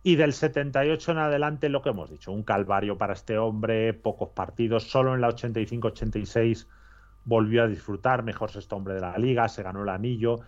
Y 0.03 0.15
del 0.15 0.31
78 0.31 1.11
en 1.11 1.17
adelante, 1.17 1.69
lo 1.69 1.81
que 1.81 1.89
hemos 1.89 2.09
dicho, 2.09 2.31
un 2.31 2.43
calvario 2.43 2.97
para 2.97 3.13
este 3.13 3.37
hombre, 3.37 3.93
pocos 3.93 4.29
partidos, 4.29 4.89
solo 4.89 5.15
en 5.15 5.21
la 5.21 5.29
85-86 5.29 6.67
volvió 7.27 7.63
a 7.63 7.67
disfrutar, 7.67 8.23
mejor 8.23 8.49
sexto 8.49 8.77
hombre 8.77 8.93
de 8.93 9.01
la 9.01 9.17
liga, 9.17 9.49
se 9.49 9.61
ganó 9.61 9.83
el 9.83 9.89
anillo. 9.89 10.39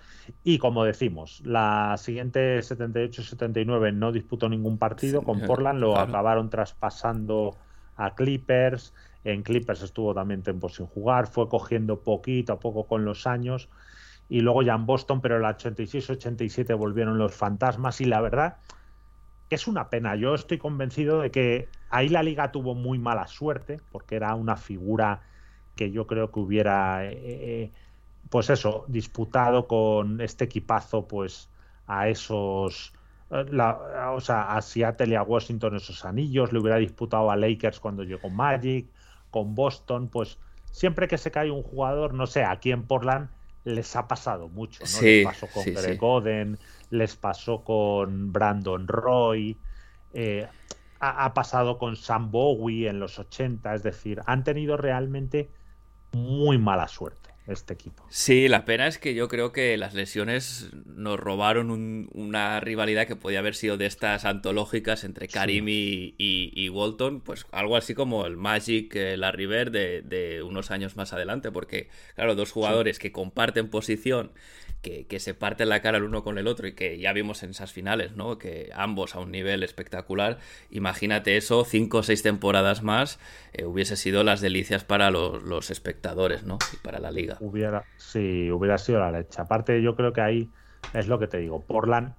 Y 0.45 0.59
como 0.59 0.85
decimos, 0.85 1.41
la 1.45 1.95
siguiente 1.97 2.59
78-79 2.59 3.93
no 3.93 4.13
disputó 4.13 4.47
ningún 4.47 4.77
partido, 4.77 5.21
con 5.21 5.41
Portland 5.41 5.81
lo 5.81 5.99
acabaron 5.99 6.49
traspasando 6.49 7.57
a 7.97 8.15
Clippers, 8.15 8.93
en 9.25 9.43
Clippers 9.43 9.81
estuvo 9.81 10.13
también 10.13 10.41
tiempo 10.41 10.69
sin 10.69 10.85
jugar, 10.85 11.27
fue 11.27 11.49
cogiendo 11.49 11.99
poquito 11.99 12.53
a 12.53 12.59
poco 12.61 12.87
con 12.87 13.03
los 13.03 13.27
años. 13.27 13.67
Y 14.29 14.39
luego 14.39 14.61
ya 14.61 14.75
en 14.75 14.85
Boston, 14.85 15.19
pero 15.19 15.35
en 15.35 15.41
la 15.41 15.57
86-87 15.57 16.77
volvieron 16.77 17.17
los 17.17 17.35
fantasmas. 17.35 17.99
Y 17.99 18.05
la 18.05 18.21
verdad 18.21 18.55
que 19.49 19.55
es 19.55 19.67
una 19.67 19.89
pena, 19.89 20.15
yo 20.15 20.35
estoy 20.35 20.59
convencido 20.59 21.19
de 21.19 21.31
que 21.31 21.67
ahí 21.89 22.07
la 22.07 22.23
liga 22.23 22.51
tuvo 22.51 22.75
muy 22.75 22.99
mala 22.99 23.27
suerte 23.27 23.81
porque 23.91 24.15
era 24.15 24.35
una 24.35 24.55
figura 24.55 25.23
que 25.79 25.91
yo 25.91 26.05
creo 26.05 26.29
que 26.29 26.41
hubiera, 26.41 27.05
eh, 27.05 27.17
eh, 27.23 27.71
pues 28.29 28.49
eso, 28.49 28.83
disputado 28.89 29.65
con 29.65 30.19
este 30.19 30.43
equipazo, 30.43 31.07
pues 31.07 31.47
a 31.87 32.09
esos, 32.09 32.91
eh, 33.31 33.45
o 34.11 34.19
sea, 34.19 34.57
a 34.57 34.61
Seattle 34.61 35.13
y 35.13 35.15
a 35.15 35.23
Washington 35.23 35.77
esos 35.77 36.03
anillos, 36.03 36.51
le 36.51 36.59
hubiera 36.59 36.75
disputado 36.75 37.31
a 37.31 37.37
Lakers 37.37 37.79
cuando 37.79 38.03
llegó 38.03 38.29
Magic, 38.29 38.87
con 39.31 39.55
Boston, 39.55 40.09
pues 40.09 40.37
siempre 40.69 41.07
que 41.07 41.17
se 41.17 41.31
cae 41.31 41.49
un 41.49 41.63
jugador, 41.63 42.13
no 42.13 42.27
sé, 42.27 42.43
aquí 42.43 42.71
en 42.73 42.83
Portland 42.83 43.29
les 43.63 43.95
ha 43.95 44.09
pasado 44.09 44.49
mucho, 44.49 44.83
¿no? 44.83 45.01
les 45.01 45.25
pasó 45.25 45.47
con 45.47 45.63
Greg 45.63 46.03
Oden, 46.03 46.59
les 46.89 47.15
pasó 47.15 47.63
con 47.63 48.33
Brandon 48.33 48.85
Roy, 48.85 49.55
ha, 50.99 51.23
ha, 51.23 51.33
pasado 51.33 51.77
con 51.77 51.95
Sam 51.95 52.31
Bowie 52.31 52.89
en 52.89 52.99
los 52.99 53.17
80, 53.17 53.75
es 53.75 53.83
decir, 53.83 54.21
han 54.25 54.43
tenido 54.43 54.75
realmente 54.75 55.49
muy 56.11 56.57
mala 56.57 56.87
suerte 56.87 57.29
este 57.51 57.73
equipo. 57.73 58.05
Sí, 58.09 58.47
la 58.47 58.65
pena 58.65 58.87
es 58.87 58.97
que 58.97 59.13
yo 59.13 59.27
creo 59.27 59.51
que 59.51 59.75
las 59.77 59.93
lesiones 59.93 60.69
nos 60.85 61.19
robaron 61.19 62.07
una 62.13 62.59
rivalidad 62.59 63.07
que 63.07 63.15
podía 63.15 63.39
haber 63.39 63.55
sido 63.55 63.77
de 63.77 63.85
estas 63.87 64.25
antológicas 64.25 65.03
entre 65.03 65.27
Karim 65.27 65.65
y, 65.67 66.69
Walton, 66.69 67.21
pues 67.21 67.45
algo 67.51 67.75
así 67.75 67.95
como 67.95 68.25
el 68.25 68.37
Magic, 68.37 68.95
eh, 68.95 69.17
la 69.17 69.31
River 69.31 69.71
de, 69.71 70.01
de, 70.01 70.43
unos 70.43 70.71
años 70.71 70.95
más 70.95 71.13
adelante, 71.13 71.51
porque 71.51 71.89
claro, 72.15 72.35
dos 72.35 72.51
jugadores 72.51 72.99
que 72.99 73.11
comparten 73.11 73.69
posición 73.69 74.31
que, 74.81 75.19
se 75.19 75.33
parte 75.33 75.65
la 75.65 75.81
cara 75.81 75.97
el 75.97 76.03
uno 76.03 76.23
con 76.23 76.37
el 76.37 76.47
otro 76.47 76.67
y 76.67 76.73
que 76.73 76.97
ya 76.99 77.11
vimos 77.13 77.43
en 77.43 77.51
esas 77.51 77.71
finales, 77.73 78.15
¿no? 78.15 78.37
Que 78.37 78.69
ambos 78.73 79.15
a 79.15 79.19
un 79.19 79.31
nivel 79.31 79.63
espectacular. 79.63 80.39
Imagínate 80.69 81.37
eso, 81.37 81.65
cinco 81.65 81.99
o 81.99 82.03
seis 82.03 82.23
temporadas 82.23 82.81
más, 82.81 83.19
eh, 83.53 83.65
hubiese 83.65 83.97
sido 83.97 84.23
las 84.23 84.41
delicias 84.41 84.83
para 84.83 85.11
los, 85.11 85.69
espectadores, 85.69 86.43
¿no? 86.43 86.57
Y 86.73 86.77
para 86.77 86.99
la 86.99 87.11
liga. 87.11 87.37
Hubiera, 87.41 87.83
sí, 87.97 88.49
hubiera 88.51 88.77
sido 88.77 88.99
la 88.99 89.11
leche. 89.11 89.41
Aparte, 89.41 89.81
yo 89.81 89.95
creo 89.95 90.13
que 90.13 90.21
ahí 90.21 90.49
es 90.93 91.07
lo 91.07 91.19
que 91.19 91.27
te 91.27 91.37
digo. 91.37 91.61
Portland 91.61 92.13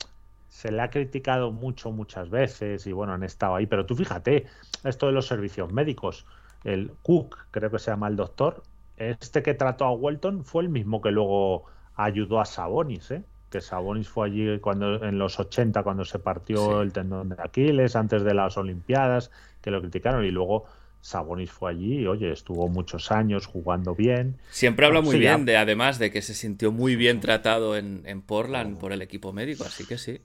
se 0.48 0.70
le 0.70 0.82
ha 0.82 0.90
criticado 0.90 1.52
mucho, 1.52 1.90
muchas 1.90 2.28
veces, 2.28 2.86
y 2.86 2.92
bueno, 2.92 3.14
han 3.14 3.22
estado 3.22 3.54
ahí. 3.54 3.66
Pero 3.66 3.86
tú 3.86 3.96
fíjate, 3.96 4.46
esto 4.84 5.06
de 5.06 5.12
los 5.12 5.26
servicios 5.26 5.72
médicos. 5.72 6.26
El 6.64 6.92
Cook, 7.02 7.38
creo 7.50 7.70
que 7.70 7.78
se 7.78 7.90
llama 7.90 8.08
el 8.08 8.16
doctor, 8.16 8.62
este 8.98 9.42
que 9.42 9.54
trató 9.54 9.86
a 9.86 9.92
Walton 9.92 10.44
fue 10.44 10.62
el 10.62 10.68
mismo 10.68 11.00
que 11.00 11.10
luego 11.10 11.64
ayudó 12.04 12.40
a 12.40 12.44
Sabonis, 12.44 13.10
¿eh? 13.10 13.22
que 13.50 13.60
Sabonis 13.60 14.08
fue 14.08 14.28
allí 14.28 14.58
cuando 14.60 15.04
en 15.04 15.18
los 15.18 15.38
80 15.40 15.82
cuando 15.82 16.04
se 16.04 16.18
partió 16.18 16.82
el 16.82 16.92
tendón 16.92 17.30
de 17.30 17.36
Aquiles 17.38 17.96
antes 17.96 18.22
de 18.22 18.32
las 18.32 18.56
Olimpiadas, 18.56 19.30
que 19.60 19.70
lo 19.70 19.80
criticaron 19.80 20.24
y 20.24 20.30
luego 20.30 20.66
Sabonis 21.00 21.50
fue 21.50 21.72
allí 21.72 22.00
y 22.00 22.06
oye, 22.06 22.30
estuvo 22.30 22.68
muchos 22.68 23.10
años 23.10 23.46
jugando 23.46 23.94
bien. 23.94 24.36
Siempre 24.50 24.86
habla 24.86 25.00
muy 25.00 25.18
bien 25.18 25.44
de 25.44 25.56
además 25.56 25.98
de 25.98 26.12
que 26.12 26.22
se 26.22 26.34
sintió 26.34 26.70
muy 26.70 26.94
bien 26.94 27.20
tratado 27.20 27.76
en, 27.76 28.02
en 28.04 28.22
Portland 28.22 28.78
por 28.78 28.92
el 28.92 29.02
equipo 29.02 29.32
médico, 29.32 29.64
así 29.64 29.84
que 29.84 29.98
sí. 29.98 30.20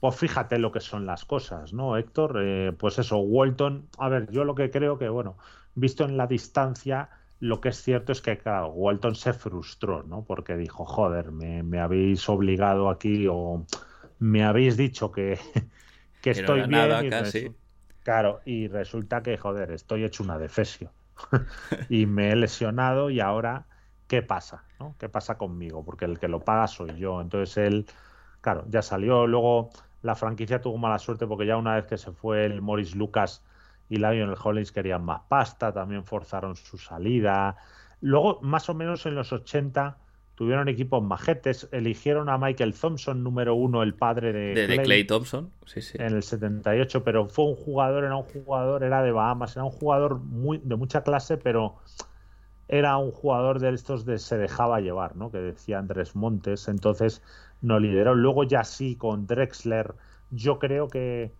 Pues 0.00 0.16
fíjate 0.16 0.58
lo 0.58 0.72
que 0.72 0.80
son 0.80 1.06
las 1.06 1.24
cosas, 1.24 1.72
¿no, 1.72 1.96
Héctor? 1.96 2.40
Eh, 2.42 2.72
pues 2.76 2.98
eso, 2.98 3.18
Walton, 3.18 3.88
a 3.98 4.08
ver, 4.08 4.28
yo 4.30 4.44
lo 4.44 4.54
que 4.54 4.70
creo 4.70 4.98
que, 4.98 5.08
bueno, 5.08 5.36
visto 5.74 6.04
en 6.04 6.16
la 6.16 6.26
distancia, 6.26 7.08
lo 7.42 7.60
que 7.60 7.70
es 7.70 7.82
cierto 7.82 8.12
es 8.12 8.22
que, 8.22 8.38
claro, 8.38 8.68
Walton 8.68 9.16
se 9.16 9.32
frustró, 9.32 10.04
¿no? 10.04 10.22
Porque 10.22 10.56
dijo, 10.56 10.84
joder, 10.84 11.32
me, 11.32 11.80
habéis 11.80 12.28
obligado 12.28 12.88
aquí 12.88 13.26
o 13.28 13.66
me 14.20 14.44
habéis 14.44 14.76
dicho 14.76 15.10
que, 15.10 15.40
que, 16.22 16.30
estoy 16.30 16.60
bien. 16.68 16.70
Nada, 16.70 17.10
casi. 17.10 17.52
Claro, 18.04 18.42
y 18.44 18.68
resulta 18.68 19.24
que, 19.24 19.36
joder, 19.38 19.72
estoy 19.72 20.04
hecho 20.04 20.22
una 20.22 20.38
defesio. 20.38 20.92
y 21.88 22.06
me 22.06 22.30
he 22.30 22.36
lesionado 22.36 23.10
y 23.10 23.18
ahora, 23.18 23.66
¿qué 24.06 24.22
pasa? 24.22 24.62
¿no? 24.78 24.94
¿Qué 25.00 25.08
pasa 25.08 25.36
conmigo? 25.36 25.84
Porque 25.84 26.04
el 26.04 26.20
que 26.20 26.28
lo 26.28 26.44
paga 26.44 26.68
soy 26.68 26.96
yo. 26.96 27.20
Entonces 27.20 27.56
él, 27.56 27.86
claro, 28.40 28.66
ya 28.68 28.82
salió. 28.82 29.26
Luego 29.26 29.70
la 30.02 30.14
franquicia 30.14 30.60
tuvo 30.60 30.78
mala 30.78 31.00
suerte 31.00 31.26
porque 31.26 31.46
ya 31.46 31.56
una 31.56 31.74
vez 31.74 31.86
que 31.86 31.98
se 31.98 32.12
fue 32.12 32.44
el 32.44 32.62
Morris 32.62 32.94
Lucas 32.94 33.42
y 33.92 33.96
Lionel 33.96 34.36
Hollins 34.42 34.72
querían 34.72 35.04
más 35.04 35.20
pasta, 35.28 35.70
también 35.70 36.02
forzaron 36.02 36.56
su 36.56 36.78
salida. 36.78 37.56
Luego, 38.00 38.40
más 38.40 38.70
o 38.70 38.74
menos 38.74 39.04
en 39.04 39.14
los 39.14 39.34
80, 39.34 39.98
tuvieron 40.34 40.68
equipos 40.68 41.02
majetes, 41.02 41.68
eligieron 41.72 42.30
a 42.30 42.38
Michael 42.38 42.72
Thompson, 42.72 43.22
número 43.22 43.54
uno, 43.54 43.82
el 43.82 43.92
padre 43.92 44.32
de, 44.32 44.66
de 44.66 44.82
Clay, 44.82 45.04
Thompson, 45.04 45.52
sí, 45.66 45.82
sí. 45.82 45.98
en 46.00 46.14
el 46.14 46.22
78, 46.22 47.04
pero 47.04 47.28
fue 47.28 47.44
un 47.44 47.54
jugador, 47.54 48.04
era 48.04 48.16
un 48.16 48.22
jugador, 48.22 48.82
era 48.82 49.02
de 49.02 49.12
Bahamas, 49.12 49.56
era 49.56 49.64
un 49.66 49.72
jugador 49.72 50.20
muy, 50.20 50.56
de 50.64 50.76
mucha 50.76 51.02
clase, 51.02 51.36
pero 51.36 51.76
era 52.66 52.96
un 52.96 53.10
jugador 53.10 53.60
de 53.60 53.74
estos 53.74 54.06
de 54.06 54.18
se 54.18 54.38
dejaba 54.38 54.80
llevar, 54.80 55.16
¿no? 55.16 55.30
Que 55.30 55.36
decía 55.36 55.78
Andrés 55.78 56.16
Montes, 56.16 56.66
entonces 56.66 57.20
no 57.60 57.78
lideró. 57.78 58.14
Luego 58.14 58.44
ya 58.44 58.64
sí, 58.64 58.96
con 58.96 59.26
Drexler, 59.26 59.94
yo 60.30 60.58
creo 60.58 60.88
que 60.88 61.34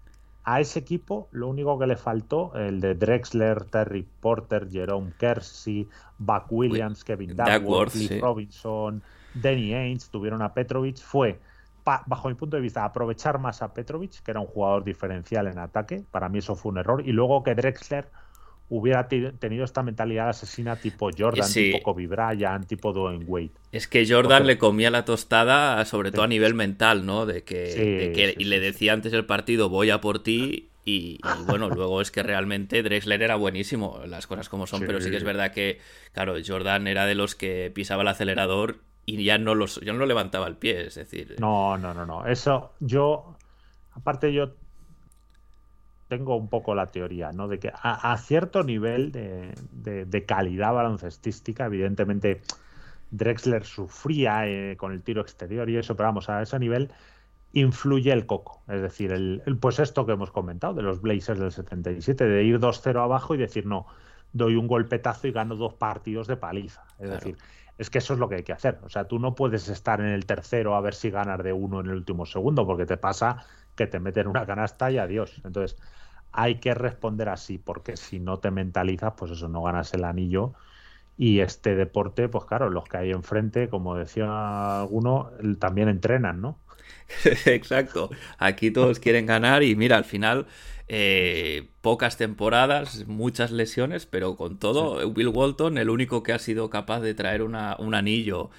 a 0.45 0.61
ese 0.61 0.81
equipo 0.81 1.29
lo 1.31 1.49
único 1.49 1.79
que 1.79 1.87
le 1.87 1.97
faltó, 1.97 2.53
el 2.55 2.81
de 2.81 2.95
Drexler, 2.95 3.65
Terry 3.65 4.07
Porter, 4.21 4.69
Jerome 4.71 5.13
Kersey, 5.19 5.89
Buck 6.19 6.47
Williams, 6.51 7.05
Kevin 7.05 7.37
Duckworth, 7.37 7.95
Lee 7.95 8.21
Robinson, 8.21 9.03
Danny 9.35 9.75
Ainge, 9.75 10.07
tuvieron 10.11 10.43
a 10.43 10.53
Petrovic, 10.53 10.99
fue, 10.99 11.39
bajo 11.85 12.29
mi 12.29 12.35
punto 12.35 12.57
de 12.57 12.63
vista, 12.63 12.85
aprovechar 12.85 13.39
más 13.39 13.63
a 13.63 13.73
Petrovic, 13.73 14.23
que 14.23 14.31
era 14.31 14.41
un 14.41 14.47
jugador 14.47 14.85
diferencial 14.85 15.47
en 15.47 15.59
ataque. 15.59 16.05
Para 16.11 16.29
mí 16.29 16.39
eso 16.39 16.55
fue 16.55 16.73
un 16.73 16.79
error. 16.79 17.03
Y 17.07 17.13
luego 17.13 17.43
que 17.43 17.55
Drexler 17.55 18.09
hubiera 18.69 19.07
tenido 19.07 19.65
esta 19.65 19.83
mentalidad 19.83 20.31
asesina 20.31 20.77
tipo 20.77 21.11
Jordan, 21.17 21.53
tipo 21.53 21.83
Kobe 21.83 22.07
Bryant, 22.07 22.67
tipo 22.67 22.93
Dwayne 22.93 23.25
Wade. 23.27 23.51
Es 23.71 23.87
que 23.87 24.07
Jordan 24.09 24.47
le 24.47 24.59
comía 24.59 24.91
la 24.91 25.05
tostada, 25.05 25.85
sobre 25.85 26.11
todo 26.11 26.23
a 26.23 26.29
nivel 26.29 26.55
mental, 26.55 27.05
¿no? 27.05 27.27
De 27.27 27.45
que, 27.45 28.35
y 28.39 28.45
le 28.45 28.61
decía 28.61 28.93
antes 28.93 29.13
el 29.13 29.27
partido, 29.27 29.69
voy 29.69 29.91
a 29.91 30.01
por 30.01 30.23
ti. 30.23 30.69
Y, 30.85 31.21
bueno, 31.47 31.69
luego 31.69 32.01
es 32.01 32.11
que 32.11 32.25
realmente 32.25 32.83
Drexler 32.83 33.23
era 33.23 33.37
buenísimo, 33.37 34.01
las 34.07 34.27
cosas 34.27 34.49
como 34.49 34.67
son, 34.67 34.81
pero 34.81 35.01
sí 35.01 35.11
que 35.11 35.17
es 35.17 35.23
verdad 35.23 35.53
que, 35.53 35.79
claro, 36.13 36.35
Jordan 36.45 36.89
era 36.89 37.07
de 37.07 37.15
los 37.15 37.37
que 37.37 37.71
pisaba 37.73 38.03
el 38.03 38.09
acelerador 38.09 38.81
y 39.07 39.23
ya 39.23 39.39
no, 39.39 39.55
los, 39.55 39.81
ya 39.81 39.93
no 39.93 40.01
lo 40.01 40.07
levantaba 40.07 40.47
el 40.47 40.57
pie, 40.57 40.87
es 40.87 40.97
decir. 40.97 41.37
No, 41.39 41.77
no, 41.79 41.95
no, 41.95 42.05
no. 42.05 42.27
Eso 42.27 42.73
yo, 42.81 43.37
aparte 43.93 44.33
yo 44.33 44.55
tengo 46.13 46.37
un 46.37 46.49
poco 46.49 46.75
la 46.75 46.89
teoría, 46.89 47.33
¿no? 47.33 47.49
De 47.49 47.59
que 47.59 47.73
a, 47.75 48.19
cierto 48.19 48.63
nivel 48.63 49.13
de, 49.13 50.25
calidad 50.29 50.75
baloncestística, 50.75 51.65
evidentemente 51.65 52.43
Drexler 53.11 53.65
sufría 53.65 54.47
eh, 54.47 54.77
con 54.77 54.93
el 54.93 55.03
tiro 55.03 55.23
exterior 55.23 55.71
y 55.71 55.79
eso, 55.79 55.97
pero 55.97 56.11
vamos, 56.11 56.29
a 56.29 56.43
ese 56.43 56.59
nivel 56.59 56.91
influye 57.55 58.13
el 58.13 58.27
coco. 58.27 58.63
Es 58.69 58.83
decir, 58.83 59.11
el, 59.11 59.41
pues 59.59 59.79
esto 59.79 60.05
que 60.05 60.13
hemos 60.13 60.31
comentado 60.31 60.75
de 60.75 60.83
los 60.83 61.01
Blazers 61.01 61.41
del 61.41 61.51
77, 61.51 62.27
de 62.27 62.45
ir 62.45 62.59
2-0 62.59 63.03
abajo 63.03 63.35
y 63.35 63.39
decir, 63.39 63.65
no, 63.65 63.87
doy 64.35 64.57
un 64.57 64.67
golpetazo 64.67 65.29
y 65.29 65.33
gano 65.33 65.57
dos 65.57 65.73
partidos 65.73 66.27
de 66.27 66.37
paliza. 66.37 66.85
Es 66.99 67.09
decir, 67.09 67.39
es 67.79 67.89
que 67.89 67.99
eso 67.99 68.13
es 68.13 68.19
lo 68.19 68.29
que 68.29 68.35
hay 68.35 68.43
que 68.43 68.53
hacer. 68.53 68.81
O 68.83 68.91
sea, 68.91 69.05
tú 69.05 69.19
no 69.19 69.35
puedes 69.35 69.71
estar 69.71 70.03
en 70.03 70.09
el 70.09 70.27
tercero 70.27 70.75
a 70.75 70.83
ver 70.83 70.93
si 70.93 71.09
ganas 71.09 71.43
de 71.43 71.55
uno 71.55 71.81
en 71.81 71.87
el 71.87 71.95
último 71.95 72.27
segundo, 72.27 72.67
porque 72.67 72.85
te 72.85 72.99
pasa 72.99 73.47
que 73.77 73.87
te 73.87 74.01
meten 74.01 74.27
una 74.29 74.47
canasta 74.47 74.91
y 74.91 74.99
adiós. 74.99 75.41
Entonces, 75.45 75.79
hay 76.33 76.57
que 76.61 76.75
responder 76.75 77.29
así, 77.29 77.59
porque 77.59 77.97
si 77.97 78.21
no 78.21 78.39
te 78.41 78.51
mentalizas, 78.51 79.15
pues 79.17 79.33
eso, 79.33 79.49
no 79.49 79.63
ganas 79.63 79.93
el 79.95 80.05
anillo. 80.05 80.55
Y 81.19 81.41
este 81.41 81.77
deporte, 81.77 82.29
pues 82.29 82.45
claro, 82.47 82.71
los 82.71 82.85
que 82.85 82.97
hay 82.99 83.11
enfrente, 83.11 83.69
como 83.69 83.97
decía 83.97 84.81
alguno, 84.81 85.31
también 85.59 85.89
entrenan, 85.89 86.41
¿no? 86.41 86.59
Exacto. 87.47 88.11
Aquí 88.39 88.71
todos 88.71 88.99
quieren 88.99 89.27
ganar 89.27 89.63
y 89.63 89.77
mira, 89.77 89.97
al 89.97 90.05
final 90.05 90.47
eh, 90.89 91.71
pocas 91.81 92.17
temporadas, 92.17 93.07
muchas 93.07 93.51
lesiones, 93.51 94.07
pero 94.07 94.37
con 94.37 94.59
todo, 94.59 95.07
Will 95.09 95.29
Walton, 95.29 95.79
el 95.79 95.91
único 95.91 96.23
que 96.23 96.33
ha 96.33 96.39
sido 96.39 96.71
capaz 96.71 97.01
de 97.01 97.15
traer 97.15 97.43
un 97.43 97.55
anillo 97.95 98.51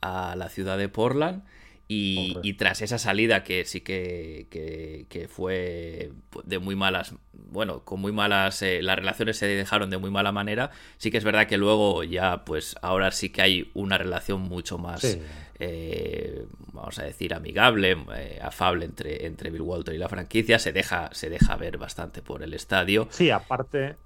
a 0.00 0.34
la 0.36 0.48
ciudad 0.48 0.78
de 0.78 0.88
Portland. 0.88 1.44
Y, 1.90 2.52
tras 2.58 2.82
esa 2.82 2.98
salida 2.98 3.44
que 3.44 3.64
sí 3.64 3.80
que, 3.80 4.46
que, 4.50 5.28
fue 5.28 6.12
de 6.44 6.58
muy 6.58 6.76
malas, 6.76 7.14
bueno, 7.32 7.82
con 7.82 7.98
muy 8.00 8.12
malas, 8.12 8.60
eh, 8.60 8.82
las 8.82 8.96
relaciones 8.96 9.38
se 9.38 9.46
dejaron 9.46 9.88
de 9.88 9.96
muy 9.96 10.10
mala 10.10 10.30
manera, 10.30 10.70
sí 10.98 11.10
que 11.10 11.16
es 11.16 11.24
verdad 11.24 11.46
que 11.46 11.56
luego 11.56 12.04
ya, 12.04 12.44
pues 12.44 12.76
ahora 12.82 13.10
sí 13.10 13.30
que 13.30 13.40
hay 13.40 13.70
una 13.72 13.96
relación 13.96 14.42
mucho 14.42 14.76
más, 14.76 15.18
eh, 15.58 16.46
vamos 16.74 16.98
a 16.98 17.04
decir, 17.04 17.32
amigable, 17.32 17.96
eh, 18.14 18.38
afable 18.42 18.84
entre, 18.84 19.24
entre 19.24 19.48
Bill 19.48 19.62
Walton 19.62 19.94
y 19.94 19.98
la 19.98 20.10
franquicia, 20.10 20.58
se 20.58 20.74
deja, 20.74 21.08
se 21.12 21.30
deja 21.30 21.56
ver 21.56 21.78
bastante 21.78 22.20
por 22.20 22.42
el 22.42 22.52
estadio. 22.52 23.08
Sí, 23.08 23.30
aparte, 23.30 23.96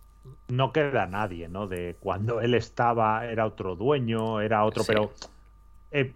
no 0.46 0.72
queda 0.72 1.06
nadie, 1.06 1.48
¿no? 1.48 1.66
De 1.66 1.96
cuando 1.98 2.40
él 2.40 2.54
estaba, 2.54 3.26
era 3.26 3.44
otro 3.44 3.74
dueño, 3.74 4.40
era 4.40 4.64
otro, 4.64 4.84
pero 4.86 5.12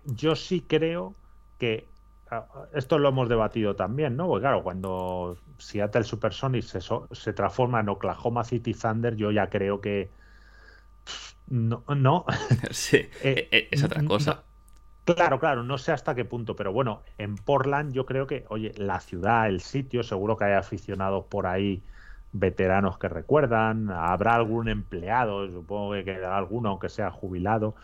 yo 0.04 0.36
sí 0.36 0.60
creo 0.60 1.16
que 1.58 1.88
ah, 2.30 2.46
esto 2.74 2.98
lo 2.98 3.08
hemos 3.08 3.28
debatido 3.28 3.76
también, 3.76 4.16
¿no? 4.16 4.26
Porque 4.26 4.42
claro, 4.42 4.62
cuando 4.62 5.36
Seattle 5.58 6.04
Supersonics 6.04 6.68
se, 6.68 6.80
se 7.12 7.32
transforma 7.32 7.80
en 7.80 7.88
Oklahoma 7.88 8.44
City 8.44 8.74
Thunder, 8.74 9.16
yo 9.16 9.30
ya 9.30 9.48
creo 9.50 9.80
que 9.80 10.10
no, 11.46 11.84
no. 11.88 12.24
Sí, 12.70 12.96
eh, 13.20 13.48
e, 13.50 13.68
es 13.70 13.84
otra 13.84 14.04
cosa. 14.04 14.44
claro, 15.04 15.38
claro, 15.40 15.62
no 15.62 15.78
sé 15.78 15.92
hasta 15.92 16.14
qué 16.14 16.24
punto, 16.24 16.56
pero 16.56 16.72
bueno, 16.72 17.02
en 17.18 17.36
Portland 17.36 17.92
yo 17.92 18.06
creo 18.06 18.26
que, 18.26 18.44
oye, 18.48 18.72
la 18.76 19.00
ciudad, 19.00 19.48
el 19.48 19.60
sitio, 19.60 20.02
seguro 20.02 20.36
que 20.36 20.44
hay 20.46 20.54
aficionados 20.54 21.26
por 21.26 21.46
ahí 21.46 21.82
veteranos 22.32 22.98
que 22.98 23.08
recuerdan, 23.08 23.90
habrá 23.90 24.34
algún 24.34 24.68
empleado, 24.68 25.50
supongo 25.50 25.92
que 25.94 26.04
quedará 26.04 26.36
alguno, 26.38 26.70
aunque 26.70 26.88
sea 26.88 27.10
jubilado, 27.10 27.76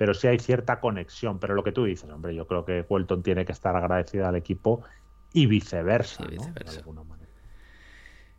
pero 0.00 0.14
sí 0.14 0.28
hay 0.28 0.38
cierta 0.38 0.80
conexión. 0.80 1.38
Pero 1.38 1.54
lo 1.54 1.62
que 1.62 1.72
tú 1.72 1.84
dices, 1.84 2.08
hombre, 2.08 2.34
yo 2.34 2.46
creo 2.46 2.64
que 2.64 2.86
Welton 2.88 3.22
tiene 3.22 3.44
que 3.44 3.52
estar 3.52 3.76
agradecido 3.76 4.26
al 4.26 4.34
equipo 4.34 4.82
y 5.30 5.44
viceversa, 5.44 6.24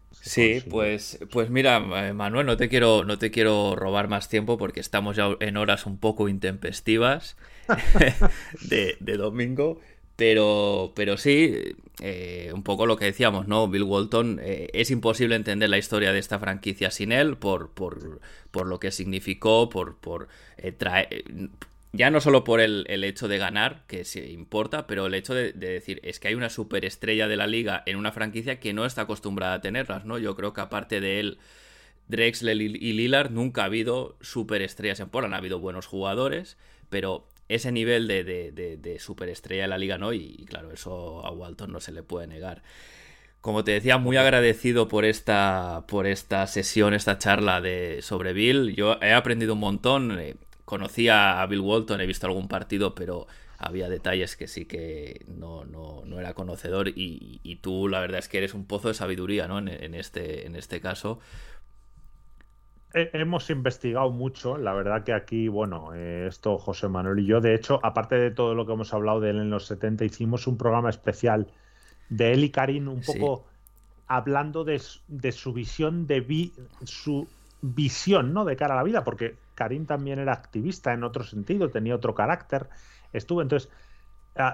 Sí, 0.09 0.63
pues, 0.67 1.19
pues 1.31 1.51
mira, 1.51 1.77
eh, 2.07 2.13
Manuel, 2.13 2.47
no 2.47 2.57
te 2.57 2.67
quiero, 2.67 3.05
no 3.05 3.19
te 3.19 3.29
quiero 3.29 3.75
robar 3.75 4.07
más 4.07 4.27
tiempo 4.27 4.57
porque 4.57 4.79
estamos 4.79 5.15
ya 5.15 5.35
en 5.39 5.55
horas 5.55 5.85
un 5.85 5.99
poco 5.99 6.29
intempestivas 6.29 7.37
de, 8.67 8.97
domingo. 9.17 9.81
Pero, 10.21 10.91
pero 10.93 11.17
sí, 11.17 11.73
eh, 11.99 12.51
un 12.53 12.61
poco 12.61 12.85
lo 12.85 12.95
que 12.95 13.05
decíamos, 13.05 13.47
¿no? 13.47 13.67
Bill 13.67 13.81
Walton, 13.81 14.39
eh, 14.39 14.69
es 14.71 14.91
imposible 14.91 15.35
entender 15.35 15.67
la 15.67 15.79
historia 15.79 16.13
de 16.13 16.19
esta 16.19 16.37
franquicia 16.37 16.91
sin 16.91 17.11
él, 17.11 17.37
por, 17.37 17.71
por, 17.71 18.21
por 18.51 18.67
lo 18.67 18.79
que 18.79 18.91
significó, 18.91 19.67
por, 19.69 19.97
por 19.97 20.27
traer, 20.77 21.23
ya 21.91 22.11
no 22.11 22.21
solo 22.21 22.43
por 22.43 22.61
el, 22.61 22.85
hecho 23.03 23.27
de 23.27 23.39
ganar, 23.39 23.81
que 23.87 24.05
se 24.05 24.29
importa, 24.29 24.85
pero 24.85 25.07
el 25.07 25.15
hecho 25.15 25.33
de, 25.33 25.53
decir, 25.53 25.99
es 26.03 26.19
que 26.19 26.27
hay 26.27 26.35
una 26.35 26.51
superestrella 26.51 27.27
de 27.27 27.37
la 27.37 27.47
liga 27.47 27.81
en 27.87 27.97
una 27.97 28.11
franquicia 28.11 28.59
que 28.59 28.73
no 28.73 28.85
está 28.85 29.01
acostumbrada 29.01 29.55
a 29.55 29.61
tenerlas, 29.61 30.05
¿no? 30.05 30.19
Yo 30.19 30.35
creo 30.35 30.53
que 30.53 30.61
aparte 30.61 31.01
de 31.01 31.19
él, 31.19 31.39
Drexler 32.09 32.61
y 32.61 32.93
Lillard, 32.93 33.31
nunca 33.31 33.63
ha 33.63 33.65
habido 33.65 34.17
superestrellas 34.21 34.99
en 34.99 35.09
Portland. 35.09 35.33
Ha 35.33 35.37
habido 35.37 35.57
buenos 35.57 35.87
jugadores, 35.87 36.57
pero 36.91 37.27
ese 37.47 37.71
nivel 37.71 38.07
de, 38.07 38.23
de, 38.23 38.99
superestrella 38.99 39.63
de 39.63 39.67
la 39.67 39.77
liga 39.77 39.97
no, 39.97 40.13
y, 40.13 40.45
claro, 40.47 40.71
eso 40.71 41.25
a 41.25 41.31
Walton 41.31 41.71
no 41.71 41.79
se 41.79 41.91
le 41.91 42.03
puede 42.03 42.27
negar. 42.27 42.63
Como 43.41 43.63
te 43.63 43.71
decía, 43.71 43.97
muy 43.97 44.17
agradecido 44.17 44.87
por 44.87 45.03
esta, 45.03 45.85
por 45.87 46.05
esta 46.05 46.45
sesión, 46.47 46.93
esta 46.93 47.17
charla 47.17 47.59
de, 47.59 48.01
sobre 48.01 48.33
Bill. 48.33 48.75
Yo 48.75 48.97
he 49.01 49.13
aprendido 49.13 49.53
un 49.53 49.59
montón. 49.59 50.19
Eh, 50.19 50.35
conocía 50.63 51.41
a 51.41 51.47
Bill 51.47 51.61
Walton, 51.61 52.01
he 52.01 52.05
visto 52.05 52.27
algún 52.27 52.47
partido, 52.47 52.93
pero 52.93 53.27
había 53.57 53.89
detalles 53.89 54.35
que 54.35 54.47
sí 54.47 54.65
que 54.65 55.25
no, 55.27 55.65
no, 55.65 56.03
no 56.05 56.19
era 56.19 56.33
conocedor. 56.33 56.89
Y, 56.95 57.59
tú, 57.61 57.87
la 57.87 57.99
verdad 57.99 58.19
es 58.19 58.27
que 58.27 58.39
eres 58.39 58.53
un 58.53 58.65
pozo 58.65 58.87
de 58.87 58.93
sabiduría, 58.95 59.47
¿no? 59.47 59.59
En, 59.59 59.95
este, 59.95 60.45
en 60.47 60.55
este 60.55 60.81
caso. 60.81 61.19
Hemos 62.93 63.49
investigado 63.49 64.11
mucho, 64.11 64.57
la 64.57 64.73
verdad 64.73 65.03
que 65.03 65.13
aquí, 65.13 65.47
bueno, 65.47 65.93
eh, 65.93 66.25
esto 66.27 66.57
José 66.57 66.89
Manuel 66.89 67.19
y 67.19 67.25
yo, 67.25 67.39
de 67.39 67.55
hecho, 67.55 67.79
aparte 67.83 68.15
de 68.15 68.31
todo 68.31 68.53
lo 68.53 68.65
que 68.65 68.73
hemos 68.73 68.93
hablado 68.93 69.21
de 69.21 69.29
él 69.29 69.37
en 69.37 69.49
los 69.49 69.65
70, 69.67 70.03
hicimos 70.03 70.45
un 70.45 70.57
programa 70.57 70.89
especial 70.89 71.47
de 72.09 72.33
él 72.33 72.43
y 72.43 72.49
Karim, 72.49 72.89
un 72.89 73.01
poco 73.01 73.45
hablando 74.07 74.65
de, 74.65 74.79
su 74.79 75.53
visión, 75.53 76.05
de 76.05 76.51
su 76.83 77.29
visión, 77.61 78.33
¿no? 78.33 78.43
De 78.43 78.57
cara 78.57 78.73
a 78.73 78.77
la 78.77 78.83
vida, 78.83 79.05
porque 79.05 79.37
Karim 79.55 79.85
también 79.85 80.19
era 80.19 80.33
activista 80.33 80.91
en 80.91 81.05
otro 81.05 81.23
sentido, 81.23 81.69
tenía 81.69 81.95
otro 81.95 82.13
carácter, 82.13 82.67
estuvo, 83.13 83.41
entonces, 83.41 83.69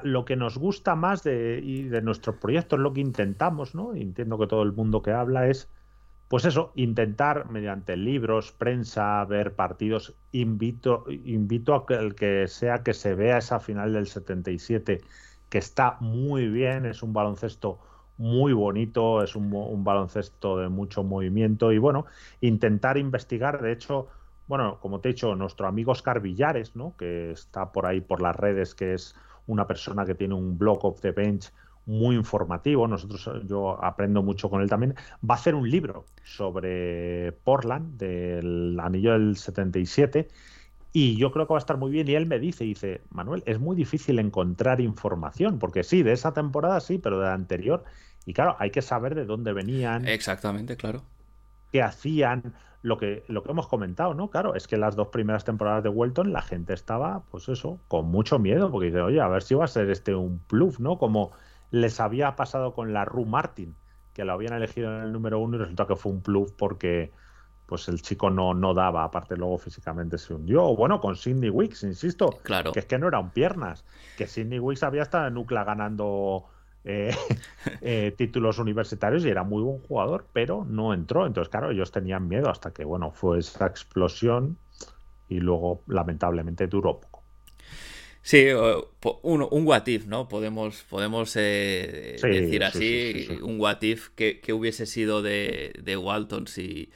lo 0.03 0.25
que 0.25 0.35
nos 0.35 0.59
gusta 0.59 0.95
más 0.95 1.23
de, 1.23 1.59
y 1.63 1.83
de 1.83 2.03
nuestros 2.03 2.35
proyectos, 2.35 2.79
lo 2.79 2.93
que 2.93 3.01
intentamos, 3.01 3.73
¿no? 3.73 3.95
Entiendo 3.95 4.37
que 4.37 4.45
todo 4.45 4.61
el 4.61 4.73
mundo 4.73 5.01
que 5.01 5.11
habla 5.11 5.47
es 5.47 5.69
pues 6.27 6.45
eso, 6.45 6.71
intentar 6.75 7.49
mediante 7.49 7.95
libros, 7.95 8.51
prensa, 8.51 9.23
ver 9.25 9.55
partidos, 9.55 10.15
invito, 10.31 11.05
invito 11.09 11.73
a 11.73 11.85
que 11.85 11.93
el 11.93 12.15
que 12.15 12.47
sea 12.47 12.83
que 12.83 12.93
se 12.93 13.15
vea 13.15 13.37
esa 13.37 13.59
final 13.59 13.93
del 13.93 14.07
77, 14.07 15.01
que 15.49 15.57
está 15.57 15.97
muy 16.01 16.49
bien, 16.49 16.85
es 16.85 17.01
un 17.01 17.13
baloncesto 17.13 17.79
muy 18.17 18.51
bonito, 18.51 19.23
es 19.23 19.35
un, 19.35 19.53
un 19.53 19.83
baloncesto 19.83 20.57
de 20.57 20.69
mucho 20.69 21.03
movimiento 21.03 21.71
y 21.71 21.77
bueno, 21.77 22.05
intentar 22.41 22.97
investigar, 22.97 23.61
de 23.61 23.71
hecho, 23.71 24.07
bueno, 24.47 24.79
como 24.81 24.99
te 24.99 25.09
he 25.09 25.13
dicho, 25.13 25.35
nuestro 25.35 25.67
amigo 25.67 25.91
Oscar 25.91 26.19
Villares, 26.19 26.75
¿no? 26.75 26.95
que 26.97 27.31
está 27.31 27.71
por 27.71 27.85
ahí 27.85 28.01
por 28.01 28.21
las 28.21 28.35
redes, 28.35 28.75
que 28.75 28.93
es 28.93 29.15
una 29.45 29.67
persona 29.67 30.05
que 30.05 30.15
tiene 30.15 30.33
un 30.33 30.57
blog 30.57 30.83
of 30.85 30.99
the 30.99 31.11
bench 31.11 31.51
muy 31.87 32.15
informativo, 32.15 32.87
nosotros 32.87 33.29
yo 33.47 33.83
aprendo 33.83 34.21
mucho 34.21 34.49
con 34.49 34.61
él 34.61 34.69
también, 34.69 34.93
va 35.27 35.35
a 35.35 35.37
hacer 35.37 35.55
un 35.55 35.69
libro 35.69 36.05
sobre 36.23 37.31
Portland 37.43 37.97
del 37.97 38.77
anillo 38.79 39.13
del 39.13 39.37
77 39.37 40.27
y 40.91 41.15
yo 41.15 41.31
creo 41.31 41.47
que 41.47 41.53
va 41.53 41.57
a 41.57 41.59
estar 41.59 41.77
muy 41.77 41.89
bien 41.89 42.07
y 42.09 42.15
él 42.15 42.25
me 42.25 42.39
dice, 42.39 42.65
dice, 42.65 43.01
Manuel, 43.09 43.41
es 43.45 43.59
muy 43.59 43.75
difícil 43.75 44.19
encontrar 44.19 44.81
información, 44.81 45.59
porque 45.59 45.83
sí, 45.83 46.03
de 46.03 46.11
esa 46.11 46.33
temporada 46.33 46.79
sí, 46.81 46.97
pero 46.97 47.19
de 47.19 47.25
la 47.25 47.33
anterior, 47.33 47.85
y 48.25 48.33
claro, 48.33 48.57
hay 48.59 48.69
que 48.71 48.81
saber 48.81 49.15
de 49.15 49.25
dónde 49.25 49.53
venían. 49.53 50.07
Exactamente, 50.07 50.75
claro. 50.75 51.03
Qué 51.71 51.81
hacían, 51.81 52.53
lo 52.81 52.97
que, 52.97 53.23
lo 53.27 53.43
que 53.43 53.51
hemos 53.51 53.67
comentado, 53.67 54.13
¿no? 54.13 54.29
Claro, 54.29 54.55
es 54.55 54.67
que 54.67 54.77
las 54.77 54.95
dos 54.95 55.07
primeras 55.07 55.45
temporadas 55.45 55.83
de 55.83 55.89
Welton 55.89 56.33
la 56.33 56.41
gente 56.41 56.73
estaba, 56.73 57.23
pues 57.31 57.47
eso, 57.47 57.79
con 57.87 58.07
mucho 58.07 58.39
miedo, 58.39 58.71
porque 58.71 58.87
dice, 58.87 59.01
oye, 59.01 59.21
a 59.21 59.27
ver 59.27 59.43
si 59.43 59.55
va 59.55 59.65
a 59.65 59.67
ser 59.67 59.89
este 59.89 60.15
un 60.15 60.41
bluff, 60.49 60.79
¿no? 60.79 60.97
Como 60.97 61.31
les 61.71 61.99
había 61.99 62.35
pasado 62.35 62.73
con 62.73 62.93
la 62.93 63.05
Rue 63.05 63.25
Martin, 63.25 63.75
que 64.13 64.25
lo 64.25 64.33
habían 64.33 64.53
elegido 64.53 64.95
en 64.95 65.03
el 65.03 65.11
número 65.11 65.39
uno 65.39 65.57
y 65.57 65.59
resulta 65.59 65.85
que 65.87 65.95
fue 65.95 66.11
un 66.11 66.21
plus 66.21 66.51
porque 66.51 67.11
pues 67.67 67.89
el 67.89 68.01
chico 68.01 68.29
no, 68.29 68.53
no 68.53 68.73
daba, 68.73 69.03
aparte 69.03 69.35
luego 69.35 69.57
físicamente 69.57 70.17
se 70.17 70.33
hundió. 70.33 70.63
O 70.63 70.75
bueno, 70.75 71.01
con 71.01 71.15
Sidney 71.15 71.49
Wicks, 71.49 71.83
insisto, 71.83 72.29
claro. 72.41 72.71
que 72.71 72.79
es 72.79 72.85
que 72.85 72.97
no 72.97 73.09
eran 73.09 73.31
piernas, 73.31 73.83
que 74.17 74.25
Sidney 74.25 74.59
Wicks 74.59 74.83
había 74.83 75.03
estado 75.03 75.27
en 75.27 75.37
UCLA 75.37 75.65
ganando 75.65 76.45
eh, 76.85 77.13
eh, 77.81 78.15
títulos 78.17 78.57
universitarios 78.59 79.25
y 79.25 79.29
era 79.29 79.43
muy 79.43 79.61
buen 79.61 79.79
jugador, 79.79 80.25
pero 80.31 80.65
no 80.65 80.93
entró. 80.93 81.27
Entonces, 81.27 81.49
claro, 81.49 81.71
ellos 81.71 81.91
tenían 81.91 82.29
miedo 82.29 82.49
hasta 82.49 82.71
que, 82.71 82.85
bueno, 82.85 83.11
fue 83.11 83.39
esa 83.39 83.67
explosión 83.67 84.57
y 85.27 85.41
luego 85.41 85.81
lamentablemente 85.87 86.67
duró 86.67 87.01
poco. 87.01 87.16
Sí, 88.27 88.47
un, 88.49 89.47
un 89.49 89.65
what 89.65 89.87
if, 89.87 90.05
¿no? 90.05 90.27
Podemos, 90.27 90.83
podemos 90.89 91.33
eh, 91.37 92.17
decir 92.21 92.61
así, 92.65 93.25
un 93.41 93.57
what 93.57 93.81
if 93.83 94.09
que, 94.17 94.41
hubiese 94.51 94.85
sido 94.85 95.21
de, 95.21 95.97
Walton 95.97 96.45
si, 96.45 96.89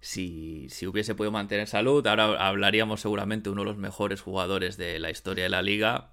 si, 0.00 0.66
si, 0.70 0.86
hubiese 0.86 1.14
podido 1.14 1.30
mantener 1.30 1.68
salud. 1.68 2.06
Ahora 2.06 2.48
hablaríamos 2.48 3.02
seguramente 3.02 3.50
uno 3.50 3.64
de 3.64 3.66
los 3.66 3.76
mejores 3.76 4.22
jugadores 4.22 4.78
de 4.78 4.98
la 4.98 5.10
historia 5.10 5.44
de 5.44 5.50
la 5.50 5.60
liga. 5.60 6.08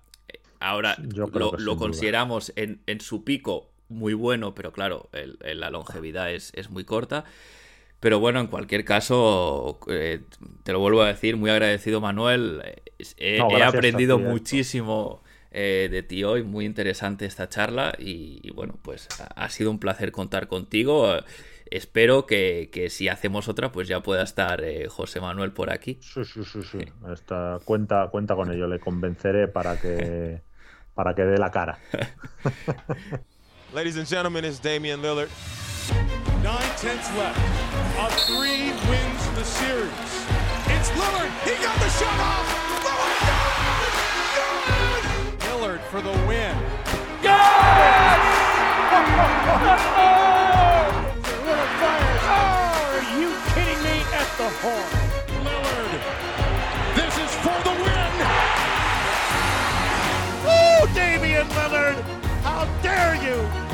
Ahora 0.60 0.98
lo, 1.00 1.78
consideramos 1.78 2.52
en, 2.58 3.00
su 3.00 3.24
pico 3.24 3.70
muy 3.88 4.14
bueno, 4.14 4.56
pero 4.56 4.74
claro, 4.74 5.10
la 5.40 5.70
longevidad 5.70 6.34
es, 6.34 6.52
es 6.54 6.70
muy 6.70 6.84
corta. 6.84 7.24
Pero 8.00 8.20
bueno, 8.20 8.40
en 8.40 8.48
cualquier 8.48 8.86
caso, 8.86 9.80
eh, 9.90 10.22
te 10.64 10.74
lo 10.74 10.80
vuelvo 10.80 11.02
a 11.02 11.08
decir, 11.08 11.38
muy 11.38 11.50
agradecido 11.50 12.02
Manuel. 12.02 12.62
He, 13.18 13.42
aprendido 13.64 14.20
muchísimo 14.20 15.24
eh, 15.52 15.88
de 15.90 16.04
ti 16.04 16.24
hoy, 16.24 16.44
muy 16.44 16.66
interesante 16.66 17.26
esta 17.26 17.50
charla 17.50 17.96
y, 17.98 18.52
bueno, 18.52 18.78
pues 18.82 19.08
ha 19.36 19.50
sido 19.50 19.72
un 19.72 19.80
placer 19.80 20.12
contar 20.12 20.48
contigo. 20.48 21.16
Espero 21.72 22.26
que, 22.26 22.88
si 22.90 23.08
hacemos 23.08 23.48
otra, 23.48 23.72
pues 23.72 23.88
ya 23.88 24.02
pueda 24.02 24.24
estar 24.24 24.64
eh, 24.64 24.88
José 24.88 25.20
Manuel 25.20 25.52
por 25.52 25.72
aquí. 25.72 25.98
Sí, 26.02 26.24
sí, 26.24 26.44
sí, 26.44 26.62
sí. 26.62 26.80
Esta, 27.12 27.60
cuenta, 27.66 28.10
cuenta 28.12 28.36
con 28.36 28.52
ello, 28.52 28.68
le 28.68 28.80
convenceré 28.80 29.48
para 29.48 29.80
que, 29.80 30.42
para 30.94 31.16
que 31.16 31.24
dé 31.24 31.38
la 31.38 31.52
cara. 31.52 31.80
Ladies 33.74 33.98
and 33.98 34.08
gentlemen, 34.08 34.46
it's 34.46 34.62
Damian 34.62 35.02
Lillard. 35.02 35.30
Nine 36.46 36.78
tenths 36.78 37.10
left. 37.18 37.40
A 37.98 38.08
three 38.28 38.70
wins 38.88 39.24
the 39.34 39.44
series. 39.44 39.90
It's 40.70 40.90
Lillard. 40.92 41.32
He 41.42 41.56
got 41.64 41.74
the 41.80 41.90
shot 41.90 42.20
off. 42.22 42.46
Lillard. 42.86 43.42
Lillard 45.40 45.82
for 45.90 46.02
the 46.02 46.12
win. 46.28 46.56
Yes! 47.24 48.22
Lillard 51.26 51.72
fires. 51.82 52.22
Oh, 52.30 52.94
are 52.94 53.08
you 53.20 53.34
kidding 53.56 53.82
me? 53.82 54.06
At 54.14 54.30
the 54.38 54.50
horn. 54.62 54.92
Lillard. 55.42 55.94
This 56.96 57.14
is 57.26 57.34
for 57.42 57.58
the 57.66 57.74
win. 57.82 58.14
Woo, 60.46 60.86
Damian 60.94 61.48
Lillard. 61.58 61.98
How 62.44 62.66
dare 62.84 63.16
you? 63.16 63.66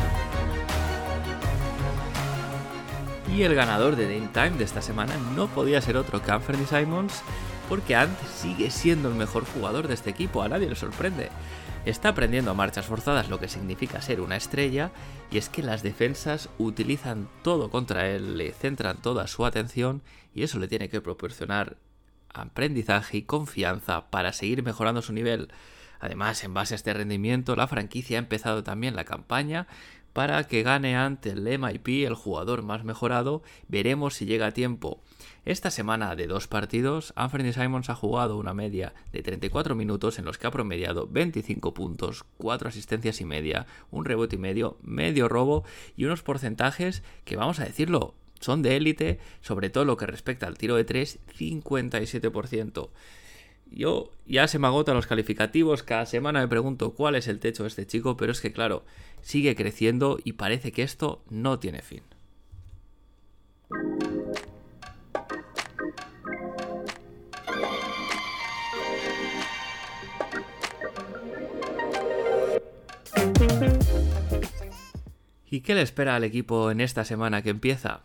Y 3.32 3.44
el 3.44 3.56
ganador 3.56 3.96
de 3.96 4.14
Dame 4.14 4.28
Time 4.34 4.58
de 4.58 4.66
esta 4.66 4.82
semana 4.82 5.16
no 5.36 5.48
podía 5.48 5.82
ser 5.82 5.96
otro 5.96 6.22
que 6.22 6.32
Anthony 6.32 6.66
Simons, 6.70 7.22
porque 7.70 7.96
Ant 7.96 8.20
sigue 8.28 8.70
siendo 8.70 9.08
el 9.08 9.16
mejor 9.16 9.46
jugador 9.46 9.88
de 9.88 9.94
este 9.94 10.10
equipo, 10.10 10.44
a 10.44 10.50
nadie 10.50 10.68
le 10.68 10.76
sorprende. 10.76 11.30
Está 11.86 12.10
aprendiendo 12.10 12.52
a 12.52 12.56
marchas 12.56 12.86
forzadas 12.86 13.30
lo 13.30 13.40
que 13.40 13.48
significa 13.48 14.02
ser 14.02 14.20
una 14.20 14.36
estrella, 14.36 14.92
y 15.32 15.38
es 15.38 15.48
que 15.48 15.64
las 15.64 15.82
defensas 15.82 16.50
utilizan 16.58 17.30
todo 17.42 17.70
contra 17.70 18.10
él, 18.10 18.38
le 18.38 18.52
centran 18.52 18.98
toda 19.02 19.26
su 19.28 19.46
atención, 19.46 20.02
y 20.36 20.44
eso 20.44 20.60
le 20.60 20.68
tiene 20.68 20.90
que 20.90 21.00
proporcionar 21.00 21.78
aprendizaje 22.34 23.18
y 23.18 23.22
confianza 23.22 24.10
para 24.10 24.34
seguir 24.34 24.62
mejorando 24.62 25.02
su 25.02 25.14
nivel. 25.14 25.54
Además, 26.02 26.44
en 26.44 26.54
base 26.54 26.74
a 26.74 26.76
este 26.78 26.94
rendimiento, 26.94 27.56
la 27.56 27.68
franquicia 27.68 28.18
ha 28.18 28.20
empezado 28.20 28.64
también 28.64 28.96
la 28.96 29.06
campaña 29.06 29.68
para 30.14 30.44
que 30.48 30.64
gane 30.64 30.96
ante 30.96 31.30
el 31.30 31.42
MIP, 31.42 32.06
el 32.06 32.16
jugador 32.16 32.64
más 32.64 32.84
mejorado. 32.84 33.44
Veremos 33.68 34.16
si 34.16 34.26
llega 34.26 34.48
a 34.48 34.52
tiempo. 34.54 35.02
Esta 35.46 35.72
semana 35.72 36.16
de 36.16 36.28
dos 36.28 36.48
partidos, 36.48 37.14
Anthony 37.16 37.52
Simons 37.54 37.90
ha 37.90 37.96
jugado 37.96 38.38
una 38.38 38.54
media 38.54 38.94
de 39.12 39.24
34 39.24 39.74
minutos 39.74 40.20
en 40.20 40.26
los 40.26 40.38
que 40.38 40.48
ha 40.48 40.52
promediado 40.52 41.08
25 41.08 41.74
puntos, 41.74 42.26
4 42.38 42.70
asistencias 42.70 43.22
y 43.22 43.26
media, 43.26 43.66
un 43.90 44.06
rebote 44.06 44.36
y 44.36 44.40
medio, 44.40 44.78
medio 44.84 45.28
robo 45.28 45.64
y 45.98 46.06
unos 46.06 46.22
porcentajes 46.22 47.02
que 47.26 47.38
vamos 47.38 47.60
a 47.60 47.66
decirlo, 47.66 48.14
son 48.40 48.62
de 48.62 48.76
élite, 48.76 49.20
sobre 49.42 49.70
todo 49.70 49.86
lo 49.86 49.98
que 49.98 50.06
respecta 50.06 50.48
al 50.48 50.58
tiro 50.58 50.76
de 50.76 50.84
3, 50.84 51.20
57%. 51.38 52.90
Yo 53.72 54.12
ya 54.28 54.48
se 54.50 54.60
me 54.60 54.68
agotan 54.68 54.96
los 54.96 55.08
calificativos, 55.08 55.82
cada 55.82 56.06
semana 56.06 56.42
me 56.42 56.48
pregunto 56.50 56.94
cuál 56.94 57.16
es 57.16 57.30
el 57.30 57.40
techo 57.40 57.64
de 57.64 57.70
este 57.70 57.88
chico, 57.88 58.18
pero 58.18 58.34
es 58.34 58.42
que 58.42 58.52
claro, 58.52 58.84
sigue 59.22 59.56
creciendo 59.56 60.20
y 60.24 60.34
parece 60.34 60.74
que 60.74 60.84
esto 60.84 61.24
no 61.30 61.58
tiene 61.58 61.82
fin. 61.82 62.04
¿Y 75.50 75.62
qué 75.62 75.76
le 75.76 75.82
espera 75.82 76.16
al 76.16 76.24
equipo 76.24 76.72
en 76.72 76.82
esta 76.82 77.06
semana 77.06 77.42
que 77.42 77.50
empieza? 77.50 78.02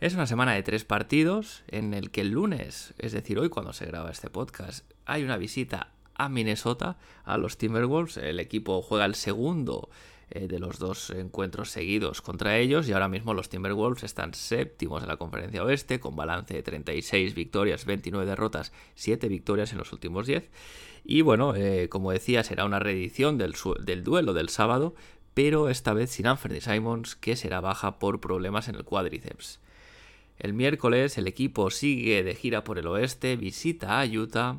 Es 0.00 0.14
una 0.14 0.26
semana 0.26 0.54
de 0.54 0.62
tres 0.62 0.86
partidos 0.86 1.62
en 1.68 1.92
el 1.92 2.10
que 2.10 2.22
el 2.22 2.30
lunes, 2.30 2.94
es 2.96 3.12
decir, 3.12 3.38
hoy 3.38 3.50
cuando 3.50 3.74
se 3.74 3.84
graba 3.84 4.10
este 4.10 4.30
podcast, 4.30 4.90
hay 5.04 5.24
una 5.24 5.36
visita 5.36 5.92
a 6.14 6.30
Minnesota, 6.30 6.96
a 7.22 7.36
los 7.36 7.58
Timberwolves. 7.58 8.16
El 8.16 8.40
equipo 8.40 8.80
juega 8.80 9.04
el 9.04 9.14
segundo 9.14 9.90
eh, 10.30 10.48
de 10.48 10.58
los 10.58 10.78
dos 10.78 11.10
encuentros 11.10 11.68
seguidos 11.68 12.22
contra 12.22 12.56
ellos 12.56 12.88
y 12.88 12.94
ahora 12.94 13.10
mismo 13.10 13.34
los 13.34 13.50
Timberwolves 13.50 14.02
están 14.02 14.32
séptimos 14.32 15.02
en 15.02 15.08
la 15.08 15.18
conferencia 15.18 15.62
oeste 15.62 16.00
con 16.00 16.16
balance 16.16 16.54
de 16.54 16.62
36 16.62 17.34
victorias, 17.34 17.84
29 17.84 18.24
derrotas, 18.24 18.72
7 18.94 19.28
victorias 19.28 19.72
en 19.72 19.78
los 19.78 19.92
últimos 19.92 20.26
10. 20.26 20.48
Y 21.04 21.20
bueno, 21.20 21.54
eh, 21.54 21.90
como 21.90 22.10
decía, 22.10 22.42
será 22.42 22.64
una 22.64 22.78
reedición 22.78 23.36
del, 23.36 23.54
del 23.84 24.02
duelo 24.02 24.32
del 24.32 24.48
sábado, 24.48 24.94
pero 25.34 25.68
esta 25.68 25.92
vez 25.92 26.08
sin 26.08 26.26
Anthony 26.26 26.62
Simons, 26.62 27.16
que 27.16 27.36
será 27.36 27.60
baja 27.60 27.98
por 27.98 28.22
problemas 28.22 28.66
en 28.68 28.76
el 28.76 28.84
cuádriceps. 28.84 29.60
El 30.40 30.54
miércoles 30.54 31.18
el 31.18 31.26
equipo 31.26 31.70
sigue 31.70 32.22
de 32.22 32.34
gira 32.34 32.64
por 32.64 32.78
el 32.78 32.86
oeste, 32.86 33.36
visita 33.36 34.00
a 34.00 34.06
Utah, 34.06 34.56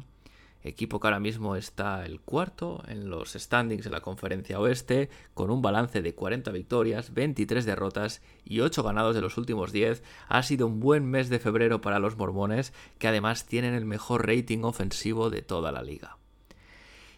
equipo 0.62 1.00
que 1.00 1.08
ahora 1.08 1.20
mismo 1.20 1.56
está 1.56 2.06
el 2.06 2.22
cuarto 2.22 2.84
en 2.88 3.10
los 3.10 3.34
standings 3.34 3.86
de 3.86 3.90
la 3.90 4.02
conferencia 4.02 4.60
oeste, 4.60 5.10
con 5.34 5.50
un 5.50 5.64
balance 5.64 6.04
de 6.04 6.14
40 6.14 6.52
victorias, 6.52 7.16
23 7.16 7.66
derrotas 7.66 8.22
y 8.46 8.60
8 8.60 8.84
ganados 8.84 9.16
de 9.16 9.22
los 9.22 9.40
últimos 9.40 9.72
10. 9.72 10.04
Ha 10.28 10.44
sido 10.44 10.68
un 10.68 10.80
buen 10.80 11.10
mes 11.10 11.30
de 11.30 11.40
febrero 11.40 11.82
para 11.82 11.98
los 11.98 12.16
mormones, 12.16 12.74
que 13.00 13.08
además 13.08 13.48
tienen 13.48 13.74
el 13.74 13.86
mejor 13.86 14.28
rating 14.28 14.62
ofensivo 14.62 15.32
de 15.32 15.42
toda 15.42 15.72
la 15.72 15.82
liga. 15.82 16.18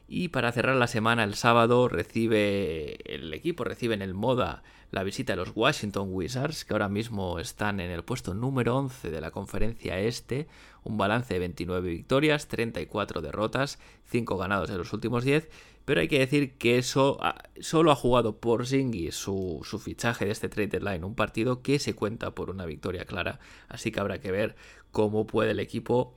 Y 0.08 0.30
para 0.30 0.54
cerrar 0.54 0.78
la 0.78 0.88
semana, 0.88 1.26
el 1.26 1.34
sábado 1.34 1.90
recibe 1.90 3.14
el 3.14 3.34
equipo 3.34 3.66
recibe 3.66 3.94
en 3.94 4.02
el 4.02 4.14
Moda 4.14 4.64
la 4.94 5.04
visita 5.04 5.34
de 5.34 5.38
los 5.38 5.54
Washington 5.56 6.10
Wizards, 6.12 6.66
que 6.66 6.74
ahora 6.76 6.88
mismo 6.88 7.40
están 7.40 7.80
en 7.80 7.90
el 7.90 8.04
puesto 8.04 8.36
número 8.36 8.78
11 8.78 9.10
de 9.10 9.22
la 9.22 9.32
conferencia 9.32 9.98
este, 9.98 10.48
un 10.84 10.98
balance 10.98 11.34
de 11.34 11.40
29 11.40 11.90
victorias, 11.90 12.48
34 12.48 13.22
derrotas, 13.22 13.80
5 14.12 14.38
ganados 14.38 14.70
en 14.70 14.78
los 14.78 14.94
últimos 14.94 15.24
10, 15.24 15.50
pero 15.84 16.00
hay 16.00 16.08
que 16.08 16.20
decir 16.20 16.60
que 16.60 16.78
eso 16.78 17.20
solo 17.60 17.92
ha 17.92 17.96
jugado 17.96 18.38
por 18.38 18.68
Zingy 18.68 19.12
su, 19.12 19.62
su, 19.64 19.80
fichaje 19.80 20.26
de 20.26 20.32
este 20.32 20.48
trade 20.48 20.68
deadline, 20.68 21.04
un 21.04 21.16
partido 21.16 21.64
que 21.64 21.80
se 21.80 21.96
cuenta 21.96 22.36
por 22.36 22.52
una 22.52 22.68
victoria 22.68 23.06
clara, 23.06 23.40
así 23.70 23.92
que 23.92 24.00
habrá 24.00 24.20
que 24.20 24.32
ver 24.32 24.56
cómo 24.92 25.26
puede 25.26 25.52
el 25.52 25.60
equipo 25.60 26.14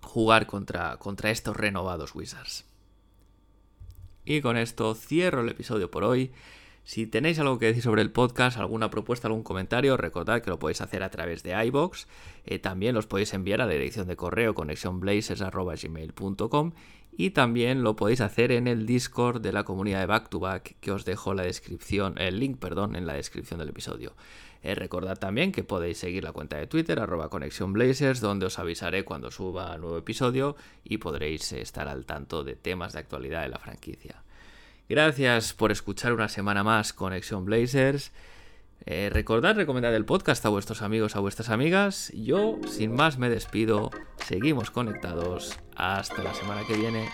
jugar 0.00 0.46
contra, 0.46 0.96
contra 0.96 1.30
estos 1.30 1.58
renovados 1.58 2.14
Wizards. 2.14 2.64
Y 4.24 4.40
con 4.40 4.56
esto 4.56 4.94
cierro 4.94 5.42
el 5.42 5.50
episodio 5.50 5.90
por 5.90 6.04
hoy. 6.04 6.32
Si 6.88 7.06
tenéis 7.06 7.38
algo 7.38 7.58
que 7.58 7.66
decir 7.66 7.82
sobre 7.82 8.00
el 8.00 8.12
podcast, 8.12 8.56
alguna 8.56 8.88
propuesta, 8.88 9.28
algún 9.28 9.42
comentario, 9.42 9.98
recordad 9.98 10.40
que 10.40 10.48
lo 10.48 10.58
podéis 10.58 10.80
hacer 10.80 11.02
a 11.02 11.10
través 11.10 11.42
de 11.42 11.52
iBox. 11.66 12.06
Eh, 12.46 12.58
también 12.58 12.94
los 12.94 13.06
podéis 13.06 13.34
enviar 13.34 13.60
a 13.60 13.66
la 13.66 13.72
dirección 13.72 14.08
de 14.08 14.16
correo 14.16 14.54
connectionblazers.gmail.com 14.54 16.72
y 17.14 17.32
también 17.32 17.82
lo 17.82 17.94
podéis 17.94 18.22
hacer 18.22 18.52
en 18.52 18.66
el 18.66 18.86
Discord 18.86 19.42
de 19.42 19.52
la 19.52 19.64
comunidad 19.64 20.00
de 20.00 20.06
Back 20.06 20.30
to 20.30 20.40
Back 20.40 20.76
que 20.80 20.90
os 20.90 21.04
dejo 21.04 21.34
la 21.34 21.42
descripción, 21.42 22.14
el 22.16 22.40
link, 22.40 22.58
perdón, 22.58 22.96
en 22.96 23.04
la 23.04 23.12
descripción 23.12 23.60
del 23.60 23.68
episodio. 23.68 24.14
Eh, 24.62 24.74
recordad 24.74 25.18
también 25.18 25.52
que 25.52 25.64
podéis 25.64 25.98
seguir 25.98 26.24
la 26.24 26.32
cuenta 26.32 26.56
de 26.56 26.68
Twitter, 26.68 27.00
arroba 27.00 27.28
Blazers, 27.28 28.22
donde 28.22 28.46
os 28.46 28.58
avisaré 28.58 29.04
cuando 29.04 29.30
suba 29.30 29.76
nuevo 29.76 29.98
episodio 29.98 30.56
y 30.84 30.96
podréis 30.96 31.52
estar 31.52 31.86
al 31.86 32.06
tanto 32.06 32.44
de 32.44 32.56
temas 32.56 32.94
de 32.94 33.00
actualidad 33.00 33.42
de 33.42 33.50
la 33.50 33.58
franquicia. 33.58 34.24
Gracias 34.88 35.52
por 35.52 35.70
escuchar 35.70 36.14
una 36.14 36.28
semana 36.28 36.64
más 36.64 36.94
Conexión 36.94 37.44
Blazers. 37.44 38.10
Eh, 38.86 39.10
recordad 39.12 39.54
recomendar 39.54 39.92
el 39.92 40.06
podcast 40.06 40.44
a 40.46 40.48
vuestros 40.48 40.80
amigos, 40.80 41.14
a 41.14 41.20
vuestras 41.20 41.50
amigas. 41.50 42.10
Yo, 42.14 42.58
sin 42.66 42.94
más, 42.94 43.18
me 43.18 43.28
despido. 43.28 43.90
Seguimos 44.26 44.70
conectados. 44.70 45.58
Hasta 45.76 46.22
la 46.22 46.32
semana 46.32 46.62
que 46.66 46.74
viene. 46.74 47.08